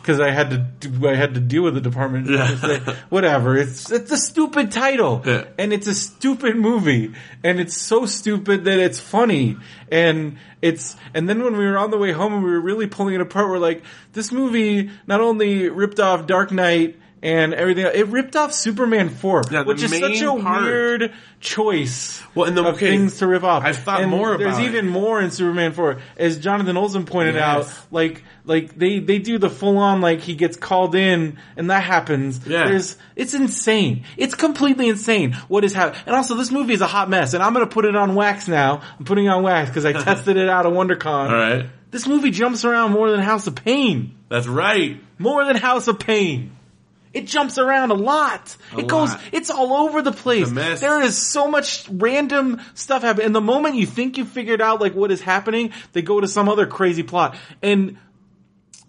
because 0.00 0.20
I 0.20 0.30
had 0.30 0.80
to 0.82 1.08
I 1.08 1.14
had 1.14 1.34
to 1.34 1.40
deal 1.40 1.62
with 1.62 1.74
the 1.74 1.80
Department 1.80 2.26
of 2.28 2.34
Yeah. 2.34 2.48
Justice. 2.54 2.96
Whatever. 3.08 3.56
It's 3.56 3.90
it's 3.90 4.10
a 4.10 4.16
stupid 4.16 4.72
title, 4.72 5.22
Yeah. 5.24 5.44
and 5.58 5.72
it's 5.72 5.86
a 5.86 5.94
stupid 5.94 6.56
movie, 6.56 7.12
and 7.44 7.60
it's 7.60 7.76
so 7.76 8.06
stupid 8.06 8.64
that 8.64 8.78
it's 8.78 9.00
funny, 9.00 9.56
and 9.90 10.36
it's 10.60 10.96
and 11.14 11.28
then 11.28 11.42
when 11.42 11.56
we 11.56 11.64
were 11.64 11.78
on 11.78 11.90
the 11.90 11.98
way 11.98 12.12
home 12.12 12.34
and 12.34 12.44
we 12.44 12.50
were 12.50 12.60
really 12.60 12.86
pulling 12.86 13.14
it 13.14 13.20
apart, 13.20 13.48
we're 13.48 13.58
like, 13.58 13.82
this 14.12 14.30
movie 14.32 14.90
not 15.06 15.20
only 15.20 15.68
ripped 15.68 16.00
off 16.00 16.26
Dark 16.26 16.52
Knight. 16.52 16.98
And 17.24 17.54
everything, 17.54 17.86
it 17.86 18.08
ripped 18.08 18.34
off 18.34 18.52
Superman 18.52 19.08
4, 19.08 19.42
Yeah, 19.48 19.62
which 19.62 19.80
is 19.80 19.96
such 19.96 20.20
a 20.22 20.32
part- 20.40 20.64
weird 20.64 21.12
choice 21.38 22.20
Well, 22.34 22.46
and 22.48 22.56
the- 22.56 22.64
okay, 22.70 22.90
things 22.90 23.18
to 23.18 23.26
rip 23.28 23.44
off. 23.44 23.62
I've 23.64 23.76
thought 23.76 24.00
And 24.00 24.10
more 24.10 24.36
There's 24.36 24.54
about 24.54 24.64
it. 24.64 24.68
even 24.68 24.88
more 24.88 25.20
in 25.20 25.30
Superman 25.30 25.70
4. 25.72 25.98
As 26.16 26.38
Jonathan 26.38 26.76
Olsen 26.76 27.04
pointed 27.04 27.36
Yes. 27.36 27.44
out, 27.44 27.72
like, 27.92 28.24
like 28.44 28.76
they, 28.76 28.98
they 28.98 29.18
do 29.18 29.38
the 29.38 29.48
full 29.50 29.78
on, 29.78 30.00
like, 30.00 30.20
he 30.20 30.34
gets 30.34 30.56
called 30.56 30.96
in 30.96 31.38
and 31.56 31.70
that 31.70 31.84
happens. 31.84 32.40
Yeah. 32.44 32.64
There's, 32.68 32.96
it's 33.14 33.34
insane. 33.34 34.02
It's 34.16 34.34
completely 34.34 34.88
insane 34.88 35.34
what 35.46 35.62
is 35.64 35.72
happening. 35.74 36.02
And 36.06 36.16
also 36.16 36.34
this 36.34 36.50
movie 36.50 36.74
is 36.74 36.80
a 36.80 36.86
hot 36.88 37.08
mess 37.08 37.34
and 37.34 37.42
I'm 37.42 37.52
gonna 37.52 37.66
put 37.68 37.84
it 37.84 37.94
on 37.94 38.16
wax 38.16 38.48
now. 38.48 38.80
I'm 38.98 39.04
putting 39.04 39.26
it 39.26 39.28
on 39.28 39.44
wax 39.44 39.70
because 39.70 39.84
I 39.84 39.92
tested 40.04 40.36
it 40.36 40.48
out 40.48 40.66
at 40.66 40.72
WonderCon. 40.72 41.06
All 41.30 41.36
right. 41.36 41.66
This 41.92 42.08
movie 42.08 42.30
jumps 42.32 42.64
around 42.64 42.90
more 42.92 43.10
than 43.12 43.20
House 43.20 43.46
of 43.46 43.54
Pain. 43.54 44.14
That's 44.28 44.48
right. 44.48 44.98
More 45.18 45.44
than 45.44 45.56
House 45.56 45.86
of 45.88 45.98
Pain. 46.00 46.50
It 47.12 47.26
jumps 47.26 47.58
around 47.58 47.90
a 47.90 47.94
lot. 47.94 48.56
A 48.72 48.78
it 48.78 48.88
goes, 48.88 49.10
lot. 49.10 49.20
it's 49.32 49.50
all 49.50 49.72
over 49.72 50.02
the 50.02 50.12
place. 50.12 50.50
There 50.50 51.02
is 51.02 51.16
so 51.16 51.48
much 51.48 51.86
random 51.90 52.60
stuff 52.74 53.02
happening. 53.02 53.26
And 53.26 53.34
the 53.34 53.40
moment 53.40 53.74
you 53.74 53.86
think 53.86 54.16
you 54.16 54.24
figured 54.24 54.60
out 54.60 54.80
like 54.80 54.94
what 54.94 55.10
is 55.10 55.20
happening, 55.20 55.72
they 55.92 56.02
go 56.02 56.20
to 56.20 56.28
some 56.28 56.48
other 56.48 56.66
crazy 56.66 57.02
plot. 57.02 57.36
And 57.62 57.98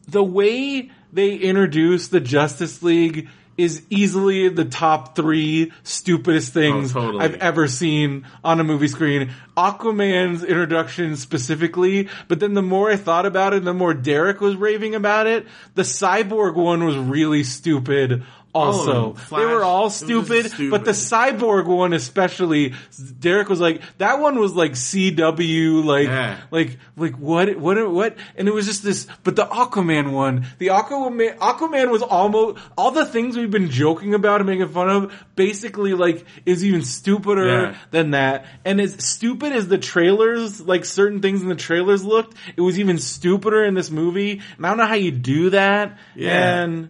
the 0.07 0.23
way 0.23 0.91
they 1.11 1.35
introduce 1.35 2.07
the 2.07 2.19
Justice 2.19 2.81
League 2.81 3.27
is 3.57 3.83
easily 3.89 4.49
the 4.49 4.65
top 4.65 5.15
three 5.15 5.71
stupidest 5.83 6.51
oh, 6.51 6.59
things 6.59 6.95
Oh, 6.95 7.01
totally. 7.01 7.23
I've 7.23 7.35
ever 7.35 7.67
seen 7.67 8.25
on 8.43 8.59
a 8.59 8.63
movie 8.63 8.87
screen. 8.87 9.31
Aquaman's 9.55 10.43
introduction 10.43 11.15
specifically, 11.15 12.09
but 12.27 12.39
then 12.39 12.53
the 12.53 12.61
more 12.61 12.89
I 12.89 12.95
thought 12.95 13.25
about 13.25 13.53
it, 13.53 13.63
the 13.63 13.73
more 13.73 13.93
Derek 13.93 14.41
was 14.41 14.55
raving 14.55 14.95
about 14.95 15.27
it. 15.27 15.45
The 15.75 15.83
cyborg 15.83 16.55
one 16.55 16.83
was 16.83 16.97
really 16.97 17.43
stupid. 17.43 18.23
Also, 18.53 18.91
Oh, 18.93 19.13
Flash, 19.15 19.39
they 19.41 19.45
were 19.47 19.63
all 19.63 19.81
it 19.81 19.83
was 19.85 19.93
just 19.99 20.05
stupid, 20.05 20.45
stupid. 20.51 20.69
but 20.71 20.85
the 20.85 20.91
cyborg 20.91 21.65
one 21.65 21.91
especially, 21.93 22.73
Derek 23.19 23.49
was 23.49 23.59
like, 23.59 23.81
that 23.97 24.19
one 24.19 24.37
was 24.37 24.53
like 24.53 24.73
CW, 24.73 25.83
like, 25.83 26.07
Yeah. 26.07 26.39
like, 26.51 26.77
like 26.95 27.15
what, 27.17 27.57
what, 27.57 27.91
what? 27.91 28.15
And 28.37 28.47
it 28.47 28.53
was 28.53 28.67
just 28.67 28.83
this, 28.83 29.07
but 29.23 29.35
the 29.35 29.45
Aquaman 29.45 30.11
one, 30.11 30.45
the 30.59 30.67
Aquaman, 30.67 31.35
Aquaman 31.37 31.89
was 31.89 32.03
almost, 32.03 32.59
all 32.77 32.91
the 32.91 33.05
things 33.07 33.35
we've 33.35 33.49
been 33.49 33.71
joking 33.71 34.13
about 34.13 34.39
and 34.41 34.47
making 34.49 34.67
fun 34.69 34.89
of, 34.89 35.13
basically 35.35 35.93
like, 35.95 36.23
is 36.45 36.63
even 36.63 36.83
stupider 36.83 37.47
Yeah. 37.47 37.75
than 37.89 38.11
that. 38.11 38.45
And 38.63 38.79
as 38.79 39.03
stupid 39.03 39.53
as 39.53 39.67
the 39.67 39.79
trailers, 39.79 40.61
like 40.61 40.85
certain 40.85 41.21
things 41.21 41.41
in 41.41 41.49
the 41.49 41.55
trailers 41.55 42.03
looked, 42.05 42.37
it 42.55 42.61
was 42.61 42.77
even 42.79 42.99
stupider 42.99 43.63
in 43.63 43.73
this 43.73 43.89
movie. 43.89 44.41
And 44.57 44.65
I 44.65 44.69
don't 44.69 44.77
know 44.77 44.85
how 44.85 44.93
you 44.93 45.11
do 45.11 45.49
that. 45.49 45.97
Yeah. 46.15 46.61
And, 46.63 46.89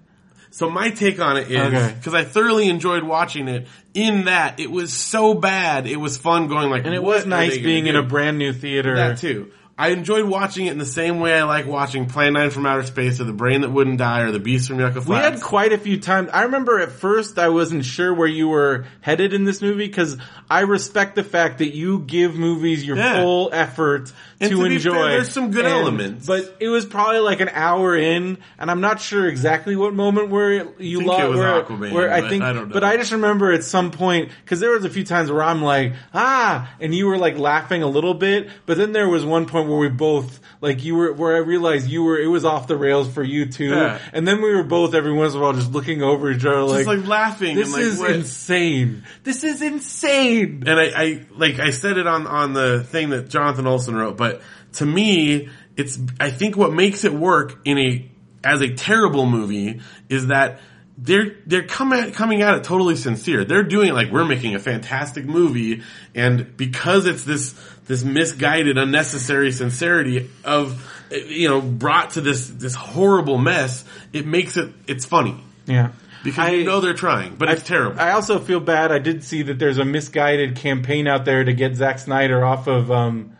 So 0.53 0.69
my 0.69 0.91
take 0.91 1.19
on 1.19 1.35
it 1.37 1.49
is 1.49 1.57
Okay. 1.57 1.93
because 1.97 2.13
I 2.13 2.23
thoroughly 2.23 2.69
enjoyed 2.69 3.01
watching 3.03 3.47
it. 3.47 3.67
In 3.95 4.25
that 4.25 4.59
it 4.59 4.69
was 4.69 4.93
so 4.93 5.33
bad, 5.33 5.87
it 5.87 5.97
was 5.97 6.15
fun 6.17 6.47
going 6.47 6.69
like. 6.69 6.85
and 6.85 6.93
it 6.93 7.01
was 7.01 7.25
nice 7.25 7.57
being 7.57 7.87
in 7.87 7.95
a 7.95 8.03
brand 8.03 8.37
new 8.37 8.53
theater. 8.53 8.95
that 8.95 9.17
too. 9.17 9.51
I 9.75 9.89
enjoyed 9.89 10.25
watching 10.25 10.67
it 10.67 10.71
in 10.71 10.77
the 10.77 10.85
same 10.85 11.19
way 11.19 11.33
I 11.33 11.43
like 11.45 11.65
watching 11.65 12.05
Plan 12.05 12.33
9 12.33 12.51
from 12.51 12.65
Outer 12.67 12.83
Space 12.83 13.19
or 13.19 13.23
The 13.23 13.33
Brain 13.33 13.61
That 13.61 13.71
Wouldn't 13.71 13.97
Die 13.97 14.21
or 14.21 14.31
The 14.31 14.37
Beast 14.39 14.67
from 14.67 14.79
Yucca 14.79 15.01
Flats. 15.01 15.07
We 15.07 15.15
had 15.15 15.41
quite 15.41 15.73
a 15.73 15.79
few 15.79 15.99
times. 15.99 16.29
I 16.31 16.43
remember 16.43 16.79
at 16.79 16.91
first 16.91 17.39
I 17.39 17.49
wasn't 17.49 17.83
sure 17.83 18.13
where 18.13 18.27
you 18.27 18.47
were 18.49 18.85
headed 19.01 19.33
in 19.33 19.45
this 19.45 19.63
movie 19.63 19.87
because 19.87 20.17
I 20.47 20.59
respect 20.61 21.15
the 21.15 21.23
fact 21.23 21.57
that 21.57 21.73
you 21.73 21.99
give 22.05 22.35
movies 22.35 22.85
your 22.85 22.97
Yeah. 22.97 23.23
full 23.23 23.49
effort 23.51 24.13
And 24.39 24.51
to, 24.51 24.57
to 24.57 24.65
enjoy. 24.65 24.93
fair, 24.93 25.09
there's 25.09 25.29
some 25.29 25.49
good 25.49 25.65
And- 25.65 25.73
elements. 25.73 26.27
but 26.27 26.55
it 26.59 26.69
was 26.69 26.85
probably 26.85 27.19
like 27.21 27.39
an 27.39 27.49
hour 27.51 27.95
in, 27.95 28.37
and 28.59 28.69
I'm 28.69 28.81
not 28.81 29.01
sure 29.01 29.25
exactly 29.27 29.75
what 29.75 29.95
moment 29.95 30.29
where 30.29 30.67
you 30.77 31.01
lost. 31.01 31.33
Where, 31.33 31.63
where 31.91 32.13
I 32.13 32.29
think, 32.29 32.43
I 32.43 32.53
don't 32.53 32.67
know. 32.69 32.73
but 32.73 32.83
I 32.83 32.97
just 32.97 33.11
remember 33.11 33.51
at 33.51 33.63
some 33.63 33.89
point 33.89 34.29
because 34.45 34.59
there 34.59 34.69
was 34.69 34.85
a 34.85 34.89
few 34.91 35.03
times 35.03 35.31
where 35.31 35.41
I'm 35.41 35.63
like 35.63 35.93
ah, 36.13 36.69
and 36.79 36.93
you 36.93 37.07
were 37.07 37.17
like 37.17 37.39
laughing 37.39 37.81
a 37.81 37.87
little 37.87 38.13
bit, 38.13 38.49
but 38.67 38.77
then 38.77 38.91
there 38.91 39.09
was 39.09 39.25
one 39.25 39.47
point 39.47 39.62
where 39.67 39.77
we 39.79 39.89
both 39.89 40.39
like 40.61 40.83
you 40.83 40.95
were 40.95 41.13
where 41.13 41.35
I 41.35 41.39
realized 41.39 41.87
you 41.89 42.03
were 42.03 42.19
it 42.19 42.27
was 42.27 42.45
off 42.45 42.67
the 42.67 42.77
rails 42.77 43.07
for 43.13 43.23
you 43.23 43.45
too, 43.47 43.69
Yeah. 43.69 43.99
and 44.13 44.27
then 44.27 44.41
we 44.41 44.53
were 44.53 44.63
both 44.63 44.93
every 44.93 45.13
once 45.13 45.33
in 45.33 45.39
a 45.39 45.41
while 45.43 45.53
just 45.53 45.71
looking 45.71 46.01
over 46.01 46.31
each 46.31 46.45
other 46.45 46.61
like, 46.63 46.85
like 46.87 47.05
laughing 47.07 47.55
this 47.55 47.67
and 47.67 47.73
like 47.73 47.83
is 47.83 47.99
what- 47.99 48.11
insane. 48.11 49.03
This 49.23 49.43
is 49.43 49.61
insane. 49.61 50.63
and 50.67 50.79
I, 50.79 50.83
I 50.95 51.25
like 51.35 51.59
I 51.59 51.69
said 51.71 51.97
it 51.97 52.07
on 52.07 52.27
on 52.27 52.53
the 52.53 52.83
thing 52.83 53.09
that 53.09 53.29
Jonathan 53.29 53.67
Olson 53.67 53.95
wrote, 53.95 54.17
but 54.17 54.41
to 54.73 54.85
me, 54.85 55.49
it's 55.77 55.99
I 56.19 56.31
think 56.31 56.57
what 56.57 56.73
makes 56.73 57.03
it 57.03 57.13
work 57.13 57.59
in 57.65 57.77
a 57.77 58.09
as 58.43 58.61
a 58.61 58.73
terrible 58.73 59.25
movie 59.25 59.79
is 60.09 60.27
that 60.27 60.59
they're 60.97 61.37
they're 61.47 61.63
coming 61.65 61.99
at, 61.99 62.13
coming 62.13 62.41
at 62.43 62.53
it 62.55 62.63
totally 62.63 62.95
sincere. 62.95 63.45
They're 63.45 63.63
doing 63.63 63.89
it 63.89 63.93
like 63.93 64.11
we're 64.11 64.25
making 64.25 64.53
a 64.53 64.59
fantastic 64.59 65.25
movie, 65.25 65.81
and 66.13 66.55
because 66.55 67.07
it's 67.07 67.23
this 67.23 67.55
this 67.85 68.03
misguided, 68.03 68.77
unnecessary 68.77 69.51
sincerity 69.51 70.29
of 70.43 70.89
you 71.11 71.47
know 71.49 71.61
brought 71.61 72.11
to 72.11 72.21
this 72.21 72.47
this 72.47 72.75
horrible 72.75 73.37
mess, 73.37 73.85
it 74.13 74.25
makes 74.25 74.57
it 74.57 74.71
it's 74.87 75.05
funny 75.05 75.35
Yeah. 75.65 75.91
because 76.23 76.51
you 76.51 76.63
know 76.63 76.79
they're 76.81 76.93
trying, 76.93 77.35
but 77.35 77.49
it's 77.49 77.63
terrible. 77.63 77.99
I 77.99 78.11
also 78.11 78.39
feel 78.39 78.59
bad. 78.59 78.91
I 78.91 78.99
did 78.99 79.23
see 79.23 79.43
that 79.43 79.59
there's 79.59 79.77
a 79.77 79.85
misguided 79.85 80.55
campaign 80.55 81.07
out 81.07 81.25
there 81.25 81.43
to 81.43 81.53
get 81.53 81.75
Zack 81.75 81.99
Snyder 81.99 82.43
off 82.43 82.67
of 82.67 82.89
um, 82.91 83.35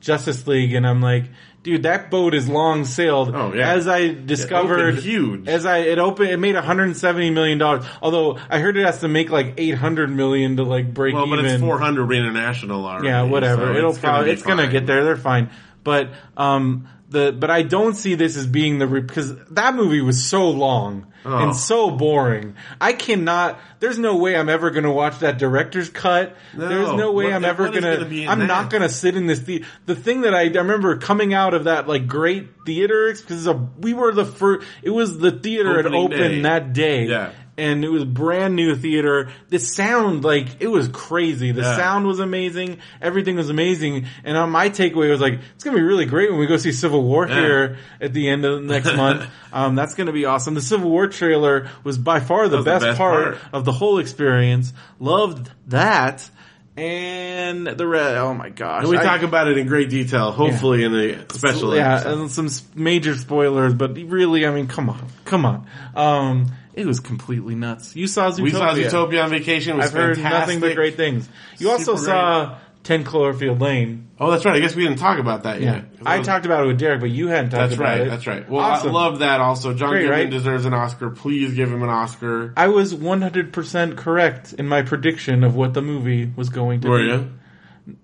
Justice 0.00 0.46
League, 0.46 0.74
and 0.74 0.86
I'm 0.86 1.00
like, 1.00 1.24
dude, 1.64 1.82
that 1.82 2.10
boat 2.10 2.34
is 2.34 2.48
long 2.48 2.84
sailed. 2.84 3.34
Oh, 3.34 3.52
yeah. 3.52 3.72
As 3.72 3.88
I 3.88 4.08
discovered, 4.08 4.98
huge. 5.00 5.48
As 5.48 5.66
I 5.66 5.78
it 5.78 5.98
opened, 5.98 6.30
it 6.30 6.36
made 6.36 6.54
170 6.54 7.30
million 7.30 7.58
dollars. 7.58 7.84
Although 8.00 8.38
I 8.48 8.60
heard 8.60 8.76
it 8.76 8.84
has 8.86 9.00
to 9.00 9.08
make 9.08 9.30
like 9.30 9.54
800 9.56 10.08
million 10.10 10.58
to 10.58 10.62
like 10.62 10.94
break 10.94 11.14
well, 11.14 11.26
even. 11.26 11.40
but 11.40 11.44
it's 11.46 11.60
400 11.60 12.12
international 12.12 12.86
already. 12.86 13.08
Yeah, 13.08 13.22
whatever. 13.22 13.66
so 13.66 13.76
It'll 13.76 13.90
it's 13.90 13.98
gonna 13.98 14.12
probably 14.12 14.30
be 14.30 14.32
it's 14.34 14.42
gonna 14.42 14.68
get 14.68 14.86
there. 14.86 15.02
They're 15.02 15.16
fine. 15.16 15.50
But 15.82 16.10
um 16.36 16.88
the 17.14 17.32
but 17.32 17.50
I 17.50 17.62
don't 17.62 17.94
see 17.94 18.14
this 18.14 18.36
as 18.36 18.46
being 18.46 18.78
the 18.78 18.86
because 18.86 19.34
that 19.52 19.74
movie 19.74 20.02
was 20.02 20.22
so 20.22 20.50
long 20.50 21.06
Oh. 21.26 21.38
and 21.38 21.56
so 21.56 21.90
boring. 21.90 22.54
I 22.78 22.92
cannot. 22.92 23.58
There's 23.80 23.98
no 23.98 24.16
way 24.16 24.36
I'm 24.36 24.50
ever 24.50 24.70
gonna 24.70 24.92
watch 24.92 25.20
that 25.20 25.38
director's 25.38 25.88
cut. 25.88 26.36
No. 26.54 26.68
There's 26.68 26.92
no 26.92 27.12
way 27.12 27.24
What- 27.24 27.32
I'm 27.32 27.44
ever 27.46 27.70
gonna. 27.70 27.96
gonna 28.04 28.26
I'm 28.26 28.40
that? 28.40 28.46
not 28.46 28.68
gonna 28.68 28.90
sit 28.90 29.16
in 29.16 29.26
this. 29.26 29.38
The 29.38 29.64
the 29.86 29.94
thing 29.94 30.20
that 30.22 30.34
I, 30.34 30.42
I 30.42 30.48
remember 30.48 30.98
coming 30.98 31.32
out 31.32 31.54
of 31.54 31.64
that 31.64 31.88
like 31.88 32.06
great 32.06 32.48
theater 32.66 33.10
because 33.10 33.48
we 33.78 33.94
were 33.94 34.12
the 34.12 34.26
first. 34.26 34.66
It 34.82 34.90
was 34.90 35.16
the 35.18 35.30
theater 35.30 35.76
had 35.82 35.86
opened 35.94 36.10
day. 36.20 36.40
that 36.42 36.74
day. 36.74 37.04
Yeah. 37.06 37.30
And 37.56 37.84
it 37.84 37.88
was 37.88 38.04
brand 38.04 38.56
new 38.56 38.74
theater. 38.74 39.30
The 39.48 39.60
sound, 39.60 40.24
like, 40.24 40.60
it 40.60 40.66
was 40.66 40.88
crazy. 40.88 41.52
The 41.52 41.62
Yeah. 41.62 41.76
sound 41.76 42.04
was 42.06 42.18
amazing. 42.18 42.78
Everything 43.00 43.36
was 43.36 43.48
amazing. 43.48 44.06
And 44.24 44.36
uh, 44.36 44.46
my 44.48 44.70
takeaway 44.70 45.08
was 45.08 45.20
like, 45.20 45.38
it's 45.54 45.62
gonna 45.62 45.76
be 45.76 45.82
really 45.82 46.04
great 46.06 46.30
when 46.30 46.40
we 46.40 46.46
go 46.46 46.56
see 46.56 46.72
Civil 46.72 47.04
War 47.04 47.28
Yeah. 47.28 47.34
here 47.40 47.76
at 48.00 48.12
the 48.12 48.28
end 48.28 48.44
of 48.44 48.62
next 48.64 48.94
month. 48.96 49.26
Um, 49.52 49.76
that's 49.76 49.94
gonna 49.94 50.10
be 50.12 50.24
awesome. 50.24 50.54
The 50.54 50.60
Civil 50.62 50.90
War 50.90 51.06
trailer 51.06 51.68
was 51.84 51.96
by 51.96 52.18
far 52.18 52.48
the, 52.48 52.56
was 52.56 52.64
the 52.64 52.70
best, 52.72 52.84
best 52.86 52.98
part, 52.98 53.34
part. 53.36 53.38
of 53.52 53.64
the 53.64 53.72
whole 53.72 53.98
experience. 54.00 54.72
Loved 54.98 55.48
that. 55.68 56.28
And 56.76 57.66
the 57.66 57.86
red. 57.86 58.16
Oh 58.16 58.34
my 58.34 58.50
gosh! 58.50 58.82
And 58.82 58.90
we 58.90 58.98
I- 58.98 59.02
talk 59.02 59.22
about 59.22 59.48
it 59.48 59.58
in 59.58 59.66
great 59.66 59.90
detail, 59.90 60.32
hopefully 60.32 60.84
in 60.84 60.92
the 60.92 61.24
special 61.34 61.74
yeah, 61.74 61.94
episode. 61.96 62.20
and 62.20 62.30
some 62.30 62.48
major 62.74 63.14
spoilers, 63.16 63.74
but 63.74 63.96
really, 63.96 64.46
I 64.46 64.50
mean, 64.50 64.66
come 64.66 64.90
on, 64.90 65.06
come 65.24 65.44
on. 65.44 65.66
Um, 65.94 66.52
it 66.74 66.86
was 66.86 66.98
completely 67.00 67.54
nuts. 67.54 67.94
You 67.94 68.08
saw 68.08 68.30
Zootopia. 68.30 68.42
We 68.42 68.50
saw 68.50 68.74
Zootopia 68.74 69.24
on 69.24 69.30
vacation. 69.30 69.80
I've 69.80 69.92
heard 69.92 70.18
nothing 70.18 70.60
but 70.60 70.74
great 70.74 70.96
things. 70.96 71.28
You 71.58 71.70
also 71.70 71.94
Super 71.94 72.06
saw 72.06 72.58
Ten 72.84 73.02
Cloverfield 73.02 73.60
Lane. 73.60 74.10
Oh, 74.20 74.30
that's 74.30 74.44
right. 74.44 74.54
I 74.54 74.60
guess 74.60 74.76
we 74.76 74.84
didn't 74.84 74.98
talk 74.98 75.18
about 75.18 75.42
that 75.44 75.60
Yeah, 75.60 75.76
yet. 75.76 75.84
I 76.06 76.20
talked 76.22 76.46
about 76.46 76.64
it 76.64 76.66
with 76.68 76.78
Derek, 76.78 77.00
but 77.00 77.10
you 77.10 77.26
hadn't 77.28 77.50
talked 77.50 77.72
about 77.72 77.78
that. 77.78 77.78
That's 77.78 77.80
about 77.80 77.88
right. 77.88 78.00
it. 78.06 78.10
That's 78.10 78.26
right. 78.26 78.48
Well, 78.50 78.62
Awesome. 78.62 78.90
I 78.90 78.92
love 78.92 79.18
that 79.20 79.40
also. 79.40 79.74
John 79.74 79.88
Great, 79.88 80.02
Goodman 80.02 80.18
right? 80.20 80.30
deserves 80.30 80.64
an 80.66 80.74
Oscar. 80.74 81.10
Please 81.10 81.54
give 81.54 81.72
him 81.72 81.82
an 81.82 81.88
Oscar. 81.88 82.52
I 82.56 82.68
was 82.68 82.94
100% 82.94 83.96
correct 83.96 84.52
in 84.52 84.68
my 84.68 84.82
prediction 84.82 85.42
of 85.44 85.56
what 85.56 85.72
the 85.74 85.82
movie 85.82 86.30
was 86.36 86.50
going 86.50 86.82
to 86.82 86.88
Were 86.88 86.98
be. 86.98 87.04
you? 87.06 87.96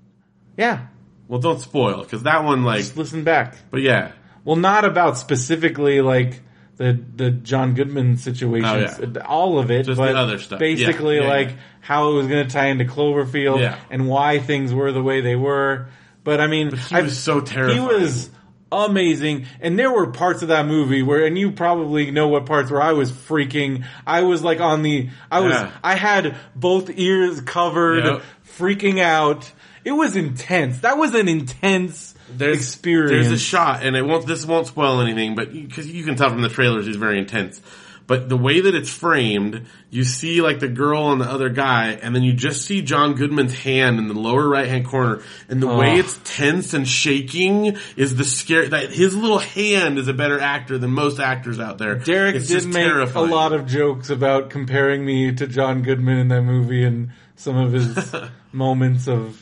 Yeah. 0.56 0.86
Well, 1.28 1.40
don't 1.40 1.60
spoil 1.60 2.02
because 2.02 2.24
that 2.24 2.42
one, 2.44 2.64
like, 2.64 2.78
Just 2.80 2.96
listen 2.96 3.22
back. 3.22 3.56
but 3.70 3.82
yeah, 3.82 4.12
Well, 4.44 4.56
not 4.56 4.84
about 4.84 5.16
specifically 5.18 6.00
like 6.00 6.40
the 6.80 6.98
the 7.16 7.30
John 7.30 7.74
Goodman 7.74 8.16
situations, 8.16 8.98
Oh, 8.98 9.06
yeah. 9.14 9.20
all 9.26 9.58
of 9.58 9.70
it, 9.70 9.84
Just 9.84 9.98
but 9.98 10.12
the 10.12 10.18
other 10.18 10.38
stuff. 10.38 10.58
Basically, 10.58 11.16
Yeah, 11.16 11.22
yeah, 11.24 11.28
like 11.28 11.56
how 11.80 12.10
it 12.10 12.14
was 12.14 12.26
going 12.26 12.46
to 12.46 12.50
tie 12.50 12.66
into 12.68 12.86
Cloverfield 12.86 13.76
and 13.90 14.08
why 14.08 14.38
things 14.38 14.72
were 14.72 14.90
the 14.90 15.02
way 15.02 15.20
they 15.20 15.36
were. 15.36 15.88
But 16.24 16.40
I 16.40 16.46
mean, 16.46 16.74
he 16.74 16.96
I- 16.96 17.02
was 17.02 17.18
so 17.18 17.42
terrible. 17.42 17.74
He 17.74 17.80
was 17.80 18.30
amazing, 18.72 19.46
and 19.60 19.78
there 19.78 19.90
were 19.92 20.06
parts 20.12 20.42
of 20.42 20.48
that 20.48 20.64
movie 20.66 21.02
where, 21.02 21.24
and 21.26 21.36
you 21.36 21.50
probably 21.52 22.10
know 22.10 22.28
what 22.28 22.46
parts 22.46 22.70
where 22.70 22.80
I 22.80 22.92
was 22.92 23.10
freaking. 23.12 23.84
I 24.06 24.22
was 24.22 24.42
like 24.42 24.60
on 24.60 24.82
the, 24.82 25.10
I 25.30 25.40
was, 25.40 25.54
I 25.84 25.94
had 25.96 26.36
both 26.54 26.88
ears 26.94 27.40
covered, 27.42 28.04
Yep. 28.04 28.22
freaking 28.58 29.00
out. 29.00 29.50
It 29.84 29.92
was 29.92 30.14
intense. 30.16 30.80
That 30.80 30.98
was 30.98 31.14
an 31.14 31.28
intense 31.28 32.09
experience. 32.40 33.28
There's 33.28 33.40
a 33.40 33.44
shot, 33.44 33.82
and 33.82 33.96
it 33.96 34.02
won't. 34.02 34.26
This 34.26 34.44
won't 34.46 34.66
spoil 34.66 35.00
anything, 35.00 35.34
but 35.34 35.52
because 35.52 35.86
you 35.86 36.04
can 36.04 36.16
tell 36.16 36.30
from 36.30 36.42
the 36.42 36.48
trailers, 36.48 36.86
he's 36.86 36.96
very 36.96 37.18
intense. 37.18 37.60
But 38.06 38.28
the 38.28 38.36
way 38.36 38.60
that 38.62 38.74
it's 38.74 38.90
framed, 38.90 39.66
you 39.88 40.02
see 40.02 40.40
like 40.42 40.58
the 40.58 40.66
girl 40.66 41.12
and 41.12 41.20
the 41.20 41.30
other 41.30 41.48
guy, 41.48 41.90
and 41.92 42.12
then 42.12 42.24
you 42.24 42.32
just 42.32 42.62
see 42.66 42.82
John 42.82 43.14
Goodman's 43.14 43.54
hand 43.54 44.00
in 44.00 44.08
the 44.08 44.14
lower 44.14 44.48
right 44.48 44.66
hand 44.66 44.84
corner, 44.86 45.22
and 45.48 45.62
the 45.62 45.68
way 45.68 45.92
Oh. 45.92 45.98
it's 45.98 46.18
tense 46.24 46.74
and 46.74 46.88
shaking 46.88 47.76
is 47.96 48.16
the 48.16 48.24
scare. 48.24 48.66
That 48.68 48.90
his 48.90 49.14
little 49.14 49.38
hand 49.38 49.96
is 49.98 50.08
a 50.08 50.12
better 50.12 50.40
actor 50.40 50.76
than 50.76 50.90
most 50.90 51.20
actors 51.20 51.60
out 51.60 51.78
there. 51.78 51.94
Derek 51.94 52.34
It's 52.34 52.48
did 52.48 52.54
just 52.54 52.66
make 52.66 52.84
terrifying. 52.84 53.30
a 53.30 53.32
lot 53.32 53.52
of 53.52 53.66
jokes 53.66 54.10
about 54.10 54.50
comparing 54.50 55.04
me 55.04 55.30
to 55.36 55.46
John 55.46 55.82
Goodman 55.82 56.18
in 56.18 56.28
that 56.28 56.42
movie 56.42 56.82
and 56.82 57.10
some 57.36 57.56
of 57.56 57.70
his 57.72 58.12
moments 58.52 59.06
of 59.06 59.40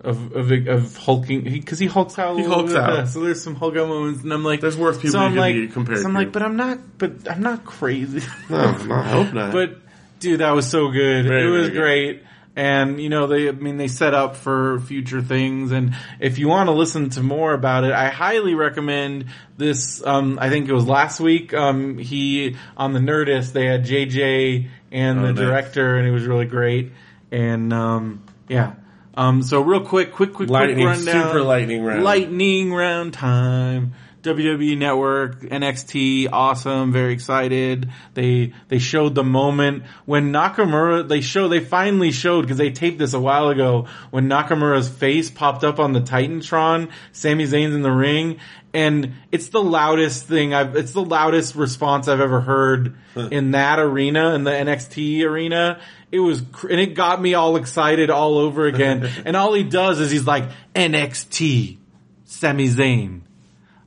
of 0.00 0.32
of, 0.36 0.50
of 0.68 0.96
hulking 0.96 1.42
because 1.44 1.78
he, 1.78 1.86
hulks 1.86 2.18
out. 2.18 2.32
a 2.32 2.36
He 2.36 2.42
little 2.42 2.58
hulks 2.58 2.72
bit. 2.72 2.82
out. 2.82 3.08
So 3.08 3.20
there's 3.20 3.42
some 3.42 3.54
Hulk 3.56 3.76
out 3.76 3.88
moments, 3.88 4.22
and 4.22 4.32
I'm 4.32 4.44
like, 4.44 4.60
There's 4.60 4.76
worse 4.76 4.96
people 4.96 5.10
So 5.12 5.18
I'm 5.20 5.32
you 5.32 5.36
could 5.36 5.40
like, 5.40 5.54
be 5.54 5.68
compared 5.68 5.98
so 5.98 6.04
I'm 6.06 6.12
to. 6.12 6.18
like, 6.20 6.32
but 6.32 6.42
I'm 6.42 6.56
not, 6.56 6.78
but 6.98 7.30
I'm 7.30 7.40
not 7.42 7.64
crazy. 7.64 8.20
No, 8.50 8.72
no, 8.84 8.94
I 8.94 9.08
hope 9.08 9.32
not. 9.34 9.52
But 9.52 9.78
dude, 10.20 10.40
that 10.40 10.52
was 10.52 10.68
so 10.68 10.90
good. 10.90 11.26
Very, 11.26 11.46
it 11.46 11.50
was 11.50 11.68
very 11.68 11.72
good. 11.72 11.80
great. 11.80 12.22
And 12.56 13.00
you 13.00 13.08
know, 13.08 13.28
they, 13.28 13.48
I 13.48 13.52
mean, 13.52 13.76
they 13.76 13.86
set 13.86 14.14
up 14.14 14.34
for 14.34 14.80
future 14.80 15.22
things. 15.22 15.70
And 15.70 15.94
if 16.18 16.38
you 16.38 16.48
want 16.48 16.68
to 16.68 16.72
listen 16.72 17.10
to 17.10 17.22
more 17.22 17.52
about 17.54 17.84
it, 17.84 17.92
I 17.92 18.08
highly 18.08 18.54
recommend 18.54 19.26
this. 19.56 20.04
Um, 20.04 20.38
I 20.40 20.48
think 20.50 20.68
it 20.68 20.72
was 20.72 20.84
last 20.86 21.20
week. 21.20 21.54
Um, 21.54 21.98
he 21.98 22.56
on 22.76 22.94
the 22.94 22.98
Nerdist, 23.00 23.52
they 23.52 23.66
had 23.66 23.84
JJ 23.84 24.68
and 24.90 25.18
Oh, 25.20 25.22
the 25.22 25.32
nice. 25.34 25.40
director, 25.40 25.96
and 25.98 26.08
it 26.08 26.10
was 26.10 26.24
really 26.24 26.46
great. 26.46 26.90
And 27.30 27.72
um, 27.72 28.24
yeah. 28.48 28.74
Um, 29.18 29.42
so 29.42 29.60
real 29.60 29.80
quick, 29.84 30.12
quick, 30.12 30.32
quick, 30.32 30.48
Lightning- 30.48 30.76
quick 30.76 30.86
rundown. 30.96 31.26
super 31.26 31.42
lightning 31.42 31.82
round. 31.82 32.04
Lightning 32.04 32.72
round 32.72 33.12
time. 33.12 33.94
WWE 34.22 34.76
Network, 34.76 35.42
NXT, 35.42 36.28
awesome, 36.32 36.92
very 36.92 37.12
excited. 37.12 37.88
They 38.14 38.52
they 38.66 38.80
showed 38.80 39.14
the 39.14 39.22
moment 39.22 39.84
when 40.06 40.32
Nakamura. 40.32 41.08
They 41.08 41.20
show 41.20 41.46
they 41.46 41.60
finally 41.60 42.10
showed 42.10 42.42
because 42.42 42.58
they 42.58 42.70
taped 42.70 42.98
this 42.98 43.14
a 43.14 43.20
while 43.20 43.48
ago 43.48 43.86
when 44.10 44.28
Nakamura's 44.28 44.88
face 44.88 45.30
popped 45.30 45.62
up 45.62 45.78
on 45.78 45.92
the 45.92 46.00
Titantron. 46.00 46.88
Sami 47.12 47.44
Zayn's 47.44 47.74
in 47.76 47.82
the 47.82 47.92
ring, 47.92 48.38
and 48.74 49.14
it's 49.32 49.48
the 49.48 49.62
loudest 49.62 50.26
thing 50.26 50.54
I've. 50.54 50.76
It's 50.76 50.92
the 50.92 51.04
loudest 51.04 51.54
response 51.54 52.08
I've 52.08 52.20
ever 52.20 52.40
heard 52.40 52.96
in 53.16 53.52
that 53.52 53.78
arena 53.78 54.34
in 54.34 54.44
the 54.44 54.50
NXT 54.50 55.24
arena. 55.24 55.80
It 56.10 56.20
was, 56.20 56.42
cr- 56.52 56.68
and 56.68 56.80
it 56.80 56.94
got 56.94 57.20
me 57.20 57.34
all 57.34 57.56
excited 57.56 58.10
all 58.10 58.38
over 58.38 58.66
again. 58.66 59.08
and 59.24 59.36
all 59.36 59.54
he 59.54 59.64
does 59.64 60.00
is 60.00 60.10
he's 60.10 60.26
like 60.26 60.44
NXT, 60.74 61.78
Sami 62.24 62.68
Zayn. 62.68 63.22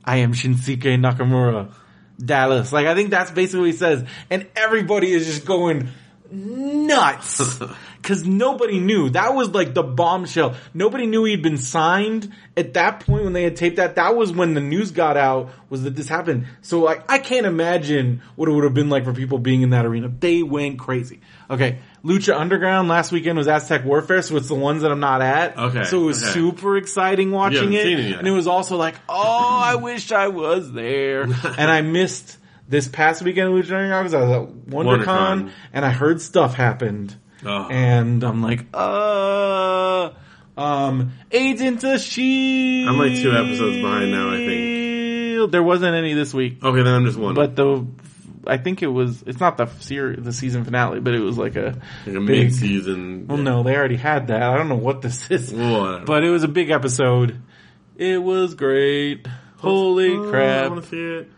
I 0.04 0.18
am 0.18 0.32
Shinsuke 0.32 0.98
Nakamura. 0.98 1.72
Dallas. 2.24 2.72
Like, 2.72 2.86
I 2.86 2.94
think 2.94 3.10
that's 3.10 3.30
basically 3.30 3.60
what 3.60 3.70
he 3.70 3.72
says. 3.72 4.04
And 4.30 4.46
everybody 4.54 5.12
is 5.12 5.26
just 5.26 5.44
going 5.44 5.88
nuts. 6.32 7.60
Cause 8.02 8.26
nobody 8.26 8.80
knew. 8.80 9.10
That 9.10 9.32
was 9.36 9.50
like 9.50 9.74
the 9.74 9.84
bombshell. 9.84 10.56
Nobody 10.74 11.06
knew 11.06 11.22
he'd 11.22 11.40
been 11.40 11.56
signed. 11.56 12.32
At 12.56 12.74
that 12.74 12.98
point 13.06 13.22
when 13.22 13.32
they 13.32 13.44
had 13.44 13.54
taped 13.54 13.76
that, 13.76 13.94
that 13.94 14.16
was 14.16 14.32
when 14.32 14.54
the 14.54 14.60
news 14.60 14.90
got 14.90 15.16
out, 15.16 15.50
was 15.70 15.84
that 15.84 15.94
this 15.94 16.08
happened. 16.08 16.46
So 16.62 16.80
like, 16.80 17.08
I 17.08 17.18
can't 17.18 17.46
imagine 17.46 18.22
what 18.34 18.48
it 18.48 18.52
would 18.52 18.64
have 18.64 18.74
been 18.74 18.88
like 18.88 19.04
for 19.04 19.12
people 19.12 19.38
being 19.38 19.62
in 19.62 19.70
that 19.70 19.86
arena. 19.86 20.08
They 20.08 20.42
went 20.42 20.80
crazy. 20.80 21.20
Okay. 21.48 21.78
Lucha 22.04 22.36
Underground 22.36 22.88
last 22.88 23.12
weekend 23.12 23.38
was 23.38 23.46
Aztec 23.46 23.84
Warfare, 23.84 24.22
so 24.22 24.36
it's 24.36 24.48
the 24.48 24.56
ones 24.56 24.82
that 24.82 24.90
I'm 24.90 24.98
not 24.98 25.22
at. 25.22 25.56
Okay, 25.56 25.84
So 25.84 26.02
it 26.02 26.06
was 26.06 26.24
okay. 26.24 26.32
super 26.32 26.76
exciting 26.76 27.30
watching 27.30 27.72
it. 27.72 27.86
it. 27.86 28.18
And 28.18 28.26
it 28.26 28.32
was 28.32 28.48
also 28.48 28.76
like, 28.76 28.96
oh, 29.08 29.60
I 29.62 29.76
wish 29.76 30.10
I 30.10 30.26
was 30.26 30.72
there. 30.72 31.22
and 31.44 31.70
I 31.70 31.82
missed 31.82 32.36
this 32.72 32.88
past 32.88 33.22
weekend 33.22 33.50
Lucha 33.50 33.70
Underground 33.72 34.10
because 34.10 34.14
I 34.14 34.20
was 34.22 34.30
at 34.48 34.66
WonderCon, 34.66 35.04
WonderCon. 35.04 35.50
and 35.72 35.84
I 35.84 35.90
heard 35.90 36.20
stuff 36.20 36.54
happened. 36.54 37.14
Oh. 37.44 37.68
And 37.68 38.24
I'm 38.24 38.42
like, 38.42 38.66
uh, 38.74 40.10
um, 40.56 41.12
Agent 41.30 41.84
of 41.84 42.00
Shield. 42.00 42.88
I'm 42.88 42.98
like 42.98 43.14
two 43.14 43.30
episodes 43.32 43.76
behind 43.76 44.10
now, 44.12 44.30
I 44.32 44.36
think. 44.38 45.50
There 45.52 45.62
wasn't 45.62 45.94
any 45.96 46.14
this 46.14 46.32
week, 46.32 46.62
okay, 46.64 46.82
then 46.82 46.94
I'm 46.94 47.04
just 47.04 47.18
one. 47.18 47.34
but 47.34 47.56
the, 47.56 47.84
I 48.46 48.58
think 48.58 48.82
it 48.82 48.86
was, 48.86 49.22
it's 49.26 49.40
not 49.40 49.56
the 49.56 49.66
series, 49.80 50.22
the 50.24 50.32
season 50.32 50.64
finale, 50.64 51.00
but 51.00 51.14
it 51.14 51.20
was 51.20 51.36
like 51.36 51.56
a, 51.56 51.78
like 52.06 52.16
a 52.16 52.20
big- 52.20 52.26
mid 52.44 52.54
season. 52.54 53.26
well, 53.26 53.38
no, 53.38 53.62
they 53.64 53.76
already 53.76 53.96
had 53.96 54.28
that. 54.28 54.42
I 54.42 54.56
don't 54.56 54.68
know 54.68 54.76
what 54.76 55.02
this 55.02 55.30
is. 55.30 55.52
Whatever. 55.52 56.04
But 56.04 56.22
it 56.24 56.30
was 56.30 56.42
a 56.44 56.48
big 56.48 56.70
episode. 56.70 57.40
It 57.96 58.22
was 58.22 58.54
great. 58.54 59.26
Holy 59.58 60.12
Oh, 60.14 60.26
I 60.28 60.30
crap. 60.30 60.70
want 60.70 60.84
to 60.84 60.88
see 60.88 60.96
it. 61.02 61.30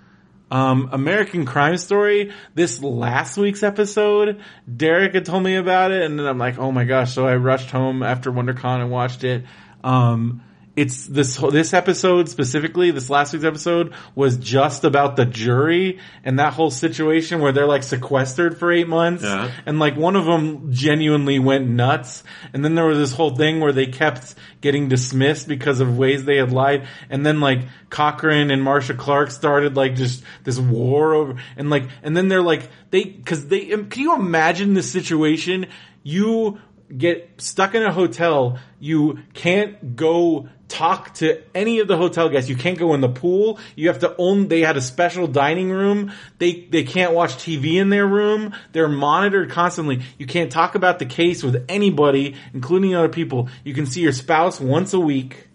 Um, 0.50 0.90
American 0.92 1.46
Crime 1.46 1.76
Story, 1.78 2.32
this 2.54 2.80
last 2.82 3.36
week's 3.36 3.62
episode, 3.62 4.40
Derek 4.72 5.14
had 5.14 5.24
told 5.24 5.42
me 5.42 5.56
about 5.56 5.90
it 5.90 6.02
and 6.02 6.18
then 6.18 6.26
I'm 6.26 6.38
like, 6.38 6.58
oh 6.58 6.70
my 6.70 6.84
gosh. 6.84 7.12
So 7.14 7.26
I 7.26 7.36
rushed 7.36 7.70
home 7.70 8.02
after 8.02 8.30
WonderCon 8.30 8.80
and 8.80 8.90
watched 8.90 9.24
it. 9.24 9.44
Um, 9.82 10.42
it's 10.76 11.06
this, 11.06 11.36
this 11.36 11.72
episode 11.72 12.28
specifically, 12.28 12.90
this 12.90 13.08
last 13.08 13.32
week's 13.32 13.44
episode 13.44 13.94
was 14.16 14.36
just 14.36 14.82
about 14.82 15.14
the 15.14 15.24
jury 15.24 16.00
and 16.24 16.40
that 16.40 16.52
whole 16.52 16.70
situation 16.70 17.40
where 17.40 17.52
they're 17.52 17.66
like 17.66 17.84
sequestered 17.84 18.58
for 18.58 18.72
eight 18.72 18.88
months. 18.88 19.22
Yeah. 19.22 19.52
And 19.66 19.78
like 19.78 19.96
one 19.96 20.16
of 20.16 20.24
them 20.24 20.72
genuinely 20.72 21.38
went 21.38 21.68
nuts. 21.68 22.24
And 22.52 22.64
then 22.64 22.74
there 22.74 22.86
was 22.86 22.98
this 22.98 23.12
whole 23.12 23.36
thing 23.36 23.60
where 23.60 23.72
they 23.72 23.86
kept 23.86 24.34
getting 24.60 24.88
dismissed 24.88 25.46
because 25.46 25.78
of 25.78 25.96
ways 25.96 26.24
they 26.24 26.38
had 26.38 26.52
lied. 26.52 26.88
And 27.08 27.24
then 27.24 27.38
like 27.38 27.60
Cochran 27.88 28.50
and 28.50 28.60
Marcia 28.60 28.94
Clark 28.94 29.30
started 29.30 29.76
like 29.76 29.94
just 29.94 30.24
this 30.42 30.58
war 30.58 31.14
over 31.14 31.40
and 31.56 31.70
like, 31.70 31.84
and 32.02 32.16
then 32.16 32.26
they're 32.26 32.42
like, 32.42 32.68
they, 32.90 33.04
cause 33.04 33.46
they, 33.46 33.72
um, 33.72 33.88
can 33.88 34.02
you 34.02 34.14
imagine 34.16 34.74
this 34.74 34.90
situation? 34.90 35.66
You 36.02 36.58
get 36.96 37.30
stuck 37.38 37.74
in 37.74 37.82
a 37.82 37.92
hotel. 37.92 38.58
You 38.78 39.20
can't 39.32 39.96
go 39.96 40.48
talk 40.68 41.14
to 41.14 41.42
any 41.54 41.78
of 41.78 41.88
the 41.88 41.96
hotel 41.96 42.28
guests. 42.28 42.48
You 42.50 42.56
can't 42.56 42.78
go 42.78 42.94
in 42.94 43.00
the 43.00 43.08
pool. 43.08 43.58
You 43.76 43.88
have 43.88 44.00
to 44.00 44.14
own, 44.16 44.48
they 44.48 44.60
had 44.60 44.76
a 44.76 44.80
special 44.80 45.26
dining 45.26 45.70
room. 45.70 46.12
They, 46.38 46.66
they 46.70 46.84
can't 46.84 47.12
watch 47.12 47.34
TV 47.34 47.74
in 47.74 47.90
their 47.90 48.06
room. 48.06 48.54
They're 48.72 48.88
monitored 48.88 49.50
constantly. 49.50 50.02
You 50.18 50.26
can't 50.26 50.50
talk 50.50 50.74
about 50.74 50.98
the 50.98 51.06
case 51.06 51.42
with 51.42 51.64
anybody, 51.68 52.36
including 52.52 52.94
other 52.94 53.08
people. 53.08 53.48
You 53.62 53.74
can 53.74 53.86
see 53.86 54.00
your 54.00 54.12
spouse 54.12 54.60
once 54.60 54.94
a 54.94 55.00
week 55.00 55.48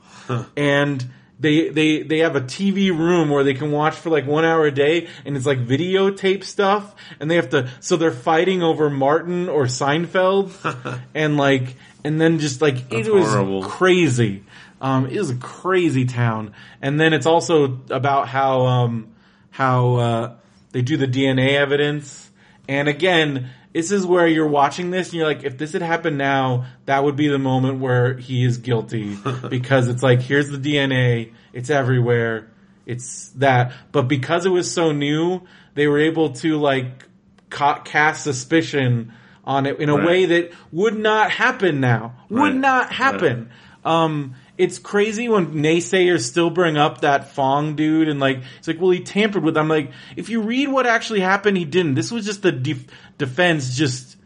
and 0.55 1.05
they, 1.39 1.69
they, 1.69 2.01
they 2.03 2.19
have 2.19 2.35
a 2.35 2.41
TV 2.41 2.89
room 2.89 3.29
where 3.29 3.43
they 3.43 3.53
can 3.53 3.71
watch 3.71 3.95
for 3.95 4.09
like 4.09 4.25
one 4.27 4.43
hour 4.45 4.65
a 4.65 4.71
day 4.71 5.07
and 5.25 5.37
it's 5.37 5.45
like 5.45 5.59
videotape 5.65 6.43
stuff 6.43 6.93
and 7.19 7.31
they 7.31 7.35
have 7.35 7.49
to, 7.51 7.69
so 7.79 7.95
they're 7.95 8.11
fighting 8.11 8.61
over 8.61 8.89
Martin 8.89 9.47
or 9.49 9.65
Seinfeld 9.65 11.01
and 11.15 11.37
like, 11.37 11.75
and 12.03 12.19
then 12.19 12.39
just 12.39 12.61
like, 12.61 12.89
That's 12.89 13.07
it 13.07 13.13
was 13.13 13.25
horrible. 13.29 13.63
crazy. 13.63 14.43
Um, 14.81 15.07
it 15.07 15.17
was 15.17 15.29
a 15.29 15.35
crazy 15.35 16.05
town. 16.05 16.53
And 16.81 16.99
then 16.99 17.13
it's 17.13 17.25
also 17.25 17.79
about 17.89 18.27
how, 18.27 18.65
um, 18.65 19.07
how, 19.51 19.95
uh, 19.95 20.35
they 20.71 20.81
do 20.81 20.97
the 20.97 21.07
DNA 21.07 21.55
evidence 21.55 22.29
And 22.67 22.87
again, 22.87 23.49
this 23.79 23.91
is 23.93 24.05
where 24.05 24.27
you're 24.27 24.45
watching 24.47 24.91
this 24.91 25.07
and 25.07 25.13
you're 25.15 25.25
like, 25.25 25.45
if 25.45 25.57
this 25.57 25.71
had 25.71 25.81
happened 25.81 26.17
now, 26.17 26.65
that 26.85 27.01
would 27.05 27.15
be 27.15 27.29
the 27.29 27.39
moment 27.39 27.79
where 27.79 28.13
he 28.17 28.43
is 28.43 28.57
guilty 28.57 29.17
because 29.49 29.87
it's 29.87 30.03
like, 30.03 30.19
here's 30.21 30.49
the 30.49 30.57
DNA. 30.57 31.31
It's 31.53 31.69
everywhere. 31.69 32.49
It's 32.85 33.29
that. 33.37 33.71
But 33.93 34.09
because 34.09 34.45
it 34.45 34.49
was 34.49 34.69
so 34.69 34.91
new, 34.91 35.43
they 35.75 35.87
were 35.87 35.99
able 35.99 36.31
to 36.43 36.57
like 36.59 37.05
ca- 37.49 37.79
cast 37.83 38.21
suspicion 38.25 39.13
on 39.45 39.65
it 39.65 39.79
in 39.79 39.87
a 39.87 39.95
Right. 39.95 40.05
way 40.05 40.25
that 40.25 40.51
would 40.73 40.97
not 40.99 41.31
happen 41.31 41.79
now. 41.79 42.15
Would 42.29 42.39
Right. 42.41 42.53
not 42.55 42.91
happen. 42.91 43.49
Um, 43.85 44.35
it's 44.59 44.77
crazy 44.77 45.29
when 45.29 45.53
naysayers 45.53 46.23
still 46.23 46.49
bring 46.49 46.75
up 46.75 46.99
that 46.99 47.31
Fung 47.31 47.77
dude 47.77 48.09
and 48.09 48.19
like, 48.19 48.41
it's 48.57 48.67
like, 48.67 48.79
well, 48.81 48.91
he 48.91 48.99
tampered 48.99 49.41
with, 49.41 49.55
I'm 49.55 49.69
like, 49.69 49.93
if 50.17 50.27
you 50.27 50.41
read 50.41 50.67
what 50.67 50.85
actually 50.85 51.21
happened, 51.21 51.55
he 51.55 51.63
didn't. 51.63 51.95
This 51.95 52.11
was 52.11 52.25
just 52.25 52.41
the 52.41 52.51
def- 52.51 52.85
defense 53.17 53.77
just 53.77 54.17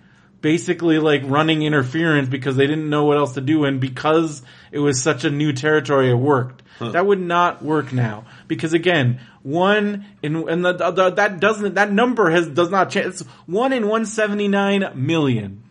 basically 0.41 0.97
like 0.97 1.21
running 1.25 1.61
interference 1.61 2.29
because 2.29 2.55
they 2.55 2.65
didn't 2.65 2.89
know 2.89 3.05
what 3.05 3.17
else 3.17 3.35
to 3.35 3.41
do 3.41 3.63
and 3.65 3.79
because 3.79 4.41
it 4.71 4.79
was 4.79 5.03
such 5.03 5.23
a 5.23 5.29
new 5.29 5.53
territory, 5.53 6.09
it 6.09 6.15
worked. 6.15 6.63
That 6.79 7.05
would 7.05 7.21
not 7.21 7.61
work 7.63 7.93
now 7.93 8.25
because 8.47 8.73
again, 8.73 9.21
one 9.43 10.03
in, 10.23 10.49
and 10.49 10.65
the, 10.65 10.73
the, 10.73 11.11
that 11.11 11.39
doesn't, 11.39 11.75
that 11.75 11.91
number 11.91 12.31
has, 12.31 12.47
does 12.47 12.71
not 12.71 12.89
change. 12.89 13.05
It's 13.05 13.21
one 13.45 13.71
in 13.71 13.83
179 13.83 14.93
million. 14.95 15.62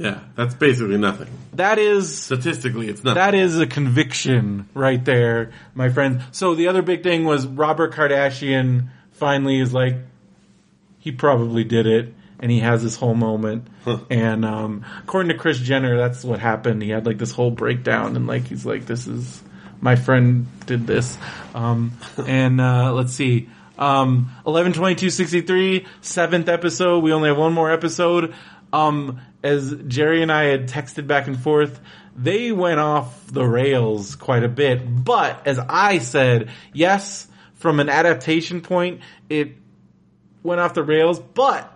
Yeah, 0.00 0.20
that's 0.34 0.54
basically 0.54 0.96
nothing. 0.96 1.28
That 1.52 1.78
is, 1.78 2.22
Statistically, 2.22 2.88
it's 2.88 3.04
nothing. 3.04 3.16
that 3.16 3.34
is 3.34 3.60
a 3.60 3.66
conviction 3.66 4.66
right 4.72 5.04
there, 5.04 5.52
my 5.74 5.90
friend. 5.90 6.22
So 6.32 6.54
the 6.54 6.68
other 6.68 6.80
big 6.80 7.02
thing 7.02 7.24
was 7.24 7.46
Robert 7.46 7.92
Kardashian 7.92 8.88
finally 9.12 9.60
is 9.60 9.74
like, 9.74 9.96
he 11.00 11.12
probably 11.12 11.64
did 11.64 11.86
it, 11.86 12.14
and 12.38 12.50
he 12.50 12.60
has 12.60 12.82
this 12.82 12.96
whole 12.96 13.14
moment. 13.14 13.66
And 14.08 14.46
um, 14.46 14.86
according 15.02 15.32
to 15.32 15.36
Kris 15.36 15.58
Jenner, 15.58 15.98
that's 15.98 16.24
what 16.24 16.38
happened. 16.40 16.82
He 16.82 16.88
had 16.88 17.04
like 17.04 17.18
this 17.18 17.32
whole 17.32 17.50
breakdown, 17.50 18.16
and 18.16 18.26
like 18.26 18.44
he's 18.46 18.64
like, 18.64 18.86
"This 18.86 19.06
is 19.06 19.42
my 19.82 19.96
friend 19.96 20.46
did 20.64 20.86
this." 20.86 21.18
Um, 21.54 21.92
and 22.26 22.58
uh, 22.58 22.94
let's 22.94 23.12
see. 23.12 23.50
Um, 23.78 24.30
11 24.46 24.74
22 24.74 25.10
63, 25.10 25.86
seventh 26.02 26.48
episode. 26.48 26.98
We 27.02 27.12
only 27.12 27.28
have 27.28 27.38
one 27.38 27.52
more 27.52 27.70
episode. 27.70 28.34
Um, 28.72 29.20
as 29.42 29.74
Jerry 29.86 30.22
and 30.22 30.30
I 30.30 30.44
had 30.44 30.68
texted 30.68 31.06
back 31.06 31.26
and 31.26 31.38
forth, 31.38 31.80
they 32.16 32.52
went 32.52 32.80
off 32.80 33.26
the 33.26 33.44
rails 33.44 34.16
quite 34.16 34.44
a 34.44 34.48
bit. 34.48 34.82
But 35.04 35.46
as 35.46 35.58
I 35.58 35.98
said, 35.98 36.50
yes, 36.72 37.26
from 37.54 37.80
an 37.80 37.88
adaptation 37.88 38.60
point, 38.60 39.00
it 39.28 39.52
went 40.42 40.60
off 40.60 40.74
the 40.74 40.82
rails, 40.82 41.18
but 41.18 41.72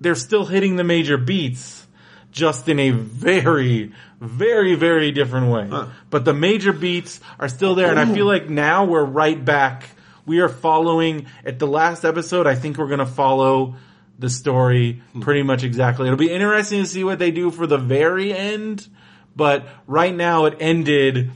they're 0.00 0.14
still 0.14 0.44
hitting 0.44 0.76
the 0.76 0.84
major 0.84 1.16
beats 1.16 1.86
just 2.30 2.68
in 2.68 2.78
a 2.78 2.90
very, 2.90 3.92
very, 4.20 4.74
very 4.74 5.10
different 5.12 5.50
way. 5.50 5.70
But 6.10 6.24
the 6.26 6.34
major 6.34 6.72
beats 6.72 7.20
are 7.38 7.48
still 7.48 7.74
there, 7.74 7.90
and 7.90 7.98
I 7.98 8.12
feel 8.12 8.26
like 8.26 8.50
now 8.50 8.84
we're 8.84 9.04
right 9.04 9.42
back. 9.42 9.88
We 10.26 10.40
are 10.40 10.48
following 10.48 11.26
at 11.44 11.58
the 11.58 11.66
last 11.66 12.04
episode. 12.04 12.46
I 12.46 12.54
think 12.54 12.76
we're 12.76 12.88
going 12.88 12.98
to 12.98 13.06
follow 13.06 13.76
the 14.18 14.30
story 14.30 15.02
pretty 15.20 15.42
much 15.42 15.62
exactly. 15.62 16.06
It'll 16.06 16.16
be 16.18 16.30
interesting 16.32 16.82
to 16.82 16.88
see 16.88 17.04
what 17.04 17.18
they 17.18 17.30
do 17.30 17.50
for 17.50 17.66
the 17.66 17.78
very 17.78 18.32
end, 18.32 18.86
but 19.34 19.66
right 19.86 20.14
now 20.14 20.46
it 20.46 20.56
ended 20.60 21.30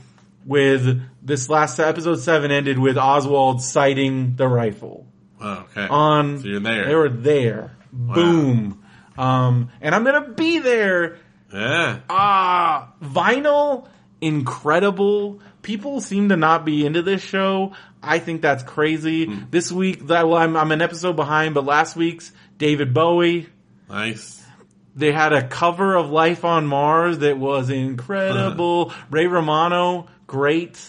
with 0.45 1.01
this 1.21 1.49
last 1.49 1.77
episode 1.79 2.15
seven 2.15 2.49
ended 2.51 2.79
with 2.79 2.97
Oswald 2.97 3.61
sighting 3.61 4.35
the 4.35 4.47
rifle 4.47 5.05
Oh, 5.39 5.65
okay. 5.71 5.87
on. 5.87 6.39
So 6.39 6.47
you're 6.47 6.59
there. 6.59 6.85
They 6.85 6.95
were 6.95 7.09
there. 7.09 7.77
Boom. 7.93 8.83
Um, 9.17 9.69
and 9.81 9.93
I'm 9.93 10.03
gonna 10.03 10.29
be 10.29 10.59
there. 10.59 11.17
yeah. 11.53 11.99
Ah, 12.09 12.93
vinyl, 13.03 13.87
incredible. 14.21 15.41
People 15.63 15.99
seem 15.99 16.29
to 16.29 16.37
not 16.37 16.63
be 16.63 16.85
into 16.85 17.01
this 17.01 17.21
show. 17.21 17.73
I 18.01 18.19
think 18.19 18.41
that's 18.41 18.63
crazy. 18.63 19.25
Hmm. 19.25 19.43
This 19.49 19.71
week, 19.71 20.07
that 20.07 20.27
well, 20.27 20.37
I'm, 20.37 20.55
I'm 20.55 20.71
an 20.71 20.81
episode 20.81 21.15
behind, 21.15 21.53
but 21.55 21.65
last 21.65 21.95
week's 21.95 22.31
David 22.57 22.93
Bowie. 22.93 23.49
Nice. 23.89 24.43
They 24.95 25.11
had 25.11 25.33
a 25.33 25.47
cover 25.47 25.95
of 25.95 26.09
Life 26.09 26.45
on 26.45 26.65
Mars 26.67 27.19
that 27.19 27.37
was 27.37 27.69
incredible. 27.69 28.93
Ray 29.09 29.27
Romano, 29.27 30.07
great 30.27 30.79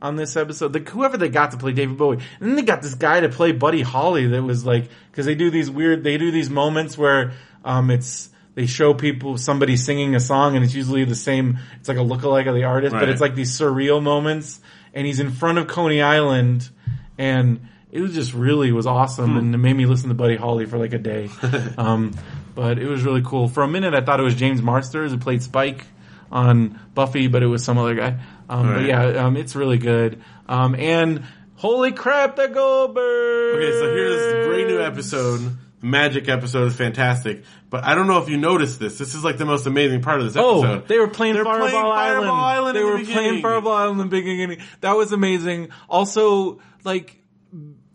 on 0.00 0.16
this 0.16 0.36
episode. 0.36 0.72
The, 0.72 0.78
whoever 0.80 1.18
they 1.18 1.28
got 1.28 1.50
to 1.50 1.58
play 1.58 1.72
David 1.72 1.98
Bowie. 1.98 2.18
And 2.40 2.48
then 2.48 2.56
they 2.56 2.62
got 2.62 2.80
this 2.82 2.94
guy 2.94 3.20
to 3.20 3.28
play 3.28 3.52
Buddy 3.52 3.82
Holly 3.82 4.28
that 4.28 4.42
was 4.42 4.64
like, 4.64 4.88
cause 5.12 5.26
they 5.26 5.34
do 5.34 5.50
these 5.50 5.70
weird, 5.70 6.04
they 6.04 6.16
do 6.16 6.30
these 6.30 6.48
moments 6.48 6.96
where, 6.96 7.32
um, 7.64 7.90
it's, 7.90 8.30
they 8.60 8.66
show 8.66 8.92
people 8.92 9.38
somebody 9.38 9.74
singing 9.74 10.14
a 10.14 10.20
song 10.20 10.54
and 10.54 10.62
it's 10.62 10.74
usually 10.74 11.04
the 11.04 11.14
same, 11.14 11.58
it's 11.78 11.88
like 11.88 11.96
a 11.96 12.02
lookalike 12.02 12.46
of 12.46 12.54
the 12.54 12.64
artist, 12.64 12.92
but 12.92 13.08
it's 13.08 13.20
like 13.20 13.34
these 13.34 13.58
surreal 13.58 14.02
moments 14.02 14.60
and 14.92 15.06
he's 15.06 15.18
in 15.18 15.30
front 15.30 15.56
of 15.56 15.66
Coney 15.66 16.02
Island 16.02 16.68
and 17.16 17.66
it 17.90 18.02
was 18.02 18.12
just 18.12 18.34
really 18.34 18.70
was 18.70 18.86
awesome 18.86 19.38
and 19.38 19.54
it 19.54 19.58
made 19.58 19.72
me 19.72 19.86
listen 19.86 20.10
to 20.10 20.14
Buddy 20.14 20.36
Holly 20.36 20.66
for 20.66 20.76
like 20.76 20.92
a 20.92 20.98
day. 20.98 21.30
um, 21.78 22.12
but 22.54 22.78
it 22.78 22.86
was 22.86 23.02
really 23.02 23.22
cool. 23.22 23.48
For 23.48 23.62
a 23.62 23.68
minute 23.68 23.94
I 23.94 24.02
thought 24.02 24.20
it 24.20 24.24
was 24.24 24.34
James 24.34 24.60
Marsters 24.60 25.10
who 25.10 25.16
played 25.16 25.42
Spike 25.42 25.82
on 26.30 26.78
Buffy, 26.92 27.28
but 27.28 27.42
it 27.42 27.46
was 27.46 27.64
some 27.64 27.78
other 27.78 27.94
guy. 27.94 28.20
Um, 28.50 28.74
but 28.74 28.84
yeah, 28.84 29.24
um, 29.24 29.38
it's 29.38 29.56
really 29.56 29.78
good. 29.78 30.22
Um, 30.46 30.74
and 30.74 31.24
holy 31.54 31.92
crap, 31.92 32.36
the 32.36 32.48
Goldberg! 32.48 33.56
Okay, 33.56 33.72
so 33.72 33.86
here's 33.86 34.16
this 34.16 34.46
great 34.46 34.66
new 34.66 34.82
episode. 34.82 35.56
The 35.80 35.86
Magic 35.86 36.28
episode 36.28 36.66
is 36.68 36.74
fantastic, 36.76 37.42
but 37.70 37.84
I 37.84 37.94
don't 37.94 38.06
know 38.06 38.18
if 38.22 38.28
you 38.28 38.36
noticed 38.36 38.78
this. 38.78 38.98
This 38.98 39.14
is 39.14 39.24
like 39.24 39.38
the 39.38 39.46
most 39.46 39.66
amazing 39.66 40.02
part 40.02 40.20
of 40.20 40.26
this 40.26 40.36
episode. 40.36 40.64
Oh, 40.66 40.82
they 40.86 40.98
were 40.98 41.08
playing 41.08 41.34
They're 41.34 41.44
Fireball 41.44 41.68
playing 41.70 41.84
Island. 41.86 42.20
Fireball 42.26 42.44
Island 42.44 42.76
They 42.76 42.80
the 42.80 42.86
were 42.86 42.98
beginning. 42.98 43.14
playing 43.14 43.42
Fireball 43.42 43.72
Island 43.72 44.00
in 44.00 44.08
the 44.08 44.16
beginning. 44.16 44.58
That 44.82 44.96
was 44.96 45.12
amazing. 45.12 45.70
Also, 45.88 46.60
like, 46.84 47.16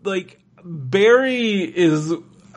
like 0.04 0.40
Barry 0.64 1.62
is 1.62 2.12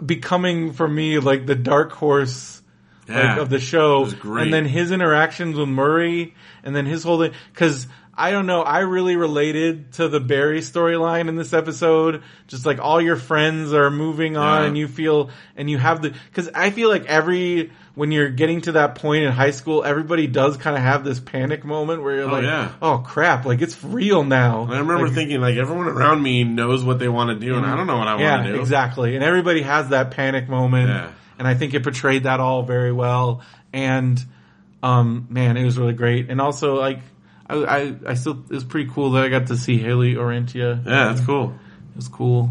becoming 0.05 0.73
for 0.73 0.89
me 0.89 1.19
like 1.19 1.45
the 1.45 1.55
dark 1.57 1.93
horse 1.93 2.63
like, 3.07 3.39
of 3.39 3.51
the 3.51 3.61
show, 3.61 3.99
It 3.99 4.05
was 4.05 4.15
great. 4.15 4.45
and 4.45 4.53
then 4.55 4.65
his 4.65 4.91
interactions 4.93 5.57
with 5.59 5.69
Murray, 5.69 6.35
and 6.63 6.75
then 6.77 6.87
his 6.87 7.03
whole 7.03 7.21
thing. 7.21 7.33
Because 7.53 7.87
I 8.19 8.33
don't 8.33 8.47
know, 8.47 8.63
I 8.63 8.81
really 8.81 9.15
related 9.17 9.93
to 9.95 10.09
the 10.09 10.19
Barry 10.21 10.61
storyline 10.61 11.29
in 11.29 11.37
this 11.37 11.53
episode. 11.53 12.23
Just 12.49 12.67
like 12.67 12.81
all 12.81 13.01
your 13.01 13.17
friends 13.17 13.73
are 13.73 13.91
moving 13.91 14.37
on, 14.37 14.63
Yeah. 14.63 14.67
and 14.67 14.77
you 14.77 14.89
feel, 14.89 15.31
and 15.57 15.71
you 15.71 15.79
have 15.79 16.03
the. 16.03 16.11
Because 16.11 16.51
I 16.55 16.71
feel 16.71 16.89
like 16.89 17.07
every 17.07 17.71
when 17.95 18.13
you're 18.13 18.29
getting 18.31 18.61
to 18.63 18.73
that 18.73 18.95
point 18.97 19.25
in 19.25 19.33
high 19.33 19.51
school, 19.53 19.83
everybody 19.85 20.27
does 20.27 20.57
kind 20.57 20.77
of 20.77 20.83
have 20.83 21.03
this 21.05 21.19
panic 21.21 21.65
moment 21.65 22.03
where 22.03 22.15
you're 22.17 22.29
Oh, 22.29 22.33
like, 22.33 22.45
yeah. 22.45 22.73
"Oh 22.83 22.99
crap! 22.99 23.45
Like 23.45 23.61
it's 23.63 23.83
real 23.85 24.23
now." 24.25 24.63
And 24.65 24.75
I 24.75 24.79
remember 24.79 25.07
Like, 25.07 25.15
thinking 25.15 25.41
like 25.41 25.57
everyone 25.57 25.87
around 25.89 26.23
me 26.23 26.45
knows 26.45 26.83
what 26.85 26.99
they 26.99 27.09
want 27.09 27.31
to 27.39 27.47
do, 27.47 27.57
and 27.57 27.65
I 27.67 27.77
don't 27.77 27.87
know 27.87 27.99
what 27.99 28.09
I 28.09 28.19
yeah, 28.21 28.35
want 28.37 28.47
to 28.49 28.53
do. 28.55 28.61
exactly. 28.61 29.15
And 29.15 29.25
everybody 29.25 29.63
has 29.63 29.89
that 29.91 30.11
panic 30.11 30.49
moment. 30.49 30.89
Yeah. 30.89 31.09
And 31.39 31.47
I 31.47 31.55
think 31.55 31.73
it 31.75 31.85
portrayed 31.85 32.25
that 32.25 32.41
all 32.41 32.65
very 32.65 32.91
well. 32.93 33.43
And, 33.73 34.21
um, 34.83 35.27
man, 35.31 35.57
it 35.57 35.65
was 35.65 35.79
really 35.79 35.93
great. 35.93 36.31
And 36.31 36.41
also, 36.41 36.75
like, 36.77 36.99
I, 37.49 37.57
I, 37.57 37.95
I 38.09 38.15
still, 38.15 38.45
it 38.51 38.55
was 38.55 38.65
pretty 38.65 38.91
cool 38.93 39.13
that 39.13 39.25
I 39.25 39.29
got 39.29 39.47
to 39.49 39.57
see 39.57 39.79
Hayley 39.79 40.15
Orrantia. 40.15 40.85
Yeah, 40.85 41.13
that's 41.13 41.25
cool. 41.25 41.51
It 41.91 41.97
was 41.97 42.09
cool. 42.09 42.51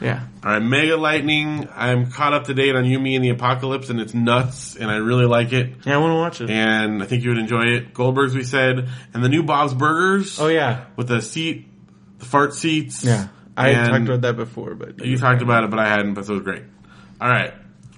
Yeah. 0.00 0.26
All 0.44 0.52
right, 0.52 0.62
Mega 0.62 0.96
Lightning. 0.96 1.68
I'm 1.74 2.10
caught 2.10 2.32
up 2.32 2.44
to 2.44 2.54
date 2.54 2.76
on 2.76 2.84
You, 2.84 2.98
Me 3.00 3.16
and 3.16 3.24
the 3.24 3.30
Apocalypse, 3.30 3.90
and 3.90 4.00
it's 4.00 4.14
nuts, 4.14 4.76
and 4.76 4.90
I 4.90 4.96
really 4.96 5.26
like 5.26 5.52
it. 5.52 5.72
Yeah, 5.84 5.94
I 5.94 5.98
want 5.98 6.12
to 6.12 6.16
watch 6.16 6.40
it. 6.40 6.50
And 6.50 7.02
I 7.02 7.06
think 7.06 7.24
you 7.24 7.30
would 7.30 7.38
enjoy 7.38 7.62
it. 7.64 7.94
Goldberg's, 7.94 8.34
we 8.34 8.44
said, 8.44 8.88
and 9.12 9.24
the 9.24 9.28
new 9.28 9.42
Bob's 9.42 9.74
Burgers. 9.74 10.38
Oh, 10.40 10.46
yeah. 10.46 10.84
with 10.96 11.08
the 11.08 11.20
seat, 11.20 11.66
the 12.18 12.24
fart 12.26 12.54
seats. 12.54 13.04
Yeah. 13.04 13.28
I 13.56 13.70
had 13.72 13.88
talked 13.88 14.04
about 14.04 14.20
that 14.20 14.36
before, 14.36 14.76
but. 14.76 15.04
You 15.04 15.18
talked 15.18 15.42
about 15.42 15.64
it, 15.64 15.70
but 15.70 15.80
I 15.80 15.88
hadn't. 15.88 16.14
But 16.14 16.28
it 16.28 16.32
was 16.32 16.42
great. 16.42 16.62
All 17.20 17.28
right, 17.28 17.52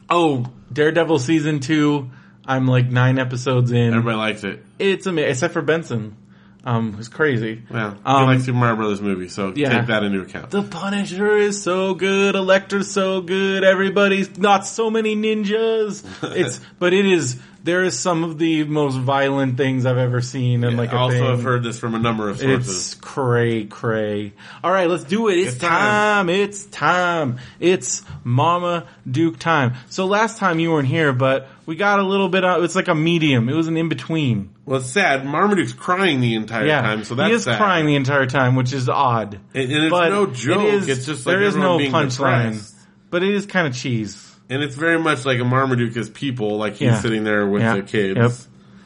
Oh, 0.08 0.46
Daredevil 0.72 1.18
season 1.18 1.60
two. 1.60 2.10
I'm 2.50 2.66
like 2.66 2.86
nine 2.90 3.18
episodes 3.18 3.70
in. 3.72 3.88
everybody 3.94 4.16
likes 4.16 4.44
it. 4.44 4.64
It's 4.78 5.06
amazing, 5.06 5.30
except 5.30 5.52
for 5.54 5.62
Benson. 5.62 6.16
Um, 6.62 6.92
who's 6.92 7.08
crazy. 7.08 7.62
Well, 7.70 7.96
Um, 8.04 8.20
you 8.22 8.26
like 8.34 8.40
Super 8.40 8.58
Mario 8.58 8.76
Brothers 8.76 9.00
movie, 9.00 9.28
so 9.28 9.52
yeah. 9.56 9.78
take 9.78 9.86
that 9.86 10.02
into 10.02 10.20
account. 10.20 10.50
The 10.50 10.62
Punisher 10.62 11.36
is 11.38 11.62
so 11.62 11.94
good. 11.94 12.34
Elektra's 12.34 12.90
so 12.90 13.22
good. 13.22 13.64
Everybody's 13.64 14.36
not 14.36 14.66
so 14.66 14.90
many 14.90 15.16
ninjas. 15.16 16.04
It's, 16.36 16.60
but 16.78 16.92
it 16.92 17.06
is, 17.06 17.40
there 17.62 17.84
is 17.84 17.98
some 17.98 18.24
of 18.24 18.38
the 18.38 18.64
most 18.64 18.96
violent 18.96 19.56
things 19.56 19.84
I've 19.84 19.98
ever 19.98 20.20
seen 20.20 20.64
in 20.64 20.76
like 20.76 20.92
a 20.92 20.96
also, 20.96 21.16
thing. 21.16 21.24
have 21.26 21.42
heard 21.42 21.62
this 21.62 21.78
from 21.78 21.94
a 21.94 21.98
number 21.98 22.28
of 22.28 22.38
sources. 22.38 22.68
It's 22.68 22.94
cray 22.94 23.64
cray. 23.64 24.32
All 24.64 24.70
right, 24.70 24.88
let's 24.88 25.04
do 25.04 25.28
it. 25.28 25.38
It's, 25.38 25.52
It's 25.52 25.58
time. 25.60 26.26
time. 26.26 26.28
It's 26.30 26.64
time. 26.66 27.38
It's 27.58 28.02
Mama 28.24 28.86
Duke 29.10 29.38
time. 29.38 29.74
So 29.90 30.06
last 30.06 30.38
time 30.38 30.58
you 30.58 30.70
weren't 30.72 30.88
here, 30.88 31.12
but 31.12 31.48
we 31.66 31.76
got 31.76 31.98
a 31.98 32.02
little 32.02 32.28
bit. 32.28 32.44
Of, 32.44 32.64
it's 32.64 32.74
like 32.76 32.88
a 32.88 32.94
medium. 32.94 33.48
It 33.48 33.54
was 33.54 33.68
an 33.68 33.76
in 33.76 33.88
between. 33.88 34.50
well, 34.64 34.80
it's 34.80 34.90
sad. 34.90 35.26
Marmaduke's 35.26 35.72
crying 35.72 36.20
the 36.20 36.34
entire 36.36 36.66
Yeah, 36.66 36.80
time, 36.82 37.04
so 37.04 37.14
that's 37.14 37.28
he 37.28 37.34
is 37.34 37.44
sad. 37.44 37.58
crying 37.58 37.86
the 37.86 37.96
entire 37.96 38.26
time, 38.26 38.56
which 38.56 38.72
is 38.72 38.88
odd. 38.88 39.34
And, 39.54 39.70
and 39.70 39.84
it's 39.84 39.90
but 39.90 40.08
no 40.10 40.26
joke. 40.26 40.62
It 40.62 40.74
is, 40.74 40.88
it's 40.88 41.06
just 41.06 41.26
like 41.26 41.34
there 41.34 41.42
is 41.42 41.56
no 41.56 41.78
punchline, 41.78 42.72
but 43.10 43.22
it 43.22 43.34
is 43.34 43.46
kind 43.46 43.66
of 43.66 43.74
cheese. 43.74 44.28
And 44.50 44.62
it's 44.62 44.74
very 44.76 44.98
much 44.98 45.24
like 45.24 45.38
a 45.40 45.44
Marmaduke 45.44 45.96
as 45.96 46.10
people, 46.10 46.58
like 46.58 46.74
he's 46.74 46.88
Yeah. 46.88 47.00
sitting 47.00 47.24
there 47.24 47.46
with 47.46 47.62
Yeah. 47.62 47.76
the 47.76 47.82
kids. 47.82 48.18
Yep. 48.18 48.32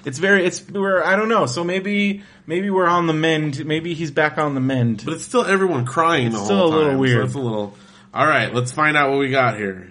It's 0.07 0.19
very, 0.19 0.45
it's, 0.45 0.62
we're, 0.70 1.03
I 1.03 1.16
don't 1.16 1.31
know. 1.31 1.47
So 1.47 1.65
maybe, 1.65 2.23
maybe 2.47 2.69
we're 2.70 2.86
on 2.86 3.07
the 3.07 3.15
mend. 3.15 3.65
Maybe 3.65 3.95
he's 3.95 4.11
back 4.11 4.36
on 4.39 4.55
the 4.55 4.61
mend. 4.61 5.03
But 5.05 5.15
it's 5.15 5.24
still 5.24 5.45
everyone 5.47 5.86
crying 5.86 6.31
the 6.31 6.39
still 6.45 6.57
whole 6.59 6.69
a 6.69 6.70
time. 6.70 6.78
little 6.78 6.93
so 6.93 6.99
weird. 7.01 7.24
it's 7.24 7.35
a 7.35 7.39
little. 7.39 7.74
All 8.12 8.27
right, 8.27 8.55
let's 8.55 8.70
find 8.70 8.97
out 8.99 9.11
what 9.11 9.19
we 9.19 9.31
got 9.31 9.57
here. 9.57 9.91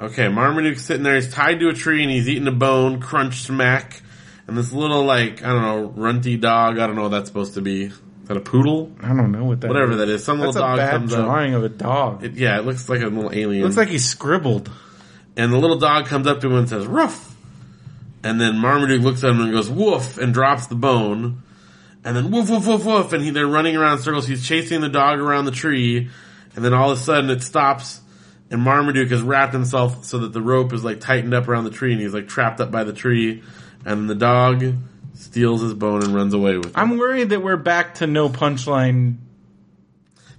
Okay, 0.00 0.28
Marmaduke's 0.28 0.84
sitting 0.84 1.02
there. 1.02 1.14
He's 1.16 1.30
tied 1.32 1.60
to 1.60 1.68
a 1.68 1.74
tree 1.74 2.02
and 2.02 2.10
he's 2.10 2.28
eating 2.28 2.48
a 2.48 2.52
bone, 2.52 3.00
crunch 3.00 3.42
smack. 3.42 4.02
And 4.48 4.56
this 4.58 4.72
little 4.72 5.04
like 5.04 5.44
I 5.44 5.50
don't 5.52 5.62
know 5.62 5.92
runty 5.94 6.36
dog. 6.40 6.78
I 6.78 6.86
don't 6.86 6.96
know 6.96 7.02
what 7.02 7.10
that's 7.10 7.28
supposed 7.28 7.54
to 7.54 7.60
be. 7.60 7.92
Is 8.22 8.28
that 8.28 8.36
a 8.36 8.40
poodle? 8.40 8.92
I 9.00 9.08
don't 9.08 9.32
know 9.32 9.44
what 9.44 9.60
that 9.62 9.68
Whatever 9.68 9.92
is. 9.92 9.98
that 9.98 10.08
is. 10.08 10.24
Some 10.24 10.38
That's 10.38 10.54
little 10.54 10.62
a 10.62 10.70
dog 10.70 10.78
bad 10.78 10.90
comes 10.92 11.12
up. 11.14 11.24
drawing 11.24 11.54
of 11.54 11.64
a 11.64 11.68
dog. 11.68 12.24
It, 12.24 12.34
yeah, 12.34 12.58
it 12.58 12.64
looks 12.64 12.88
like 12.88 13.00
a 13.02 13.06
little 13.06 13.32
alien. 13.32 13.64
looks 13.64 13.76
like 13.76 13.88
he 13.88 13.98
scribbled. 13.98 14.70
and 15.36 15.52
the 15.52 15.56
little 15.58 15.78
dog 15.78 16.06
comes 16.06 16.26
up 16.26 16.40
to 16.40 16.46
him 16.48 16.54
and 16.54 16.68
says, 16.68 16.86
"Ruff." 16.86 17.34
And 18.24 18.40
then 18.40 18.58
Marmaduke 18.58 19.02
looks 19.02 19.24
at 19.24 19.30
him 19.30 19.40
and 19.40 19.52
goes, 19.52 19.68
"Woof," 19.68 20.18
and 20.18 20.32
drops 20.32 20.68
the 20.68 20.76
bone. 20.76 21.42
And 22.04 22.16
then 22.16 22.30
woof, 22.30 22.48
woof, 22.50 22.66
woof, 22.66 22.84
woof, 22.84 23.12
and 23.12 23.22
he, 23.24 23.30
they're 23.30 23.46
running 23.46 23.76
around 23.76 23.98
in 23.98 24.02
circles. 24.02 24.26
He's 24.26 24.46
chasing 24.46 24.80
the 24.80 24.88
dog 24.88 25.18
around 25.20 25.44
the 25.46 25.50
tree, 25.52 26.08
and 26.54 26.64
then 26.64 26.72
all 26.74 26.90
of 26.92 26.98
a 26.98 27.00
sudden 27.00 27.30
it 27.30 27.42
stops, 27.42 28.00
and 28.50 28.60
Marmaduke 28.62 29.10
has 29.10 29.22
wrapped 29.22 29.52
himself 29.52 30.04
so 30.04 30.18
that 30.18 30.32
the 30.32 30.42
rope 30.42 30.72
is 30.72 30.84
like 30.84 31.00
tightened 31.00 31.34
up 31.34 31.48
around 31.48 31.64
the 31.64 31.70
tree, 31.70 31.92
and 31.92 32.00
he's 32.00 32.14
like 32.14 32.28
trapped 32.28 32.60
up 32.60 32.70
by 32.70 32.84
the 32.84 32.92
tree, 32.92 33.42
and 33.84 34.08
the 34.10 34.14
dog 34.16 34.64
steals 35.22 35.62
his 35.62 35.74
bone 35.74 36.02
and 36.02 36.14
runs 36.14 36.34
away 36.34 36.56
with 36.56 36.66
it. 36.66 36.72
I'm 36.74 36.98
worried 36.98 37.30
that 37.30 37.42
we're 37.42 37.56
back 37.56 37.96
to 37.96 38.06
no 38.06 38.28
punchline. 38.28 39.16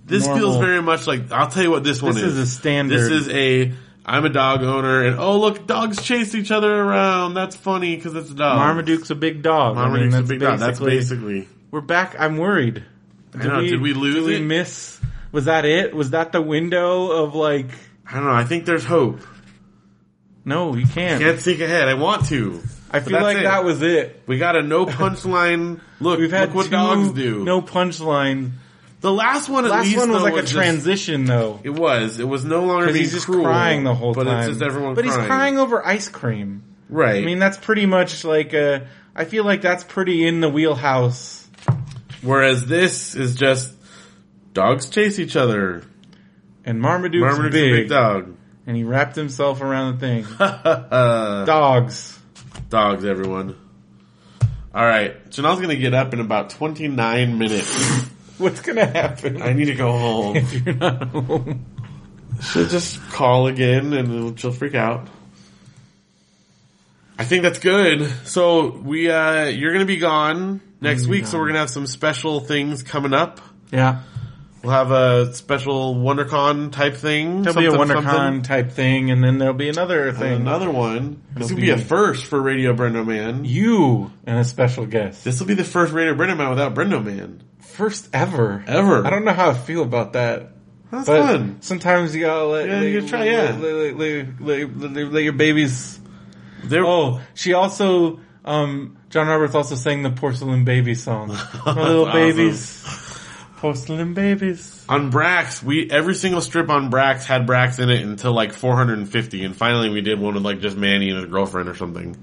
This 0.06 0.26
normal- 0.26 0.42
feels 0.42 0.58
very 0.58 0.82
much 0.82 1.08
like 1.08 1.32
I'll 1.32 1.48
tell 1.48 1.64
you 1.64 1.72
what 1.72 1.84
this 1.84 2.02
one 2.02 2.14
This 2.14 2.24
is. 2.24 2.36
This 2.36 2.48
is 2.50 2.56
a 2.56 2.60
standard. 2.60 3.00
This 3.00 3.12
is 3.12 3.30
a 3.30 3.74
I'm 4.06 4.26
a 4.26 4.30
dog 4.30 4.62
owner, 4.64 5.06
and 5.06 5.18
oh 5.18 5.40
look, 5.40 5.66
dogs 5.66 6.02
chase 6.02 6.36
each 6.36 6.52
other 6.52 6.70
around. 6.70 7.36
That's 7.36 7.56
funny 7.56 7.96
because 7.96 8.14
it's 8.16 8.30
a 8.30 8.36
dog. 8.36 8.58
Marmaduke's 8.58 9.10
a 9.12 9.16
big 9.16 9.42
dog. 9.42 9.78
I 9.78 9.86
mean, 9.86 10.10
Marmaduke's 10.10 10.20
a 10.20 10.34
big 10.34 10.40
dog. 10.42 10.60
That's 10.60 10.80
basically-. 10.80 11.48
We're 11.72 11.80
back. 11.82 12.16
I'm 12.20 12.38
worried. 12.38 12.84
I 13.34 13.48
know. 13.48 13.62
Did 13.62 13.82
we 13.82 13.94
lose 13.94 14.16
Did 14.16 14.24
we 14.26 14.36
it? 14.36 14.42
miss? 14.44 15.00
Was 15.32 15.46
that 15.46 15.64
it? 15.66 15.96
Was 15.96 16.12
that 16.12 16.34
the 16.34 16.42
window 16.42 17.12
of 17.24 17.34
like? 17.34 17.70
I 18.06 18.16
don't 18.16 18.26
know. 18.26 18.34
I 18.34 18.44
think 18.44 18.66
there's 18.66 18.84
hope. 18.86 19.22
No, 20.46 20.76
you 20.76 20.86
can't. 20.86 21.22
You 21.22 21.28
Can't 21.28 21.40
think 21.40 21.62
ahead. 21.62 21.88
I 21.88 21.94
want 21.94 22.26
to. 22.28 22.62
I 22.94 23.00
feel 23.00 23.22
like 23.22 23.38
it. 23.38 23.44
that 23.44 23.64
was 23.64 23.82
it. 23.82 24.22
We 24.28 24.38
got 24.38 24.56
a 24.56 24.62
no 24.62 24.86
punchline. 24.86 25.82
Look, 26.00 26.20
We've 26.20 26.32
had 26.32 26.50
look 26.50 26.56
what 26.56 26.64
two 26.66 26.72
dogs 26.72 27.12
do. 27.12 27.44
no 27.44 27.62
punchline. 27.62 28.52
the 29.02 29.12
last 29.12 29.50
one 29.50 29.66
at 29.66 29.72
Last 29.72 29.86
least 29.86 29.98
one 29.98 30.12
was 30.12 30.20
though, 30.20 30.24
like 30.24 30.34
a 30.36 30.42
just- 30.42 30.54
transition 30.54 31.26
though. 31.26 31.60
It 31.64 31.72
was. 31.72 32.20
It 32.20 32.28
was 32.28 32.46
no 32.46 32.64
longer 32.66 32.88
being 32.88 32.98
he's 32.98 33.12
just 33.14 33.26
cruel, 33.26 33.44
crying 33.46 33.84
the 33.84 33.96
whole 33.96 34.14
but 34.14 34.26
time. 34.26 34.40
it's 34.42 34.50
just 34.50 34.62
everyone. 34.62 34.94
but 34.96 35.04
crying. 35.06 35.20
he's 35.20 35.28
crying 35.28 35.58
over 35.60 35.86
ice 35.86 36.08
cream. 36.08 36.64
right. 36.90 37.22
I 37.22 37.26
mean, 37.26 37.40
that's 37.40 37.58
pretty 37.58 37.86
much 37.86 38.24
like 38.24 38.54
a. 38.54 38.88
I 39.16 39.26
feel 39.26 39.44
like 39.44 39.62
that's 39.62 39.84
pretty 39.84 40.26
in 40.28 40.40
the 40.42 40.50
wheelhouse. 40.50 41.48
Whereas 42.22 42.66
this 42.66 43.16
is 43.16 43.36
just 43.36 43.74
dogs 44.54 44.90
chase 44.90 45.20
each 45.20 45.36
other. 45.36 45.84
And 46.66 46.80
Marmaduke's, 46.82 47.22
Marmaduke's 47.22 47.54
big, 47.56 47.74
a 47.74 47.76
big 47.82 47.90
dog. 47.90 48.36
and 48.66 48.78
he 48.78 48.84
wrapped 48.86 49.16
himself 49.18 49.62
around 49.62 50.00
the 50.00 50.00
thing. 50.00 50.26
Dogs. 51.46 52.20
Dogs, 52.74 53.06
everyone. 53.06 53.56
All 54.74 54.84
right, 54.84 55.30
Janelle's 55.30 55.62
gonna 55.62 55.76
get 55.76 55.94
up 55.94 56.12
in 56.12 56.20
about 56.20 56.50
29 56.50 57.38
minutes. 57.38 57.72
What's 58.40 58.62
gonna 58.62 58.88
happen 58.88 59.44
I 59.44 59.54
need 59.54 59.66
to 59.66 59.76
go 59.76 59.92
home. 59.92 60.38
if 60.38 60.52
you're 60.66 60.74
not 60.74 61.04
home? 61.10 61.68
She'll 62.42 62.66
just 62.66 63.00
call 63.12 63.46
again 63.46 63.94
and 63.94 64.40
she'll 64.40 64.52
freak 64.52 64.74
out. 64.74 65.08
I 67.20 67.26
think 67.26 67.44
that's 67.44 67.60
good. 67.60 68.12
So 68.26 68.72
we, 68.72 69.08
uh, 69.08 69.46
you're 69.50 69.74
gonna 69.74 69.86
be 69.86 69.98
gone 69.98 70.60
next 70.82 71.06
week, 71.06 71.28
so 71.28 71.38
we're 71.38 71.50
gonna 71.50 71.60
have 71.60 71.70
some 71.70 71.86
special 71.86 72.40
things 72.40 72.82
coming 72.82 73.14
up. 73.14 73.40
Yeah, 73.72 74.02
We'll 74.64 74.72
have 74.72 74.92
a 74.92 75.34
special 75.36 75.94
WonderCon 75.96 76.72
type 76.72 76.96
thing. 76.96 77.42
there'll 77.42 77.60
be 77.60 77.66
a 77.66 77.72
WonderCon 77.72 78.04
something. 78.04 78.42
type 78.44 78.72
thing, 78.72 79.12
and 79.12 79.22
then 79.22 79.38
there'll 79.38 79.54
be 79.54 79.68
another 79.68 80.08
And 80.08 80.18
thing. 80.18 80.34
Another 80.42 80.72
one. 80.72 81.22
This 81.36 81.50
will 81.52 81.60
be 81.60 81.72
a 81.72 81.78
first 81.78 82.26
for 82.28 82.42
Radio 82.42 82.74
Brendo 82.74 83.06
Man. 83.06 83.44
You 83.44 84.12
and 84.26 84.40
a 84.40 84.46
special 84.46 84.86
guest. 84.86 85.26
This 85.26 85.40
will 85.42 85.48
be 85.48 85.54
the 85.54 85.66
first 85.66 85.92
Radio 85.92 86.14
Brendo 86.14 86.38
Man 86.38 86.50
without 86.50 86.74
Brendo 86.76 87.04
Man. 87.04 87.44
First 87.60 88.08
ever. 88.14 88.64
Ever. 88.66 89.06
I 89.06 89.10
don't 89.10 89.26
know 89.26 89.34
how 89.34 89.50
I 89.50 89.54
feel 89.54 89.82
about 89.84 90.14
that. 90.14 90.52
That's 90.92 91.08
But 91.08 91.26
fun. 91.26 91.58
sometimes 91.62 92.16
you 92.16 92.22
gotta 92.22 92.46
let, 92.46 92.70
Yeah, 92.70 92.80
let, 92.80 92.84
you 92.92 93.08
try, 93.08 93.26
yeah. 93.26 93.58
let, 93.60 93.98
let, 93.98 95.12
let, 95.12 95.24
your 95.24 95.34
babies. 95.34 96.00
There, 96.64 96.86
Oh, 96.86 97.20
she 97.34 97.52
also, 97.54 98.20
um, 98.46 98.98
John 99.10 99.28
Roberts 99.28 99.56
also 99.56 99.76
sang 99.76 100.04
the 100.04 100.12
Porcelain 100.12 100.64
Baby 100.66 100.96
song. 100.96 101.28
My 101.66 101.74
little 101.74 102.06
Awesome. 102.06 102.14
babies. 102.14 103.03
Porcelain 103.64 104.14
babies. 104.14 104.86
On 104.90 105.10
Brax, 105.10 105.64
we 105.64 105.90
every 105.90 106.16
single 106.16 106.42
strip 106.42 106.70
on 106.70 106.92
Brax 106.92 107.24
had 107.24 107.48
Brax 107.48 107.80
in 107.80 107.90
it 107.90 108.02
until 108.02 108.34
like 108.34 108.52
450, 108.52 109.46
and 109.46 109.56
finally 109.56 109.90
we 109.90 110.02
did 110.02 110.20
one 110.20 110.34
with 110.34 110.44
like 110.44 110.60
just 110.60 110.76
Manny 110.76 111.10
and 111.10 111.20
his 111.20 111.32
girlfriend 111.32 111.70
or 111.70 111.76
something. 111.76 112.18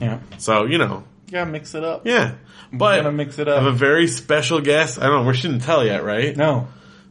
Yeah. 0.00 0.20
So 0.38 0.64
you 0.64 0.78
know, 0.78 1.04
You 1.26 1.32
gotta 1.32 1.50
mix 1.50 1.74
it 1.74 1.84
up. 1.84 2.06
yeah. 2.06 2.36
But 2.72 2.96
gotta 3.02 3.12
mix 3.12 3.38
it 3.38 3.48
up. 3.48 3.60
I 3.60 3.64
have 3.64 3.74
a 3.74 3.76
very 3.76 4.06
special 4.08 4.62
guest. 4.62 4.98
I 4.98 5.02
don't 5.08 5.22
know. 5.24 5.28
We 5.28 5.34
shouldn't 5.34 5.62
tell 5.62 5.84
yet, 5.84 6.02
right? 6.04 6.34
No. 6.34 6.68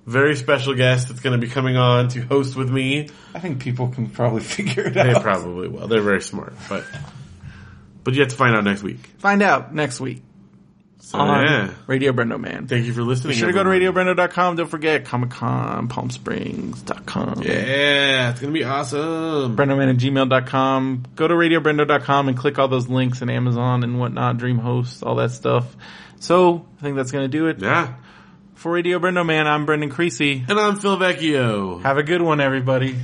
Very 0.08 0.36
special 0.36 0.74
guest 0.74 1.10
that's 1.10 1.20
going 1.20 1.38
to 1.40 1.46
be 1.46 1.52
coming 1.52 1.76
on 1.76 2.08
to 2.10 2.22
host 2.22 2.56
with 2.56 2.70
me. 2.70 3.10
I 3.36 3.40
think 3.40 3.60
people 3.62 3.90
can 3.90 4.10
probably 4.10 4.40
figure 4.56 4.86
it 4.88 4.94
They 4.94 5.02
out. 5.02 5.14
They 5.16 5.20
probably 5.22 5.68
will. 5.68 5.88
They're 5.90 6.02
very 6.02 6.22
smart, 6.22 6.54
but 6.70 6.86
but 8.04 8.14
you 8.14 8.22
have 8.22 8.30
to 8.30 8.36
find 8.38 8.56
out 8.56 8.64
next 8.64 8.82
week. 8.84 9.00
Find 9.20 9.42
out 9.44 9.76
next 9.76 10.00
week 10.00 10.24
So 11.08 11.20
on 11.20 11.42
yeah. 11.42 11.74
Radio 11.88 12.12
Brendo 12.12 12.38
Man. 12.38 12.68
Thank 12.68 12.86
you 12.86 12.92
for 12.92 13.02
listening. 13.02 13.32
Be 13.32 13.38
sure 13.38 13.48
to 13.48 13.54
go 13.54 13.64
to 13.64 13.70
radiobrendo.com. 13.70 14.58
Don't 14.58 14.68
forget 14.68 15.06
Comic 15.06 15.30
Con, 15.30 15.88
PalmSprings.com. 15.88 17.44
Yeah, 17.44 18.32
it's 18.32 18.42
gonna 18.42 18.52
be 18.52 18.66
awesome. 18.66 19.56
BrendoMan 19.56 19.90
at 19.92 19.96
gmail.com. 19.96 21.06
Go 21.16 21.28
to 21.30 21.34
radiobrendo.com 21.34 22.28
and 22.28 22.38
click 22.38 22.60
all 22.60 22.68
those 22.68 22.90
links 22.90 23.22
and 23.22 23.32
Amazon 23.32 23.86
and 23.86 24.02
whatnot, 24.02 24.38
DreamHost, 24.38 25.02
all 25.06 25.16
that 25.16 25.32
stuff. 25.32 25.78
So, 26.20 26.66
I 26.80 26.82
think 26.82 26.98
that's 26.98 27.12
going 27.12 27.24
to 27.24 27.30
do 27.30 27.48
it. 27.48 27.62
Yeah. 27.62 27.94
For 28.56 28.74
Radio 28.74 29.00
Brendo 29.00 29.26
Man, 29.26 29.48
I'm 29.48 29.66
Brendan 29.66 29.90
Creasy. 29.90 30.44
And 30.46 30.60
I'm 30.60 30.76
Phil 30.76 30.98
Vecchio. 30.98 31.82
Have 31.84 31.98
a 31.98 32.04
good 32.04 32.22
one, 32.22 32.42
everybody. 32.42 32.98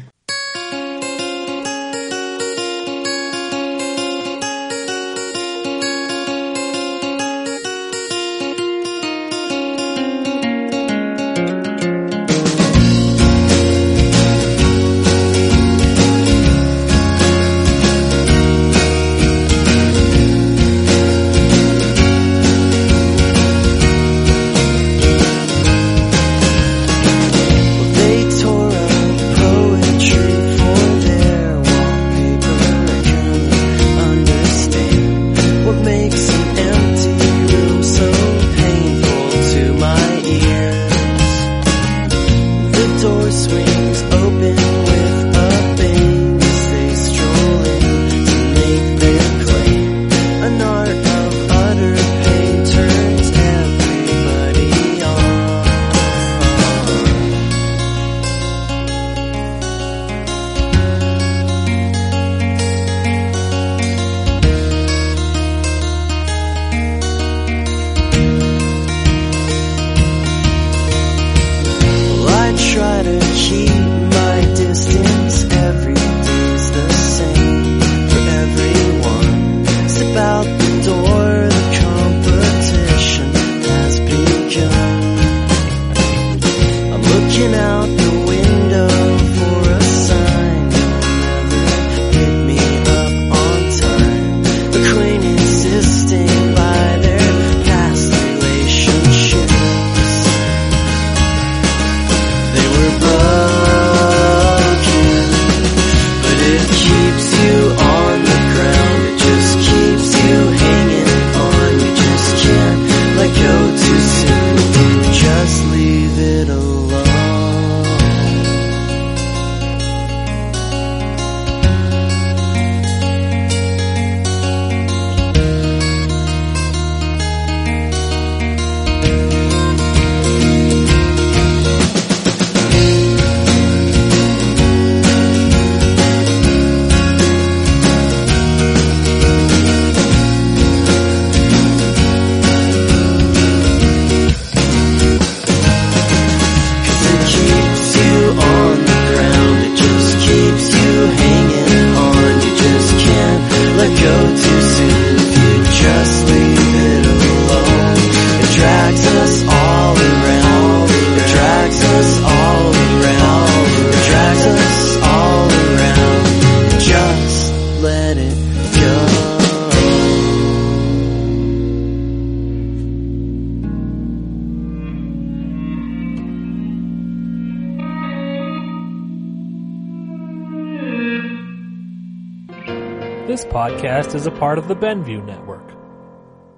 Podcast 183.74 184.14
is 184.14 184.28
a 184.28 184.32
part 184.32 184.60
of 184.60 184.68
the 184.68 184.76
Benview 184.76 185.26
Network. 185.26 185.68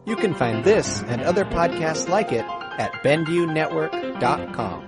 You 0.06 0.18
can 0.18 0.36
find 0.36 0.66
this 0.66 1.02
and 1.04 1.22
other 1.22 1.46
podcasts 1.46 2.10
like 2.10 2.34
it 2.34 2.44
at 2.44 2.92
BenviewNetwork.com. 3.04 4.88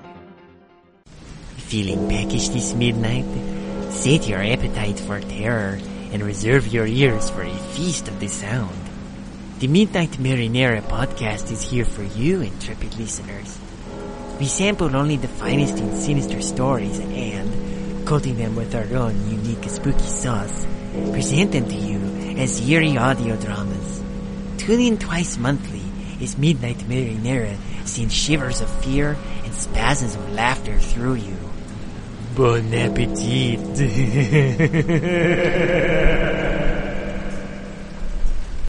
Feeling 1.55 2.09
peckish 2.09 2.49
this 2.49 2.73
midnight? 2.73 3.23
Set 3.93 4.27
your 4.27 4.43
appetite 4.43 4.99
for 4.99 5.21
terror 5.21 5.79
and 6.11 6.21
reserve 6.21 6.67
your 6.67 6.85
ears 6.85 7.29
for 7.29 7.43
a 7.43 7.57
feast 7.73 8.09
of 8.09 8.19
the 8.19 8.27
sound. 8.27 8.75
The 9.59 9.69
Midnight 9.69 10.11
Marinara 10.19 10.81
podcast 10.81 11.49
is 11.49 11.61
here 11.63 11.85
for 11.85 12.03
you, 12.03 12.41
intrepid 12.41 12.97
listeners. 12.97 13.57
We 14.37 14.47
sample 14.47 14.93
only 14.93 15.15
the 15.15 15.29
finest 15.29 15.77
in 15.77 15.95
sinister 15.95 16.41
stories 16.41 16.99
and, 16.99 18.05
coating 18.05 18.35
them 18.35 18.57
with 18.57 18.75
our 18.75 18.97
own 18.97 19.15
unique 19.31 19.63
spooky 19.69 20.03
sauce, 20.03 20.65
present 21.11 21.51
them 21.51 21.67
to 21.67 21.75
you 21.75 21.76
as 22.38 22.61
eerie 22.69 22.97
audio 22.97 23.35
dramas. 23.35 24.03
Tune 24.57 24.80
in 24.80 24.97
twice 24.97 25.38
monthly 25.38 25.81
as 26.22 26.38
Midnight 26.38 26.77
Marinara 26.80 27.57
sends 27.85 28.14
shivers 28.14 28.61
of 28.61 28.69
fear 28.84 29.18
and 29.43 29.53
spasms 29.53 30.15
of 30.15 30.34
laughter 30.34 30.77
through 30.77 31.15
you. 31.15 31.35
Bon 32.35 32.72
appetit! 32.73 33.59